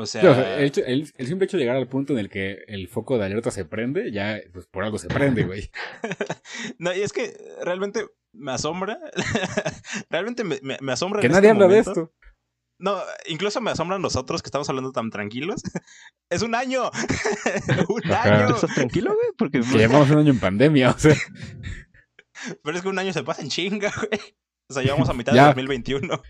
O 0.00 0.06
sea, 0.06 0.30
o 0.30 0.34
sea, 0.34 0.58
el, 0.58 0.64
hecho- 0.66 0.84
el- 0.86 1.12
el 1.16 1.26
simple 1.26 1.46
hecho 1.46 1.56
de 1.56 1.64
llegar 1.64 1.76
al 1.76 1.88
punto 1.88 2.12
en 2.12 2.20
el 2.20 2.28
que 2.30 2.58
el 2.68 2.86
foco 2.86 3.18
de 3.18 3.24
alerta 3.24 3.50
se 3.50 3.64
prende, 3.64 4.12
ya 4.12 4.38
pues 4.52 4.66
por 4.68 4.84
algo 4.84 4.96
se 4.96 5.08
prende, 5.08 5.42
güey. 5.42 5.70
no, 6.78 6.94
y 6.94 7.00
es 7.00 7.12
que 7.12 7.36
realmente 7.64 8.06
me 8.32 8.52
asombra. 8.52 8.98
realmente 10.10 10.44
me, 10.44 10.60
me- 10.62 10.78
me 10.80 10.92
asombra. 10.92 11.20
Que 11.20 11.26
en 11.26 11.32
nadie 11.32 11.48
este 11.50 11.62
habla 11.64 11.74
de 11.74 11.80
esto. 11.80 12.14
No, 12.80 12.96
incluso 13.26 13.60
me 13.60 13.72
asombran 13.72 14.00
nosotros 14.00 14.40
que 14.40 14.46
estamos 14.46 14.68
hablando 14.68 14.92
tan 14.92 15.10
tranquilos. 15.10 15.62
es 16.30 16.42
un 16.42 16.54
año. 16.54 16.90
un 17.88 18.12
Ajá. 18.12 18.44
año. 18.44 18.54
¿Estás 18.54 18.72
tranquilo, 18.76 19.12
güey? 19.14 19.32
Porque 19.36 19.60
Que 19.62 19.78
llevamos 19.78 20.08
un 20.10 20.18
año 20.18 20.30
en 20.30 20.38
pandemia, 20.38 20.90
o 20.90 20.98
sea. 20.98 21.16
Pero 22.62 22.76
es 22.76 22.82
que 22.84 22.88
un 22.88 22.98
año 23.00 23.12
se 23.12 23.24
pasa 23.24 23.42
en 23.42 23.48
chinga, 23.48 23.92
güey. 23.96 24.20
O 24.70 24.74
sea, 24.74 24.84
llevamos 24.84 25.08
a 25.08 25.12
mitad 25.14 25.32
de 25.32 25.40
2021. 25.40 26.14
O 26.14 26.20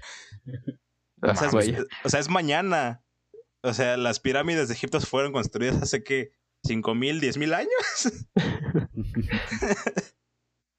Ah, 1.20 1.34
sea, 1.36 1.48
es, 1.48 1.52
vaya. 1.54 1.84
o 2.04 2.08
sea, 2.08 2.20
es 2.20 2.30
mañana. 2.30 3.02
O 3.62 3.72
sea, 3.72 3.96
las 3.96 4.20
pirámides 4.20 4.68
de 4.68 4.74
Egipto 4.74 5.00
fueron 5.00 5.32
construidas 5.32 5.82
hace 5.82 6.02
que 6.04 6.32
cinco 6.64 6.94
mil, 6.94 7.20
diez 7.20 7.36
mil 7.36 7.54
años. 7.54 7.70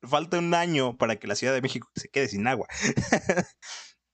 Falta 0.02 0.40
un 0.40 0.54
año 0.54 0.98
para 0.98 1.18
que 1.18 1.28
la 1.28 1.36
Ciudad 1.36 1.54
de 1.54 1.62
México 1.62 1.90
se 1.96 2.10
quede 2.10 2.30
sin 2.30 2.48
agua. 2.48 2.68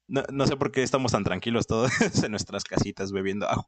no, 0.07 0.23
no 0.31 0.47
sé 0.47 0.57
por 0.57 0.71
qué 0.71 0.81
estamos 0.81 1.11
tan 1.11 1.23
tranquilos 1.23 1.67
todos 1.67 1.91
en 2.23 2.31
nuestras 2.31 2.63
casitas 2.63 3.11
bebiendo 3.11 3.47
agua. 3.47 3.65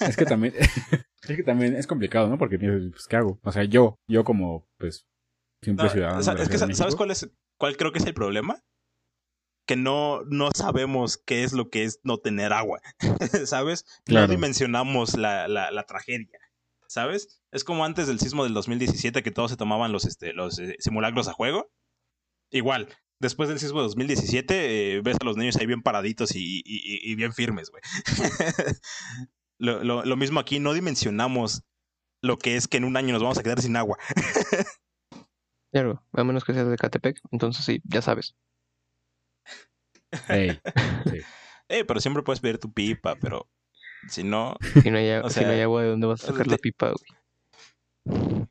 Es 0.00 0.16
que 0.16 0.24
también, 0.24 0.54
es 0.56 1.36
que 1.36 1.42
también 1.44 1.76
es 1.76 1.86
complicado, 1.86 2.28
¿no? 2.28 2.36
Porque 2.36 2.58
piensas, 2.58 2.90
pues, 2.90 3.06
¿qué 3.06 3.16
hago? 3.16 3.38
O 3.44 3.52
sea, 3.52 3.64
yo, 3.64 4.00
yo 4.08 4.24
como, 4.24 4.68
pues, 4.78 5.06
simple 5.62 5.84
No, 5.84 5.90
ciudadano. 5.90 6.42
es 6.42 6.48
que, 6.48 6.58
¿sabes 6.58 6.96
cuál 6.96 7.12
es? 7.12 7.30
¿Cuál 7.58 7.76
creo 7.76 7.92
que 7.92 7.98
es 7.98 8.06
el 8.06 8.14
problema? 8.14 8.60
Que 9.72 9.76
no, 9.76 10.22
no 10.28 10.50
sabemos 10.54 11.16
qué 11.16 11.44
es 11.44 11.52
lo 11.54 11.70
que 11.70 11.84
es 11.84 11.98
no 12.02 12.18
tener 12.18 12.52
agua. 12.52 12.80
¿Sabes? 13.46 13.86
Claro. 14.04 14.26
No 14.26 14.30
dimensionamos 14.32 15.16
la, 15.16 15.48
la, 15.48 15.70
la 15.70 15.84
tragedia. 15.84 16.38
¿Sabes? 16.88 17.40
Es 17.52 17.64
como 17.64 17.84
antes 17.86 18.06
del 18.06 18.20
sismo 18.20 18.44
del 18.44 18.52
2017 18.52 19.22
que 19.22 19.30
todos 19.30 19.50
se 19.50 19.56
tomaban 19.56 19.90
los, 19.92 20.04
este, 20.04 20.34
los 20.34 20.58
eh, 20.58 20.76
simulacros 20.78 21.28
a 21.28 21.32
juego. 21.32 21.70
igual, 22.50 22.88
después 23.18 23.48
del 23.48 23.58
sismo 23.60 23.78
de 23.78 23.84
2017, 23.84 24.96
eh, 24.96 25.00
ves 25.00 25.16
a 25.20 25.24
los 25.24 25.38
niños 25.38 25.56
ahí 25.56 25.64
bien 25.66 25.80
paraditos 25.82 26.34
y, 26.36 26.40
y- 26.40 26.62
y- 26.66 27.10
y 27.10 27.14
bien 27.14 27.32
firmes, 27.32 27.70
güey. 27.70 27.82
lo, 29.58 29.82
lo- 29.84 30.04
lo 30.04 30.16
mismo 30.18 30.38
aquí, 30.40 30.58
no 30.60 30.74
dimensionamos 30.74 31.62
lo 32.20 32.36
que 32.36 32.56
es 32.56 32.68
que 32.68 32.76
en 32.76 32.84
un 32.84 32.96
año 32.98 33.12
nos 33.14 33.22
vamos 33.22 33.38
a 33.38 33.42
quedar 33.42 33.62
sin 33.62 33.76
agua. 33.76 33.96
Claro, 35.72 36.04
a 36.12 36.22
menos 36.24 36.44
que 36.44 36.52
seas 36.52 36.68
de 36.68 36.76
Catepec, 36.76 37.18
entonces 37.30 37.64
sí, 37.64 37.80
ya 37.84 38.02
sabes. 38.02 38.36
Ey, 40.28 40.60
Eh, 41.68 41.84
pero 41.84 42.00
siempre 42.00 42.22
puedes 42.22 42.40
pedir 42.40 42.58
tu 42.58 42.70
pipa, 42.72 43.16
pero 43.16 43.48
si 44.08 44.24
no, 44.24 44.56
Si 44.82 44.90
no 44.90 44.98
hay, 44.98 45.10
a- 45.10 45.22
O 45.22 45.30
si 45.30 45.40
no 45.40 45.46
hay 45.50 45.56
sea, 45.56 45.62
agua, 45.64 45.82
¿de 45.82 45.88
dónde 45.88 46.06
vas 46.06 46.22
a 46.24 46.26
sacar 46.28 46.46
la 46.46 46.58
pipa, 46.58 46.88
güey? 46.92 48.46
va 48.46 48.48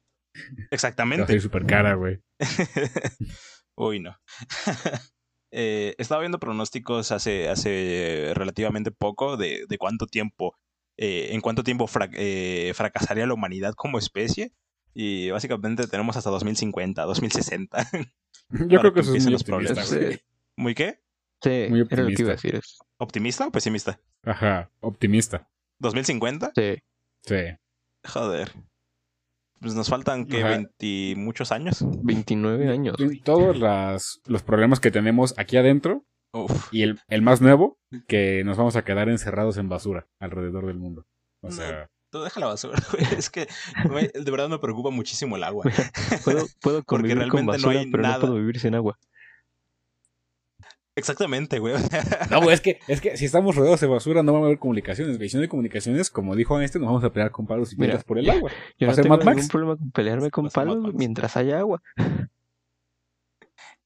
exactamente. 0.71 1.39
súper 1.39 1.65
cara, 1.65 1.93
güey. 1.95 2.19
Uy, 3.75 3.99
no. 3.99 4.17
Eh, 5.53 5.95
estaba 5.97 6.21
viendo 6.21 6.39
pronósticos 6.39 7.11
hace, 7.11 7.49
hace 7.49 8.31
relativamente 8.35 8.89
poco 8.89 9.35
de, 9.35 9.65
de 9.67 9.77
cuánto 9.77 10.07
tiempo, 10.07 10.55
eh, 10.95 11.31
en 11.33 11.41
cuánto 11.41 11.61
tiempo 11.61 11.87
fra- 11.87 12.09
eh, 12.13 12.71
fracasaría 12.73 13.27
la 13.27 13.33
humanidad 13.33 13.73
como 13.73 13.99
especie. 13.99 14.53
Y 14.93 15.29
básicamente 15.29 15.87
tenemos 15.87 16.15
hasta 16.15 16.29
2050, 16.29 17.03
2060. 17.03 17.85
Yo 18.49 18.79
creo 18.79 18.93
que 18.93 18.93
que 18.93 18.99
eso 19.01 19.13
es 19.17 19.23
muy 19.25 19.33
los 19.33 19.41
optimista, 19.41 19.73
problemas. 19.83 20.21
¿Muy 20.55 20.73
qué? 20.73 21.01
Sí, 21.41 21.67
Muy 21.69 21.81
era 21.89 22.03
lo 22.03 22.09
que 22.09 22.21
iba 22.21 22.31
a 22.31 22.33
optimista. 22.33 22.33
decir. 22.33 22.61
¿Optimista 22.97 23.47
o 23.47 23.51
pesimista? 23.51 23.99
Ajá, 24.23 24.69
optimista. 24.79 25.47
¿2050? 25.81 26.51
Sí, 26.55 26.81
Sí. 27.23 27.57
Joder. 28.07 28.51
Pues 29.59 29.75
nos 29.75 29.89
faltan 29.89 30.25
que 30.25 30.39
Ajá. 30.39 30.49
20 30.49 31.13
muchos 31.17 31.51
años. 31.51 31.83
29 32.03 32.69
años. 32.69 32.95
Todos 33.23 33.57
las, 33.59 34.19
los 34.25 34.41
problemas 34.41 34.79
que 34.79 34.89
tenemos 34.89 35.35
aquí 35.37 35.57
adentro 35.57 36.03
Uf. 36.33 36.69
y 36.71 36.81
el, 36.81 36.99
el 37.09 37.21
más 37.21 37.41
nuevo, 37.41 37.77
que 38.07 38.43
nos 38.43 38.57
vamos 38.57 38.75
a 38.75 38.83
quedar 38.83 39.07
encerrados 39.09 39.57
en 39.57 39.69
basura 39.69 40.07
alrededor 40.19 40.65
del 40.65 40.77
mundo. 40.77 41.05
O 41.43 41.49
No. 41.49 41.53
sea, 41.55 41.87
Tú 42.11 42.21
deja 42.23 42.39
la 42.41 42.47
basura, 42.47 42.77
güey. 42.91 43.05
Es 43.17 43.29
que 43.29 43.47
güey, 43.87 44.09
de 44.13 44.31
verdad 44.31 44.49
me 44.49 44.59
preocupa 44.59 44.89
muchísimo 44.89 45.37
el 45.37 45.43
agua. 45.43 45.63
Puedo, 46.25 46.45
puedo 46.61 46.83
Porque 46.83 46.85
convivir 46.85 47.17
con 47.29 47.45
realmente 47.45 47.45
no 47.45 47.51
basura, 47.67 47.79
hay 47.79 47.91
pero 47.91 48.03
nada. 48.03 48.15
no 48.15 48.19
puedo 48.21 48.33
vivir 48.35 48.59
sin 48.59 48.75
agua. 48.75 48.97
Exactamente, 50.95 51.59
güey. 51.59 51.75
No, 52.29 52.41
güey, 52.41 52.53
es 52.53 52.61
que, 52.61 52.79
es 52.87 53.01
que 53.01 53.17
si 53.17 53.25
estamos 53.25 53.55
rodeados 53.55 53.79
de 53.79 53.87
basura 53.87 54.23
no 54.23 54.33
va 54.33 54.39
a 54.39 54.43
haber 54.43 54.59
comunicaciones, 54.59 55.17
güey. 55.17 55.29
Si 55.29 55.37
no 55.37 55.43
hay 55.43 55.47
comunicaciones, 55.47 56.09
como 56.09 56.35
dijo 56.35 56.59
este, 56.59 56.79
nos 56.79 56.87
vamos 56.87 57.03
a 57.03 57.11
pelear 57.11 57.31
con 57.31 57.47
palos 57.47 57.73
y 57.73 57.75
Mira, 57.75 57.91
piedras 57.91 58.03
por 58.03 58.17
el 58.19 58.29
agua. 58.29 58.51
Yo 58.77 58.87
¿Va 58.87 58.87
no 58.87 58.91
a 58.91 58.95
ser 58.95 59.03
tengo 59.03 59.17
Mad 59.17 59.35
ningún 59.35 59.47
problema 59.47 59.77
con 59.77 59.91
pelearme 59.91 60.31
con 60.31 60.49
palos 60.49 60.93
mientras 60.93 61.37
haya 61.37 61.59
agua. 61.59 61.81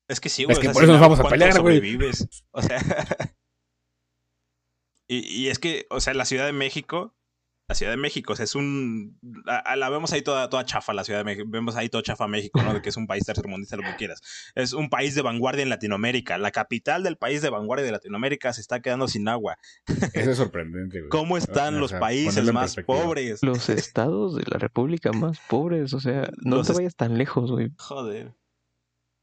Es 0.07 0.19
que 0.19 0.29
sí, 0.29 0.43
güey. 0.43 0.53
Es 0.53 0.59
que 0.59 0.67
o 0.67 0.69
sea, 0.69 0.73
por 0.73 0.83
eso 0.83 0.91
nos 0.91 1.01
vamos 1.01 1.19
a 1.19 1.23
¿cuánto 1.23 1.39
pelear, 1.39 1.61
güey. 1.61 1.97
O 2.51 2.61
sea. 2.61 2.77
y, 5.07 5.17
y 5.17 5.47
es 5.47 5.57
que, 5.57 5.87
o 5.89 5.99
sea, 5.99 6.13
la 6.13 6.25
Ciudad 6.25 6.45
de 6.45 6.53
México. 6.53 7.15
La 7.67 7.73
Ciudad 7.73 7.91
de 7.93 7.97
México, 7.97 8.33
o 8.33 8.35
sea, 8.35 8.43
es 8.43 8.53
un. 8.53 9.17
a- 9.47 9.57
a- 9.57 9.75
la 9.75 9.89
vemos 9.89 10.13
ahí 10.13 10.21
toda, 10.21 10.49
toda 10.51 10.65
chafa, 10.65 10.93
la 10.93 11.03
Ciudad 11.03 11.19
de 11.21 11.23
México. 11.23 11.47
Vemos 11.49 11.75
ahí 11.75 11.89
toda 11.89 12.03
chafa 12.03 12.27
México, 12.27 12.61
¿no? 12.61 12.75
De 12.75 12.81
que 12.83 12.89
es 12.89 12.97
un 12.97 13.07
país 13.07 13.25
tercermundista, 13.25 13.75
lo 13.75 13.81
que 13.81 13.95
quieras. 13.95 14.21
Es 14.53 14.73
un 14.73 14.87
país 14.91 15.15
de 15.15 15.23
vanguardia 15.23 15.63
en 15.63 15.69
Latinoamérica. 15.69 16.37
La 16.37 16.51
capital 16.51 17.01
del 17.01 17.17
país 17.17 17.41
de 17.41 17.49
vanguardia 17.49 17.83
de 17.87 17.91
Latinoamérica 17.91 18.53
se 18.53 18.61
está 18.61 18.81
quedando 18.83 19.07
sin 19.07 19.27
agua. 19.27 19.57
Eso 20.13 20.29
es 20.31 20.37
sorprendente, 20.37 20.99
güey. 20.99 21.09
¿Cómo 21.09 21.37
están 21.37 21.77
O 21.77 21.79
los 21.79 21.89
sea, 21.89 21.99
países 21.99 22.53
más 22.53 22.75
pobres? 22.85 23.41
Los 23.41 23.67
estados 23.69 24.35
de 24.35 24.43
la 24.47 24.59
república 24.59 25.11
más 25.11 25.39
pobres, 25.47 25.93
o 25.93 25.99
sea, 25.99 26.29
no 26.43 26.57
Los 26.57 26.67
te 26.67 26.73
vayas 26.73 26.95
tan 26.95 27.17
lejos, 27.17 27.51
güey. 27.51 27.71
Joder. 27.79 28.35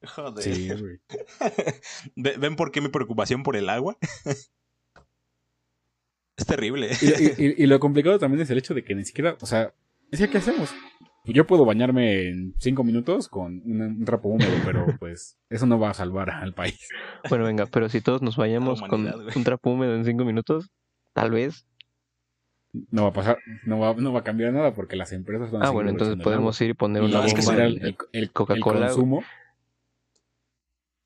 Joder. 0.05 0.43
Sí, 0.43 0.69
güey. 0.69 0.99
Ve- 2.17 2.37
¿Ven 2.39 2.57
por 2.57 2.73
qué 2.73 2.81
mi 2.81 2.89
preocupación 2.89 3.45
por 3.45 3.55
el 3.55 3.69
agua? 3.69 3.97
Es 6.43 6.47
terrible. 6.47 6.91
Y, 7.01 7.07
y- 7.07 7.47
y- 7.47 7.55
y 7.65 7.67
lo 7.67 7.81
complicado 7.81 8.19
también 8.19 8.43
es 8.43 8.51
el 8.51 8.59
hecho 8.59 8.75
de 8.75 8.85
que 8.85 8.95
ni 8.95 9.05
siquiera, 9.05 9.37
o 9.41 9.47
sea, 9.47 9.73
es 10.11 10.21
que 10.21 10.29
¿qué 10.29 10.39
hacemos? 10.39 10.75
Yo 11.25 11.47
puedo 11.47 11.65
bañarme 11.65 12.29
en 12.29 12.55
cinco 12.59 12.83
minutos 12.83 13.29
con 13.29 13.63
un, 13.65 13.81
un 13.81 14.05
trapo 14.05 14.29
húmedo, 14.29 14.51
pero 14.65 14.87
pues 14.99 15.39
eso 15.51 15.67
no 15.67 15.79
va 15.79 15.91
a 15.91 15.95
salvar 15.95 16.31
al 16.31 16.53
país. 16.55 16.89
Bueno, 17.29 17.45
venga, 17.45 17.67
pero 17.67 17.89
si 17.89 18.01
todos 18.01 18.23
nos 18.23 18.37
vayamos 18.37 18.83
con 18.83 19.07
un 19.35 19.45
trapo 19.45 19.71
húmedo 19.71 19.95
en 19.95 20.05
cinco 20.05 20.25
minutos, 20.25 20.71
tal 21.15 21.31
vez. 21.31 21.65
No 22.91 23.03
va 23.03 23.09
a 23.11 23.13
pasar, 23.13 23.39
no 23.67 23.79
va, 23.79 23.95
no 23.95 24.13
va 24.15 24.21
a 24.21 24.25
cambiar 24.25 24.53
nada 24.53 24.73
porque 24.75 24.97
las 24.97 25.13
empresas 25.13 25.51
van 25.53 25.63
a 25.63 25.67
Ah, 25.67 25.71
bueno, 25.71 25.91
entonces 25.91 26.17
podemos 26.23 26.59
ir 26.63 26.71
y 26.71 26.75
poner 26.75 27.03
una 27.03 27.25
es 27.25 27.35
que 27.35 27.41
bomba 27.43 27.55
en 27.55 27.61
el, 27.61 27.83
el- 27.83 27.97
el 28.13 28.31
Coca-Cola, 28.33 28.87
consumo. 28.87 29.23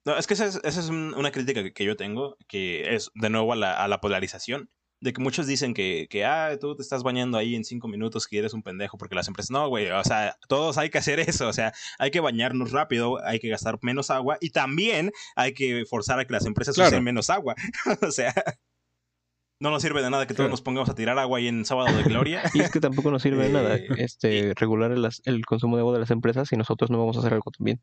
No, 0.05 0.17
es 0.17 0.27
que 0.29 0.35
esa 0.35 0.47
es, 0.47 0.61
esa 0.63 0.81
es 0.81 0.89
un- 0.89 1.15
una 1.15 1.33
crítica 1.33 1.63
que, 1.65 1.73
que 1.73 1.85
yo 1.85 1.97
tengo, 1.97 2.37
que 2.47 2.95
es 2.95 3.11
de 3.17 3.29
nuevo 3.31 3.53
a 3.53 3.57
la, 3.57 3.73
a 3.83 3.89
la 3.89 4.01
polarización. 4.01 4.71
De 5.07 5.13
que 5.13 5.21
muchos 5.23 5.47
dicen 5.47 5.73
que, 5.73 6.09
que, 6.11 6.25
ah, 6.25 6.59
tú 6.61 6.75
te 6.75 6.83
estás 6.83 7.05
bañando 7.05 7.39
ahí 7.39 7.55
en 7.55 7.65
cinco 7.65 7.87
minutos 7.87 8.27
que 8.27 8.39
eres 8.39 8.53
un 8.55 8.65
pendejo, 8.65 8.99
porque 8.99 9.15
las 9.15 9.29
empresas, 9.29 9.53
no, 9.53 9.69
güey, 9.69 9.89
o 9.89 10.03
sea, 10.03 10.37
todos 10.49 10.79
hay 10.79 10.91
que 10.91 10.99
hacer 10.99 11.21
eso, 11.21 11.47
o 11.47 11.53
sea, 11.53 11.73
hay 12.01 12.11
que 12.11 12.19
bañarnos 12.19 12.73
rápido, 12.73 13.25
hay 13.25 13.39
que 13.39 13.49
gastar 13.49 13.79
menos 13.83 14.11
agua 14.11 14.37
y 14.41 14.51
también 14.51 15.13
hay 15.37 15.55
que 15.55 15.85
forzar 15.89 16.19
a 16.19 16.25
que 16.25 16.33
las 16.33 16.45
empresas 16.45 16.75
Claro. 16.75 16.89
usen 16.89 17.05
menos 17.05 17.31
agua. 17.31 17.55
o 18.03 18.11
sea, 18.11 18.35
no 19.61 19.71
nos 19.71 19.81
sirve 19.81 20.03
de 20.03 20.11
nada 20.11 20.27
que 20.27 20.35
todos 20.35 20.47
Claro. 20.47 20.51
nos 20.51 20.63
pongamos 20.63 20.89
a 20.89 20.97
tirar 20.97 21.17
agua 21.21 21.39
ahí 21.39 21.47
en 21.47 21.65
sábado 21.65 21.97
de 21.97 22.03
gloria. 22.03 22.43
Y 22.55 22.61
es 22.61 22.73
que 22.73 22.81
tampoco 22.81 23.13
nos 23.13 23.23
sirve 23.23 23.45
de 23.45 23.51
nada 23.53 23.77
Eh, 23.77 23.87
este, 23.99 24.55
regular 24.57 24.91
el, 24.91 25.09
el 25.25 25.47
consumo 25.47 25.77
de 25.77 25.83
agua 25.83 25.93
de 25.95 26.01
las 26.01 26.11
empresas 26.11 26.49
si 26.49 26.57
nosotros 26.57 26.91
no 26.91 26.99
vamos 26.99 27.17
a 27.17 27.21
hacer 27.21 27.33
algo 27.33 27.53
también. 27.57 27.81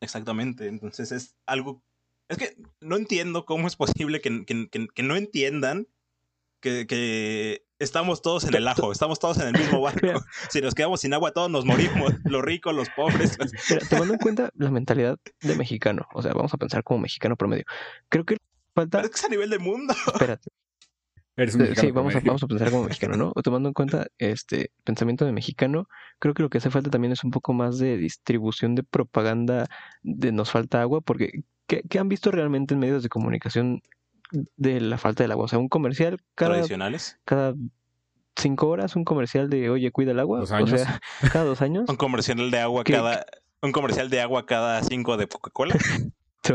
Exactamente, 0.00 0.66
entonces 0.66 1.12
es 1.12 1.36
algo... 1.44 1.82
Es 2.28 2.36
que 2.38 2.56
no 2.80 2.96
entiendo 2.96 3.44
cómo 3.44 3.66
es 3.66 3.76
posible 3.76 4.20
que, 4.20 4.44
que- 4.44 4.68
que- 4.68 4.88
que 4.94 5.02
no 5.02 5.16
entiendan 5.16 5.86
que, 6.60 6.86
que 6.86 7.64
estamos 7.78 8.20
todos 8.20 8.44
en 8.44 8.54
el 8.54 8.66
ajo, 8.68 8.90
estamos 8.92 9.18
todos 9.18 9.38
en 9.38 9.48
el 9.48 9.52
mismo 9.58 9.80
barco. 9.80 10.00
Si 10.50 10.60
nos 10.60 10.74
quedamos 10.74 11.00
sin 11.00 11.14
agua, 11.14 11.32
todos 11.32 11.50
nos 11.50 11.64
morimos, 11.64 12.12
los 12.24 12.42
ricos, 12.42 12.74
los 12.74 12.90
pobres. 12.90 13.38
los- 13.38 13.52
Mira, 13.70 13.86
tomando 13.88 14.14
en 14.14 14.20
cuenta 14.20 14.50
la 14.54 14.70
mentalidad 14.70 15.18
de 15.40 15.54
mexicano, 15.56 16.06
o 16.14 16.22
sea, 16.22 16.32
vamos 16.34 16.52
a 16.52 16.58
pensar 16.58 16.82
como 16.84 17.00
mexicano 17.00 17.36
promedio. 17.36 17.64
Creo 18.08 18.24
que 18.24 18.36
falta. 18.74 18.98
Pero 18.98 19.06
es 19.06 19.10
que 19.12 19.18
es 19.20 19.24
a 19.24 19.28
nivel 19.28 19.50
del 19.50 19.60
mundo. 19.60 19.94
Espérate. 20.12 20.50
Eres 21.36 21.54
un 21.54 21.72
Sí, 21.76 21.92
vamos 21.92 22.16
a, 22.16 22.20
vamos 22.20 22.42
a 22.42 22.46
pensar 22.48 22.68
como 22.72 22.84
mexicano, 22.84 23.16
¿no? 23.16 23.32
Tomando 23.44 23.68
en 23.68 23.72
cuenta 23.72 24.08
este 24.18 24.72
pensamiento 24.82 25.24
de 25.24 25.30
mexicano, 25.30 25.88
creo 26.18 26.34
que 26.34 26.42
lo 26.42 26.50
que 26.50 26.58
hace 26.58 26.68
falta 26.68 26.90
también 26.90 27.12
es 27.12 27.22
un 27.22 27.30
poco 27.30 27.52
más 27.52 27.78
de 27.78 27.96
distribución 27.96 28.74
de 28.74 28.82
propaganda 28.82 29.68
de 30.02 30.32
nos 30.32 30.50
falta 30.50 30.80
agua, 30.82 31.00
porque 31.00 31.44
¿qué, 31.68 31.82
qué 31.88 32.00
han 32.00 32.08
visto 32.08 32.32
realmente 32.32 32.74
en 32.74 32.80
medios 32.80 33.04
de 33.04 33.08
comunicación 33.08 33.80
de 34.56 34.80
la 34.80 34.98
falta 34.98 35.22
del 35.22 35.30
agua? 35.30 35.44
O 35.44 35.48
sea, 35.48 35.60
un 35.60 35.68
comercial 35.68 36.18
cada, 36.34 36.54
Tradicionales. 36.54 37.20
cada 37.24 37.54
cinco 38.36 38.68
horas, 38.68 38.96
un 38.96 39.04
comercial 39.04 39.48
de 39.50 39.70
oye, 39.70 39.90
cuida 39.92 40.10
el 40.12 40.18
agua. 40.18 40.40
Dos 40.40 40.50
O 40.50 40.54
años. 40.56 40.70
sea, 40.80 41.00
cada 41.32 41.44
dos 41.44 41.62
años. 41.62 41.88
Un 41.88 41.96
comercial 41.96 42.50
de 42.50 42.58
agua 42.58 42.82
¿Qué- 42.82 42.94
cada... 42.94 43.24
Un 43.60 43.72
comercial 43.72 44.08
de 44.10 44.20
agua 44.20 44.46
cada 44.46 44.82
cinco 44.84 45.16
de 45.16 45.26
Coca-Cola. 45.26 45.74
o, 46.50 46.54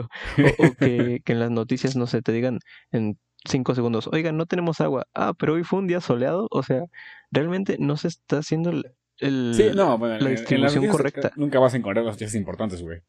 o 0.68 0.74
que, 0.80 1.22
que 1.26 1.34
en 1.34 1.40
las 1.40 1.52
noticias, 1.52 1.96
no 1.98 2.08
sé, 2.08 2.22
te 2.22 2.32
digan 2.32 2.60
en 2.92 3.18
cinco 3.44 3.76
segundos, 3.76 4.08
oigan, 4.14 4.38
no 4.38 4.46
tenemos 4.46 4.80
agua. 4.80 5.06
Ah, 5.14 5.34
pero 5.38 5.56
hoy 5.56 5.64
fue 5.66 5.80
un 5.80 5.88
día 5.88 6.00
soleado. 6.00 6.48
O 6.50 6.64
sea, 6.64 6.86
realmente 7.30 7.76
no 7.78 7.98
se 7.98 8.08
está 8.08 8.38
haciendo 8.38 8.70
el... 8.70 8.86
el- 9.20 9.52
Sí, 9.54 9.72
no, 9.76 9.98
bueno, 9.98 10.14
la 10.18 10.20
en- 10.20 10.26
en 10.26 10.32
las 10.32 10.40
distribución 10.74 10.88
correcta. 10.88 11.32
Nunca 11.36 11.60
vas 11.60 11.74
a 11.74 11.78
encontrar 11.78 12.06
las 12.06 12.14
noticias 12.14 12.36
importantes, 12.36 12.82
güey. 12.82 13.02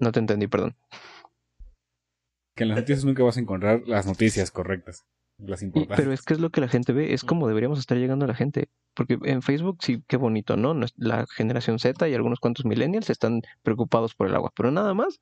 No 0.00 0.12
te 0.12 0.20
entendí, 0.20 0.48
perdón. 0.48 0.74
Que 2.56 2.64
en 2.64 2.70
las 2.70 2.78
noticias 2.78 3.04
nunca 3.04 3.22
vas 3.22 3.36
a 3.36 3.40
encontrar 3.40 3.82
las 3.86 4.06
noticias 4.06 4.50
correctas. 4.50 5.04
Las 5.38 5.62
importantes. 5.62 5.96
pero 5.96 6.12
es 6.12 6.22
que 6.22 6.34
es 6.34 6.40
lo 6.40 6.50
que 6.50 6.60
la 6.60 6.68
gente 6.68 6.92
ve, 6.92 7.14
es 7.14 7.24
como 7.24 7.48
deberíamos 7.48 7.78
estar 7.78 7.96
llegando 7.96 8.26
a 8.26 8.28
la 8.28 8.34
gente. 8.34 8.68
Porque 8.94 9.18
en 9.22 9.40
Facebook 9.40 9.78
sí, 9.80 10.02
qué 10.06 10.16
bonito, 10.16 10.56
¿no? 10.56 10.78
La 10.96 11.26
generación 11.34 11.78
Z 11.78 12.08
y 12.08 12.14
algunos 12.14 12.40
cuantos 12.40 12.66
millennials 12.66 13.08
están 13.08 13.40
preocupados 13.62 14.14
por 14.14 14.26
el 14.26 14.34
agua, 14.34 14.52
pero 14.54 14.70
nada 14.70 14.92
más. 14.92 15.20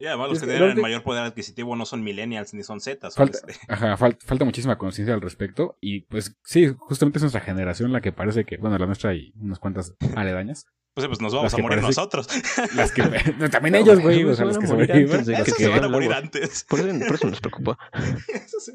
Y 0.00 0.06
además 0.06 0.28
los 0.28 0.38
Es 0.38 0.44
que 0.44 0.50
tienen 0.50 0.70
el 0.70 0.80
mayor 0.80 1.02
poder 1.02 1.24
adquisitivo 1.24 1.74
no 1.74 1.84
son 1.84 2.04
millennials 2.04 2.54
ni 2.54 2.62
son 2.62 2.80
zetas. 2.80 3.16
Falta, 3.16 3.38
este- 3.38 3.58
ajá, 3.72 3.96
fal- 3.96 4.16
falta 4.24 4.44
muchísima 4.44 4.78
conciencia 4.78 5.12
al 5.14 5.20
respecto. 5.20 5.76
Y 5.80 6.02
pues 6.02 6.36
sí, 6.44 6.72
justamente 6.78 7.18
es 7.18 7.22
nuestra 7.22 7.40
generación 7.40 7.92
la 7.92 8.00
que 8.00 8.12
parece 8.12 8.44
que, 8.44 8.58
bueno, 8.58 8.78
la 8.78 8.86
nuestra 8.86 9.14
y 9.14 9.32
unas 9.40 9.58
cuantas 9.58 9.94
aledañas. 10.14 10.66
Pues, 10.94 11.06
pues 11.08 11.20
nos 11.20 11.32
vamos 11.32 11.52
Las 11.52 11.54
a 11.54 11.58
morir 11.62 11.80
parece- 11.80 11.86
nosotros. 12.00 12.28
Las 12.76 12.92
que. 12.92 13.02
también 13.50 13.74
ellos, 13.76 14.00
güey. 14.00 14.24
O 14.24 14.34
sea, 14.34 14.44
los 14.46 14.58
que 14.58 14.66
sobreviven. 14.66 15.18
los 15.26 15.44
que 15.44 15.50
se 15.50 15.68
van 15.68 15.84
a 15.84 15.88
morir 15.88 16.12
antes. 16.12 16.64
Por 16.68 16.80
eso, 16.80 16.88
por 17.06 17.14
eso 17.16 17.26
nos 17.30 17.40
preocupa. 17.40 17.78
Eso 18.34 18.60
sí. 18.60 18.72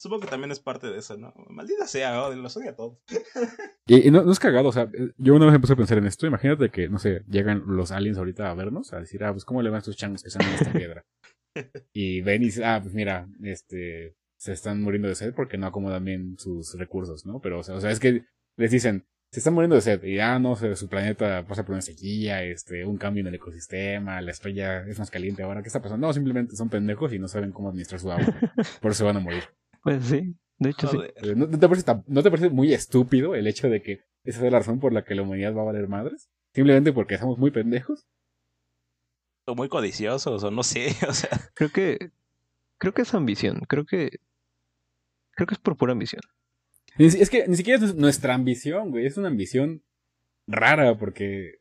Supongo 0.00 0.22
que 0.22 0.28
también 0.28 0.50
es 0.50 0.60
parte 0.60 0.86
de 0.86 0.98
eso, 0.98 1.18
¿no? 1.18 1.34
Maldita 1.50 1.86
sea, 1.86 2.24
oh, 2.24 2.34
los 2.34 2.56
odia 2.56 2.70
a 2.70 2.74
todos. 2.74 2.98
Y, 3.86 4.08
y 4.08 4.10
no, 4.10 4.22
no 4.22 4.32
es 4.32 4.38
cagado, 4.38 4.68
o 4.68 4.72
sea, 4.72 4.90
yo 5.18 5.34
una 5.34 5.44
vez 5.44 5.60
puse 5.60 5.74
a 5.74 5.76
pensar 5.76 5.98
en 5.98 6.06
esto. 6.06 6.26
Imagínate 6.26 6.70
que, 6.70 6.88
no 6.88 6.98
sé, 6.98 7.22
llegan 7.28 7.64
los 7.66 7.90
aliens 7.92 8.16
ahorita 8.16 8.50
a 8.50 8.54
vernos, 8.54 8.94
a 8.94 9.00
decir, 9.00 9.22
ah, 9.24 9.32
pues, 9.32 9.44
¿cómo 9.44 9.60
le 9.60 9.68
van 9.68 9.76
a 9.76 9.78
estos 9.80 9.96
changos 9.96 10.22
que 10.22 10.28
están 10.28 10.46
en 10.46 10.54
esta 10.54 10.72
piedra? 10.72 11.04
Y 11.92 12.20
ven 12.20 12.42
y 12.42 12.46
dicen, 12.46 12.64
ah, 12.64 12.78
pues 12.80 12.94
mira, 12.94 13.28
este. 13.42 14.14
se 14.38 14.52
están 14.52 14.80
muriendo 14.80 15.08
de 15.08 15.16
sed 15.16 15.34
porque 15.34 15.58
no 15.58 15.66
acomodan 15.66 16.04
bien 16.04 16.36
sus 16.38 16.78
recursos, 16.78 17.26
¿no? 17.26 17.40
Pero, 17.40 17.58
o 17.58 17.62
sea, 17.64 17.74
o 17.74 17.80
sea 17.80 17.90
es 17.90 17.98
que 17.98 18.24
les 18.56 18.70
dicen, 18.70 19.04
se 19.32 19.40
están 19.40 19.54
muriendo 19.54 19.74
de 19.74 19.82
sed 19.82 20.02
y 20.04 20.14
ya 20.14 20.38
no 20.38 20.54
sé, 20.54 20.76
su 20.76 20.88
planeta 20.88 21.44
pasa 21.46 21.64
por 21.64 21.72
una 21.72 21.82
sequía, 21.82 22.44
este, 22.44 22.84
un 22.84 22.98
cambio 22.98 23.22
en 23.22 23.26
el 23.26 23.34
ecosistema, 23.34 24.20
la 24.20 24.30
estrella 24.30 24.86
es 24.86 24.98
más 25.00 25.10
caliente 25.10 25.42
ahora, 25.42 25.60
¿qué 25.62 25.68
está 25.68 25.82
pasando? 25.82 26.06
No, 26.06 26.12
simplemente 26.12 26.54
son 26.54 26.70
pendejos 26.70 27.12
y 27.12 27.18
no 27.18 27.26
saben 27.26 27.50
cómo 27.50 27.68
administrar 27.68 28.00
su 28.00 28.12
agua, 28.12 28.32
por 28.80 28.92
eso 28.92 29.04
van 29.04 29.16
a 29.16 29.20
morir. 29.20 29.42
Pues 29.82 30.04
sí, 30.04 30.36
de 30.58 30.70
hecho 30.70 30.88
sí. 30.88 30.98
¿No, 31.36 31.48
te 31.48 31.68
parece, 31.68 31.86
¿No 32.06 32.22
te 32.22 32.30
parece 32.30 32.50
muy 32.50 32.72
estúpido 32.72 33.34
el 33.34 33.46
hecho 33.46 33.68
de 33.68 33.82
que 33.82 34.00
esa 34.24 34.44
es 34.44 34.52
la 34.52 34.58
razón 34.58 34.80
por 34.80 34.92
la 34.92 35.04
que 35.04 35.14
la 35.14 35.22
humanidad 35.22 35.54
va 35.54 35.62
a 35.62 35.66
valer 35.66 35.88
madres? 35.88 36.30
Simplemente 36.54 36.92
porque 36.92 37.18
somos 37.18 37.38
muy 37.38 37.50
pendejos. 37.50 38.06
O 39.46 39.54
muy 39.54 39.68
codiciosos, 39.68 40.44
o 40.44 40.50
no 40.50 40.62
sé, 40.62 40.94
o 41.08 41.12
sea. 41.12 41.30
Creo 41.54 41.70
que, 41.70 42.12
creo 42.78 42.92
que 42.92 43.02
es 43.02 43.14
ambición, 43.14 43.60
creo 43.66 43.84
que 43.86 44.20
Creo 45.40 45.46
que 45.46 45.54
es 45.54 45.60
por 45.60 45.78
pura 45.78 45.92
ambición. 45.92 46.20
Es 46.98 47.30
que 47.30 47.48
ni 47.48 47.56
siquiera 47.56 47.82
es 47.82 47.94
nuestra 47.94 48.34
ambición, 48.34 48.90
güey. 48.90 49.06
Es 49.06 49.16
una 49.16 49.28
ambición 49.28 49.82
rara 50.46 50.98
porque. 50.98 51.60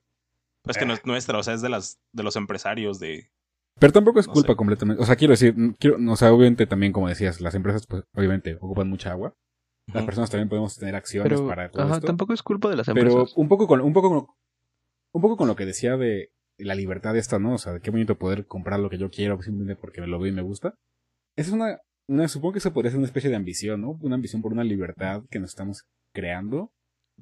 Es 0.66 0.78
que 0.78 0.86
no 0.86 0.94
es 0.94 1.06
nuestra, 1.06 1.38
o 1.38 1.44
sea, 1.44 1.54
es 1.54 1.62
de 1.62 1.70
las 1.70 2.02
de 2.12 2.24
los 2.24 2.36
empresarios 2.36 3.00
de. 3.00 3.32
Pero 3.80 3.94
tampoco 3.94 4.20
es 4.20 4.28
culpa 4.28 4.56
completamente. 4.56 5.02
O 5.02 5.06
sea, 5.06 5.16
quiero 5.16 5.32
decir, 5.32 5.56
quiero, 5.80 5.98
o 6.12 6.16
sea, 6.16 6.34
obviamente 6.34 6.68
también, 6.68 6.92
como 6.92 7.08
decías, 7.08 7.42
las 7.42 7.56
empresas, 7.56 7.86
pues, 7.88 8.04
obviamente, 8.14 8.58
ocupan 8.62 8.90
mucha 8.90 9.12
agua. 9.12 9.36
Las 9.94 10.06
personas 10.06 10.30
también 10.30 10.50
podemos 10.50 10.78
tener 10.78 10.96
acciones 10.96 11.42
para 11.42 11.72
todo 11.72 11.82
ajá, 11.84 12.00
tampoco 12.00 12.34
es 12.34 12.44
culpa 12.44 12.70
de 12.70 12.76
las 12.76 12.88
empresas. 12.88 13.12
Pero 13.12 13.28
un 13.36 13.48
poco 13.48 13.66
con, 13.68 13.82
un 13.82 13.94
poco 13.94 14.10
con, 14.10 14.28
un 15.14 15.22
poco 15.22 15.36
con 15.36 15.48
lo 15.48 15.56
que 15.56 15.66
decía 15.66 15.98
de 15.98 16.32
la 16.60 16.76
libertad 16.76 17.14
de 17.14 17.20
esta, 17.20 17.40
¿no? 17.40 17.54
O 17.54 17.58
sea, 17.58 17.74
de 17.74 17.82
qué 17.82 17.90
bonito 17.90 18.20
poder 18.20 18.46
comprar 18.46 18.80
lo 18.80 18.90
que 18.90 19.00
yo 19.00 19.10
quiero 19.10 19.42
simplemente 19.42 19.82
porque 19.82 20.02
me 20.02 20.08
lo 20.08 20.20
veo 20.20 20.32
y 20.32 20.36
me 20.36 20.44
gusta. 20.44 20.76
Esa 21.36 21.50
es 21.50 21.54
una 21.54 21.80
supongo 22.28 22.54
que 22.54 22.60
eso 22.60 22.74
podría 22.74 22.92
ser 22.92 22.98
una 22.98 23.08
especie 23.08 23.30
de 23.30 23.36
ambición, 23.36 23.82
¿no? 23.82 23.98
Una 24.02 24.16
ambición 24.16 24.42
por 24.42 24.52
una 24.52 24.64
libertad 24.64 25.24
que 25.30 25.40
nos 25.40 25.52
estamos 25.52 25.84
creando 26.14 26.72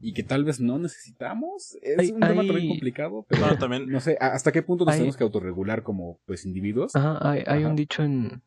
y 0.01 0.13
que 0.13 0.23
tal 0.23 0.43
vez 0.43 0.59
no 0.59 0.79
necesitamos. 0.79 1.77
Es 1.81 2.11
un 2.11 2.19
tema 2.19 2.45
también 2.45 2.69
complicado, 2.69 3.25
pero 3.27 3.57
también... 3.57 3.89
no 3.89 3.99
sé, 3.99 4.17
¿hasta 4.19 4.51
qué 4.51 4.61
punto 4.61 4.85
nos 4.85 4.95
tenemos 4.95 5.17
que 5.17 5.23
autorregular 5.23 5.83
como 5.83 6.19
pues 6.25 6.45
individuos? 6.45 6.95
Ajá, 6.95 7.19
hay, 7.21 7.63
un 7.63 7.75
dicho 7.75 8.03
en 8.03 8.41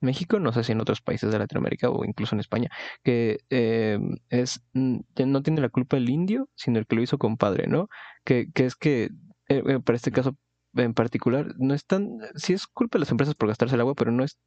México, 0.00 0.38
no 0.38 0.52
sé 0.52 0.64
si 0.64 0.72
en 0.72 0.80
otros 0.80 1.00
países 1.00 1.30
de 1.30 1.38
Latinoamérica 1.38 1.90
o 1.90 2.04
incluso 2.04 2.34
en 2.34 2.40
España, 2.40 2.70
que 3.02 3.38
eh, 3.50 3.98
es 4.30 4.62
mm, 4.74 4.98
no 5.26 5.42
tiene 5.42 5.60
la 5.60 5.68
culpa 5.68 5.96
el 5.96 6.08
indio, 6.08 6.48
sino 6.54 6.78
el 6.78 6.86
que 6.86 6.96
lo 6.96 7.02
hizo 7.02 7.18
compadre, 7.18 7.66
¿no? 7.66 7.88
Que, 8.24 8.50
que 8.52 8.66
es 8.66 8.76
que, 8.76 9.10
eh, 9.48 9.62
eh, 9.66 9.80
para 9.84 9.96
este 9.96 10.12
caso 10.12 10.36
en 10.74 10.94
particular, 10.94 11.54
no 11.58 11.74
es 11.74 11.86
tan, 11.86 12.18
sí 12.34 12.52
es 12.52 12.66
culpa 12.66 12.98
de 12.98 13.00
las 13.00 13.10
empresas 13.10 13.34
por 13.34 13.48
gastarse 13.48 13.74
el 13.74 13.80
agua, 13.80 13.94
pero 13.94 14.10
no 14.12 14.24
es 14.24 14.38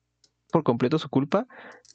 por 0.52 0.64
completo 0.64 1.00
su 1.00 1.10
culpa 1.10 1.48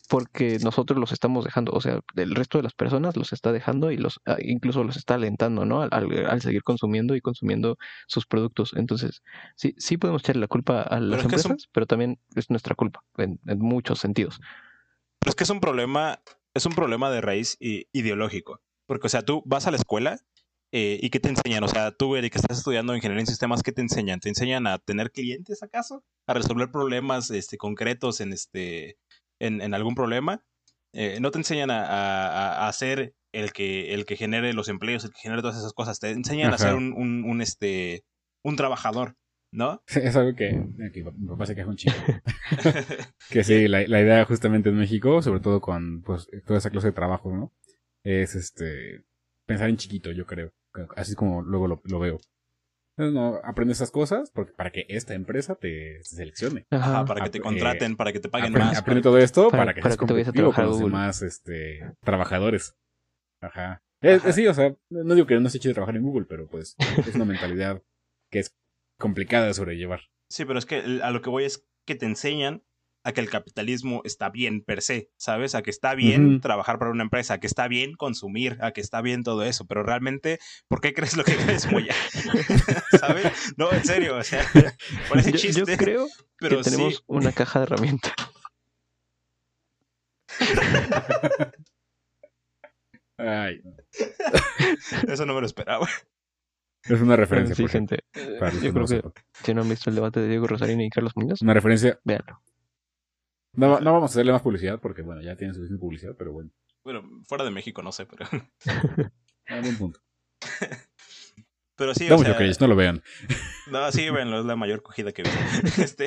porque 0.09 0.59
nosotros 0.63 0.99
los 0.99 1.13
estamos 1.13 1.45
dejando, 1.45 1.73
o 1.73 1.81
sea, 1.81 2.01
el 2.17 2.35
resto 2.35 2.59
de 2.59 2.65
las 2.65 2.75
personas 2.75 3.17
los 3.17 3.33
está 3.33 3.53
dejando 3.53 3.91
y 3.91 3.97
los 3.97 4.21
ah, 4.27 4.37
incluso 4.41 4.85
los 4.85 4.97
está 4.97 5.15
alentando, 5.15 5.65
¿no? 5.65 5.83
Al, 5.83 6.41
seguir 6.41 6.63
consumiendo 6.63 7.17
y 7.17 7.21
consumiendo 7.21 7.79
sus 8.07 8.27
productos. 8.27 8.75
Entonces, 8.77 9.23
sí, 9.57 9.75
sí 9.79 9.97
podemos 9.97 10.23
echarle 10.23 10.41
la 10.41 10.49
culpa 10.49 10.83
a 10.83 11.01
las 11.01 11.23
empresas, 11.23 11.69
pero 11.73 11.87
también 11.87 12.19
es 12.37 12.51
nuestra 12.51 12.75
culpa 12.75 13.03
en, 13.17 13.39
muchos 13.59 13.99
sentidos. 13.99 14.41
Pero 15.21 15.31
es 15.31 15.37
que 15.37 15.45
es 15.45 15.51
un 15.51 15.61
problema, 15.61 16.21
es 16.53 16.67
un 16.67 16.75
problema 16.75 17.11
de 17.11 17.21
raíz 17.21 17.57
ideológico. 17.59 18.61
Porque, 18.87 19.07
o 19.07 19.11
sea, 19.11 19.23
tú 19.23 19.43
vas 19.47 19.67
a 19.67 19.71
la 19.71 19.79
escuela 19.79 20.19
eh, 20.77 20.99
¿Y 21.01 21.11
qué 21.11 21.21
te 21.21 21.29
enseñan? 21.29 21.63
O 21.63 21.69
sea, 21.69 21.93
tú, 21.93 22.17
Eric, 22.17 22.33
que 22.33 22.39
estás 22.39 22.59
estudiando 22.59 22.97
ingeniería 22.97 23.21
en 23.21 23.29
sistemas, 23.29 23.63
¿qué 23.63 23.71
te 23.71 23.81
enseñan? 23.81 24.19
¿Te 24.19 24.29
enseñan 24.29 24.67
a 24.67 24.81
tener 24.81 25.13
clientes 25.13 25.63
acaso? 25.63 26.03
¿A 26.27 26.35
resolver 26.35 26.73
problemas 26.73 27.31
este, 27.31 27.57
concretos 27.57 28.21
en, 28.21 28.33
este, 28.33 28.99
en, 29.39 29.73
algún 29.73 29.95
problema? 29.95 30.45
Eh, 30.93 31.19
¿No 31.21 31.31
te 31.31 31.39
enseñan 31.39 31.71
a, 31.71 32.67
a, 32.67 32.73
ser 32.73 33.15
el 33.31 33.53
que, 33.53 33.95
el 33.95 34.05
que 34.05 34.17
genere 34.17 34.53
los 34.53 34.69
empleos, 34.69 35.05
el 35.05 35.13
que 35.13 35.21
genere 35.21 35.43
todas 35.43 35.59
esas 35.59 35.75
cosas? 35.75 36.01
Te 36.01 36.11
enseñan 36.11 36.53
a 36.53 36.59
ser 36.59 36.75
un, 36.75 36.93
un, 36.93 37.41
este, 37.41 38.03
un 38.43 38.57
trabajador. 38.57 39.15
¿no? 39.53 39.81
Es 39.95 40.17
algo 40.17 40.35
que 40.35 40.61
aquí, 40.89 41.05
mi 41.05 41.29
papá 41.29 41.47
se 41.47 41.55
queja 41.55 41.69
un 41.69 41.77
chico. 41.77 41.95
que 43.31 43.45
sí, 43.45 43.69
la, 43.69 43.87
la, 43.87 44.01
idea 44.01 44.25
justamente 44.25 44.71
en 44.71 44.77
México, 44.77 45.23
sobre 45.23 45.39
todo 45.39 45.61
con 45.61 46.03
pues, 46.03 46.27
toda 46.45 46.59
esa 46.59 46.71
clase 46.71 46.89
de 46.89 46.95
trabajo, 46.95 47.31
¿no? 47.33 47.53
Es 48.03 48.35
este 48.35 49.05
pensar 49.47 49.69
en 49.69 49.77
chiquito, 49.77 50.11
yo 50.11 50.27
creo. 50.27 50.53
Así 50.97 51.15
como 51.15 51.43
luego 51.43 51.69
lo, 51.69 51.99
veo. 51.99 52.21
no, 52.97 53.41
aprende 53.45 53.73
esas 53.73 53.91
cosas 53.91 54.31
porque, 54.33 54.53
para 54.53 54.71
que 54.71 54.87
esta 54.89 55.15
empresa 55.15 55.55
te, 55.55 56.03
seleccione. 56.03 56.67
Ajá, 56.71 57.05
para 57.05 57.25
que 57.25 57.31
te 57.31 57.41
contraten, 57.41 57.97
para 57.97 58.13
que 58.13 58.21
te 58.21 58.29
paguen 58.29 58.53
más. 58.53 58.79
Aprende 58.79 59.03
todo 59.03 59.19
esto 59.19 59.51
para, 59.51 59.75
que 59.75 59.83
seas 59.83 59.97
competitivo 59.97 60.53
con 60.53 60.67
los 60.67 60.81
demás 60.81 61.23
este, 61.23 61.81
trabajadores. 62.03 62.77
Ajá. 63.41 63.83
sí, 64.33 64.47
o 64.47 64.55
sea, 64.55 64.75
no 64.91 65.15
digo 65.15 65.27
que 65.27 65.39
no 65.39 65.49
se 65.49 65.59
eche 65.59 65.69
de 65.69 65.75
trabajar 65.75 65.97
en 65.97 66.03
Google, 66.03 66.27
pero 66.29 66.49
pues 66.49 66.77
es 67.07 67.15
una 67.15 67.25
mentalidad 67.25 67.83
que 68.31 68.41
es 68.41 68.57
complicada 68.99 69.47
de 69.47 69.55
sobrellevar. 69.55 70.01
Sí, 70.29 70.45
pero 70.45 70.59
es 70.59 70.67
que 70.67 71.01
a 71.03 71.11
lo 71.11 71.23
que 71.23 71.31
voy 71.31 71.45
es 71.45 71.69
que 71.87 71.95
te 71.95 72.07
enseñan 72.07 72.65
a 73.05 73.13
que 73.13 73.21
el 73.21 73.31
capitalismo 73.31 74.01
está 74.05 74.31
bien 74.31 74.63
per 74.63 74.83
se, 74.83 75.11
¿sabes? 75.17 75.55
A 75.55 75.63
que 75.63 75.71
está 75.71 75.95
bien 75.95 76.41
trabajar 76.41 76.79
para 76.79 76.91
una 76.91 77.05
empresa, 77.05 77.35
a 77.35 77.39
que 77.39 77.47
está 77.47 77.69
bien 77.69 77.93
consumir, 77.95 78.59
a 78.61 78.73
que 78.73 78.81
está 78.81 79.03
bien 79.03 79.23
todo 79.23 79.45
eso, 79.45 79.67
pero 79.67 79.83
realmente, 79.83 80.41
¿por 80.69 80.81
qué 80.81 80.95
crees 80.95 81.17
lo 81.17 81.23
que 81.23 81.37
crees, 81.37 81.67
Moya? 81.71 81.95
¿Sabes? 82.99 83.55
No, 83.57 83.71
en 83.73 83.85
serio, 83.85 84.17
o 84.17 84.23
sea, 84.25 84.45
parece 85.09 85.33
yo, 85.33 85.39
chiste. 85.39 85.61
Yo 85.61 85.77
creo 85.77 86.07
pero 86.39 86.59
que 86.59 86.65
tenemos 86.65 87.05
una 87.07 87.33
caja 87.33 87.61
de 87.61 87.65
herramientas. 87.65 88.13
Ay. 93.19 93.63
Eso 95.07 95.27
no 95.27 95.35
me 95.35 95.41
lo 95.41 95.47
esperaba. 95.47 95.87
Es 96.85 97.01
una 97.01 97.17
referencia. 97.17 97.55
Sí, 97.55 97.69
gente. 97.69 98.01
Yo 98.63 98.73
creo 98.73 98.87
que 98.87 99.03
si 99.43 99.55
no 99.55 99.63
han 99.63 99.69
visto 99.69 99.89
el 99.91 99.97
debate 99.97 100.21
de 100.21 100.29
Diego 100.29 100.47
Rosarín 100.47 100.81
y 100.81 100.91
Carlos 100.91 101.13
Muñoz, 101.17 101.41
una 101.43 101.55
referencia. 101.55 101.99
Véanlo. 102.05 102.43
No, 103.57 103.81
no 103.81 103.93
vamos 103.93 104.11
a 104.11 104.13
hacerle 104.13 104.33
más 104.33 104.43
publicidad 104.43 104.81
porque, 104.81 105.03
bueno, 105.03 105.23
ya 105.23 105.37
tiene 105.37 105.55
suficiente 105.55 105.81
publicidad, 105.81 106.15
pero 106.19 106.33
bueno. 106.33 106.51
Bueno, 106.83 107.03
fuera 107.27 107.45
de 107.45 107.51
México 107.51 107.83
no 107.83 107.93
sé, 107.93 108.07
pero. 108.07 108.27
A 109.47 109.55
algún 109.55 109.77
punto. 109.77 110.01
pero 111.77 111.95
sí, 111.95 112.11
o 112.11 112.19
sea... 112.19 112.39
no 112.61 112.67
lo 112.67 112.77
vean. 112.77 113.03
No, 113.71 113.91
sí, 113.93 114.09
véanlo, 114.11 114.41
es 114.41 114.47
la 114.47 114.57
mayor 114.57 114.83
cogida 114.83 115.13
que 115.13 115.23
he 115.23 115.25
visto. 115.25 115.83
este. 115.83 116.07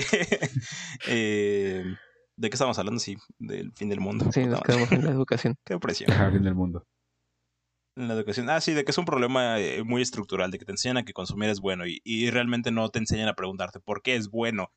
Eh, 1.08 1.84
¿De 2.36 2.50
qué 2.50 2.56
estamos 2.56 2.78
hablando? 2.78 3.00
Sí, 3.00 3.18
del 3.40 3.72
fin 3.74 3.90
del 3.90 4.00
mundo. 4.00 4.32
Sí, 4.32 4.46
nos 4.46 4.62
quedamos 4.62 4.92
en 4.92 5.06
la 5.06 5.12
educación. 5.12 5.56
Qué 5.66 5.80
presión. 5.80 6.12
Ajá, 6.12 6.32
fin 6.32 6.44
del 6.44 6.56
mundo. 6.56 6.86
En 7.96 8.08
la 8.08 8.14
educación. 8.14 8.50
Ah, 8.50 8.62
sí, 8.62 8.74
de 8.74 8.84
que 8.86 8.92
es 8.92 8.98
un 8.98 9.06
problema 9.06 9.60
eh, 9.60 9.84
muy 9.84 10.04
estructural, 10.04 10.52
de 10.52 10.60
que 10.60 10.66
te 10.66 10.72
enseñan 10.72 10.98
a 10.98 11.04
que 11.04 11.14
consumir 11.14 11.50
es 11.50 11.60
bueno 11.60 11.88
y, 11.88 12.00
y 12.04 12.30
realmente 12.30 12.70
no 12.70 12.90
te 12.90 13.00
enseñan 13.00 13.28
a 13.28 13.34
preguntarte 13.36 13.80
por 13.80 14.04
qué 14.04 14.16
es 14.16 14.30
bueno 14.30 14.72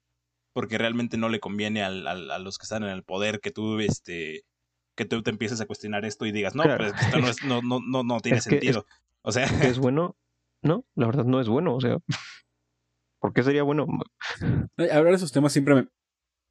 porque 0.52 0.78
realmente 0.78 1.16
no 1.16 1.28
le 1.28 1.40
conviene 1.40 1.82
al, 1.82 2.06
a 2.06 2.38
los 2.38 2.58
que 2.58 2.64
están 2.64 2.82
en 2.82 2.90
el 2.90 3.02
poder 3.02 3.40
que 3.40 3.50
tú, 3.50 3.78
este, 3.80 4.42
que 4.96 5.04
tú 5.04 5.22
te 5.22 5.30
empieces 5.30 5.60
a 5.60 5.66
cuestionar 5.66 6.04
esto 6.04 6.26
y 6.26 6.32
digas, 6.32 6.54
no, 6.54 6.62
pues 6.62 6.92
esto 7.00 7.18
no, 7.18 7.28
es, 7.28 7.44
no, 7.44 7.62
no, 7.62 7.80
no, 7.80 8.02
no 8.02 8.20
tiene 8.20 8.40
sentido. 8.40 8.86
o 9.22 9.32
sea. 9.32 9.44
¿Es 9.64 9.78
bueno? 9.78 10.16
No, 10.62 10.84
la 10.94 11.06
verdad 11.06 11.24
no 11.24 11.40
es 11.40 11.48
bueno, 11.48 11.74
o 11.74 11.80
sea. 11.80 11.98
¿Por 13.20 13.32
qué 13.32 13.42
sería 13.42 13.62
bueno? 13.62 13.86
Hablar 14.76 15.10
de 15.10 15.14
esos 15.14 15.32
temas 15.32 15.52
siempre 15.52 15.74
me, 15.74 15.88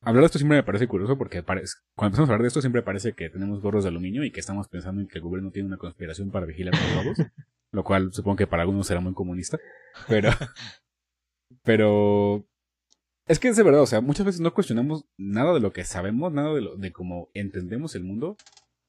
Hablar 0.02 0.22
de 0.22 0.26
esto 0.28 0.40
siempre 0.40 0.58
me 0.58 0.64
parece 0.64 0.88
curioso 0.88 1.18
porque 1.18 1.44
parece, 1.44 1.76
cuando 1.94 2.10
empezamos 2.10 2.30
a 2.30 2.34
hablar 2.34 2.44
de 2.44 2.48
esto 2.48 2.62
siempre 2.62 2.82
parece 2.82 3.14
que 3.14 3.30
tenemos 3.30 3.62
gorros 3.62 3.84
de 3.84 3.90
aluminio 3.90 4.24
y 4.24 4.32
que 4.32 4.40
estamos 4.40 4.70
pensando 4.70 5.02
en 5.02 5.08
que 5.08 5.18
el 5.18 5.24
gobierno 5.24 5.52
tiene 5.52 5.68
una 5.68 5.78
conspiración 5.78 6.32
para 6.32 6.46
vigilar 6.46 6.74
a 6.74 7.04
todos, 7.04 7.28
lo 7.72 7.84
cual 7.84 8.14
supongo 8.14 8.38
que 8.38 8.48
para 8.48 8.64
algunos 8.64 8.88
será 8.88 9.02
muy 9.02 9.14
comunista, 9.14 9.58
pero 10.08 10.32
pero 11.64 12.48
es 13.30 13.40
que 13.40 13.48
es 13.48 13.56
de 13.56 13.64
verdad, 13.64 13.84
o 13.84 13.86
sea, 13.86 14.02
muchas 14.02 14.26
veces 14.26 14.42
no 14.42 14.56
cuestionamos 14.56 15.06
nada 15.16 15.54
de 15.54 15.60
lo 15.60 15.72
que 15.72 15.84
sabemos, 15.84 16.34
nada 16.34 16.52
de, 16.52 16.62
lo, 16.62 16.76
de 16.76 16.92
cómo 16.92 17.30
entendemos 17.36 17.94
el 17.94 18.04
mundo. 18.04 18.36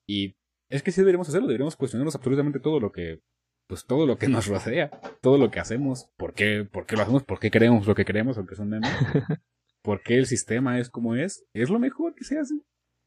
Y 0.08 0.34
es 0.70 0.82
que 0.82 0.92
sí 0.92 1.02
deberíamos 1.02 1.28
hacerlo, 1.28 1.46
deberíamos 1.46 1.76
cuestionarnos 1.76 2.14
absolutamente 2.14 2.58
todo 2.58 2.80
lo 2.80 2.90
que, 2.90 3.20
pues 3.66 3.84
todo 3.84 4.06
lo 4.06 4.16
que 4.16 4.28
nos 4.28 4.46
rodea, 4.46 4.90
todo 5.20 5.36
lo 5.36 5.50
que 5.50 5.60
hacemos, 5.60 6.10
por 6.16 6.32
qué, 6.32 6.64
por 6.64 6.86
qué 6.86 6.96
lo 6.96 7.02
hacemos, 7.02 7.22
por 7.22 7.38
qué 7.38 7.50
creemos 7.50 7.86
lo 7.86 7.94
que 7.94 8.06
creemos, 8.06 8.38
aunque 8.38 8.56
son 8.56 8.70
memes, 8.70 8.90
por 9.82 10.02
qué 10.02 10.16
el 10.16 10.24
sistema 10.24 10.80
es 10.80 10.88
como 10.88 11.16
es, 11.16 11.44
es 11.52 11.68
lo 11.68 11.78
mejor 11.78 12.14
que 12.14 12.24
se 12.24 12.38
hace. 12.38 12.54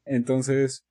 Entonces, 0.05 0.85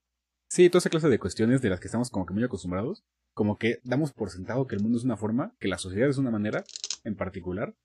sí, 0.50 0.68
toda 0.70 0.80
esa 0.80 0.90
clase 0.90 1.08
de 1.08 1.20
cuestiones 1.20 1.62
de 1.62 1.70
las 1.70 1.78
que 1.78 1.86
estamos 1.86 2.10
como 2.10 2.26
que 2.26 2.34
muy 2.34 2.42
acostumbrados, 2.42 3.04
como 3.32 3.58
que 3.58 3.78
damos 3.84 4.12
por 4.12 4.30
sentado 4.30 4.66
que 4.66 4.74
el 4.74 4.82
mundo 4.82 4.98
es 4.98 5.04
una 5.04 5.16
forma, 5.16 5.54
que 5.60 5.68
la 5.68 5.78
sociedad 5.78 6.08
es 6.08 6.18
una 6.18 6.32
manera 6.32 6.64
en 7.04 7.14
particular, 7.14 7.76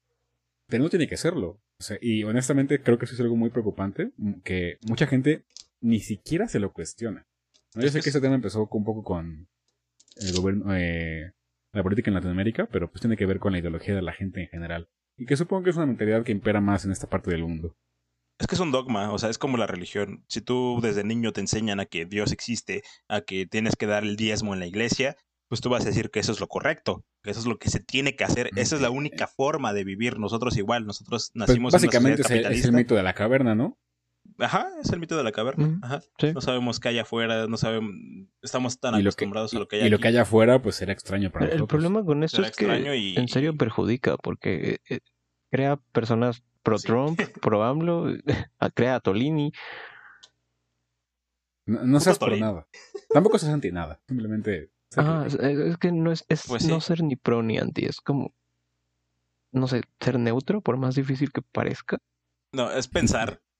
pero 0.67 0.83
no 0.83 0.89
tiene 0.89 1.07
que 1.07 1.17
serlo. 1.17 1.61
y 2.01 2.23
honestamente 2.23 2.81
creo 2.81 2.97
que 2.97 3.05
eso 3.05 3.13
es 3.15 3.21
algo 3.21 3.35
muy 3.35 3.49
preocupante, 3.49 4.11
que 4.43 4.77
mucha 4.87 5.07
gente 5.07 5.45
ni 5.79 5.99
siquiera 5.99 6.47
se 6.47 6.59
lo 6.59 6.73
cuestiona. 6.73 7.27
Yo 7.75 7.89
sé 7.89 8.01
que 8.01 8.09
ese 8.09 8.21
tema 8.21 8.35
empezó 8.35 8.67
un 8.71 8.83
poco 8.83 9.03
con 9.03 9.47
el 10.15 10.33
gobierno, 10.33 10.75
eh, 10.75 11.33
la 11.73 11.83
política 11.83 12.09
en 12.09 12.15
Latinoamérica, 12.15 12.67
pero 12.67 12.89
pues 12.89 13.01
tiene 13.01 13.17
que 13.17 13.25
ver 13.25 13.39
con 13.39 13.51
la 13.51 13.59
ideología 13.59 13.95
de 13.95 14.01
la 14.01 14.13
gente 14.13 14.41
en 14.41 14.49
general. 14.49 14.89
Y 15.15 15.25
que 15.25 15.37
supongo 15.37 15.63
que 15.63 15.69
es 15.69 15.75
una 15.75 15.85
mentalidad 15.85 16.23
que 16.23 16.31
impera 16.31 16.61
más 16.61 16.85
en 16.85 16.91
esta 16.91 17.07
parte 17.07 17.31
del 17.31 17.43
mundo. 17.43 17.77
Es 18.39 18.45
que 18.45 18.55
es 18.55 18.61
un 18.61 18.71
dogma, 18.71 19.11
o 19.11 19.17
sea, 19.17 19.29
es 19.29 19.39
como 19.39 19.57
la 19.57 19.65
religión. 19.65 20.23
Si 20.27 20.41
tú 20.41 20.79
desde 20.81 21.03
niño 21.03 21.33
te 21.33 21.41
enseñan 21.41 21.79
a 21.79 21.85
que 21.85 22.05
Dios 22.05 22.31
existe, 22.31 22.83
a 23.07 23.21
que 23.21 23.47
tienes 23.47 23.75
que 23.75 23.87
dar 23.87 24.03
el 24.03 24.15
diezmo 24.15 24.53
en 24.53 24.59
la 24.59 24.67
iglesia, 24.67 25.17
pues 25.47 25.61
tú 25.61 25.69
vas 25.69 25.83
a 25.83 25.87
decir 25.89 26.09
que 26.11 26.19
eso 26.19 26.31
es 26.31 26.39
lo 26.39 26.47
correcto, 26.47 27.05
que 27.23 27.31
eso 27.31 27.39
es 27.39 27.45
lo 27.45 27.57
que 27.57 27.69
se 27.69 27.79
tiene 27.79 28.15
que 28.15 28.23
hacer. 28.23 28.49
Esa 28.55 28.75
es 28.75 28.81
la 28.81 28.89
única 28.89 29.27
forma 29.27 29.73
de 29.73 29.83
vivir. 29.83 30.19
Nosotros 30.19 30.57
igual, 30.57 30.85
nosotros 30.85 31.31
Pues 31.33 31.47
nacimos 31.49 31.73
básicamente 31.73 32.21
en 32.21 32.25
una 32.27 32.35
es 32.35 32.45
el, 32.45 32.51
es 32.53 32.65
el 32.65 32.71
mito 32.73 32.95
de 32.95 33.03
la 33.03 33.13
caverna, 33.13 33.55
¿no? 33.55 33.77
Ajá, 34.39 34.67
es 34.83 34.89
el 34.91 34.99
mito 34.99 35.15
de 35.15 35.23
la 35.23 35.31
caverna. 35.31 35.79
Ajá. 35.81 36.01
sí. 36.19 36.33
No 36.33 36.41
sabemos 36.41 36.79
qué 36.81 36.89
hay 36.89 36.99
afuera, 36.99 37.47
no 37.47 37.55
sabemos, 37.55 37.91
estamos 38.41 38.77
tan 38.79 38.95
Y 38.95 38.97
lo 38.97 39.03
que, 39.03 39.07
acostumbrados 39.09 39.53
a 39.53 39.59
lo 39.59 39.67
que 39.69 39.77
y- 39.77 39.81
hay 39.81 39.87
y 39.87 39.89
lo 39.89 39.99
que 39.99 40.09
hay 40.09 40.17
afuera, 40.17 40.61
pues 40.61 40.75
será 40.75 40.91
extraño 40.91 41.31
para 41.31 41.45
El, 41.45 41.51
el 41.51 41.57
nosotros. 41.59 41.69
problema 41.81 42.03
con 42.05 42.23
esto 42.23 42.37
Será 42.37 42.49
es 42.49 42.55
que 42.57 42.65
extraño 42.65 42.93
y- 42.93 43.15
en 43.15 43.27
serio 43.29 43.55
perjudica 43.55 44.17
porque 44.17 44.79
eh, 44.89 44.99
crea 45.49 45.77
personas 45.93 46.43
pro 46.61 46.77
Sí. 46.77 46.87
Trump, 46.87 47.17
pro 47.41 47.63
AMLO, 47.63 48.07
crea 48.75 48.95
a 48.95 48.99
Tolini. 48.99 49.53
No, 51.65 51.83
no 51.83 51.99
seas 51.99 52.17
por 52.19 52.37
nada. 52.37 52.67
Tampoco 53.09 53.37
seas 53.39 53.53
anti 53.53 53.71
nada. 53.71 54.01
Simplemente. 54.07 54.71
Ah, 54.95 55.25
es, 55.27 55.77
que 55.77 55.91
no 55.91 56.11
es, 56.11 56.25
es 56.29 56.45
Pues 56.47 56.65
no 56.65 56.79
sí. 56.79 56.87
ser 56.87 57.03
ni 57.03 57.15
pro 57.15 57.43
ni 57.43 57.57
anti, 57.57 57.85
es 57.85 57.99
como, 57.99 58.33
no 59.51 59.67
sé, 59.67 59.81
ser 59.99 60.17
neutro, 60.19 60.61
por 60.61 60.77
más 60.77 60.95
difícil 60.95 61.31
que 61.31 61.41
parezca. 61.41 61.97
No, 62.53 62.71
es 62.71 62.87
pensar. 62.87 63.41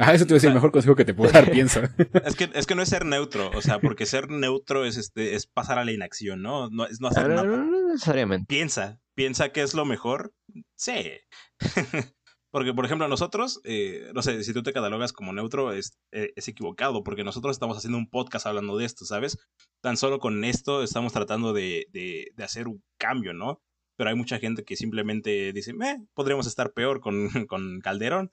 Ah, 0.00 0.14
eso 0.14 0.24
te 0.26 0.30
iba 0.30 0.34
a 0.34 0.38
decir, 0.38 0.50
el 0.50 0.54
mejor 0.54 0.70
consejo 0.70 0.94
que 0.94 1.04
te 1.04 1.12
puedo 1.12 1.32
dar, 1.32 1.50
piensa. 1.50 1.92
Es 2.24 2.36
que, 2.36 2.48
es 2.54 2.68
que 2.68 2.76
no 2.76 2.82
es 2.82 2.88
ser 2.88 3.04
neutro, 3.04 3.50
o 3.52 3.60
sea, 3.60 3.80
porque 3.80 4.06
ser 4.06 4.30
neutro 4.30 4.84
es 4.84 4.96
este, 4.96 5.34
es 5.34 5.48
pasar 5.48 5.80
a 5.80 5.84
la 5.84 5.90
inacción, 5.90 6.40
¿no? 6.40 6.70
No 6.70 6.86
es 6.86 7.00
no 7.00 7.08
hacer 7.08 7.26
No, 7.28 7.34
nada. 7.34 7.44
no, 7.48 7.56
no 7.64 7.88
necesariamente. 7.88 8.46
Piensa, 8.46 9.00
piensa 9.16 9.48
que 9.50 9.62
es 9.62 9.74
lo 9.74 9.84
mejor. 9.84 10.32
Sí. 10.76 11.10
porque, 12.58 12.74
por 12.74 12.84
ejemplo, 12.84 13.06
nosotros, 13.06 13.60
eh, 13.62 14.10
no 14.16 14.20
sé, 14.20 14.42
si 14.42 14.52
tú 14.52 14.64
te 14.64 14.72
catalogas 14.72 15.12
como 15.12 15.32
neutro, 15.32 15.70
es, 15.72 15.96
eh, 16.10 16.32
es 16.34 16.48
equivocado, 16.48 17.04
porque 17.04 17.22
nosotros 17.22 17.54
estamos 17.54 17.76
haciendo 17.76 17.98
un 17.98 18.10
podcast 18.10 18.48
hablando 18.48 18.76
de 18.76 18.84
esto, 18.84 19.04
¿sabes? 19.04 19.38
Tan 19.80 19.96
solo 19.96 20.18
con 20.18 20.42
esto 20.42 20.82
estamos 20.82 21.12
tratando 21.12 21.52
de, 21.52 21.86
de, 21.92 22.32
de 22.34 22.42
hacer 22.42 22.66
un 22.66 22.82
cambio, 22.98 23.32
¿no? 23.32 23.62
Pero 23.96 24.10
hay 24.10 24.16
mucha 24.16 24.40
gente 24.40 24.64
que 24.64 24.74
simplemente 24.74 25.52
dice, 25.52 25.70
eh, 25.70 25.98
podríamos 26.14 26.48
estar 26.48 26.72
peor 26.72 26.98
con, 26.98 27.28
con 27.46 27.78
Calderón. 27.78 28.32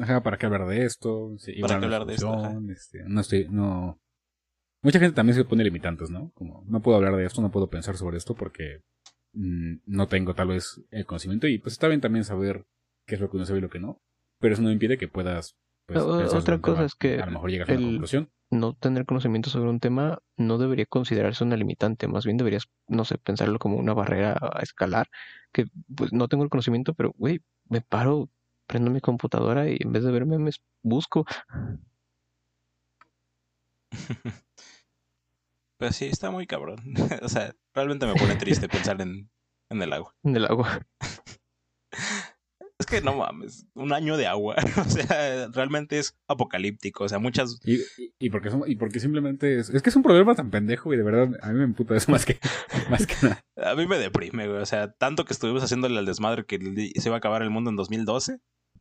Ajá, 0.00 0.20
¿para 0.24 0.36
qué 0.36 0.46
hablar 0.46 0.66
de 0.66 0.84
esto? 0.84 1.36
Sí, 1.38 1.52
¿Para 1.60 1.78
qué 1.78 1.84
hablar 1.84 2.04
de 2.04 2.14
esto? 2.14 2.34
Este, 2.68 3.04
no 3.06 3.20
estoy, 3.20 3.46
no. 3.48 4.00
Mucha 4.82 4.98
gente 4.98 5.14
también 5.14 5.36
se 5.36 5.44
pone 5.44 5.62
limitantes, 5.62 6.10
¿no? 6.10 6.32
Como, 6.34 6.64
no 6.66 6.82
puedo 6.82 6.96
hablar 6.96 7.14
de 7.14 7.26
esto, 7.26 7.42
no 7.42 7.52
puedo 7.52 7.70
pensar 7.70 7.96
sobre 7.96 8.16
esto 8.16 8.34
porque 8.34 8.80
no 9.32 10.06
tengo 10.08 10.34
tal 10.34 10.48
vez 10.48 10.80
el 10.90 11.06
conocimiento 11.06 11.46
y 11.46 11.58
pues 11.58 11.72
está 11.74 11.88
bien 11.88 12.00
también 12.00 12.24
saber 12.24 12.66
qué 13.06 13.14
es 13.14 13.20
lo 13.20 13.30
que 13.30 13.36
uno 13.36 13.46
sabe 13.46 13.58
y 13.58 13.62
lo 13.62 13.70
que 13.70 13.80
no, 13.80 14.00
pero 14.40 14.54
eso 14.54 14.62
no 14.62 14.72
impide 14.72 14.98
que 14.98 15.08
puedas 15.08 15.56
pues, 15.86 16.02
O- 16.02 16.36
otra 16.36 16.58
cosa 16.58 16.84
es 16.84 16.94
que 16.94 17.18
a 17.18 17.26
lo 17.26 17.32
mejor 17.32 17.50
llegas 17.50 17.68
a 17.68 17.72
una 17.72 17.82
conclusión. 17.82 18.30
No 18.52 18.74
tener 18.74 19.06
conocimiento 19.06 19.48
sobre 19.50 19.70
un 19.70 19.78
tema 19.80 20.18
no 20.36 20.58
debería 20.58 20.86
considerarse 20.86 21.44
una 21.44 21.56
limitante, 21.56 22.08
más 22.08 22.24
bien 22.24 22.36
deberías, 22.36 22.64
no 22.88 23.04
sé, 23.04 23.16
pensarlo 23.18 23.58
como 23.60 23.76
una 23.76 23.94
barrera 23.94 24.36
a 24.40 24.60
escalar, 24.62 25.08
que 25.52 25.66
pues 25.94 26.12
no 26.12 26.26
tengo 26.28 26.42
el 26.44 26.50
conocimiento, 26.50 26.94
pero 26.94 27.12
güey, 27.16 27.40
me 27.68 27.80
paro, 27.80 28.28
prendo 28.66 28.90
mi 28.90 29.00
computadora 29.00 29.68
y 29.70 29.76
en 29.80 29.92
vez 29.92 30.02
de 30.04 30.10
ver 30.10 30.26
memes, 30.26 30.60
busco. 30.82 31.24
Pero 35.80 35.92
sí, 35.92 36.04
está 36.06 36.30
muy 36.30 36.46
cabrón. 36.46 36.78
o 37.22 37.28
sea, 37.28 37.54
realmente 37.74 38.06
me 38.06 38.14
pone 38.14 38.36
triste 38.36 38.68
pensar 38.68 39.00
en, 39.00 39.30
en 39.70 39.82
el 39.82 39.92
agua. 39.92 40.14
en 40.22 40.36
el 40.36 40.44
agua. 40.44 40.86
Es 42.78 42.86
que 42.86 43.02
no 43.02 43.14
mames, 43.14 43.66
un 43.74 43.92
año 43.92 44.16
de 44.16 44.26
agua. 44.26 44.56
o 44.78 44.84
sea, 44.84 45.48
realmente 45.48 45.98
es 45.98 46.16
apocalíptico. 46.26 47.04
O 47.04 47.08
sea, 47.10 47.18
muchas. 47.18 47.60
Y, 47.62 47.74
y, 47.74 48.14
y 48.18 48.30
porque 48.30 48.48
son- 48.50 48.62
y 48.66 48.76
porque 48.76 49.00
simplemente 49.00 49.58
es, 49.58 49.68
es 49.68 49.82
que 49.82 49.90
es 49.90 49.96
un 49.96 50.02
problema 50.02 50.34
tan 50.34 50.50
pendejo 50.50 50.94
y 50.94 50.96
de 50.96 51.02
verdad 51.02 51.38
a 51.42 51.52
mí 51.52 51.58
me 51.58 51.64
emputa 51.64 51.94
eso 51.94 52.10
más 52.10 52.24
que, 52.24 52.38
más 52.88 53.06
que 53.06 53.14
nada. 53.22 53.44
A 53.56 53.74
mí 53.74 53.86
me 53.86 53.98
deprime, 53.98 54.48
güey. 54.48 54.60
O 54.62 54.66
sea, 54.66 54.92
tanto 54.92 55.26
que 55.26 55.34
estuvimos 55.34 55.62
haciéndole 55.62 55.98
al 55.98 56.06
desmadre 56.06 56.46
que 56.46 56.58
se 56.58 57.08
iba 57.10 57.16
a 57.16 57.18
acabar 57.18 57.42
el 57.42 57.50
mundo 57.50 57.68
en 57.68 57.76
2012. 57.76 58.38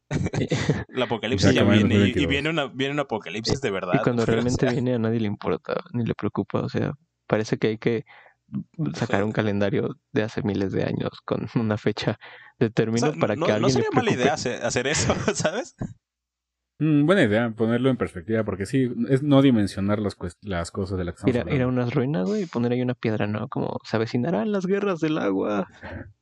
El 0.89 1.01
apocalipsis 1.01 1.53
ya 1.53 1.63
viene. 1.63 1.95
Y, 1.95 1.97
y 1.97 2.25
2022. 2.25 2.27
viene, 2.27 2.49
una, 2.49 2.65
viene 2.67 2.93
un 2.93 2.99
apocalipsis 2.99 3.61
de 3.61 3.71
verdad. 3.71 3.93
Y 3.95 3.99
cuando 3.99 4.23
O 4.23 4.25
realmente 4.25 4.65
sea, 4.65 4.71
viene 4.73 4.95
a 4.95 4.99
nadie 4.99 5.19
le 5.19 5.27
importa, 5.27 5.83
ni 5.93 6.05
le 6.05 6.15
preocupa, 6.15 6.61
o 6.61 6.69
sea, 6.69 6.93
parece 7.27 7.57
que 7.57 7.67
hay 7.67 7.77
que 7.77 8.05
sacar 8.93 9.23
un 9.23 9.31
calendario 9.31 9.97
de 10.11 10.23
hace 10.23 10.41
miles 10.41 10.71
de 10.71 10.83
años 10.83 11.11
con 11.25 11.47
una 11.55 11.77
fecha 11.77 12.17
de 12.59 12.67
o 12.67 12.97
sea, 12.97 13.13
para 13.13 13.35
no, 13.35 13.45
que 13.45 13.51
no 13.51 13.55
alguien 13.55 13.71
sería 13.71 13.89
le 13.91 13.95
mala 13.95 14.11
idea 14.11 14.33
hacer, 14.33 14.87
eso, 14.87 15.15
¿sabes? 15.33 15.75
Mm, 16.79 17.05
buena 17.05 17.23
idea, 17.23 17.51
ponerlo 17.51 17.89
en 17.89 17.97
perspectiva, 17.97 18.43
porque 18.43 18.65
sí, 18.65 18.89
es 19.09 19.21
no 19.21 19.41
dimensionar 19.41 19.99
las, 19.99 20.17
las 20.41 20.71
cosas 20.71 20.97
de 20.97 21.03
las 21.03 21.15
que 21.15 21.29
estamos 21.29 21.53
Ir 21.53 21.61
a 21.61 21.67
unas 21.67 21.93
ruinas, 21.93 22.27
güey, 22.27 22.43
y 22.43 22.45
poner 22.45 22.71
ahí 22.71 22.81
una 22.81 22.95
piedra, 22.95 23.27
¿no? 23.27 23.47
Como 23.49 23.79
se 23.83 23.97
avecinarán 23.97 24.51
las 24.51 24.65
guerras 24.65 24.99
del 24.99 25.17
agua 25.17 25.67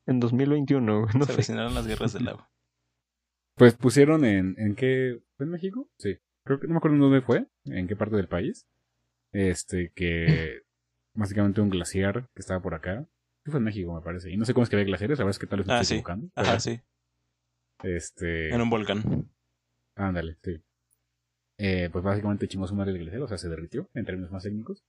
en 0.05 0.19
2021, 0.19 1.01
güey, 1.01 1.13
no 1.13 1.21
Se 1.21 1.27
sé. 1.27 1.33
avecinaron 1.33 1.75
las 1.75 1.87
guerras 1.87 2.13
del 2.13 2.27
agua. 2.27 2.49
Pues 3.57 3.75
pusieron 3.75 4.23
en, 4.23 4.55
¿en 4.59 4.75
qué? 4.75 5.19
¿Fue 5.35 5.45
en 5.45 5.51
México? 5.51 5.89
Sí. 5.97 6.17
Creo 6.45 6.59
que 6.59 6.67
no 6.67 6.73
me 6.73 6.77
acuerdo 6.77 6.95
en 6.95 7.01
dónde 7.01 7.21
fue, 7.21 7.47
en 7.65 7.87
qué 7.87 7.95
parte 7.95 8.15
del 8.15 8.27
país. 8.27 8.67
Este, 9.33 9.91
que 9.95 10.61
básicamente 11.15 11.59
un 11.61 11.69
glaciar 11.69 12.29
que 12.33 12.39
estaba 12.41 12.61
por 12.61 12.73
acá. 12.75 13.07
Fue 13.45 13.57
en 13.57 13.63
México, 13.63 13.93
me 13.93 14.01
parece. 14.01 14.29
Y 14.31 14.37
no 14.37 14.45
sé 14.45 14.53
cómo 14.53 14.63
es 14.63 14.69
que 14.69 14.75
había 14.75 14.85
glaciares, 14.85 15.17
la 15.19 15.25
verdad 15.25 15.35
es 15.35 15.39
que 15.39 15.47
tal 15.47 15.59
vez 15.59 15.67
me 15.67 15.73
Ah, 15.73 15.81
estoy 15.81 15.95
sí. 15.95 15.99
equivocando. 15.99 16.29
Ajá, 16.35 16.59
sí. 16.59 16.79
Este, 17.83 18.49
En 18.53 18.61
un 18.61 18.69
volcán. 18.69 19.29
ándale, 19.95 20.37
sí. 20.43 20.61
Eh, 21.59 21.89
pues 21.91 22.03
básicamente 22.03 22.47
chimó 22.47 22.67
su 22.67 22.75
madre 22.75 22.91
el 22.91 22.99
glaciar, 22.99 23.21
o 23.23 23.27
sea, 23.27 23.37
se 23.37 23.49
derritió, 23.49 23.89
en 23.93 24.05
términos 24.05 24.31
más 24.31 24.43
técnicos. 24.43 24.83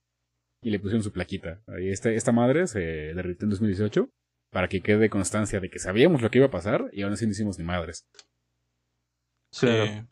Y 0.61 0.71
le 0.71 0.79
pusieron 0.79 1.01
su 1.03 1.11
plaquita. 1.13 1.61
Ahí 1.67 1.89
esta, 1.89 2.11
esta 2.11 2.31
madre 2.33 2.67
se 2.67 2.79
derritió 2.79 3.45
en 3.45 3.51
2018 3.51 4.09
para 4.51 4.67
que 4.67 4.81
quede 4.81 5.09
constancia 5.09 5.59
de 5.61 5.69
que 5.69 5.79
sabíamos 5.79 6.21
lo 6.21 6.29
que 6.29 6.39
iba 6.39 6.47
a 6.47 6.51
pasar 6.51 6.89
y 6.91 7.01
aún 7.03 7.13
así 7.13 7.25
no 7.25 7.31
hicimos 7.31 7.57
ni 7.57 7.63
madres. 7.65 8.05
Sí. 9.51 9.67
Claro. 9.67 10.07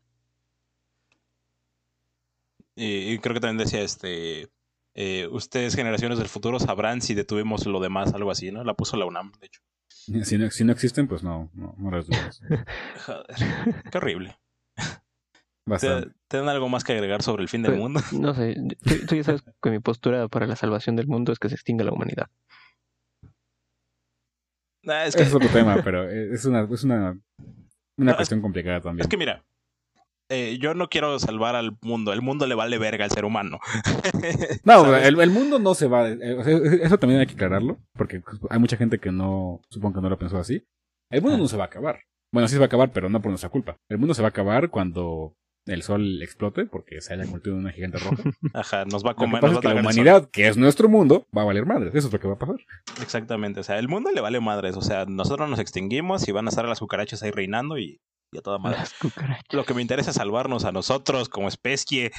Y, 2.76 3.14
y 3.14 3.20
creo 3.20 3.34
que 3.34 3.40
también 3.40 3.58
decía 3.58 3.82
este. 3.82 4.50
eh, 4.94 5.28
ustedes, 5.32 5.76
generaciones 5.76 6.20
del 6.20 6.28
futuro, 6.28 6.60
sabrán 6.60 7.02
si 7.02 7.14
detuvimos 7.16 7.66
lo 7.66 7.80
demás, 7.80 8.14
algo 8.14 8.32
así, 8.32 8.52
¿no? 8.52 8.64
La 8.64 8.74
puso 8.76 8.98
la 8.98 9.06
UNAM, 9.06 9.32
de 9.40 9.48
hecho. 9.48 9.62
Si 9.90 10.38
no, 10.38 10.50
si 10.52 10.64
no 10.64 10.72
existen, 10.72 11.08
pues 11.08 11.24
no, 11.24 11.50
no, 11.54 11.76
no 11.78 11.92
las 11.92 12.08
dudes. 12.08 12.40
Joder, 13.06 13.26
qué 13.92 13.98
horrible. 13.98 14.38
¿Te, 14.78 15.72
Bastante. 15.72 16.16
te 16.30 16.38
dan 16.38 16.48
algo 16.50 16.70
más 16.70 16.84
que 16.86 16.94
agregar 16.94 17.22
sobre 17.24 17.44
el 17.44 17.50
fin 17.50 17.62
del 17.62 17.72
Pero- 17.74 17.84
mundo? 17.84 18.00
No 18.14 18.34
sé, 18.34 18.56
tú, 18.84 19.06
tú 19.08 19.16
ya 19.16 19.24
sabes 19.24 19.44
que 19.62 19.70
mi 19.70 19.80
postura 19.80 20.28
para 20.30 20.48
la 20.48 20.56
salvación 20.56 20.96
del 20.96 21.08
mundo 21.08 21.32
es 21.34 21.40
que 21.40 21.50
se 21.50 21.56
extinga 21.56 21.84
la 21.84 21.92
humanidad. 21.92 22.30
Ah, 24.86 25.06
es, 25.06 25.16
que, 25.16 25.24
Es 25.24 25.34
otro 25.34 25.50
tema, 25.50 25.82
pero 25.84 26.10
es 26.10 26.46
una, 26.46 26.62
es 26.72 26.84
una, 26.86 27.20
una 27.98 28.06
No, 28.06 28.12
es- 28.12 28.18
cuestión 28.18 28.42
complicada 28.42 28.82
también. 28.82 29.02
es 29.04 29.08
que 29.08 29.18
mira, 29.18 29.44
eh, 30.30 30.58
yo 30.60 30.74
no 30.74 30.90
quiero 30.90 31.18
salvar 31.20 31.56
al 31.56 31.78
mundo. 31.82 32.12
El 32.14 32.22
mundo 32.22 32.46
le 32.48 32.56
vale 32.56 32.78
verga 32.78 33.06
al 33.06 33.12
ser 33.12 33.24
humano. 33.26 33.60
no, 34.66 34.96
el, 34.96 35.20
el 35.20 35.30
mundo 35.30 35.60
no 35.60 35.74
se 35.74 35.88
va. 35.88 36.10
eh, 36.10 36.18
sea, 36.44 36.58
eso 36.86 36.98
también 36.98 37.22
hay 37.22 37.28
que 37.28 37.34
aclararlo, 37.34 37.78
porque 37.94 38.22
hay 38.50 38.60
mucha 38.60 38.78
gente 38.78 39.00
que 39.00 39.12
no, 39.12 39.62
supongo 39.70 39.96
que 39.96 40.02
no 40.02 40.10
lo 40.10 40.18
pensó 40.20 40.38
así. 40.38 40.64
El 41.10 41.22
mundo 41.22 41.38
Ah. 41.38 41.40
no 41.40 41.48
se 41.48 41.58
va 41.58 41.64
a 41.64 41.68
acabar. 41.68 42.00
Bueno, 42.34 42.48
sí 42.50 42.54
se 42.54 42.60
va 42.60 42.66
a 42.66 42.68
acabar, 42.68 42.92
pero 42.92 43.10
no 43.10 43.22
por 43.22 43.30
nuestra 43.32 43.50
culpa. 43.50 43.78
El 43.90 43.98
mundo 44.00 44.14
se 44.14 44.22
va 44.22 44.28
a 44.28 44.30
acabar 44.30 44.70
cuando 44.70 45.34
el 45.68 45.84
sol 45.84 46.22
explote, 46.24 46.66
porque 46.66 47.02
se 47.02 47.14
haya 47.14 47.24
convertido 47.24 47.56
en 47.56 47.62
una 47.62 47.72
gigante 47.72 47.98
roja. 48.00 48.16
Ajá, 48.54 48.86
nos 48.86 49.04
va 49.06 49.12
a 49.12 49.14
Lo 49.14 49.18
que 49.18 49.26
comer. 49.26 49.42
pasa 49.42 49.54
nos 49.54 49.58
es 49.58 49.62
que 49.62 49.68
la 49.68 49.74
sol. 49.76 49.82
humanidad, 49.82 50.30
que 50.32 50.48
es 50.48 50.58
nuestro 50.58 50.90
mundo, 50.90 51.28
va 51.38 51.42
a 51.44 51.46
valer 51.46 51.66
madres. 51.66 51.94
Eso 51.94 52.08
es 52.08 52.14
lo 52.14 52.20
que 52.20 52.28
va 52.28 52.34
a 52.36 52.40
pasar. 52.40 52.56
Exactamente. 53.02 53.60
O 53.60 53.64
sea, 53.64 53.78
el 53.80 53.88
mundo 53.88 54.12
le 54.12 54.22
vale 54.22 54.40
madres. 54.40 54.76
O 54.78 54.82
sea, 54.82 55.06
nosotros 55.06 55.50
nos 55.50 55.60
extinguimos 55.60 56.28
y 56.28 56.32
van 56.32 56.46
a 56.48 56.50
estar 56.50 56.66
las 56.68 56.80
cucarachas 56.80 57.22
ahí 57.24 57.32
reinando 57.32 57.78
y, 57.78 58.00
y 58.32 58.38
a 58.38 58.42
toda 58.42 58.58
madre. 58.58 58.78
Las 58.80 58.94
cucarachas. 58.94 59.46
Lo 59.52 59.66
que 59.66 59.74
me 59.74 59.82
interesa 59.82 60.10
es 60.12 60.16
salvarnos 60.18 60.66
a 60.66 60.72
nosotros 60.72 61.30
como 61.30 61.48
especie. 61.48 62.12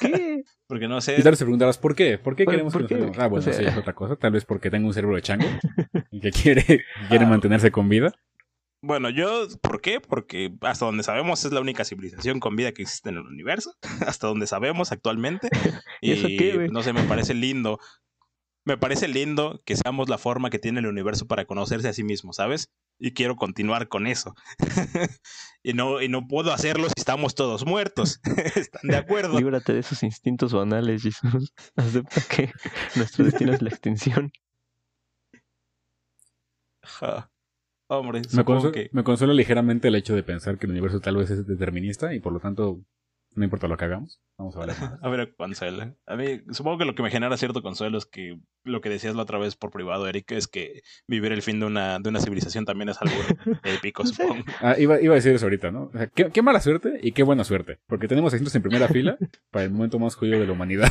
¿Qué? 0.00 0.42
Porque 0.66 0.86
no 0.88 1.00
sé. 1.00 1.14
Y 1.18 1.22
tal 1.22 1.32
vez 1.32 1.38
te 1.38 1.44
preguntarás, 1.44 1.78
¿por 1.78 1.94
qué? 1.94 2.18
¿Por 2.18 2.36
qué 2.36 2.44
¿Por- 2.44 2.52
queremos 2.52 2.72
por 2.74 2.86
que 2.86 2.94
nos 2.94 3.00
salvemos? 3.16 3.18
Ah, 3.24 3.26
bueno, 3.28 3.46
O 3.48 3.52
sea- 3.52 3.68
es 3.70 3.76
otra 3.76 3.94
cosa. 3.94 4.16
Tal 4.16 4.32
vez 4.32 4.44
porque 4.44 4.70
tengo 4.70 4.86
un 4.86 4.92
cerebro 4.94 5.16
de 5.16 5.22
chango 5.22 5.46
y 6.10 6.20
que 6.20 6.30
quiere, 6.30 6.62
quiere 7.08 7.24
Ah. 7.24 7.28
mantenerse 7.28 7.70
con 7.70 7.88
vida. 7.88 8.12
Bueno, 8.80 9.10
yo, 9.10 9.48
¿por 9.60 9.80
qué? 9.80 10.00
Porque 10.00 10.54
hasta 10.60 10.86
donde 10.86 11.02
sabemos 11.02 11.44
es 11.44 11.52
la 11.52 11.60
única 11.60 11.84
civilización 11.84 12.38
con 12.38 12.54
vida 12.54 12.72
que 12.72 12.82
existe 12.82 13.08
en 13.08 13.16
el 13.16 13.26
universo. 13.26 13.74
Hasta 14.06 14.28
donde 14.28 14.46
sabemos 14.46 14.92
actualmente. 14.92 15.48
¿Y 16.00 16.12
eso 16.12 16.28
qué, 16.28 16.54
güey? 16.54 16.68
no 16.68 16.82
sé, 16.82 16.92
me 16.92 17.02
parece 17.02 17.34
lindo. 17.34 17.80
Me 18.64 18.76
parece 18.76 19.08
lindo 19.08 19.62
que 19.64 19.76
seamos 19.76 20.08
la 20.08 20.18
forma 20.18 20.50
que 20.50 20.58
tiene 20.58 20.80
el 20.80 20.86
universo 20.86 21.26
para 21.26 21.46
conocerse 21.46 21.88
a 21.88 21.92
sí 21.92 22.04
mismo, 22.04 22.32
¿sabes? 22.32 22.70
Y 23.00 23.12
quiero 23.14 23.34
continuar 23.34 23.88
con 23.88 24.06
eso. 24.06 24.34
y, 25.62 25.72
no, 25.72 26.02
y 26.02 26.08
no 26.08 26.28
puedo 26.28 26.52
hacerlo 26.52 26.88
si 26.88 26.94
estamos 26.98 27.34
todos 27.34 27.64
muertos. 27.64 28.20
¿Están 28.54 28.82
de 28.90 28.96
acuerdo? 28.96 29.38
Líbrate 29.38 29.72
de 29.72 29.80
esos 29.80 30.02
instintos 30.02 30.52
banales, 30.52 31.02
Jesús. 31.02 31.52
Acepta 31.76 32.20
que 32.28 32.52
nuestro 32.94 33.24
destino 33.24 33.54
es 33.54 33.62
la 33.62 33.70
extinción. 33.70 34.30
Ajá. 36.82 37.30
Hombre, 37.88 38.20
Me, 38.20 38.24
supongo 38.24 38.44
consuela, 38.44 38.72
que... 38.74 38.90
me 38.92 39.04
consuela 39.04 39.34
ligeramente 39.34 39.88
el 39.88 39.94
hecho 39.94 40.14
de 40.14 40.22
pensar 40.22 40.58
que 40.58 40.66
el 40.66 40.72
universo 40.72 41.00
tal 41.00 41.16
vez 41.16 41.30
es 41.30 41.46
determinista 41.46 42.14
y 42.14 42.20
por 42.20 42.32
lo 42.32 42.40
tanto 42.40 42.82
no 43.34 43.44
importa 43.44 43.68
lo 43.68 43.76
que 43.76 43.84
hagamos, 43.84 44.20
vamos 44.36 44.56
a 44.56 44.60
ver. 44.60 44.70
A 45.02 45.08
ver, 45.08 45.34
consuela. 45.36 45.94
A 46.06 46.16
mí, 46.16 46.40
supongo 46.50 46.78
que 46.78 46.84
lo 46.84 46.94
que 46.94 47.02
me 47.02 47.10
genera 47.10 47.36
cierto 47.36 47.62
consuelo 47.62 47.98
es 47.98 48.04
que 48.04 48.38
lo 48.64 48.80
que 48.80 48.88
decías 48.88 49.14
la 49.14 49.22
otra 49.22 49.38
vez 49.38 49.54
por 49.54 49.70
privado, 49.70 50.08
Eric, 50.08 50.32
es 50.32 50.48
que 50.48 50.82
vivir 51.06 51.32
el 51.32 51.42
fin 51.42 51.60
de 51.60 51.66
una, 51.66 51.98
de 52.00 52.08
una 52.08 52.20
civilización 52.20 52.64
también 52.64 52.88
es 52.88 53.00
algo 53.00 53.14
épico, 53.64 54.04
supongo. 54.04 54.44
Ah, 54.60 54.74
iba, 54.78 55.00
iba 55.00 55.14
a 55.14 55.16
decir 55.16 55.34
eso 55.34 55.46
ahorita, 55.46 55.70
¿no? 55.70 55.84
O 55.84 55.92
sea, 55.92 56.08
qué, 56.08 56.30
qué 56.30 56.42
mala 56.42 56.60
suerte 56.60 56.98
y 57.02 57.12
qué 57.12 57.22
buena 57.22 57.44
suerte. 57.44 57.78
Porque 57.86 58.08
tenemos 58.08 58.32
asientos 58.32 58.54
en 58.54 58.62
primera 58.62 58.88
fila 58.88 59.16
para 59.50 59.64
el 59.64 59.70
momento 59.70 59.98
más 59.98 60.16
jodido 60.16 60.40
de 60.40 60.46
la 60.46 60.52
humanidad. 60.52 60.90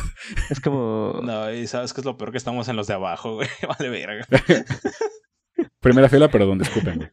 Es 0.50 0.60
como. 0.60 1.20
No, 1.22 1.52
y 1.52 1.66
sabes 1.66 1.92
que 1.92 2.00
es 2.00 2.04
lo 2.06 2.16
peor 2.16 2.32
que 2.32 2.38
estamos 2.38 2.68
en 2.68 2.76
los 2.76 2.86
de 2.86 2.94
abajo, 2.94 3.34
güey. 3.34 3.48
Vale, 3.68 3.90
verga. 3.90 4.26
Primera 5.80 6.08
fila, 6.08 6.28
pero 6.30 6.46
donde 6.46 6.64
escupen, 6.64 6.96
güey. 6.96 7.10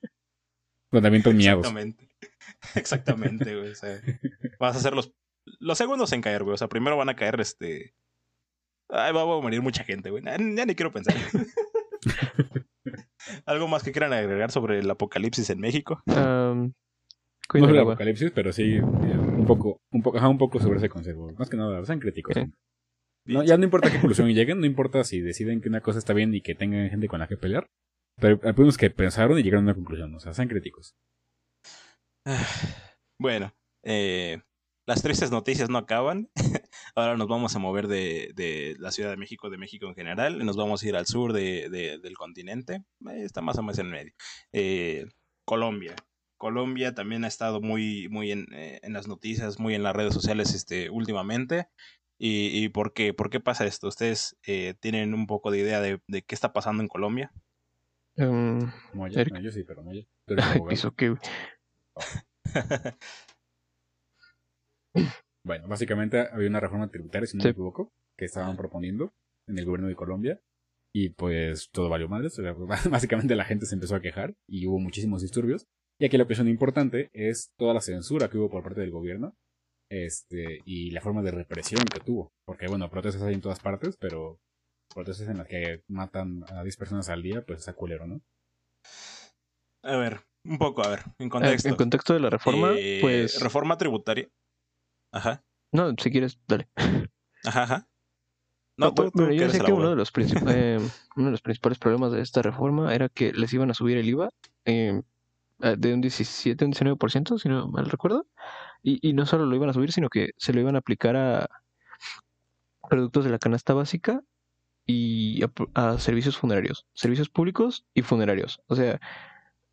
Donde 0.92 1.08
avientan 1.08 1.36
miados. 1.36 1.66
Exactamente. 1.66 2.10
Exactamente, 2.76 3.56
güey. 3.56 3.72
O 3.72 3.76
sea, 3.76 4.00
vas 4.60 4.76
a 4.76 4.80
ser 4.80 4.94
los, 4.94 5.14
los 5.60 5.78
segundos 5.78 6.12
en 6.14 6.22
caer, 6.22 6.44
güey. 6.44 6.54
O 6.54 6.58
sea, 6.58 6.70
primero 6.70 6.98
van 6.98 7.10
a 7.10 7.16
caer 7.16 7.40
este. 7.40 7.96
Ay, 8.90 9.14
va 9.14 9.24
a 9.24 9.26
morir 9.26 9.62
mucha 9.62 9.84
gente, 9.84 10.10
güey. 10.10 10.24
Ya, 10.24 10.38
ya 10.38 10.66
ni 10.66 10.76
quiero 10.76 10.92
pensar. 10.92 11.16
¿Algo 13.46 13.68
más 13.68 13.84
que 13.84 13.92
quieran 13.92 14.14
agregar 14.14 14.52
sobre 14.52 14.80
el 14.80 14.90
apocalipsis 14.90 15.50
en 15.50 15.60
México? 15.60 16.02
No 16.06 16.74
sobre 17.48 17.72
el 17.74 17.80
apocalipsis, 17.80 18.32
pero 18.32 18.52
sí 18.52 18.76
eh, 18.76 18.82
un 18.82 19.46
poco, 19.46 19.82
un 19.92 20.02
poco, 20.02 20.18
ajá, 20.18 20.30
un 20.30 20.38
poco 20.38 20.60
sobre 20.60 20.78
ese 20.78 20.90
concepto. 20.90 21.28
Más 21.38 21.50
que 21.50 21.58
nada, 21.58 21.84
sean 21.86 22.00
críticos. 22.00 22.36
Eh. 22.38 22.48
No, 23.26 23.44
ya 23.44 23.58
no 23.58 23.64
importa 23.64 23.92
qué 23.92 24.00
conclusión 24.00 24.28
lleguen, 24.34 24.60
no 24.60 24.66
importa 24.66 25.04
si 25.04 25.22
deciden 25.22 25.62
que 25.62 25.70
una 25.70 25.82
cosa 25.82 26.00
está 26.00 26.14
bien 26.14 26.34
y 26.34 26.42
que 26.42 26.56
tengan 26.56 26.90
gente 26.90 27.08
con 27.08 27.20
la 27.20 27.28
que 27.28 27.38
pelear. 27.38 27.68
Pero 28.20 28.40
hay 28.42 28.50
algunos 28.50 28.78
que 28.78 28.90
pensaron 28.90 29.38
y 29.40 29.44
llegaron 29.44 29.66
a 29.66 29.68
una 29.72 29.76
conclusión. 29.76 30.14
O 30.16 30.20
sea, 30.20 30.34
sean 30.34 30.48
críticos. 30.48 30.96
Bueno, 33.18 33.56
eh, 33.84 34.42
las 34.86 35.02
tristes 35.02 35.32
noticias 35.32 35.70
no 35.70 35.78
acaban. 35.78 36.30
Ahora 36.96 37.16
nos 37.16 37.28
vamos 37.30 37.56
a 37.56 37.60
mover 37.60 37.88
de, 37.88 38.32
de 38.36 38.76
la 38.78 38.92
Ciudad 38.92 39.10
de 39.10 39.16
México, 39.18 39.50
de 39.50 39.58
México 39.58 39.88
en 39.88 39.96
general. 39.96 40.46
Nos 40.46 40.58
vamos 40.58 40.84
a 40.84 40.88
ir 40.88 40.96
al 40.98 41.06
sur 41.08 41.32
de, 41.32 41.70
de- 41.70 41.98
del 42.00 42.18
continente. 42.18 42.84
Eh, 43.10 43.24
está 43.24 43.42
más 43.42 43.58
o 43.58 43.62
menos 43.64 43.80
en 43.80 43.86
el 43.88 43.92
medio. 43.94 44.14
Eh, 44.52 45.06
Colombia. 45.46 45.96
Colombia 46.38 46.94
también 46.94 47.24
ha 47.24 47.30
estado 47.30 47.62
muy, 47.62 48.10
muy 48.10 48.32
en, 48.32 48.48
eh, 48.54 48.80
en 48.84 48.92
las 48.92 49.08
noticias, 49.08 49.60
muy 49.60 49.76
en 49.76 49.84
las 49.84 49.96
redes 49.96 50.14
sociales 50.14 50.54
este, 50.54 50.90
últimamente. 50.90 51.68
¿Y, 52.20 52.64
y 52.64 52.70
por, 52.70 52.94
qué, 52.94 53.14
por 53.14 53.30
qué 53.30 53.40
pasa 53.40 53.66
esto? 53.66 53.88
¿Ustedes 53.88 54.38
eh, 54.46 54.74
tienen 54.82 55.14
un 55.14 55.26
poco 55.26 55.52
de 55.52 55.60
idea 55.60 55.80
de, 55.80 56.02
de 56.08 56.22
qué 56.24 56.36
está 56.36 56.52
pasando 56.52 56.84
en 56.84 56.90
Colombia? 56.90 57.32
Am, 58.18 58.72
Moya, 58.94 59.22
Eric. 59.22 59.34
no, 59.34 59.42
yo 59.42 59.52
sí, 59.52 59.64
pero 59.64 59.84
Moya. 59.84 60.06
Abogado. 60.28 60.72
hizo 60.72 60.92
que. 60.96 61.16
Bueno, 65.44 65.68
básicamente 65.68 66.20
había 66.32 66.50
una 66.50 66.60
reforma 66.60 66.90
tributaria, 66.90 67.28
si 67.28 67.38
no 67.38 67.42
Sí. 67.42 67.48
me 67.50 67.52
equivoco, 67.52 67.92
que 68.18 68.26
estaban 68.26 68.58
proponiendo 68.58 69.14
en 69.48 69.60
el 69.60 69.66
gobierno 69.66 69.88
de 69.88 69.96
Colombia. 69.96 70.42
Y 70.94 71.10
pues 71.10 71.70
todo 71.72 71.90
valió 71.90 72.08
madre. 72.08 72.28
O 72.28 72.30
sea, 72.30 72.54
básicamente 72.90 73.36
la 73.36 73.44
gente 73.46 73.66
se 73.66 73.76
empezó 73.76 73.96
a 73.96 74.02
quejar 74.02 74.36
y 74.48 74.66
hubo 74.66 74.80
muchísimos 74.80 75.22
disturbios. 75.22 75.68
Y 76.00 76.06
aquí 76.06 76.18
la 76.18 76.26
cuestión 76.26 76.48
importante 76.48 77.10
es 77.14 77.52
toda 77.58 77.74
la 77.74 77.82
censura 77.82 78.30
que 78.30 78.38
hubo 78.38 78.50
por 78.50 78.64
parte 78.64 78.82
del 78.82 78.92
gobierno 78.92 79.36
este 79.92 80.60
y 80.66 80.92
la 80.92 81.02
forma 81.02 81.22
de 81.22 81.32
represión 81.32 81.84
que 81.86 82.00
tuvo. 82.00 82.32
Porque 82.46 82.68
bueno, 82.68 82.90
protestas 82.90 83.22
hay 83.24 83.36
en 83.36 83.42
todas 83.42 83.60
partes, 83.60 83.98
pero 84.00 84.40
protestas 84.96 85.28
en 85.28 85.38
las 85.38 85.48
que 85.48 85.84
matan 85.88 86.46
a 86.50 86.64
10 86.64 86.78
personas 86.78 87.10
al 87.10 87.22
día, 87.22 87.44
pues 87.46 87.60
está 87.60 87.74
culero, 87.74 88.08
¿no? 88.08 88.22
a 89.84 89.98
ver, 89.98 90.22
un 90.44 90.58
poco, 90.58 90.84
a 90.84 90.90
ver, 90.90 91.04
en 91.20 91.28
eh, 91.28 91.30
contexto. 91.30 91.70
En 91.70 91.76
contexto 91.76 92.14
de 92.14 92.20
la 92.22 92.30
reforma, 92.32 92.72
Eh, 92.76 93.00
pues. 93.02 93.40
Reforma 93.40 93.78
tributaria. 93.78 94.28
Ajá. 95.12 95.44
No, 95.72 95.94
si 96.02 96.10
quieres, 96.10 96.40
dale. 96.48 96.70
Ajá, 97.44 97.64
ajá. 97.64 97.88
No, 98.78 98.94
tú, 98.94 99.04
bueno, 99.04 99.12
tú 99.12 99.18
bueno, 99.20 99.32
que 99.32 99.38
yo 99.38 99.46
el 99.46 99.66
que 99.66 99.74
uno 99.74 99.90
de, 99.90 99.96
los 99.96 100.12
eh, 100.16 100.80
uno 101.16 101.26
de 101.26 101.32
los 101.32 101.42
principales 101.42 101.78
problemas 101.78 102.12
de 102.12 102.22
esta 102.22 102.42
reforma 102.42 102.94
era 102.96 103.10
que 103.10 103.32
les 103.32 103.54
iban 103.54 103.70
a 103.70 103.74
subir 103.74 103.98
el 103.98 104.10
IVA 104.10 104.30
eh, 104.66 105.02
de 105.60 105.94
un 105.94 106.02
17 106.02 106.66
a 106.66 106.68
un 106.68 106.74
19%, 106.74 107.38
si 107.38 107.50
no 107.50 107.68
mal 107.68 107.86
recuerdo. 107.86 108.28
Y, 108.82 109.08
y 109.08 109.14
no 109.14 109.26
solo 109.26 109.46
lo 109.46 109.56
iban 109.56 109.70
a 109.70 109.74
subir, 109.74 109.92
sino 109.92 110.10
que 110.10 110.32
se 110.38 110.54
lo 110.54 110.62
iban 110.62 110.76
a 110.76 110.80
aplicar 110.80 111.16
a 111.16 111.50
productos 112.90 113.26
de 113.26 113.32
la 113.32 113.40
canasta 113.40 113.74
básica 113.74 114.22
y 114.86 115.42
a, 115.44 115.52
a 115.74 115.98
servicios 116.00 116.38
funerarios, 116.38 116.86
servicios 116.94 117.30
públicos 117.30 117.86
y 117.94 118.02
funerarios. 118.04 118.60
O 118.68 118.76
sea, 118.76 119.00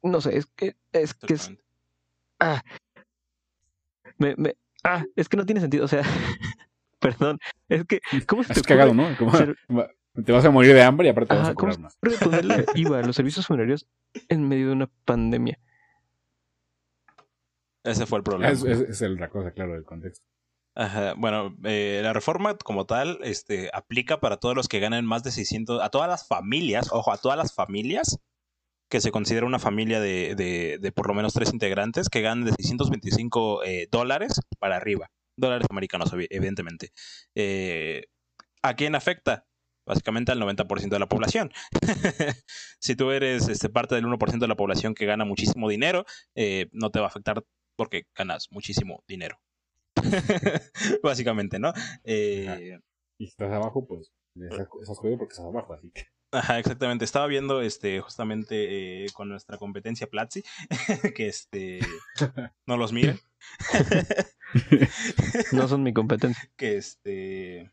no 0.02 0.20
sé, 0.20 0.36
es 0.38 0.46
que 0.46 0.76
es 0.92 1.14
que 1.14 1.34
es, 1.34 1.52
ah, 2.40 2.62
me, 4.18 4.34
me- 4.36 4.56
ah, 4.84 5.04
es 5.16 5.28
que 5.28 5.36
no 5.36 5.46
tiene 5.46 5.60
sentido, 5.60 5.84
o 5.84 5.88
sea, 5.88 6.02
perdón, 6.98 7.38
es 7.68 7.84
que 7.84 8.00
¿cómo 8.26 8.42
se 8.42 8.54
te 8.54 8.60
Es 8.60 8.66
cagado, 8.66 8.94
¿no? 8.94 9.16
Como, 9.16 9.32
ser- 9.36 9.56
te 10.24 10.32
vas 10.32 10.44
a 10.44 10.50
morir 10.50 10.74
de 10.74 10.82
hambre 10.82 11.08
y 11.08 11.10
aparte 11.10 11.28
te 11.30 11.34
vas 11.36 11.44
Ajá, 11.44 11.52
a 11.52 11.54
¿cómo 11.54 11.72
curar 11.76 11.78
más. 11.80 11.98
ponerle 12.20 12.66
IVA 12.74 12.98
a 12.98 13.02
los 13.02 13.16
servicios 13.16 13.46
funerarios 13.46 13.86
en 14.28 14.48
medio 14.48 14.68
de 14.68 14.72
una 14.72 14.90
pandemia? 15.04 15.58
Ese 17.84 18.06
fue 18.06 18.18
el 18.18 18.24
problema. 18.24 18.52
Es, 18.52 18.62
es, 18.64 19.00
es 19.02 19.10
la 19.10 19.28
cosa, 19.28 19.50
claro, 19.50 19.72
del 19.72 19.84
contexto. 19.84 20.24
Ajá, 20.74 21.14
Bueno, 21.18 21.54
eh, 21.64 22.00
la 22.02 22.12
reforma 22.12 22.56
como 22.56 22.86
tal 22.86 23.18
este, 23.22 23.70
aplica 23.74 24.20
para 24.20 24.38
todos 24.38 24.56
los 24.56 24.68
que 24.68 24.80
ganan 24.80 25.04
más 25.04 25.22
de 25.22 25.30
600, 25.30 25.82
a 25.82 25.90
todas 25.90 26.08
las 26.08 26.26
familias, 26.26 26.90
ojo, 26.92 27.12
a 27.12 27.18
todas 27.18 27.36
las 27.36 27.54
familias 27.54 28.18
que 28.92 29.00
se 29.00 29.10
considera 29.10 29.46
una 29.46 29.58
familia 29.58 30.00
de, 30.00 30.34
de, 30.34 30.92
por 30.92 31.08
lo 31.08 31.14
menos 31.14 31.32
tres 31.32 31.50
integrantes 31.52 32.10
que 32.10 32.20
ganan 32.20 32.44
de 32.44 32.52
625 32.52 33.64
eh, 33.64 33.88
dólares 33.90 34.40
para 34.58 34.76
arriba. 34.76 35.10
Dólares 35.34 35.66
americanos, 35.70 36.12
evidentemente. 36.28 36.92
Eh, 37.34 38.04
¿A 38.62 38.74
quién 38.74 38.94
afecta? 38.94 39.46
Básicamente 39.86 40.30
al 40.32 40.40
90% 40.40 40.90
de 40.90 40.98
la 40.98 41.08
población. 41.08 41.52
si 42.80 42.94
tú 42.94 43.12
eres 43.12 43.48
este, 43.48 43.70
parte 43.70 43.94
del 43.94 44.04
1% 44.04 44.38
de 44.38 44.48
la 44.48 44.56
población 44.56 44.94
que 44.94 45.06
gana 45.06 45.24
muchísimo 45.24 45.70
dinero, 45.70 46.04
eh, 46.34 46.68
no 46.72 46.90
te 46.90 47.00
va 47.00 47.06
a 47.06 47.08
afectar 47.08 47.42
porque 47.76 48.02
ganas 48.14 48.48
muchísimo 48.50 49.02
dinero. 49.08 49.40
Básicamente, 51.02 51.58
¿no? 51.58 51.72
Eh, 52.04 52.78
Y 53.18 53.26
si 53.26 53.30
estás 53.30 53.52
abajo, 53.52 53.86
pues 53.86 54.12
estás, 54.36 54.66
estás 54.80 54.98
jodido 54.98 55.18
porque 55.18 55.32
estás 55.32 55.46
abajo, 55.46 55.74
así 55.74 55.90
que. 55.90 56.06
ajá, 56.32 56.58
exactamente. 56.58 57.04
Estaba 57.04 57.26
viendo 57.26 57.60
este 57.62 58.00
justamente 58.00 59.04
eh, 59.04 59.06
con 59.14 59.28
nuestra 59.28 59.58
competencia 59.58 60.06
Platzi, 60.08 60.42
que 61.16 61.28
este 61.28 61.80
no 62.66 62.76
los 62.76 62.92
miren. 62.92 63.18
No 65.52 65.68
son 65.68 65.82
mi 65.82 65.92
competencia. 65.92 66.50
que 66.56 66.76
este 66.76 67.70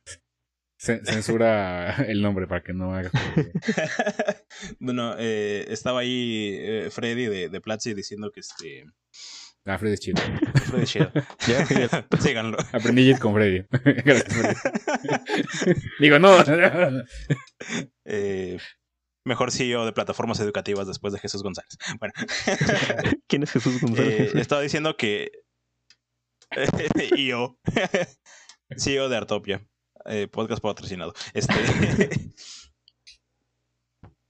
Ce- 0.78 1.04
Censura 1.04 1.96
el 2.08 2.22
nombre 2.22 2.48
para 2.48 2.64
que 2.64 2.74
no 2.74 2.94
hagas. 2.96 3.12
bueno, 4.80 5.16
eh, 5.20 5.66
estaba 5.70 6.00
ahí 6.02 6.56
eh, 6.58 6.90
Freddy 6.90 7.26
de, 7.26 7.50
de 7.50 7.62
Platzi 7.62 7.94
diciendo 7.94 8.32
que 8.32 8.40
este 8.40 8.86
Ah, 9.66 9.78
Freddy 9.78 9.94
es 9.94 10.00
chido. 10.00 10.22
Freddy 10.66 10.84
es 10.84 10.90
chido. 10.90 11.12
Ya, 11.48 11.68
ya. 11.68 12.08
Síganlo. 12.20 12.58
Aprendí 12.72 13.04
Jit 13.06 13.20
con 13.20 13.34
Freddy. 13.34 13.66
Gracias, 14.06 14.34
Freddy. 14.34 15.80
Digo, 16.00 16.18
no. 16.20 16.32
Eh, 18.06 18.58
mejor 19.26 19.52
CEO 19.52 19.86
de 19.86 19.92
plataformas 19.94 20.40
educativas 20.40 20.88
después 20.88 21.14
de 21.14 21.20
Jesús 21.20 21.44
González. 21.44 21.78
Bueno, 22.00 22.14
¿Quién 23.28 23.44
es 23.44 23.52
Jesús 23.52 23.80
González? 23.82 24.34
eh, 24.34 24.40
estaba 24.40 24.62
diciendo 24.62 24.98
que 24.98 25.32
y 27.16 27.28
yo 27.28 27.60
CEO 28.76 29.08
de 29.10 29.18
Artopia, 29.18 29.68
eh, 30.06 30.28
podcast 30.32 30.64
patrocinado. 30.64 31.14
Este 31.36 31.54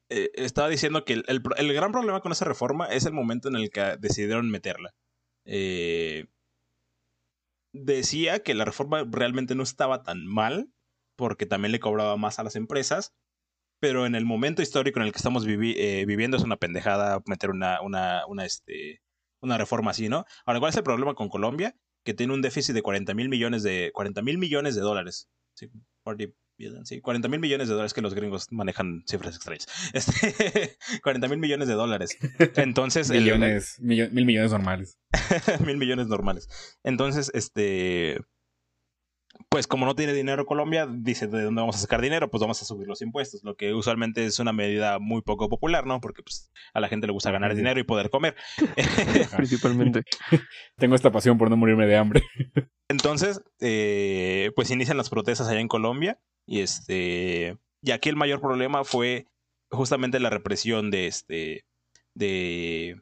eh, 0.09 0.31
estaba 0.35 0.67
diciendo 0.69 1.05
que 1.05 1.13
el, 1.13 1.23
el 1.27 1.41
pro- 1.41 1.55
el 1.55 1.71
gran 1.73 1.91
problema 1.91 2.19
con 2.21 2.31
esa 2.31 2.45
reforma 2.45 2.87
es 2.87 3.05
el 3.05 3.13
momento 3.13 3.47
en 3.47 3.55
el 3.55 3.69
que 3.69 3.95
decidieron 3.99 4.49
meterla. 4.49 4.93
Eh, 5.51 6.27
decía 7.73 8.43
que 8.43 8.53
la 8.53 8.65
reforma 8.65 9.03
realmente 9.09 9.55
no 9.55 9.63
estaba 9.63 10.03
tan 10.03 10.27
mal 10.27 10.71
porque 11.15 11.47
también 11.47 11.71
le 11.71 11.79
cobraba 11.79 12.17
más 12.17 12.37
a 12.37 12.43
las 12.43 12.55
empresas, 12.55 13.15
pero 13.79 14.05
en 14.05 14.13
el 14.13 14.25
momento 14.25 14.61
histórico 14.61 14.99
en 14.99 15.07
el 15.07 15.11
que 15.11 15.17
estamos 15.17 15.45
eh, 15.47 16.05
viviendo 16.05 16.37
es 16.37 16.43
una 16.43 16.57
pendejada 16.57 17.21
meter 17.25 17.49
una, 17.49 17.81
una, 17.81 18.25
una, 18.27 18.45
este, 18.45 19.01
una 19.41 19.57
reforma 19.57 19.91
así, 19.91 20.07
¿no? 20.07 20.25
Ahora, 20.45 20.59
¿cuál 20.59 20.69
es 20.69 20.77
el 20.77 20.83
problema 20.83 21.15
con 21.15 21.29
Colombia? 21.29 21.75
Que 22.05 22.13
tiene 22.13 22.33
un 22.33 22.41
déficit 22.41 22.75
de 22.75 22.83
40 22.83 23.13
mil 23.15 23.27
millones 23.27 23.63
de 23.63 23.91
40 23.93 24.21
mil 24.21 24.37
millones 24.37 24.75
de 24.75 24.81
dólares. 24.81 25.29
Sí, 25.55 25.69
40 26.03 26.25
billion, 26.25 26.35
sí, 26.83 27.01
40 27.01 27.27
mil 27.27 27.39
millones 27.39 27.67
de 27.67 27.73
dólares 27.73 27.93
que 27.93 28.01
los 28.01 28.13
gringos 28.13 28.47
manejan 28.51 29.03
cifras 29.07 29.35
extrañas. 29.35 29.67
Este, 29.93 30.77
40 31.03 31.27
mil 31.27 31.37
millones 31.39 31.67
de 31.67 31.73
dólares. 31.73 32.17
Entonces, 32.55 33.09
el- 33.09 33.23
millones, 33.23 33.77
millo- 33.81 34.09
mil 34.11 34.25
millones 34.25 34.51
normales. 34.51 34.97
mil 35.65 35.77
millones 35.77 36.07
normales. 36.07 36.47
Entonces, 36.83 37.31
este. 37.33 38.19
Pues 39.47 39.67
como 39.67 39.85
no 39.85 39.95
tiene 39.95 40.13
dinero 40.13 40.45
Colombia, 40.45 40.87
dice 40.87 41.27
de 41.27 41.43
dónde 41.43 41.61
vamos 41.61 41.77
a 41.77 41.79
sacar 41.79 42.01
dinero, 42.01 42.29
pues 42.29 42.41
vamos 42.41 42.61
a 42.61 42.65
subir 42.65 42.87
los 42.87 43.01
impuestos, 43.01 43.43
lo 43.43 43.55
que 43.55 43.73
usualmente 43.73 44.25
es 44.25 44.39
una 44.39 44.51
medida 44.51 44.99
muy 44.99 45.21
poco 45.21 45.47
popular, 45.47 45.85
¿no? 45.85 46.01
Porque 46.01 46.21
pues 46.21 46.51
a 46.73 46.79
la 46.79 46.89
gente 46.89 47.07
le 47.07 47.13
gusta 47.13 47.31
ganar 47.31 47.55
dinero 47.55 47.79
y 47.79 47.83
poder 47.83 48.09
comer. 48.09 48.35
Principalmente. 49.37 50.03
Tengo 50.77 50.95
esta 50.95 51.11
pasión 51.11 51.37
por 51.37 51.49
no 51.49 51.57
morirme 51.57 51.87
de 51.87 51.97
hambre. 51.97 52.23
Entonces, 52.89 53.41
eh, 53.61 54.51
pues 54.55 54.71
inician 54.71 54.97
las 54.97 55.09
protestas 55.09 55.47
allá 55.47 55.59
en 55.59 55.67
Colombia 55.67 56.19
y 56.45 56.59
este 56.59 57.57
y 57.81 57.91
aquí 57.91 58.09
el 58.09 58.15
mayor 58.17 58.41
problema 58.41 58.83
fue 58.83 59.27
justamente 59.71 60.19
la 60.19 60.29
represión 60.29 60.91
de 60.91 61.07
este 61.07 61.65
de 62.13 63.01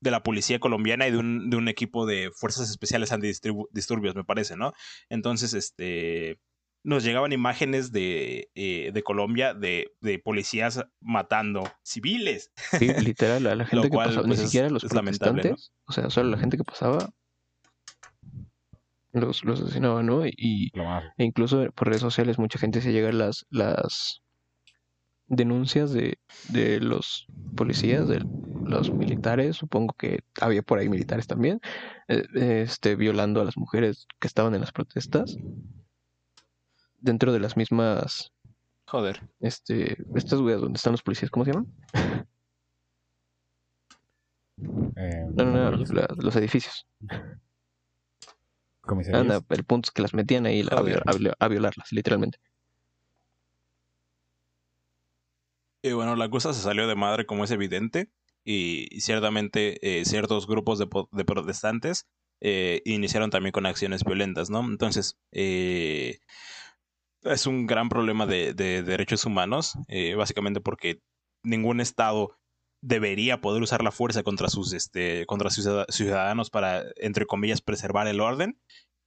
de 0.00 0.10
la 0.10 0.22
policía 0.22 0.60
colombiana 0.60 1.08
y 1.08 1.10
de 1.10 1.18
un, 1.18 1.50
de 1.50 1.56
un 1.56 1.68
equipo 1.68 2.06
de 2.06 2.30
fuerzas 2.34 2.70
especiales 2.70 3.12
antidisturbios, 3.12 4.14
me 4.14 4.24
parece, 4.24 4.56
¿no? 4.56 4.72
Entonces, 5.08 5.54
este, 5.54 6.38
nos 6.84 7.04
llegaban 7.04 7.32
imágenes 7.32 7.92
de, 7.92 8.50
eh, 8.54 8.90
de 8.92 9.02
Colombia 9.02 9.54
de, 9.54 9.92
de, 10.00 10.18
policías 10.18 10.84
matando 11.00 11.70
civiles. 11.82 12.52
Sí, 12.78 12.88
literal, 13.02 13.46
a 13.46 13.54
la 13.54 13.66
gente 13.66 13.90
que 13.90 13.96
pasaba, 13.96 14.22
ni 14.22 14.34
pues, 14.34 14.40
siquiera 14.40 14.70
los 14.70 14.84
protestantes, 14.84 15.72
o 15.86 15.92
sea, 15.92 16.10
solo 16.10 16.30
la 16.30 16.38
gente 16.38 16.56
que 16.56 16.64
pasaba 16.64 17.10
los, 19.12 19.44
los 19.44 19.60
asesinaban, 19.60 20.06
¿no? 20.06 20.26
Y, 20.26 20.72
e 21.16 21.24
incluso 21.24 21.70
por 21.72 21.88
redes 21.88 22.00
sociales 22.00 22.38
mucha 22.38 22.58
gente 22.58 22.80
se 22.80 22.92
llega 22.92 23.08
a 23.08 23.12
las, 23.12 23.46
las 23.50 24.22
denuncias 25.26 25.92
de, 25.92 26.18
de 26.48 26.80
los 26.80 27.26
policías, 27.56 28.08
de 28.08 28.24
los 28.68 28.92
militares, 28.92 29.56
supongo 29.56 29.94
que 29.94 30.20
había 30.40 30.62
por 30.62 30.78
ahí 30.78 30.88
militares 30.88 31.26
también, 31.26 31.60
eh, 32.08 32.24
este, 32.34 32.96
violando 32.96 33.40
a 33.40 33.44
las 33.44 33.56
mujeres 33.56 34.06
que 34.18 34.28
estaban 34.28 34.54
en 34.54 34.60
las 34.60 34.72
protestas. 34.72 35.36
Dentro 37.00 37.32
de 37.32 37.40
las 37.40 37.56
mismas 37.56 38.32
joder. 38.88 39.28
este 39.40 39.96
estas 40.16 40.40
weas 40.40 40.60
donde 40.60 40.76
están 40.78 40.92
los 40.92 41.02
policías 41.02 41.30
cómo 41.30 41.44
se 41.44 41.52
llaman 41.52 41.72
eh, 44.96 45.26
no, 45.34 45.44
no, 45.44 45.70
no, 45.70 45.76
los, 46.16 46.34
edificios. 46.36 46.86
Anda, 49.12 49.40
el 49.50 49.64
punto 49.64 49.86
es 49.86 49.90
que 49.92 50.02
las 50.02 50.14
metían 50.14 50.46
ahí 50.46 50.66
a 51.38 51.48
violarlas 51.48 51.92
literalmente. 51.92 52.38
Y 55.82 55.92
bueno, 55.92 56.16
la 56.16 56.28
cosa 56.28 56.52
se 56.52 56.62
salió 56.62 56.88
de 56.88 56.96
madre 56.96 57.24
como 57.24 57.44
es 57.44 57.52
evidente 57.52 58.10
y 58.50 59.02
ciertamente 59.02 59.76
eh, 59.82 60.06
ciertos 60.06 60.46
grupos 60.46 60.78
de, 60.78 61.24
protestantes 61.26 62.06
eh, 62.40 62.80
iniciaron 62.86 63.28
también 63.28 63.52
con 63.52 63.66
acciones 63.66 64.04
violentas, 64.04 64.48
¿no? 64.48 64.60
Entonces, 64.60 65.18
eh, 65.32 66.20
es 67.24 67.46
un 67.46 67.66
gran 67.66 67.90
problema 67.90 68.24
de, 68.24 68.54
derechos 68.54 69.26
humanos, 69.26 69.74
básicamente 70.16 70.62
porque 70.62 71.02
ningún 71.44 71.82
Estado 71.82 72.38
debería 72.82 73.42
poder 73.42 73.62
usar 73.62 73.84
la 73.84 73.90
fuerza 73.90 74.22
contra 74.22 74.48
sus, 74.48 74.72
este, 74.72 75.26
contra 75.26 75.50
sus 75.50 75.68
ciudadanos 75.90 76.48
para, 76.48 76.84
entre 76.96 77.26
comillas, 77.26 77.60
preservar 77.60 78.08
el 78.08 78.20
orden. 78.20 78.58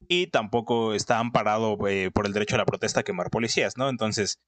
Y 0.08 0.28
tampoco 0.28 0.94
está 0.94 1.18
amparado 1.18 1.78
por 1.78 2.26
el 2.28 2.34
derecho 2.34 2.56
a 2.56 2.60
la 2.60 2.66
protesta 2.66 3.00
a 3.00 3.04
quemar 3.04 3.32
policías, 3.32 3.76
¿no? 3.76 3.90
Entonces, 3.90 4.40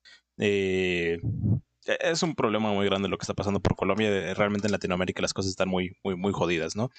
es 1.85 2.23
un 2.23 2.35
problema 2.35 2.71
muy 2.73 2.85
grande 2.85 3.09
lo 3.09 3.17
que 3.17 3.23
está 3.23 3.33
pasando 3.33 3.59
por 3.59 3.75
Colombia. 3.75 4.33
Realmente 4.33 4.67
en 4.67 4.71
Latinoamérica 4.71 5.21
las 5.21 5.33
cosas 5.33 5.51
están 5.51 5.69
muy, 5.69 5.97
muy, 6.03 6.15
muy 6.15 6.33
jodidas, 6.33 6.75
¿no? 6.75 6.89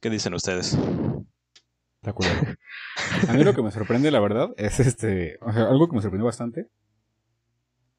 ¿Qué 0.00 0.10
dicen 0.10 0.34
ustedes? 0.34 0.76
A 3.28 3.32
mí 3.34 3.44
lo 3.44 3.54
que 3.54 3.62
me 3.62 3.70
sorprende, 3.70 4.10
la 4.10 4.20
verdad, 4.20 4.50
es 4.56 4.80
este. 4.80 5.38
O 5.42 5.52
sea, 5.52 5.64
algo 5.68 5.88
que 5.88 5.96
me 5.96 6.02
sorprendió 6.02 6.24
bastante. 6.24 6.68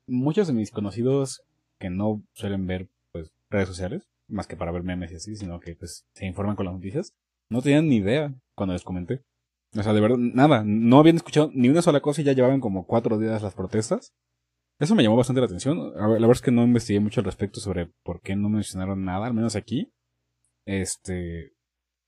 Muchos 0.07 0.47
de 0.47 0.53
mis 0.53 0.71
conocidos 0.71 1.43
que 1.77 1.89
no 1.89 2.23
suelen 2.33 2.67
ver 2.67 2.89
pues 3.11 3.31
redes 3.49 3.67
sociales, 3.67 4.07
más 4.27 4.47
que 4.47 4.57
para 4.57 4.71
ver 4.71 4.83
memes 4.83 5.11
y 5.11 5.15
así, 5.15 5.35
sino 5.35 5.59
que 5.59 5.75
pues 5.75 6.05
se 6.13 6.25
informan 6.25 6.55
con 6.55 6.65
las 6.65 6.75
noticias, 6.75 7.13
no 7.49 7.61
tenían 7.61 7.87
ni 7.87 7.97
idea 7.97 8.33
cuando 8.55 8.73
les 8.73 8.83
comenté. 8.83 9.23
O 9.77 9.83
sea, 9.83 9.93
de 9.93 10.01
verdad, 10.01 10.17
nada, 10.17 10.63
no 10.65 10.99
habían 10.99 11.15
escuchado 11.15 11.49
ni 11.53 11.69
una 11.69 11.81
sola 11.81 12.01
cosa 12.01 12.21
y 12.21 12.23
ya 12.25 12.33
llevaban 12.33 12.59
como 12.59 12.85
cuatro 12.85 13.17
días 13.17 13.41
las 13.41 13.53
protestas. 13.53 14.13
Eso 14.81 14.95
me 14.95 15.03
llamó 15.03 15.15
bastante 15.15 15.41
la 15.41 15.45
atención. 15.45 15.93
la 15.95 16.07
verdad 16.07 16.31
es 16.31 16.41
que 16.41 16.49
no 16.49 16.63
investigué 16.63 16.99
mucho 16.99 17.21
al 17.21 17.25
respecto 17.25 17.59
sobre 17.59 17.91
por 18.03 18.19
qué 18.19 18.35
no 18.35 18.49
mencionaron 18.49 19.05
nada, 19.05 19.27
al 19.27 19.33
menos 19.35 19.55
aquí. 19.55 19.93
Este. 20.65 21.53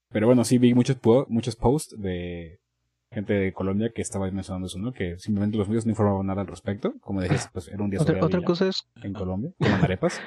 Pero 0.09 0.25
bueno, 0.25 0.43
sí 0.43 0.57
vi 0.57 0.73
muchos, 0.73 0.97
muchos 1.27 1.55
posts 1.55 1.95
de 2.01 2.59
gente 3.11 3.33
de 3.33 3.53
Colombia 3.53 3.91
que 3.93 4.01
estaba 4.01 4.29
mencionando 4.31 4.65
eso, 4.65 4.79
¿no? 4.79 4.91
Que 4.91 5.19
simplemente 5.19 5.55
los 5.55 5.67
medios 5.67 5.85
no 5.85 5.91
informaban 5.91 6.25
nada 6.25 6.41
al 6.41 6.47
respecto. 6.47 6.95
Como 7.01 7.21
decías, 7.21 7.47
pues 7.53 7.67
era 7.67 7.83
un 7.83 7.91
día 7.91 8.01
Otra, 8.01 8.25
otra 8.25 8.41
cosa 8.41 8.67
es. 8.67 8.87
En 9.03 9.13
Colombia, 9.13 9.51
con 9.59 9.71
arepas. 9.71 10.19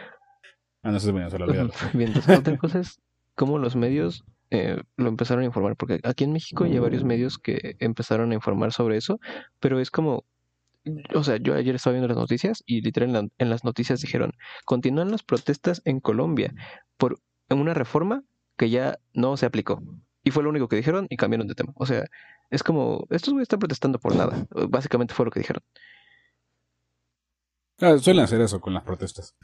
Ah, 0.84 0.92
no, 0.92 0.98
eso 0.98 1.08
es 1.08 1.12
bueno, 1.12 1.28
se 1.28 1.38
lo 1.40 1.46
Bien, 1.94 2.12
otra 2.38 2.56
cosa 2.58 2.78
es 2.78 3.00
cómo 3.34 3.58
los 3.58 3.74
medios 3.74 4.24
eh, 4.50 4.80
lo 4.96 5.08
empezaron 5.08 5.42
a 5.42 5.46
informar, 5.46 5.74
porque 5.74 5.98
aquí 6.04 6.22
en 6.22 6.32
México 6.32 6.62
hay 6.62 6.78
varios 6.78 7.02
medios 7.02 7.38
que 7.38 7.74
empezaron 7.80 8.30
a 8.30 8.34
informar 8.34 8.72
sobre 8.72 8.96
eso, 8.98 9.18
pero 9.58 9.80
es 9.80 9.90
como 9.90 10.24
o 11.14 11.24
sea, 11.24 11.36
yo 11.36 11.54
ayer 11.54 11.74
estaba 11.74 11.94
viendo 11.94 12.08
las 12.08 12.16
noticias 12.16 12.62
y 12.66 12.80
literal 12.80 13.30
en, 13.38 13.50
las 13.50 13.64
noticias 13.64 14.00
dijeron, 14.00 14.32
continúan 14.64 15.10
las 15.10 15.22
protestas 15.22 15.82
en 15.84 16.00
Colombia 16.00 16.54
por 16.96 17.20
una 17.50 17.74
reforma 17.74 18.22
que 18.56 18.70
ya 18.70 18.98
no 19.12 19.36
se 19.36 19.46
aplicó. 19.46 19.82
Y 20.22 20.30
fue 20.30 20.42
lo 20.42 20.50
único 20.50 20.68
que 20.68 20.76
dijeron 20.76 21.06
y 21.10 21.16
cambiaron 21.16 21.46
de 21.46 21.54
tema. 21.54 21.72
O 21.76 21.86
sea, 21.86 22.06
es 22.50 22.62
como, 22.62 23.06
estos 23.10 23.32
güeyes 23.32 23.44
están 23.44 23.60
protestando 23.60 23.98
por 23.98 24.16
nada. 24.16 24.46
Básicamente 24.68 25.14
fue 25.14 25.24
lo 25.24 25.30
que 25.30 25.40
dijeron. 25.40 25.62
Ah, 27.80 27.98
suelen 27.98 28.24
hacer 28.24 28.40
eso 28.40 28.60
con 28.60 28.74
las 28.74 28.82
protestas. 28.82 29.36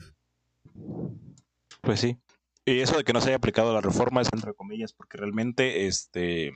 Pues 1.83 2.01
sí. 2.01 2.19
Y 2.65 2.81
eso 2.81 2.97
de 2.97 3.05
que 3.05 3.13
no 3.13 3.21
se 3.21 3.29
haya 3.29 3.37
aplicado 3.37 3.75
la 3.75 3.81
reforma 3.81 4.21
es 4.21 4.29
entre 4.33 4.55
comillas, 4.55 4.93
porque 4.93 5.19
realmente 5.19 5.87
este 5.87 6.53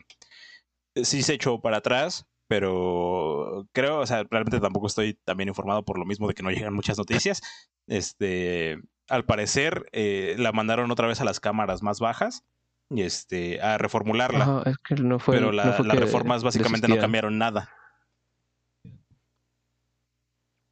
sí 0.95 1.23
se 1.23 1.35
echó 1.35 1.61
para 1.61 1.79
atrás, 1.79 2.27
pero 2.49 3.67
creo, 3.73 4.01
o 4.01 4.07
sea, 4.07 4.25
realmente 4.31 4.61
tampoco 4.61 4.87
estoy 4.87 5.15
también 5.25 5.49
informado 5.49 5.85
por 5.85 5.99
lo 5.99 6.05
mismo 6.05 6.29
de 6.29 6.35
que 6.35 6.43
no 6.43 6.51
llegan 6.51 6.75
muchas 6.75 6.99
noticias. 6.99 7.43
Este, 7.87 8.79
al 9.09 9.25
parecer 9.25 9.87
eh, 9.93 10.37
la 10.39 10.53
mandaron 10.53 10.91
otra 10.91 11.07
vez 11.07 11.21
a 11.21 11.25
las 11.25 11.41
cámaras 11.41 11.83
más 11.83 12.01
bajas 12.01 12.45
y 12.91 13.03
este 13.03 13.61
a 13.61 13.79
reformularla. 13.79 14.63
es 14.67 14.79
que 14.79 14.95
no 14.97 15.19
fue, 15.19 15.37
pero 15.37 15.53
las 15.53 15.79
reformas 15.81 16.45
básicamente 16.45 16.89
no 16.89 16.99
cambiaron 16.99 17.39
nada. 17.39 17.71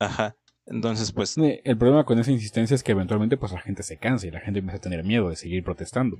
Ajá. 0.00 0.36
Entonces, 0.66 1.12
pues. 1.12 1.36
El 1.36 1.76
problema 1.76 2.04
con 2.04 2.18
esa 2.18 2.30
insistencia 2.30 2.74
es 2.74 2.82
que 2.82 2.92
eventualmente 2.92 3.36
pues 3.36 3.52
la 3.52 3.60
gente 3.60 3.82
se 3.82 3.98
cansa 3.98 4.26
y 4.26 4.30
la 4.30 4.40
gente 4.40 4.60
empieza 4.60 4.78
a 4.78 4.80
tener 4.80 5.04
miedo 5.04 5.28
de 5.28 5.36
seguir 5.36 5.62
protestando. 5.62 6.18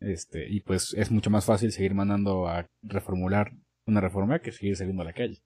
Este, 0.00 0.48
y 0.48 0.60
pues 0.60 0.94
es 0.96 1.10
mucho 1.10 1.30
más 1.30 1.44
fácil 1.44 1.72
seguir 1.72 1.94
mandando 1.94 2.48
a 2.48 2.66
reformular 2.82 3.52
una 3.86 4.00
reforma 4.00 4.40
que 4.40 4.52
seguir 4.52 4.76
saliendo 4.76 5.02
a 5.02 5.06
la 5.06 5.12
calle. 5.12 5.42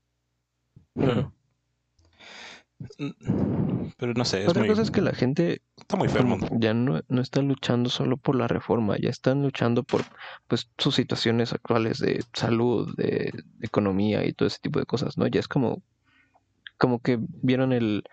Claro. 0.95 1.33
Pero 3.97 4.15
no 4.15 4.25
sé. 4.25 4.47
Otra 4.47 4.67
cosa 4.67 4.83
es 4.83 4.91
que 4.91 5.01
la 5.01 5.13
gente 5.13 5.63
está 5.77 5.97
muy 5.97 6.09
fermo. 6.09 6.39
Ya 6.61 6.75
no, 6.75 7.01
no 7.09 7.21
está 7.21 7.43
luchando 7.43 7.91
solo 7.91 8.17
por 8.17 8.37
la 8.37 8.47
reforma, 8.47 8.97
ya 8.99 9.11
están 9.11 9.43
luchando 9.43 9.83
por 9.83 10.03
pues 10.47 10.71
sus 10.79 10.95
situaciones 10.95 11.53
actuales 11.53 11.99
de 11.99 12.23
salud, 12.33 12.95
de, 12.97 13.33
economía 13.63 14.25
y 14.25 14.33
todo 14.33 14.47
ese 14.47 14.61
tipo 14.61 14.79
de 14.79 14.87
cosas, 14.87 15.19
¿no? 15.19 15.27
Ya 15.27 15.41
es 15.41 15.49
como, 15.49 15.83
como 16.77 17.01
que 17.01 17.19
vieron 17.21 17.73
el 17.73 18.05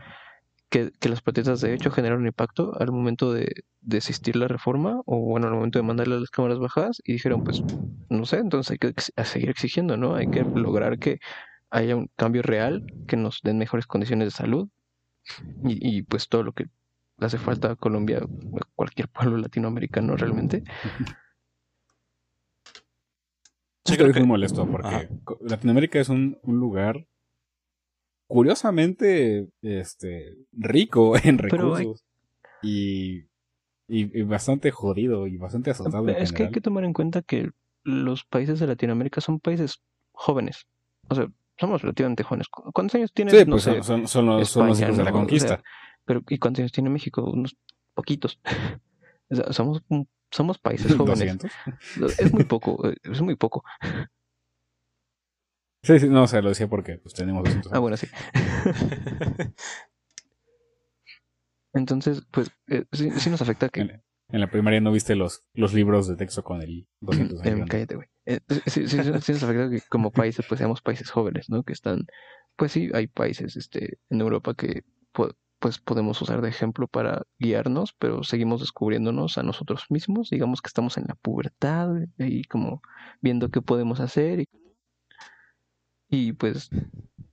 que, 0.69 0.91
que 0.99 1.09
las 1.09 1.21
protestas 1.21 1.61
de 1.61 1.73
hecho 1.73 1.91
generaron 1.91 2.25
impacto 2.25 2.73
al 2.79 2.91
momento 2.91 3.31
de, 3.33 3.65
desistir 3.85 4.35
la 4.35 4.47
reforma 4.47 5.01
o 5.05 5.19
bueno, 5.19 5.47
al 5.47 5.53
momento 5.53 5.79
de 5.79 5.83
mandarle 5.83 6.15
a 6.15 6.19
las 6.19 6.29
cámaras 6.29 6.59
bajadas 6.59 7.01
y 7.03 7.13
dijeron, 7.13 7.41
pues, 7.43 7.61
no 8.09 8.25
sé, 8.25 8.37
entonces 8.37 8.71
hay 8.71 8.77
que 8.77 8.93
seguir 9.23 9.49
exigiendo, 9.49 9.95
¿no? 9.95 10.15
Hay 10.15 10.27
que 10.27 10.45
lograr 10.53 10.97
que 10.99 11.19
haya 11.69 11.95
un 11.95 12.09
cambio 12.15 12.41
real, 12.41 12.83
que 13.07 13.15
nos 13.15 13.41
den 13.43 13.57
mejores 13.57 13.85
condiciones 13.85 14.27
de 14.27 14.31
salud 14.31 14.69
y, 15.63 16.03
pues 16.03 16.27
todo 16.27 16.43
lo 16.43 16.51
que 16.51 16.65
hace 17.19 17.37
falta 17.37 17.71
a 17.71 17.75
Colombia, 17.75 18.21
cualquier 18.75 19.07
pueblo 19.09 19.37
latinoamericano 19.37 20.15
realmente. 20.15 20.63
Sí, 23.85 23.95
creo 23.97 24.07
que 24.07 24.19
es 24.19 24.19
muy 24.19 24.27
molesto 24.27 24.67
porque 24.69 25.09
Latinoamérica 25.41 25.99
es 25.99 26.09
un, 26.09 26.39
un, 26.43 26.59
lugar 26.59 27.07
curiosamente 28.27 29.49
este 29.61 30.35
rico 30.51 31.15
en 31.23 31.37
recursos 31.37 32.05
y 32.61 33.25
y, 33.87 34.23
bastante 34.23 34.71
jodido 34.71 35.27
y 35.27 35.37
bastante 35.37 35.71
azotado. 35.71 36.07
Es 36.09 36.33
que 36.33 36.43
hay 36.43 36.51
que 36.51 36.61
tomar 36.61 36.83
en 36.83 36.93
cuenta 36.93 37.21
que 37.21 37.51
los 37.83 38.23
países 38.23 38.59
de 38.59 38.67
Latinoamérica 38.67 39.21
son 39.21 39.39
países 39.39 39.81
jóvenes. 40.11 40.65
O 41.07 41.15
sea, 41.15 41.27
somos 41.59 41.81
relativamente 41.81 42.23
jóvenes. 42.23 42.47
¿Cuántos 42.49 42.95
años 42.95 43.13
tiene? 43.13 43.31
Sí, 43.31 43.45
pues 43.45 43.63
son, 43.63 43.83
son, 44.07 44.25
los, 44.25 44.49
son, 44.49 44.67
los, 44.67 44.81
hijos 44.81 44.97
de 44.97 45.03
la 45.03 45.11
conquista. 45.11 45.61
pero 46.03 46.23
¿y 46.29 46.37
cuántos 46.39 46.61
años 46.61 46.71
tiene 46.71 46.89
México? 46.89 47.23
Unos 47.23 47.55
poquitos. 47.93 48.39
somos, 49.51 49.83
somos 50.31 50.57
países 50.57 50.95
jóvenes. 50.97 51.37
Es 52.17 52.33
muy 52.33 52.45
poco, 52.45 52.89
es 53.03 53.21
muy 53.21 53.35
poco. 53.35 53.63
Sí, 55.85 55.99
sí, 55.99 56.09
no, 56.09 56.23
o 56.23 56.27
sea, 56.27 56.41
lo 56.41 56.49
decía 56.49 56.67
porque 56.67 56.97
pues, 56.97 57.13
tenemos 57.13 57.43
200 57.43 57.71
Ah, 57.73 57.79
bueno, 57.79 57.95
sí. 57.95 58.07
Entonces, 61.73 62.23
pues, 62.31 62.49
eh, 62.67 62.85
sí, 62.91 63.11
sí 63.11 63.29
nos 63.29 63.41
afecta 63.41 63.69
que... 63.69 63.81
En, 63.81 64.03
en 64.29 64.39
la 64.41 64.49
primaria 64.49 64.81
no 64.81 64.91
viste 64.91 65.15
los, 65.15 65.43
los 65.53 65.73
libros 65.73 66.07
de 66.07 66.15
texto 66.15 66.43
con 66.43 66.61
el 66.61 66.87
200 67.01 67.41
ahí 67.41 67.47
Eh, 67.47 67.51
grande. 67.51 67.69
cállate, 67.69 67.95
güey. 67.95 68.07
Eh, 68.25 68.39
sí, 68.65 68.87
sí, 68.87 68.97
nos 68.97 69.07
afecta 69.43 69.69
que 69.69 69.81
como 69.89 70.11
países, 70.11 70.45
pues 70.47 70.57
seamos 70.59 70.81
países 70.81 71.11
jóvenes, 71.11 71.49
¿no? 71.49 71.63
Que 71.63 71.73
están, 71.73 72.05
pues 72.55 72.71
sí, 72.71 72.89
hay 72.93 73.07
países 73.07 73.55
este, 73.55 73.99
en 74.09 74.21
Europa 74.21 74.53
que 74.55 74.83
pues 75.59 75.79
podemos 75.79 76.21
usar 76.21 76.41
de 76.41 76.49
ejemplo 76.49 76.85
para 76.87 77.23
guiarnos, 77.39 77.95
pero 77.97 78.23
seguimos 78.23 78.59
descubriéndonos 78.59 79.37
a 79.39 79.43
nosotros 79.43 79.85
mismos. 79.89 80.29
Digamos 80.29 80.61
que 80.61 80.67
estamos 80.67 80.97
en 80.97 81.05
la 81.07 81.15
pubertad 81.15 81.89
y 82.19 82.43
como 82.43 82.81
viendo 83.21 83.49
qué 83.49 83.61
podemos 83.61 83.99
hacer. 83.99 84.41
Y, 84.41 84.49
y, 86.09 86.33
pues 86.33 86.69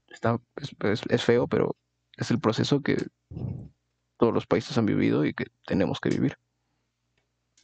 está, 0.09 0.39
es, 0.57 0.75
es- 0.83 1.01
es 1.09 1.23
feo, 1.23 1.47
pero 1.47 1.75
es 2.17 2.31
el 2.31 2.39
proceso 2.39 2.81
que 2.81 2.97
todos 4.17 4.33
los 4.33 4.45
países 4.45 4.77
han 4.77 4.85
vivido 4.85 5.25
y 5.25 5.33
que 5.33 5.45
tenemos 5.65 5.99
que 5.99 6.09
vivir. 6.09 6.35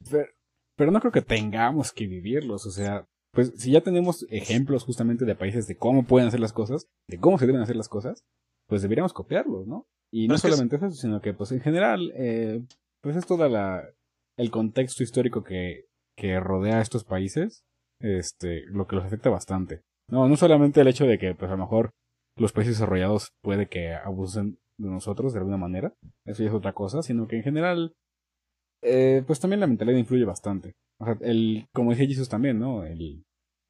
Pero, 0.09 0.27
pero 0.75 0.91
no 0.91 0.99
creo 0.99 1.11
que 1.11 1.21
tengamos 1.21 1.91
que 1.91 2.07
vivirlos, 2.07 2.65
o 2.65 2.71
sea, 2.71 3.05
pues 3.31 3.53
si 3.57 3.71
ya 3.71 3.81
tenemos 3.81 4.25
ejemplos 4.29 4.83
justamente 4.83 5.25
de 5.25 5.35
países 5.35 5.67
de 5.67 5.77
cómo 5.77 6.03
pueden 6.05 6.27
hacer 6.27 6.39
las 6.39 6.53
cosas, 6.53 6.87
de 7.07 7.19
cómo 7.19 7.37
se 7.37 7.45
deben 7.45 7.61
hacer 7.61 7.75
las 7.75 7.89
cosas, 7.89 8.23
pues 8.67 8.81
deberíamos 8.81 9.13
copiarlos, 9.13 9.67
¿no? 9.67 9.87
Y 10.11 10.27
no 10.27 10.35
es 10.35 10.41
que 10.41 10.47
es- 10.47 10.53
solamente 10.55 10.77
eso, 10.77 10.89
sino 10.91 11.21
que 11.21 11.33
pues 11.33 11.51
en 11.51 11.61
general, 11.61 12.11
eh, 12.15 12.63
pues 13.01 13.15
es 13.15 13.25
toda 13.25 13.49
la 13.49 13.83
el 14.37 14.51
contexto 14.51 15.03
histórico 15.03 15.43
que, 15.43 15.85
que 16.15 16.39
rodea 16.39 16.77
a 16.77 16.81
estos 16.81 17.03
países, 17.03 17.65
este, 17.99 18.61
lo 18.67 18.87
que 18.87 18.95
los 18.95 19.03
afecta 19.05 19.29
bastante. 19.29 19.81
No, 20.11 20.27
no 20.27 20.35
solamente 20.35 20.81
el 20.81 20.87
hecho 20.87 21.05
de 21.05 21.17
que 21.17 21.35
pues 21.35 21.49
a 21.51 21.55
lo 21.55 21.61
mejor 21.63 21.91
los 22.37 22.51
países 22.53 22.75
desarrollados 22.75 23.31
puede 23.41 23.67
que 23.67 23.93
abusen 23.93 24.59
de 24.77 24.89
nosotros 24.89 25.33
de 25.33 25.39
alguna 25.39 25.57
manera, 25.57 25.93
eso 26.25 26.41
ya 26.43 26.49
es 26.49 26.55
otra 26.55 26.73
cosa, 26.73 27.01
sino 27.03 27.27
que 27.27 27.37
en 27.37 27.43
general 27.43 27.93
eh, 28.81 29.23
pues 29.27 29.39
también 29.39 29.59
la 29.59 29.67
mentalidad 29.67 29.97
influye 29.97 30.25
bastante. 30.25 30.73
O 31.01 31.05
sea, 31.05 31.17
el, 31.21 31.67
como 31.73 31.91
decía 31.91 32.07
Jesus 32.07 32.29
también, 32.29 32.59
¿no? 32.59 32.83
El, 32.85 33.23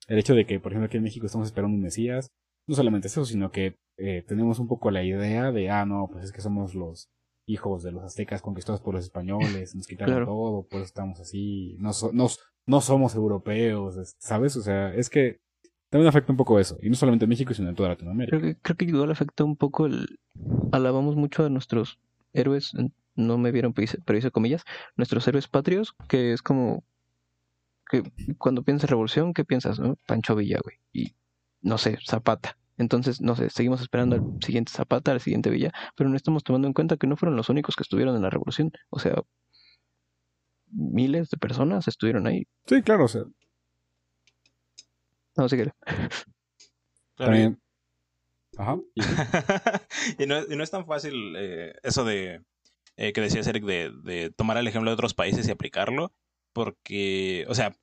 el 0.07 0.17
hecho 0.19 0.35
de 0.35 0.45
que, 0.45 0.59
por 0.59 0.71
ejemplo, 0.71 0.87
aquí 0.87 0.97
en 0.97 1.03
México 1.03 1.25
estamos 1.25 1.47
esperando 1.47 1.75
un 1.75 1.81
Mesías, 1.81 2.29
no 2.67 2.75
solamente 2.75 3.07
es 3.07 3.13
eso, 3.13 3.25
sino 3.25 3.51
que 3.51 3.75
eh, 3.97 4.23
tenemos 4.27 4.59
un 4.59 4.67
poco 4.67 4.91
la 4.91 5.03
idea 5.03 5.51
de, 5.51 5.69
ah, 5.69 5.85
no, 5.85 6.07
pues 6.11 6.25
es 6.25 6.31
que 6.31 6.41
somos 6.41 6.75
los 6.75 7.09
hijos 7.47 7.81
de 7.83 7.91
los 7.91 8.03
aztecas 8.03 8.41
conquistados 8.43 8.81
por 8.81 8.93
los 8.93 9.03
españoles, 9.03 9.73
nos 9.75 9.87
quitaron 9.87 10.13
Claro. 10.15 10.25
todo, 10.27 10.67
pues 10.69 10.83
estamos 10.83 11.19
así, 11.19 11.75
no, 11.79 11.93
so- 11.93 12.11
no, 12.13 12.27
no 12.67 12.81
somos 12.81 13.15
europeos, 13.15 13.97
es- 13.97 14.15
¿sabes? 14.19 14.55
O 14.55 14.61
sea, 14.61 14.93
es 14.93 15.09
que 15.09 15.39
también 15.89 16.07
afecta 16.07 16.31
un 16.31 16.37
poco 16.37 16.59
eso, 16.59 16.77
y 16.81 16.89
no 16.89 16.95
solamente 16.95 17.25
en 17.25 17.29
México, 17.29 17.53
sino 17.53 17.69
en 17.69 17.75
toda 17.75 17.89
Latinoamérica. 17.89 18.37
Creo 18.37 18.53
que, 18.53 18.61
creo 18.61 18.77
que 18.77 18.85
igual 18.85 19.11
afecta 19.11 19.43
un 19.43 19.55
poco 19.55 19.85
el... 19.85 20.19
Alabamos 20.71 21.15
mucho 21.15 21.45
a 21.45 21.49
nuestros 21.49 21.99
héroes, 22.33 22.73
no 23.15 23.37
me 23.37 23.51
vieron, 23.51 23.73
pero 23.73 23.85
hice, 23.85 23.97
pero 24.05 24.17
hice 24.17 24.31
comillas, 24.31 24.63
nuestros 24.95 25.27
héroes 25.27 25.47
patrios, 25.47 25.95
que 26.07 26.33
es 26.33 26.41
como... 26.41 26.83
que 27.89 28.03
cuando 28.37 28.63
piensas 28.63 28.89
revolución, 28.89 29.33
¿qué 29.33 29.45
piensas? 29.45 29.79
no? 29.79 29.97
Pancho 30.05 30.35
Villa, 30.35 30.59
güey. 30.63 30.77
Y, 30.93 31.15
no 31.61 31.77
sé, 31.77 31.97
Zapata. 32.05 32.57
Entonces, 32.77 33.19
no 33.19 33.35
sé, 33.35 33.49
seguimos 33.49 33.81
esperando 33.81 34.15
al 34.15 34.23
siguiente 34.41 34.71
Zapata, 34.71 35.11
al 35.11 35.19
siguiente 35.19 35.49
Villa, 35.49 35.73
pero 35.97 36.09
no 36.09 36.15
estamos 36.15 36.43
tomando 36.43 36.67
en 36.67 36.73
cuenta 36.73 36.95
que 36.97 37.07
no 37.07 37.17
fueron 37.17 37.35
los 37.35 37.49
únicos 37.49 37.75
que 37.75 37.83
estuvieron 37.83 38.15
en 38.15 38.21
la 38.21 38.29
revolución. 38.29 38.71
O 38.89 38.99
sea, 38.99 39.21
miles 40.71 41.29
de 41.29 41.37
personas 41.37 41.87
estuvieron 41.87 42.27
ahí. 42.27 42.47
Sí, 42.67 42.81
claro, 42.81 43.05
o 43.05 43.07
sea, 43.07 43.23
No 45.39 45.49
sé 45.49 45.57
qué. 45.57 45.71
Claro, 47.15 47.31
también... 47.31 47.61
Ajá. 48.57 48.77
y- 48.95 49.01
y, 50.23 50.27
no, 50.27 50.39
y 50.41 50.55
no 50.55 50.63
es 50.63 50.71
tan 50.71 50.85
fácil 50.85 51.35
eh, 51.37 51.73
eso 51.83 52.03
de 52.03 52.41
eh, 52.97 53.13
que 53.13 53.21
decías 53.21 53.47
Eric 53.47 53.63
de, 53.63 53.91
de 54.03 54.31
tomar 54.31 54.57
el 54.57 54.67
ejemplo 54.67 54.89
de 54.89 54.95
otros 54.95 55.13
países 55.13 55.47
y 55.47 55.51
aplicarlo, 55.51 56.13
porque, 56.53 57.45
o 57.47 57.55
sea, 57.55 57.73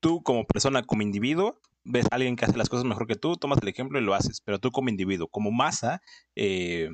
tú 0.00 0.22
como 0.22 0.46
persona, 0.46 0.82
como 0.82 1.02
individuo, 1.02 1.58
ves 1.84 2.06
a 2.10 2.16
alguien 2.16 2.36
que 2.36 2.44
hace 2.44 2.58
las 2.58 2.68
cosas 2.68 2.84
mejor 2.84 3.06
que 3.06 3.16
tú, 3.16 3.36
tomas 3.36 3.58
el 3.62 3.68
ejemplo 3.68 3.98
y 3.98 4.02
lo 4.02 4.14
haces, 4.14 4.40
pero 4.42 4.58
tú 4.58 4.70
como 4.70 4.90
individuo, 4.90 5.28
como 5.28 5.50
masa, 5.50 6.02
eh, 6.36 6.90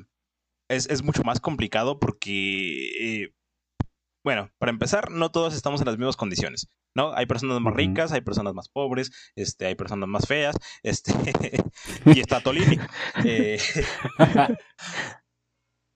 es, 0.69 0.89
es 0.89 1.03
mucho 1.03 1.23
más 1.23 1.41
complicado 1.41 1.99
porque, 1.99 3.23
eh, 3.23 3.33
bueno, 4.23 4.51
para 4.57 4.71
empezar, 4.71 5.11
no 5.11 5.31
todos 5.31 5.53
estamos 5.55 5.81
en 5.81 5.87
las 5.87 5.97
mismas 5.97 6.17
condiciones, 6.17 6.67
¿no? 6.95 7.13
Hay 7.13 7.25
personas 7.25 7.59
más 7.61 7.73
ricas, 7.73 8.11
hay 8.11 8.21
personas 8.21 8.53
más 8.53 8.67
pobres, 8.69 9.11
este, 9.35 9.65
hay 9.65 9.75
personas 9.75 10.07
más 10.09 10.27
feas, 10.27 10.55
este, 10.83 11.13
y 12.05 12.19
está 12.19 12.41
Tolini. 12.41 12.77
Eh, 13.23 13.59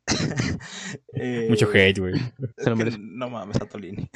eh, 1.13 1.47
Mucho 1.49 1.69
hate, 1.73 1.99
güey. 1.99 2.13
No 2.99 3.29
mames, 3.29 3.61
a 3.61 3.65
Tolini. 3.65 4.09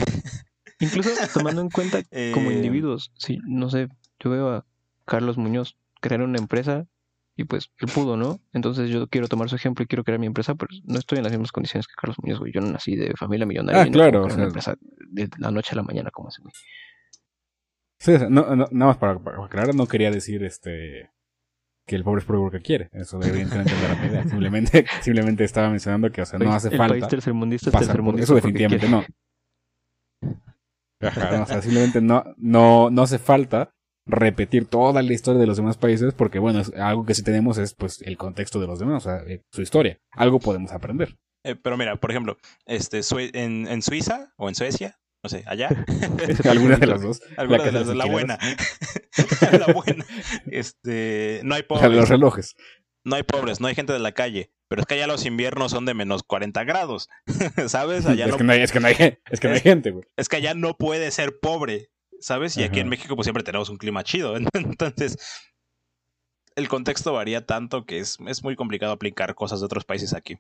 Incluso 0.80 1.10
tomando 1.34 1.62
en 1.62 1.70
cuenta 1.70 2.04
como 2.34 2.52
Eh, 2.52 2.54
individuos, 2.54 3.12
si 3.18 3.40
no 3.46 3.70
sé, 3.70 3.90
yo 4.20 4.30
veo 4.30 4.50
a 4.50 4.66
Carlos 5.06 5.38
Muñoz 5.38 5.78
crear 6.00 6.22
una 6.22 6.38
empresa 6.38 6.86
y 7.36 7.46
pues 7.46 7.70
él 7.80 7.90
pudo, 7.94 8.18
¿no? 8.18 8.40
Entonces 8.54 8.90
yo 8.90 9.08
quiero 9.08 9.28
tomar 9.28 9.50
su 9.50 9.56
ejemplo 9.56 9.84
y 9.84 9.88
quiero 9.88 10.04
crear 10.04 10.20
mi 10.20 10.28
empresa, 10.28 10.56
pero 10.56 10.70
no 10.84 11.00
estoy 11.00 11.18
en 11.18 11.24
las 11.24 11.32
mismas 11.34 11.52
condiciones 11.52 11.88
que 11.88 11.94
Carlos 12.00 12.18
Muñoz, 12.22 12.40
güey. 12.40 12.52
Yo 12.54 12.62
no 12.62 12.72
nací 12.72 12.96
de 12.96 13.14
familia 13.18 13.46
millonaria 13.46 13.82
Ah, 13.82 13.88
y 13.88 13.90
no 13.90 13.94
claro, 13.94 14.12
puedo 14.12 14.24
o 14.24 14.28
crear 14.28 14.32
sea- 14.36 14.38
una 14.38 14.48
empresa 14.48 14.78
de 15.12 15.30
la 15.38 15.52
noche 15.52 15.70
a 15.74 15.76
la 15.76 15.84
mañana 15.84 16.10
como 16.12 16.30
ese 16.30 16.42
güey. 16.42 16.54
Sí, 18.00 18.14
no, 18.30 18.56
no- 18.56 18.68
nada 18.72 18.86
más 18.92 18.98
para, 18.98 19.20
para 19.20 19.44
aclarar, 19.44 19.76
no 19.76 19.86
quería 19.88 20.10
decir 20.12 20.44
este 20.44 21.12
que 21.86 21.96
el 21.96 22.04
pobre 22.04 22.20
es 22.20 22.26
pobre 22.26 22.40
porque 22.40 22.62
quiere. 22.62 22.90
Eso 22.94 23.20
evidentemente 23.22 23.74
era 23.84 23.96
mi 23.96 24.08
idea. 24.08 24.24
Simplemente, 24.30 24.86
simplemente 25.02 25.44
estaba 25.44 25.70
mencionando 25.70 26.12
que, 26.12 26.22
o 26.22 26.26
sea, 26.26 26.38
no 26.40 26.54
hace 26.54 26.70
el 26.70 26.78
falta. 26.78 26.94
país 26.94 27.08
tercermundista 27.08 27.70
es 27.72 27.76
tercermundista 27.78 28.24
Eso 28.26 28.36
definitivamente 28.36 28.88
no. 28.88 29.04
Ajá, 31.02 31.38
no, 31.38 31.44
o 31.44 31.46
sea, 31.46 31.62
simplemente 31.62 32.02
no, 32.02 32.24
no, 32.38 32.90
no 32.90 33.02
hace 33.04 33.20
falta 33.20 33.72
repetir 34.06 34.66
toda 34.68 35.02
la 35.02 35.14
historia 35.14 35.40
de 35.40 35.48
los 35.48 35.58
demás 35.58 35.78
países 35.78 36.14
porque, 36.14 36.40
bueno, 36.40 36.62
algo 36.78 37.06
que 37.06 37.14
sí 37.16 37.24
tenemos 37.24 37.58
es 37.58 37.74
pues 37.74 38.02
el 38.02 38.18
contexto 38.18 38.60
de 38.60 38.68
los 38.68 38.80
demás, 38.80 39.06
o 39.06 39.10
sea, 39.10 39.24
eh, 39.28 39.42
su 39.52 39.62
historia. 39.62 39.98
Algo 40.12 40.40
podemos 40.40 40.72
aprender. 40.72 41.16
Eh, 41.44 41.56
pero 41.56 41.78
mira, 41.78 41.96
por 41.96 42.12
ejemplo, 42.12 42.38
este, 42.66 43.02
en, 43.34 43.68
en 43.68 43.82
Suiza 43.82 44.34
o 44.38 44.50
en 44.50 44.56
Suecia, 44.56 45.00
no 45.24 45.30
sé, 45.30 45.44
allá, 45.48 45.70
Alguna 46.50 46.78
de 46.78 46.88
las 46.88 47.02
dos. 47.02 47.22
alguna 47.38 47.60
La 47.60 47.64
de 47.66 47.72
las 47.72 47.88
de 47.88 47.96
la 47.96 48.06
buena, 48.06 48.38
la 49.52 49.74
buena, 49.74 50.06
este, 50.52 51.42
no 51.44 51.56
hay 51.56 51.64
O 51.68 51.78
sea, 51.78 51.88
los 51.88 51.98
pobres, 51.98 52.10
relojes. 52.10 52.56
no 53.04 53.16
hay 53.16 53.24
pobres, 53.24 53.60
no 53.60 53.68
hay 53.68 53.76
gente 53.76 53.94
de 53.94 54.00
la 54.00 54.12
calle, 54.14 54.52
pero 54.68 54.82
es 54.82 54.86
que 54.86 54.96
allá 54.96 55.08
los 55.08 55.26
inviernos 55.26 55.72
son 55.72 55.86
de 55.86 55.94
menos 55.94 56.24
40 56.24 56.64
grados, 56.64 57.10
¿sabes? 57.68 58.06
Allá 58.06 58.26
es, 58.26 58.32
no 58.32 58.38
que 58.38 58.44
no 58.44 58.54
hay, 58.54 58.62
es 58.62 58.72
que 58.72 58.80
no 58.80 58.88
hay, 58.88 58.96
es 59.30 59.40
que 59.40 59.48
no 59.48 59.54
hay 59.54 59.62
gente, 59.62 59.92
güey. 59.92 60.06
es 60.18 60.30
que 60.30 60.38
allá 60.38 60.54
no 60.54 60.78
puede 60.78 61.10
ser 61.12 61.40
pobre, 61.40 61.90
¿sabes? 62.20 62.58
Y 62.58 62.64
aquí 62.64 62.80
en. 62.80 62.90
México 62.90 63.16
pues 63.16 63.26
siempre 63.26 63.44
tenemos 63.44 63.70
un 63.70 63.78
clima 63.78 64.04
chido. 64.04 64.36
Entonces, 64.54 65.18
el 66.56 66.68
contexto 66.68 67.14
varía 67.14 67.46
tanto 67.46 67.86
que 67.86 68.00
es, 68.00 68.18
es 68.28 68.44
muy 68.44 68.56
complicado 68.56 68.92
aplicar 68.92 69.36
cosas 69.36 69.60
de 69.60 69.66
otros 69.66 69.86
países 69.86 70.14
aquí. 70.14 70.38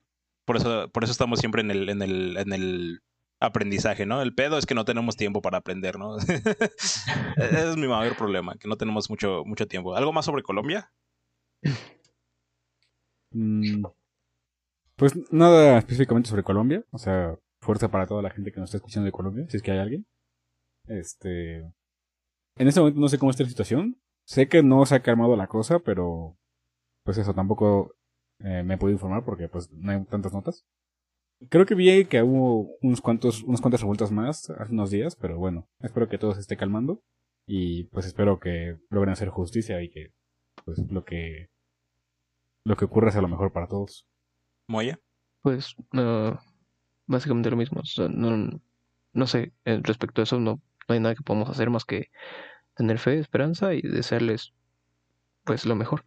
Por 0.49 0.57
eso, 0.57 0.89
por 0.89 1.03
eso 1.03 1.11
estamos 1.11 1.37
siempre 1.37 1.61
en 1.61 1.69
el, 1.69 1.89
en 1.89 2.01
el, 2.01 2.35
en 2.37 2.53
el 2.53 3.01
aprendizaje, 3.39 4.07
¿no? 4.07 4.19
El 4.23 4.33
pedo 4.33 4.57
es 4.57 4.65
que 4.65 4.73
no 4.73 4.83
tenemos 4.83 5.15
tiempo 5.15 5.43
para 5.43 5.59
aprender, 5.59 5.99
¿no? 5.99 6.17
Ese 6.17 6.41
es 7.69 7.77
mi 7.77 7.87
mayor 7.87 8.17
problema, 8.17 8.55
que 8.57 8.67
no 8.67 8.75
tenemos 8.75 9.11
mucho, 9.11 9.43
mucho 9.45 9.67
tiempo. 9.67 9.95
¿Algo 9.95 10.11
más 10.11 10.25
sobre 10.25 10.41
Colombia? 10.41 10.91
Mm, 13.29 13.85
Pues 14.95 15.13
nada 15.31 15.77
específicamente 15.77 16.31
sobre 16.31 16.41
Colombia. 16.41 16.83
O 16.89 16.97
sea, 16.97 17.37
fuerza 17.61 17.91
para 17.91 18.07
toda 18.07 18.23
la 18.23 18.31
gente 18.31 18.51
que 18.51 18.59
nos 18.59 18.69
está 18.69 18.77
escuchando 18.77 19.05
de 19.05 19.11
Colombia, 19.11 19.45
si 19.49 19.57
es 19.57 19.61
que 19.61 19.69
hay 19.69 19.77
alguien. 19.77 20.07
Este. 20.87 21.57
En 21.57 22.67
este 22.67 22.79
momento 22.79 22.99
no 22.99 23.07
sé 23.07 23.19
cómo 23.19 23.29
está 23.29 23.43
la 23.43 23.49
situación. 23.49 24.01
Sé 24.25 24.47
que 24.47 24.63
no 24.63 24.83
se 24.87 24.95
ha 24.95 25.03
calmado 25.03 25.35
la 25.35 25.45
cosa, 25.45 25.77
pero. 25.77 26.39
Pues 27.03 27.19
eso, 27.19 27.35
tampoco 27.35 27.93
eh, 28.39 28.63
me 28.63 28.75
he 28.75 28.77
podido 28.77 28.95
informar 28.95 29.23
porque 29.25 29.47
pues 29.47 29.71
no 29.71 29.91
hay 29.91 30.03
tantas 30.05 30.33
notas. 30.33 30.65
Creo 31.49 31.65
que 31.65 31.75
vi 31.75 32.05
que 32.05 32.21
hubo 32.21 32.75
unos 32.81 33.01
cuantos, 33.01 33.43
unas 33.43 33.61
cuantas 33.61 33.81
revueltas 33.81 34.11
más 34.11 34.49
hace 34.49 34.73
unos 34.73 34.91
días, 34.91 35.15
pero 35.15 35.37
bueno, 35.37 35.69
espero 35.79 36.09
que 36.09 36.17
todo 36.17 36.33
se 36.33 36.41
esté 36.41 36.57
calmando. 36.57 37.01
Y 37.47 37.85
pues 37.85 38.05
espero 38.05 38.39
que 38.39 38.77
logren 38.89 39.13
hacer 39.13 39.29
justicia 39.29 39.81
y 39.81 39.89
que 39.89 40.13
pues 40.65 40.79
lo 40.91 41.03
que 41.03 41.49
lo 42.65 42.75
que 42.75 42.85
ocurra 42.85 43.11
sea 43.11 43.21
lo 43.21 43.27
mejor 43.27 43.51
para 43.51 43.67
todos. 43.67 44.05
Moya. 44.67 44.99
Pues 45.41 45.75
ah, 45.93 46.39
básicamente 47.07 47.49
lo 47.49 47.57
mismo. 47.57 47.81
o 47.81 47.85
sea, 47.85 48.07
no, 48.09 48.61
no 49.13 49.27
sé, 49.27 49.53
respecto 49.65 50.21
a 50.21 50.23
eso 50.23 50.39
no, 50.39 50.61
no 50.87 50.93
hay 50.93 50.99
nada 50.99 51.15
que 51.15 51.23
podamos 51.23 51.49
hacer 51.49 51.69
más 51.69 51.85
que 51.85 52.11
tener 52.75 52.99
fe, 52.99 53.17
esperanza 53.19 53.73
y 53.73 53.81
desearles 53.81 54.53
pues 55.43 55.65
lo 55.65 55.75
mejor. 55.75 56.05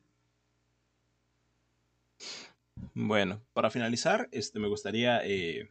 Bueno, 2.95 3.43
para 3.53 3.71
finalizar, 3.71 4.29
este, 4.33 4.59
me 4.59 4.69
gustaría 4.69 5.21
eh, 5.25 5.67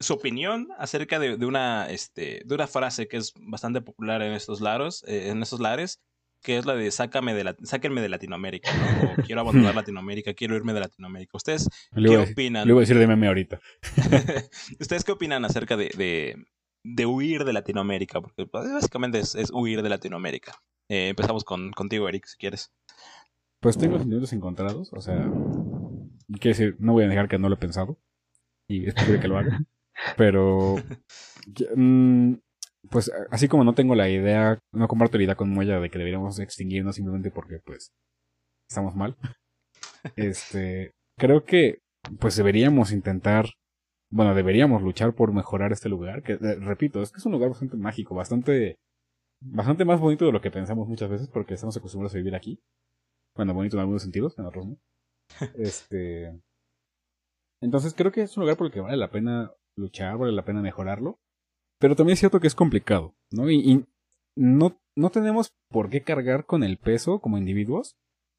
su 0.00 0.14
opinión 0.14 0.68
acerca 0.78 1.18
de, 1.18 1.36
de 1.36 1.46
una, 1.46 1.88
este, 1.90 2.42
de 2.44 2.54
una 2.54 2.66
frase 2.66 3.08
que 3.08 3.18
es 3.18 3.34
bastante 3.36 3.80
popular 3.80 4.22
en 4.22 4.32
estos 4.32 4.60
lares, 4.60 5.04
eh, 5.06 5.28
en 5.28 5.42
estos 5.42 5.60
lares, 5.60 6.00
que 6.42 6.56
es 6.56 6.64
la 6.64 6.74
de 6.74 6.90
sácame 6.90 7.34
de 7.34 7.44
la, 7.44 7.56
sáquenme 7.62 8.00
de 8.00 8.08
Latinoamérica, 8.08 8.70
¿no? 8.72 9.12
O 9.12 9.14
quiero 9.26 9.42
abandonar 9.42 9.74
Latinoamérica, 9.74 10.34
quiero 10.34 10.56
irme 10.56 10.72
de 10.72 10.80
Latinoamérica. 10.80 11.36
¿Ustedes 11.36 11.68
qué 11.94 12.16
opinan? 12.16 12.66
Le 12.66 12.72
voy 12.72 12.80
a 12.80 12.84
decir 12.84 12.98
de 12.98 13.06
meme 13.06 13.28
ahorita. 13.28 13.60
¿Ustedes 14.80 15.04
qué 15.04 15.12
opinan 15.12 15.44
acerca 15.44 15.76
de, 15.76 16.36
de, 16.82 17.06
huir 17.06 17.44
de 17.44 17.52
Latinoamérica? 17.52 18.22
Porque 18.22 18.46
pues, 18.46 18.72
básicamente 18.72 19.18
es, 19.18 19.50
huir 19.52 19.82
de 19.82 19.90
Latinoamérica. 19.90 20.54
Eh, 20.88 21.08
empezamos 21.08 21.44
con, 21.44 21.72
contigo, 21.72 22.08
Eric, 22.08 22.24
si 22.26 22.38
quieres. 22.38 22.72
Pues 23.60 23.76
tengo 23.76 23.98
sentimientos 23.98 24.32
encontrados, 24.32 24.90
o 24.94 25.00
sea, 25.02 25.30
quiero 26.38 26.56
decir, 26.56 26.76
no 26.78 26.92
voy 26.92 27.04
a 27.04 27.08
negar 27.08 27.28
que 27.28 27.38
no 27.38 27.48
lo 27.48 27.54
he 27.54 27.58
pensado 27.58 27.98
y 28.68 28.86
es 28.86 28.94
posible 28.94 29.20
que 29.20 29.28
lo 29.28 29.38
haga, 29.38 29.60
pero 30.16 30.76
mm, 31.76 32.34
pues 32.90 33.10
así 33.30 33.48
como 33.48 33.64
no 33.64 33.74
tengo 33.74 33.94
la 33.94 34.08
idea, 34.08 34.58
no 34.72 34.88
comparto 34.88 35.18
la 35.18 35.24
idea 35.24 35.34
con 35.36 35.50
Moya 35.50 35.80
de 35.80 35.90
que 35.90 35.98
deberíamos 35.98 36.38
extinguirnos 36.38 36.96
simplemente 36.96 37.30
porque 37.30 37.58
pues 37.64 37.92
estamos 38.68 38.94
mal. 38.94 39.16
Este, 40.16 40.92
creo 41.18 41.44
que 41.44 41.80
pues 42.20 42.34
deberíamos 42.36 42.90
intentar, 42.90 43.50
bueno, 44.10 44.34
deberíamos 44.34 44.82
luchar 44.82 45.14
por 45.14 45.32
mejorar 45.34 45.72
este 45.72 45.90
lugar, 45.90 46.22
que 46.22 46.34
eh, 46.34 46.56
repito, 46.58 47.02
es 47.02 47.12
que 47.12 47.18
es 47.18 47.26
un 47.26 47.32
lugar 47.32 47.50
bastante 47.50 47.76
mágico, 47.76 48.14
bastante 48.14 48.78
bastante 49.42 49.84
más 49.84 50.00
bonito 50.00 50.26
de 50.26 50.32
lo 50.32 50.40
que 50.40 50.50
pensamos 50.50 50.88
muchas 50.88 51.10
veces 51.10 51.28
porque 51.28 51.54
estamos 51.54 51.76
acostumbrados 51.76 52.14
a 52.14 52.18
vivir 52.18 52.34
aquí. 52.34 52.60
Bueno, 53.36 53.54
bonito 53.54 53.76
en 53.76 53.80
algunos 53.80 54.02
sentidos, 54.02 54.38
en 54.38 54.46
otros 54.46 54.66
no. 54.66 54.76
Este 55.56 56.40
entonces 57.60 57.94
creo 57.94 58.10
que 58.10 58.22
es 58.22 58.36
un 58.36 58.42
lugar 58.42 58.56
por 58.56 58.66
el 58.66 58.72
que 58.72 58.80
vale 58.80 58.96
la 58.96 59.10
pena 59.10 59.52
luchar, 59.76 60.16
vale 60.16 60.32
la 60.32 60.44
pena 60.44 60.62
mejorarlo. 60.62 61.20
Pero 61.78 61.96
también 61.96 62.14
es 62.14 62.20
cierto 62.20 62.40
que 62.40 62.46
es 62.46 62.54
complicado, 62.54 63.14
¿no? 63.30 63.50
Y, 63.50 63.86
no, 64.36 64.80
no 64.96 65.10
tenemos 65.10 65.52
por 65.68 65.90
qué 65.90 66.02
cargar 66.02 66.46
con 66.46 66.62
el 66.62 66.78
peso 66.78 67.20
como 67.20 67.36
individuos 67.36 67.96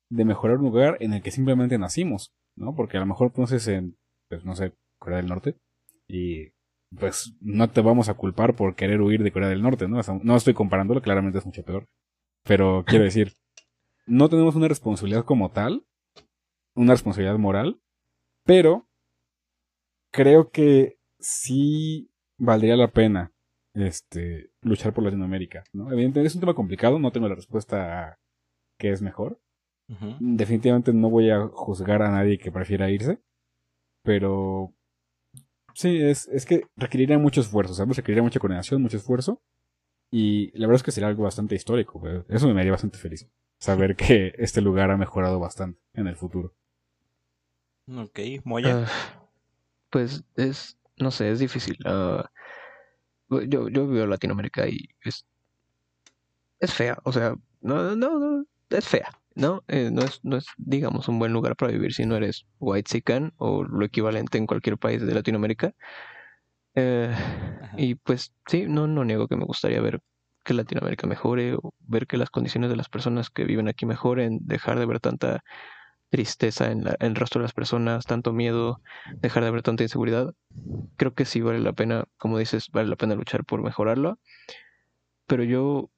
de 0.10 0.26
mejorar 0.26 0.58
un 0.58 0.66
lugar 0.66 0.98
en 1.00 1.14
el 1.14 1.22
que 1.22 1.32
simplemente 1.32 1.78
nacimos, 1.78 2.34
¿no? 2.56 2.76
Porque 2.76 2.98
a 2.98 3.02
lo 3.02 3.06
mejor 3.06 3.28
entonces 3.28 3.68
en, 3.68 3.98
pues 4.30 4.46
no 4.46 4.56
sé, 4.56 4.74
Corea 5.00 5.18
del 5.18 5.28
Norte 5.28 5.56
y 6.08 6.54
pues 6.98 7.36
no 7.42 7.70
te 7.70 7.82
vamos 7.82 8.10
a 8.10 8.16
culpar 8.16 8.56
por 8.56 8.76
querer 8.76 9.02
huir 9.02 9.24
de 9.24 9.32
Corea 9.32 9.50
del 9.50 9.62
Norte, 9.62 9.88
¿no? 9.88 10.02
no 10.24 10.36
estoy 10.36 10.54
comparándolo, 10.54 11.02
claramente 11.02 11.40
es 11.40 11.46
mucho 11.46 11.64
peor. 11.64 11.88
Pero 12.44 12.84
quiero 12.86 13.04
decir, 13.06 13.34
no 14.08 14.30
tenemos 14.30 14.56
una 14.56 14.68
responsabilidad 14.68 15.26
como 15.26 15.52
tal, 15.52 15.86
una 16.76 16.94
responsabilidad 16.94 17.38
moral, 17.38 17.82
pero 18.46 18.88
creo 20.12 20.52
que 20.52 20.98
sí 21.20 22.12
valdría 22.38 22.76
la 22.76 22.92
pena 22.92 23.34
este, 23.74 24.52
luchar 24.62 24.94
por 24.94 25.04
Latinoamérica, 25.04 25.64
¿no? 25.74 25.92
Evidentemente 25.92 26.28
es 26.28 26.36
un 26.36 26.42
tema 26.42 26.54
complicado, 26.54 27.00
no 27.00 27.12
tengo 27.12 27.28
la 27.30 27.36
respuesta 27.36 28.10
a 28.10 28.20
qué 28.78 28.92
es 28.92 29.02
mejor. 29.02 29.40
Definitivamente 30.22 30.94
no 30.94 31.10
voy 31.10 31.30
a 31.32 31.48
juzgar 31.48 32.02
a 32.02 32.10
nadie 32.10 32.38
que 32.38 32.50
prefiera 32.50 32.90
irse, 32.90 33.20
pero 34.06 34.74
sí, 35.74 36.02
es, 36.02 36.30
es 36.30 36.46
que 36.46 36.64
requeriría 36.78 37.18
mucho 37.18 37.42
esfuerzo, 37.42 37.74
¿sabes? 37.74 37.98
Requeriría 37.98 38.24
mucha 38.24 38.40
coordinación, 38.40 38.82
mucho 38.82 38.96
esfuerzo, 38.96 39.42
y 40.10 40.58
la 40.58 40.68
verdad 40.68 40.78
es 40.78 40.84
que 40.84 40.92
sería 40.92 41.10
algo 41.10 41.24
bastante 41.24 41.56
histórico, 41.56 42.02
eso 42.30 42.54
me 42.54 42.60
haría 42.62 42.72
bastante 42.72 42.98
feliz, 42.98 43.30
saber 43.60 43.96
que 43.98 44.34
este 44.38 44.62
lugar 44.62 44.92
ha 44.92 44.98
mejorado 44.98 45.40
bastante 45.40 45.82
en 45.94 46.08
el 46.08 46.16
futuro. 46.16 46.56
Ok, 47.88 48.20
Moya. 48.44 48.86
Ah, 48.86 49.28
pues 49.90 50.24
es, 50.36 50.78
no 50.98 51.12
sé, 51.12 51.32
es 51.32 51.40
difícil. 51.40 51.78
Uh, 51.86 52.24
yo, 53.48 53.70
yo 53.70 53.88
vivo 53.88 54.04
en 54.04 54.10
Latinoamérica 54.10 54.68
y 54.68 54.90
es, 55.04 55.26
es 56.60 56.74
fea, 56.74 56.98
o 57.04 57.12
sea, 57.12 57.36
no, 57.62 57.96
no, 57.96 58.20
no, 58.20 58.46
es 58.70 58.88
fea, 58.88 59.10
¿no? 59.36 59.64
Eh, 59.68 59.90
no, 59.92 60.04
es, 60.04 60.20
no 60.24 60.38
es, 60.38 60.46
digamos, 60.58 61.08
un 61.08 61.20
buen 61.20 61.34
lugar 61.34 61.56
para 61.56 61.72
vivir 61.72 61.94
si 61.94 62.06
no 62.06 62.16
eres 62.16 62.46
white 62.60 62.90
sican 62.90 63.34
o 63.38 63.64
lo 63.64 63.86
equivalente 63.86 64.38
en 64.38 64.48
cualquier 64.48 64.78
país 64.78 65.02
de 65.02 65.14
Latinoamérica. 65.14 65.74
Eh, 66.76 67.14
y 67.78 67.96
pues 67.96 68.34
sí, 68.48 68.66
no, 68.68 68.88
no 68.88 69.04
niego 69.04 69.28
que 69.28 69.36
me 69.36 69.46
gustaría 69.46 69.82
ver 69.82 70.02
que 70.44 70.54
Latinoamérica 70.54 71.08
mejore 71.08 71.56
o 71.56 71.74
ver 71.80 72.08
que 72.08 72.18
las 72.18 72.30
condiciones 72.30 72.70
de 72.70 72.76
las 72.76 72.90
personas 72.90 73.30
que 73.30 73.44
viven 73.44 73.68
aquí 73.68 73.86
mejoren, 73.86 74.40
dejar 74.42 74.80
de 74.80 74.86
ver 74.86 75.00
tanta 75.00 75.44
tristeza 76.12 76.72
en, 76.72 76.84
la, 76.84 76.96
en 77.00 77.08
el 77.08 77.16
rostro 77.16 77.40
de 77.40 77.46
las 77.46 77.54
personas, 77.54 78.06
tanto 78.06 78.34
miedo, 78.34 78.82
dejar 79.22 79.44
de 79.44 79.52
ver 79.52 79.64
tanta 79.64 79.84
inseguridad. 79.84 80.34
Creo 80.98 81.16
que 81.16 81.26
sí 81.26 81.42
vale 81.42 81.60
la 81.60 81.74
pena, 81.74 82.06
como 82.18 82.38
dices, 82.38 82.70
vale 82.72 82.90
la 82.90 82.98
pena 82.98 83.16
luchar 83.16 83.46
por 83.46 83.64
mejorarlo. 83.64 84.20
Pero 85.26 85.44
yo, 85.44 85.90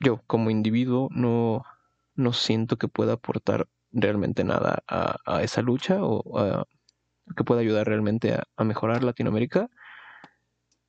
yo 0.00 0.22
como 0.26 0.50
individuo 0.50 1.08
no, 1.12 1.64
no 2.16 2.32
siento 2.32 2.78
que 2.78 2.88
pueda 2.88 3.14
aportar 3.14 3.68
realmente 3.92 4.42
nada 4.42 4.82
a, 4.88 5.42
esa 5.42 5.62
lucha 5.62 5.98
o 6.00 6.66
que 7.36 7.44
pueda 7.44 7.60
ayudar 7.60 7.86
realmente 7.86 8.34
a, 8.34 8.64
mejorar 8.64 9.04
Latinoamérica. 9.04 9.68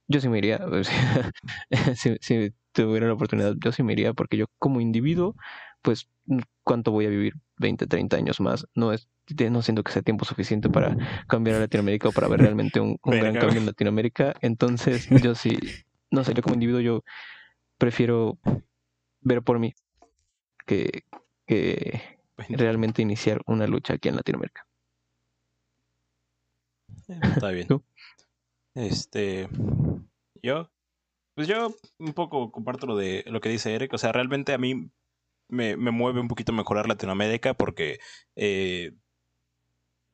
Yo 0.08 0.20
sí 0.22 0.30
me 0.30 0.40
iría, 0.40 0.60
si, 1.96 2.16
si 2.22 2.54
tuviera 2.72 3.08
la 3.08 3.14
oportunidad, 3.14 3.56
yo 3.64 3.72
sí 3.72 3.84
me 3.84 3.94
iría 3.94 4.14
porque 4.14 4.38
yo 4.38 4.46
como 4.58 4.82
individuo, 4.82 5.36
pues, 5.82 6.08
¿cuánto 6.64 6.92
voy 6.92 7.06
a 7.06 7.10
vivir? 7.10 7.34
20, 7.58 7.88
30 7.88 8.18
años 8.18 8.40
más. 8.40 8.68
No 8.76 8.94
es 8.94 9.08
no 9.50 9.62
siento 9.62 9.84
que 9.84 9.92
sea 9.92 10.02
tiempo 10.02 10.26
suficiente 10.26 10.70
para 10.70 10.98
cambiar 11.28 11.58
a 11.58 11.60
Latinoamérica 11.60 12.10
o 12.10 12.12
para 12.12 12.28
ver 12.28 12.42
realmente 12.42 12.80
un, 12.80 13.00
gran 13.04 13.36
cambio 13.36 13.60
en 13.60 13.66
Latinoamérica. 13.66 14.36
Entonces, 14.42 15.08
yo 15.24 15.36
sí, 15.36 15.58
no 16.12 16.24
sé, 16.24 16.34
yo 16.34 16.42
como 16.42 16.56
individuo 16.56 16.82
yo 16.82 17.04
prefiero 17.78 18.38
ver 19.22 19.42
por 19.44 19.60
mí 19.60 19.74
que, 20.66 21.04
que 21.46 22.02
realmente 22.50 23.02
iniciar 23.02 23.42
una 23.46 23.68
lucha 23.68 23.94
aquí 23.94 24.10
en 24.10 24.16
Latinoamérica. 24.16 24.66
Está 27.08 27.50
bien. 27.52 27.68
Este, 28.76 29.48
yo, 30.42 30.70
pues 31.36 31.48
yo 31.48 31.76
un 31.98 32.14
poco 32.14 32.52
comparto 32.52 32.88
lo 32.88 32.96
de 32.96 33.24
lo 33.28 33.42
que 33.42 33.50
dice 33.50 33.74
Eric. 33.74 33.94
O 33.94 33.98
sea, 33.98 34.12
realmente 34.12 34.54
a 34.54 34.58
mí 34.58 34.90
me, 35.50 35.76
me 35.78 35.92
mueve 35.92 36.20
un 36.20 36.28
poquito 36.28 36.54
mejorar 36.54 36.88
Latinoamérica 36.88 37.54
porque, 37.54 38.00
eh, 38.36 38.94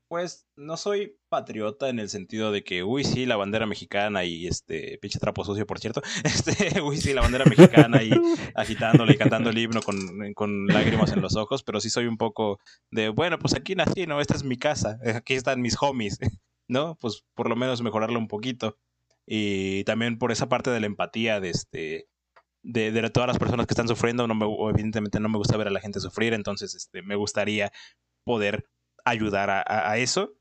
pues, 0.07 0.47
no 0.55 0.77
soy 0.77 1.17
patriota 1.29 1.89
en 1.89 1.99
el 1.99 2.09
sentido 2.09 2.51
de 2.51 2.63
que, 2.63 2.83
uy, 2.83 3.03
sí, 3.03 3.25
la 3.25 3.35
bandera 3.35 3.65
mexicana 3.65 4.23
y 4.23 4.47
este, 4.47 4.97
pinche 5.01 5.19
trapo 5.19 5.43
sucio, 5.43 5.65
por 5.65 5.79
cierto, 5.79 6.01
este, 6.23 6.81
uy, 6.81 6.97
sí, 6.97 7.13
la 7.13 7.21
bandera 7.21 7.45
mexicana 7.45 8.01
y 8.03 8.11
agitándola 8.55 9.13
y 9.13 9.17
cantando 9.17 9.49
el 9.49 9.57
himno 9.57 9.81
con, 9.81 10.33
con 10.33 10.67
lágrimas 10.67 11.11
en 11.11 11.21
los 11.21 11.35
ojos, 11.35 11.63
pero 11.63 11.79
sí 11.81 11.89
soy 11.89 12.07
un 12.07 12.17
poco 12.17 12.59
de, 12.91 13.09
bueno, 13.09 13.39
pues 13.39 13.55
aquí 13.55 13.75
nací, 13.75 14.07
¿no? 14.07 14.21
Esta 14.21 14.35
es 14.35 14.43
mi 14.43 14.57
casa, 14.57 14.99
aquí 15.15 15.33
están 15.33 15.61
mis 15.61 15.75
homies, 15.81 16.19
¿no? 16.67 16.97
Pues 16.99 17.23
por 17.33 17.49
lo 17.49 17.55
menos 17.55 17.81
mejorarlo 17.81 18.19
un 18.19 18.27
poquito. 18.27 18.77
Y 19.27 19.83
también 19.85 20.19
por 20.19 20.31
esa 20.31 20.49
parte 20.49 20.69
de 20.69 20.79
la 20.79 20.85
empatía 20.85 21.39
de 21.39 21.49
este 21.49 22.07
de, 22.65 23.09
todas 23.11 23.27
las 23.27 23.37
personas 23.37 23.67
que 23.67 23.73
están 23.73 23.87
sufriendo, 23.87 24.27
no 24.27 24.33
me, 24.35 24.45
evidentemente 24.71 25.19
no 25.19 25.29
me 25.29 25.37
gusta 25.37 25.57
ver 25.57 25.67
a 25.67 25.71
la 25.71 25.79
gente 25.79 25.99
sufrir, 25.99 26.33
entonces 26.33 26.73
este, 26.73 27.01
me 27.01 27.15
gustaría 27.15 27.71
poder 28.25 28.67
ayudar 29.05 29.49
a, 29.49 29.97
eso. 29.97 30.33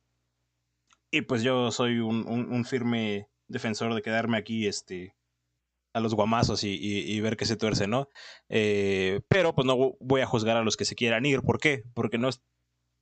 Y 1.11 1.23
pues 1.23 1.43
yo 1.43 1.71
soy 1.71 1.99
un, 2.01 2.65
firme 2.65 3.29
defensor 3.47 3.95
de 3.95 4.03
quedarme 4.03 4.39
aquí 4.39 4.67
este, 4.67 5.15
a 5.93 6.01
los 6.01 6.15
guamazos 6.15 6.65
y, 6.65 7.21
ver 7.21 7.37
que 7.37 7.45
se 7.45 7.57
tuerce, 7.57 7.87
¿no? 7.87 8.09
Eh, 8.49 9.21
pero 9.29 9.55
pues 9.55 9.67
no 9.67 9.97
voy 10.01 10.23
a 10.23 10.27
juzgar 10.27 10.57
a 10.57 10.63
los 10.63 10.77
que 10.77 10.87
se 10.87 10.97
quieran 10.97 11.27
ir. 11.27 11.43
¿Por 11.43 11.59
qué? 11.61 11.85
Porque 11.95 12.19
no 12.19 12.29
es 12.29 12.43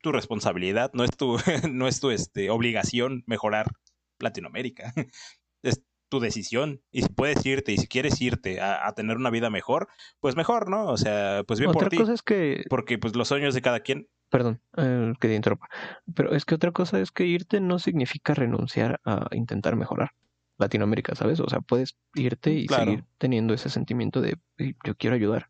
tu 0.03 0.11
responsabilidad, 0.11 0.91
no 0.95 1.05
es 1.05 1.17
tu, 1.17 1.37
no 1.71 1.87
es 1.87 2.01
tu 2.01 2.11
este, 2.11 2.51
obligación 2.51 3.23
mejorar 3.27 3.71
Latinoamérica. 4.19 4.93
Tu 6.13 6.21
decisión. 6.21 6.83
Y 6.91 7.01
si 7.01 7.09
puedes 7.09 7.47
irte 7.47 7.73
y 7.73 7.79
si 7.79 7.89
quieres 7.89 8.21
irte 8.21 8.61
a, 8.61 8.93
tener 8.93 9.17
una 9.17 9.31
vida 9.31 9.49
mejor, 9.49 9.89
pues 10.21 10.37
mejor, 10.37 10.69
¿no? 10.69 10.89
O 10.89 10.99
sea, 10.99 11.43
pues 11.47 11.59
bien 11.59 11.73
por 11.73 11.89
ti. 11.89 11.97
cosa 11.97 12.13
es 12.13 12.21
que... 12.21 12.67
Porque 12.69 12.99
pues 12.99 13.17
los 13.17 13.29
sueños 13.29 13.55
de 13.55 13.63
cada 13.63 13.81
quien... 13.81 14.09
Perdón, 14.29 14.61
eh, 14.77 15.15
que 15.19 15.29
te 15.29 15.35
interrumpa. 15.35 15.71
Pero 16.15 16.35
es 16.35 16.45
que 16.45 16.55
otra 16.55 16.71
cosa 16.71 17.01
es 17.01 17.13
que 17.13 17.25
irte 17.25 17.63
no 17.63 17.79
significa 17.79 18.35
renunciar 18.35 19.01
a 19.07 19.27
intentar 19.31 19.75
mejorar 19.75 20.11
Latinoamérica, 20.59 21.15
¿sabes? 21.15 21.41
O 21.41 21.49
sea, 21.49 21.63
puedes 21.63 21.97
irte 22.15 22.53
y 22.53 22.69
seguir 22.69 23.05
teniendo 23.17 23.55
ese 23.55 23.71
sentimiento 23.71 24.21
de 24.21 24.37
yo 24.85 24.95
quiero 24.99 25.17
ayudar. 25.17 25.49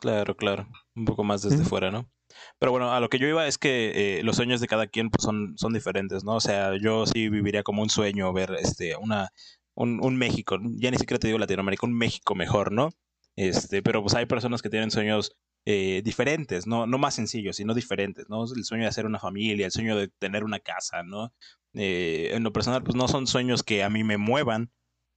Claro, 0.00 0.34
claro. 0.34 0.66
Un 0.96 1.04
poco 1.04 1.24
más 1.24 1.42
desde 1.42 1.62
fuera, 1.62 1.90
¿no? 1.90 2.08
Pero 2.58 2.72
bueno, 2.72 2.92
a 2.92 3.00
lo 3.00 3.08
que 3.08 3.18
yo 3.18 3.26
iba 3.28 3.46
es 3.46 3.58
que 3.58 4.18
eh, 4.18 4.22
los 4.22 4.36
sueños 4.36 4.60
de 4.60 4.66
cada 4.66 4.86
quien 4.86 5.10
pues, 5.10 5.22
son, 5.24 5.54
son 5.56 5.72
diferentes, 5.72 6.24
¿no? 6.24 6.36
O 6.36 6.40
sea, 6.40 6.76
yo 6.80 7.06
sí 7.06 7.28
viviría 7.28 7.62
como 7.62 7.82
un 7.82 7.90
sueño 7.90 8.32
ver 8.32 8.56
este, 8.60 8.96
una, 8.96 9.30
un, 9.74 10.04
un 10.04 10.16
México, 10.16 10.58
ya 10.76 10.90
ni 10.90 10.98
siquiera 10.98 11.18
te 11.18 11.28
digo 11.28 11.38
Latinoamérica, 11.38 11.86
un 11.86 11.96
México 11.96 12.34
mejor, 12.34 12.72
¿no? 12.72 12.90
Este, 13.36 13.82
pero 13.82 14.02
pues 14.02 14.14
hay 14.14 14.26
personas 14.26 14.62
que 14.62 14.70
tienen 14.70 14.90
sueños 14.90 15.36
eh, 15.64 16.02
diferentes, 16.04 16.66
¿no? 16.66 16.86
no 16.86 16.98
más 16.98 17.14
sencillos, 17.14 17.56
sino 17.56 17.74
diferentes, 17.74 18.28
¿no? 18.28 18.44
El 18.44 18.64
sueño 18.64 18.84
de 18.84 18.88
hacer 18.88 19.06
una 19.06 19.18
familia, 19.18 19.66
el 19.66 19.72
sueño 19.72 19.96
de 19.96 20.08
tener 20.08 20.42
una 20.44 20.60
casa, 20.60 21.02
¿no? 21.02 21.32
Eh, 21.74 22.30
en 22.32 22.42
lo 22.42 22.52
personal, 22.52 22.82
pues 22.82 22.96
no 22.96 23.06
son 23.06 23.26
sueños 23.26 23.62
que 23.62 23.84
a 23.84 23.90
mí 23.90 24.02
me 24.02 24.16
muevan, 24.16 24.72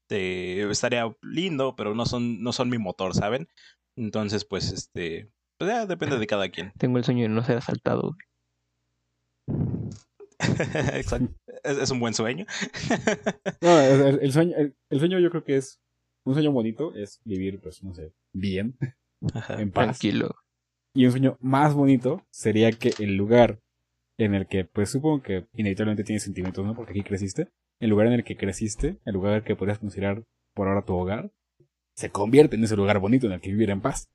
estaría 0.10 1.10
lindo, 1.22 1.76
pero 1.76 1.96
no 1.96 2.06
son, 2.06 2.44
no 2.44 2.52
son 2.54 2.70
mi 2.70 2.78
motor, 2.78 3.16
¿saben? 3.16 3.48
Entonces, 3.96 4.46
pues, 4.46 4.72
este, 4.72 5.32
pues 5.62 5.70
ya 5.72 5.86
depende 5.86 6.18
de 6.18 6.26
cada 6.26 6.50
quien. 6.50 6.72
Tengo 6.80 6.98
el 6.98 7.04
sueño 7.04 7.22
de 7.22 7.30
no 7.30 7.44
ser 7.44 7.58
asaltado. 7.58 8.16
Exacto. 10.94 11.34
Es, 11.64 11.78
es 11.78 11.92
un 11.92 12.00
buen 12.00 12.16
sueño. 12.16 12.46
No, 13.62 13.80
el, 13.80 14.20
el 14.22 14.32
sueño, 14.32 14.56
el, 14.58 14.76
el 14.90 15.00
sueño 15.00 15.20
yo 15.20 15.30
creo 15.30 15.44
que 15.44 15.58
es 15.58 15.80
un 16.26 16.34
sueño 16.34 16.52
bonito, 16.52 16.96
es 16.96 17.22
vivir, 17.26 17.60
pues, 17.60 17.84
no 17.84 17.94
sé, 17.94 18.12
bien, 18.34 18.76
Ajá. 19.36 19.62
en 19.62 19.72
paz. 19.72 20.00
Tranquilo. 20.00 20.36
Y 20.96 21.06
un 21.06 21.12
sueño 21.12 21.38
más 21.42 21.76
bonito 21.76 22.26
sería 22.32 22.72
que 22.72 22.94
el 22.98 23.16
lugar 23.16 23.60
en 24.18 24.34
el 24.34 24.48
que, 24.48 24.66
pues 24.66 24.90
supongo 24.90 25.22
que 25.22 25.46
inevitablemente 25.54 26.04
tienes 26.04 26.24
sentimientos, 26.24 26.66
¿no? 26.66 26.76
Porque 26.76 26.92
aquí 26.92 27.04
creciste. 27.04 27.50
El 27.80 27.92
lugar 27.92 28.08
en 28.08 28.14
el 28.14 28.24
que 28.24 28.36
creciste, 28.36 28.98
el 29.06 29.14
lugar 29.14 29.44
que 29.44 29.56
podrías 29.56 29.80
considerar 29.80 30.24
por 30.54 30.68
ahora 30.68 30.86
tu 30.86 30.96
hogar, 30.96 31.32
se 31.96 32.10
convierte 32.10 32.56
en 32.56 32.64
ese 32.64 32.76
lugar 32.76 33.00
bonito 33.00 33.28
en 33.28 33.34
el 33.34 33.42
que 33.42 33.52
vivir 33.52 33.70
en 33.70 33.82
paz. 33.82 34.10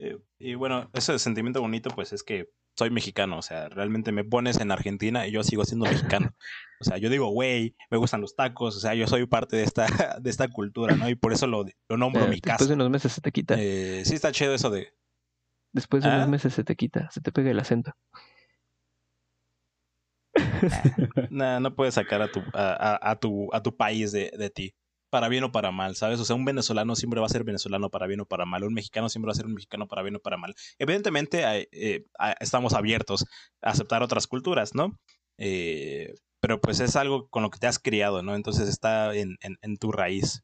Eh, 0.00 0.18
y 0.38 0.54
bueno, 0.54 0.90
ese 0.94 1.18
sentimiento 1.18 1.60
bonito, 1.60 1.90
pues 1.90 2.12
es 2.12 2.22
que 2.22 2.48
soy 2.76 2.88
mexicano, 2.90 3.36
o 3.38 3.42
sea, 3.42 3.68
realmente 3.68 4.12
me 4.12 4.24
pones 4.24 4.58
en 4.60 4.70
Argentina 4.70 5.26
y 5.26 5.32
yo 5.32 5.42
sigo 5.44 5.64
siendo 5.64 5.84
mexicano. 5.86 6.30
O 6.80 6.84
sea, 6.84 6.96
yo 6.96 7.10
digo, 7.10 7.28
güey, 7.28 7.76
me 7.90 7.98
gustan 7.98 8.22
los 8.22 8.34
tacos, 8.34 8.76
o 8.76 8.80
sea, 8.80 8.94
yo 8.94 9.06
soy 9.06 9.26
parte 9.26 9.56
de 9.56 9.64
esta, 9.64 9.86
de 10.20 10.30
esta 10.30 10.48
cultura, 10.48 10.96
¿no? 10.96 11.08
Y 11.10 11.14
por 11.14 11.32
eso 11.34 11.46
lo, 11.46 11.66
lo 11.88 11.96
nombro 11.98 12.22
Eh, 12.24 12.28
mi 12.28 12.34
después 12.36 12.56
casa. 12.58 12.66
de 12.66 12.74
unos 12.74 12.88
meses 12.90 13.12
se 13.12 13.20
te 13.20 13.30
quita. 13.32 13.56
Eh, 13.58 14.02
sí 14.06 14.14
está 14.14 14.32
chido 14.32 14.54
eso 14.54 14.70
de... 14.70 14.88
Después 15.72 16.02
de 16.02 16.08
ah. 16.10 16.16
unos 16.16 16.28
meses 16.28 16.54
se 16.54 16.64
te 16.64 16.74
quita. 16.74 17.10
Se 17.10 17.20
te 17.20 17.30
pega 17.32 17.50
el 17.50 17.60
acento. 17.60 17.92
Nah, 21.30 21.60
no 21.60 21.74
puedes 21.74 21.94
sacar 21.94 22.22
a 22.22 22.30
tu, 22.30 22.40
a, 22.54 22.94
a- 22.94 23.10
a 23.10 23.16
tu, 23.18 23.48
a 23.52 23.62
tu 23.62 23.76
país 23.76 24.12
de, 24.12 24.30
de 24.38 24.50
ti, 24.50 24.74
para 25.10 25.28
bien 25.28 25.44
o 25.44 25.52
para 25.52 25.72
mal, 25.72 25.96
¿sabes? 25.96 26.20
O 26.20 26.24
sea, 26.24 26.36
un 26.36 26.44
venezolano 26.44 26.96
siempre 26.96 27.20
va 27.20 27.26
a 27.26 27.30
ser 27.30 27.44
venezolano 27.44 27.90
para 27.90 28.06
bien 28.06 28.20
o 28.20 28.26
para 28.26 28.46
mal, 28.46 28.64
un 28.64 28.74
mexicano 28.74 29.08
siempre 29.08 29.28
va 29.28 29.32
a 29.32 29.36
ser 29.36 29.46
un 29.46 29.54
mexicano 29.54 29.88
para 29.88 30.02
bien 30.02 30.16
o 30.16 30.20
para 30.20 30.36
mal. 30.36 30.54
Evidentemente 30.78 31.42
eh, 31.44 31.68
eh, 31.72 32.06
estamos 32.40 32.74
abiertos 32.74 33.26
a 33.62 33.70
aceptar 33.70 34.02
otras 34.02 34.26
culturas, 34.26 34.74
¿no? 34.74 34.98
Eh, 35.38 36.14
pero 36.40 36.60
pues 36.60 36.80
es 36.80 36.96
algo 36.96 37.28
con 37.28 37.42
lo 37.42 37.50
que 37.50 37.58
te 37.58 37.66
has 37.66 37.78
criado, 37.78 38.22
¿no? 38.22 38.34
Entonces 38.34 38.68
está 38.68 39.14
en, 39.14 39.36
en, 39.42 39.58
en 39.62 39.76
tu 39.76 39.92
raíz. 39.92 40.42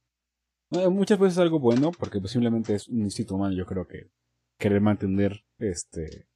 Eh, 0.72 0.88
Muchas 0.88 1.18
veces 1.18 1.34
es 1.34 1.43
algo 1.43 1.59
bueno, 1.59 1.93
porque 1.93 2.20
pues, 2.20 2.32
simplemente 2.32 2.74
es 2.74 2.88
un 2.88 3.02
instinto 3.02 3.36
humano, 3.36 3.55
yo 3.55 3.66
creo 3.66 3.86
que 3.86 4.10
querer 4.59 4.80
mantener 4.80 5.44
este 5.59 6.26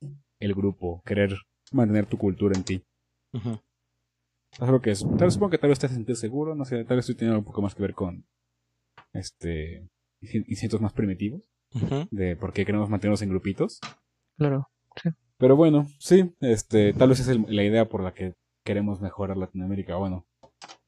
el 0.41 0.55
grupo, 0.55 1.03
querer 1.05 1.37
mantener 1.73 2.07
tu 2.07 2.17
cultura 2.17 2.57
en 2.57 2.65
ti. 2.65 2.83
Algo 4.59 4.81
que 4.81 4.91
es, 4.91 5.01
tal 5.01 5.19
vez 5.27 5.35
supongo 5.35 5.51
que 5.51 5.59
tal 5.59 5.71
vez 5.71 5.79
te 5.79 5.89
sentir 5.89 6.17
seguro, 6.17 6.55
no 6.55 6.65
sé, 6.65 6.85
tal 6.85 6.97
vez 6.97 7.09
esto 7.09 7.19
tiene 7.19 7.37
un 7.37 7.45
poco 7.45 7.63
más 7.63 7.75
que 7.75 7.83
ver 7.83 7.95
con 7.95 8.25
este 9.13 9.89
instin- 10.23 10.45
instintos 10.49 10.81
más 10.81 10.93
primitivos, 10.93 11.43
de 12.11 12.37
por 12.37 12.53
qué 12.53 12.65
queremos 12.65 12.89
mantenernos 12.91 13.23
en 13.23 13.29
grupitos. 13.31 13.81
Claro. 14.37 14.69
Pero 15.39 15.57
bueno, 15.57 15.87
sí, 15.99 16.35
este, 16.41 16.93
tal 16.93 17.11
vez 17.11 17.21
es 17.21 17.29
el- 17.29 17.45
la 17.49 17.63
idea 17.65 17.89
por 17.89 18.03
la 18.03 18.13
que 18.13 18.35
queremos 18.65 19.01
mejorar 19.01 19.37
Latinoamérica, 19.37 19.97
bueno, 19.97 20.27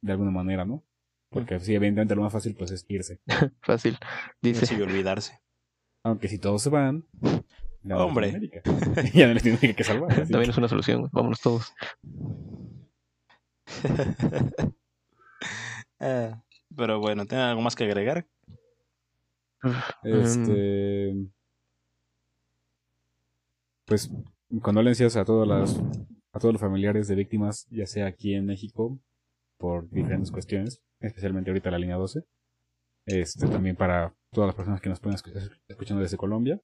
de 0.03 0.13
alguna 0.13 0.31
manera, 0.31 0.65
¿no? 0.65 0.85
Porque 1.31 1.59
sí, 1.61 1.75
evidentemente 1.75 2.15
lo 2.15 2.23
más 2.23 2.33
fácil 2.33 2.55
pues 2.55 2.71
es 2.73 2.85
irse. 2.89 3.21
Fácil. 3.63 3.97
Dice. 4.43 4.67
Sí, 4.67 4.75
olvidarse. 4.81 5.41
Aunque 6.05 6.29
si 6.29 6.39
todos 6.39 6.61
se 6.63 6.69
van, 6.69 7.07
ya 7.83 7.97
Hombre. 7.97 8.33
Latinoamérica. 8.33 8.63
ya 9.15 9.25
no 9.25 9.29
hay 9.31 9.35
Latinoamérica 9.37 9.75
que 9.75 9.85
salvar. 9.85 10.15
También 10.29 10.51
es 10.51 10.59
una 10.59 10.69
solución. 10.69 11.09
Vámonos 11.13 11.41
todos. 11.41 11.73
Eh, 16.01 16.35
pero 16.77 17.01
bueno, 17.01 17.27
¿tienen 17.27 17.47
algo 17.47 17.63
más 17.63 17.77
que 17.77 17.85
agregar? 17.85 18.27
Este. 20.03 21.15
Pues 23.87 24.11
condolencias 24.61 25.17
a 25.17 25.25
todas 25.25 25.47
las 25.47 25.81
a 26.33 26.39
todos 26.39 26.55
los 26.55 26.61
familiares 26.61 27.09
de 27.09 27.15
víctimas, 27.15 27.67
ya 27.71 27.87
sea 27.87 28.07
aquí 28.07 28.35
en 28.35 28.47
México, 28.47 28.99
por 29.59 29.89
diferentes 29.91 30.31
cuestiones, 30.31 30.83
especialmente 31.01 31.51
ahorita 31.51 31.71
la 31.71 31.79
línea 31.79 31.97
12. 31.97 32.25
Este, 33.07 33.47
también 33.49 33.77
para 33.77 34.15
todas 34.33 34.49
las 34.49 34.55
personas 34.55 34.81
que 34.81 34.89
nos 34.89 35.01
pueden 35.01 35.17
escuchar 35.17 35.43
escuchando 35.69 36.03
desde 36.03 36.17
Colombia. 36.17 36.61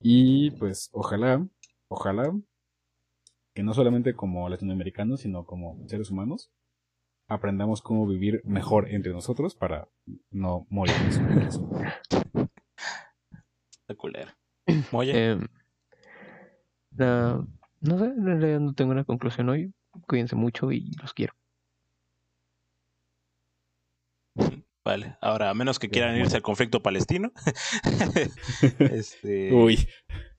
Y 0.00 0.50
pues 0.52 0.90
ojalá, 0.92 1.46
ojalá 1.88 2.32
que 3.54 3.62
no 3.62 3.74
solamente 3.74 4.14
como 4.14 4.48
latinoamericanos, 4.48 5.20
sino 5.20 5.44
como 5.44 5.76
seres 5.88 6.10
humanos, 6.10 6.52
aprendamos 7.28 7.82
cómo 7.82 8.06
vivir 8.06 8.42
mejor 8.44 8.88
entre 8.90 9.12
nosotros 9.12 9.54
para 9.54 9.88
no 10.30 10.66
morir. 10.70 10.94
Está 13.70 13.94
culero. 13.96 14.30
Oye, 14.92 15.12
Eh, 15.32 15.38
la- 16.96 17.44
no 17.80 17.98
sé, 17.98 18.04
en 18.04 18.24
realidad 18.26 18.60
no 18.60 18.74
tengo 18.74 18.92
una 18.92 19.04
conclusión 19.04 19.48
hoy. 19.48 19.72
Cuídense 20.06 20.36
mucho 20.36 20.70
y 20.70 20.92
los 21.00 21.14
quiero. 21.14 21.34
vale. 24.84 25.16
Ahora, 25.20 25.50
a 25.50 25.54
menos 25.54 25.78
que 25.78 25.88
quieran 25.88 26.16
irse 26.16 26.36
al 26.36 26.42
conflicto 26.42 26.82
palestino. 26.82 27.32
este, 28.92 29.52
Uy, 29.52 29.86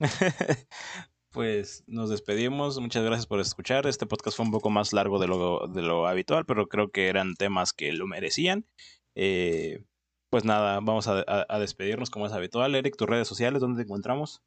pues 1.32 1.84
nos 1.86 2.10
despedimos. 2.10 2.78
Muchas 2.78 3.04
gracias 3.04 3.26
por 3.26 3.40
escuchar. 3.40 3.86
Este 3.86 4.06
podcast 4.06 4.36
fue 4.36 4.46
un 4.46 4.52
poco 4.52 4.70
más 4.70 4.92
largo 4.92 5.18
de 5.18 5.26
lo, 5.26 5.66
de 5.66 5.82
lo 5.82 6.06
habitual, 6.06 6.44
pero 6.46 6.68
creo 6.68 6.90
que 6.90 7.08
eran 7.08 7.34
temas 7.34 7.72
que 7.72 7.92
lo 7.92 8.06
merecían. 8.06 8.66
Eh, 9.14 9.84
pues 10.30 10.44
nada, 10.44 10.80
vamos 10.80 11.08
a, 11.08 11.58
despedirnos 11.58 12.10
como 12.10 12.26
es 12.26 12.32
habitual. 12.32 12.74
Eric, 12.74 12.96
tus 12.96 13.08
redes 13.08 13.28
sociales, 13.28 13.60
¿dónde 13.60 13.82
te 13.82 13.86
encontramos? 13.86 14.42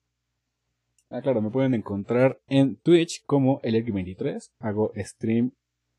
Ah, 1.12 1.22
claro, 1.22 1.41
me 1.41 1.52
pueden 1.52 1.74
encontrar 1.74 2.40
en 2.48 2.78
Twitch 2.78 3.24
como 3.26 3.62
Elergy23. 3.62 4.52
Hago 4.60 4.91
stream 4.95 5.52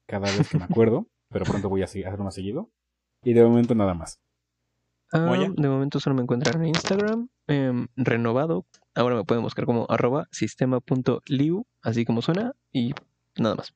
cada 0.09 0.27
vez 0.27 0.49
que 0.49 0.59
me 0.59 0.65
acuerdo, 0.65 1.07
pero 1.31 1.45
pronto 1.45 1.69
voy 1.69 1.83
a 1.83 1.85
hacerlo 1.85 2.25
más 2.25 2.35
seguido. 2.35 2.71
Y 3.23 3.33
de 3.33 3.45
momento 3.45 3.75
nada 3.75 3.95
más. 3.95 4.21
Ah, 5.17 5.49
de 5.57 5.69
momento 5.69 5.99
solo 5.99 6.15
me 6.15 6.23
encuentran 6.23 6.63
en 6.63 6.69
Instagram, 6.69 7.29
em, 7.47 7.89
renovado. 7.97 8.67
Ahora 8.95 9.17
me 9.17 9.25
pueden 9.25 9.43
buscar 9.43 9.65
como 9.65 9.87
arroba 9.89 10.29
sistema.liu, 10.31 11.67
así 11.83 12.05
como 12.05 12.23
suena, 12.23 12.53
y 12.73 12.93
nada 13.37 13.55
más. 13.55 13.75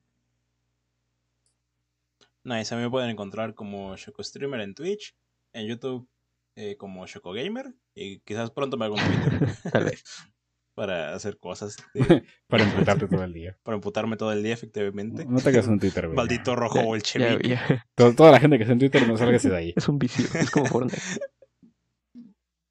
Nice, 2.43 2.73
a 2.73 2.77
mí 2.77 2.83
me 2.83 2.89
pueden 2.89 3.09
encontrar 3.09 3.53
como 3.55 3.95
Shoko 3.95 4.23
Streamer 4.23 4.61
en 4.61 4.73
Twitch, 4.73 5.15
en 5.53 5.67
YouTube 5.67 6.07
eh, 6.55 6.75
como 6.77 7.05
Shoko 7.07 7.33
Gamer 7.33 7.73
y 7.95 8.19
quizás 8.19 8.51
pronto 8.51 8.77
me 8.77 8.85
haga 8.85 8.95
un 8.95 9.01
Twitter 9.01 9.49
Tal 9.71 9.83
vez. 9.85 10.03
para 10.73 11.13
hacer 11.13 11.37
cosas, 11.37 11.77
eh, 11.93 12.23
Para 12.47 12.63
emputarte 12.63 13.07
todo 13.07 13.23
el 13.23 13.33
día. 13.33 13.57
para 13.63 13.75
emputarme 13.75 14.17
todo 14.17 14.31
el 14.31 14.41
día 14.43 14.53
efectivamente. 14.53 15.25
No 15.25 15.39
te 15.39 15.49
hagas 15.49 15.67
un 15.67 15.79
Twitter, 15.79 16.07
güey. 16.07 16.15
Maldito 16.15 16.55
rojo 16.55 16.79
Ya, 16.79 16.85
bolchevique. 16.85 17.47
ya, 17.49 17.67
ya. 17.67 17.87
To- 17.95 18.13
Toda 18.15 18.31
la 18.31 18.39
gente 18.39 18.57
que 18.57 18.63
está 18.63 18.73
en 18.73 18.79
Twitter 18.79 19.07
no 19.07 19.17
salgas 19.17 19.43
de 19.43 19.55
ahí. 19.55 19.73
Es 19.77 19.87
un 19.87 19.99
vicio, 19.99 20.25
es 20.39 20.49
como 20.51 20.65
Fortnite. 20.67 21.01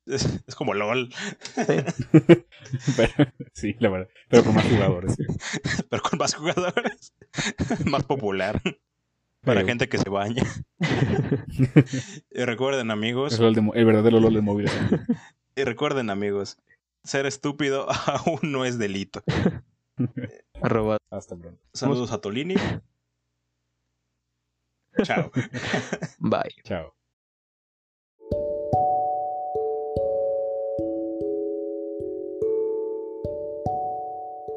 Es, 0.06 0.43
es 0.47 0.55
como 0.56 0.74
LOL, 0.74 1.12
Pero- 2.97 3.31
sí, 3.52 3.77
la 3.78 3.90
verdad. 3.90 4.09
Pero 4.28 4.43
con 4.44 4.55
más 4.56 4.66
jugadores. 4.66 5.14
sí. 5.14 5.24
pero 5.89 6.02
con 6.02 6.18
más 6.18 6.35
jugadores, 6.35 7.14
más 7.85 8.02
popular. 8.05 8.60
Para 9.43 9.60
Pero- 9.60 9.66
gente 9.68 9.89
que 9.89 9.98
se 9.98 10.10
baña. 10.10 10.43
Y 12.31 12.44
recuerden, 12.44 12.90
amigos, 12.90 13.35
Es 13.35 13.40
el, 13.40 13.55
de 13.55 13.60
el 13.74 13.85
verdadero 13.85 14.18
LOL 14.18 14.35
de 14.35 14.40
móviles. 14.40 14.72
y 15.55 15.62
recuerden, 15.62 16.10
amigos, 16.10 16.59
ser 17.05 17.27
estúpido 17.27 17.86
aún 18.06 18.40
no 18.43 18.64
es 18.64 18.78
delito. 18.78 19.22
Arroba. 20.62 20.98
Hasta 21.10 21.36
pronto. 21.36 21.60
Saludos 21.72 22.12
a 22.12 22.20
Tolini. 22.20 22.55
Chao. 25.02 25.31
Bye. 26.18 26.55
Chao. 26.64 26.94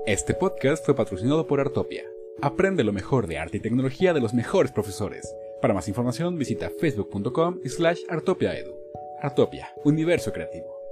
Este 0.05 0.33
podcast 0.33 0.85
fue 0.85 0.95
patrocinado 0.95 1.47
por 1.47 1.61
Artopia. 1.61 2.03
Aprende 2.41 2.83
lo 2.83 2.91
mejor 2.91 3.27
de 3.27 3.37
arte 3.37 3.57
y 3.57 3.61
tecnología 3.61 4.13
de 4.13 4.19
los 4.19 4.33
mejores 4.33 4.73
profesores. 4.73 5.33
Para 5.61 5.73
más 5.73 5.87
información 5.87 6.37
visita 6.37 6.69
facebook.com 6.81 7.61
slash 7.65 8.01
artopiaedu. 8.09 8.75
Artopia, 9.21 9.69
universo 9.85 10.33
creativo. 10.33 10.82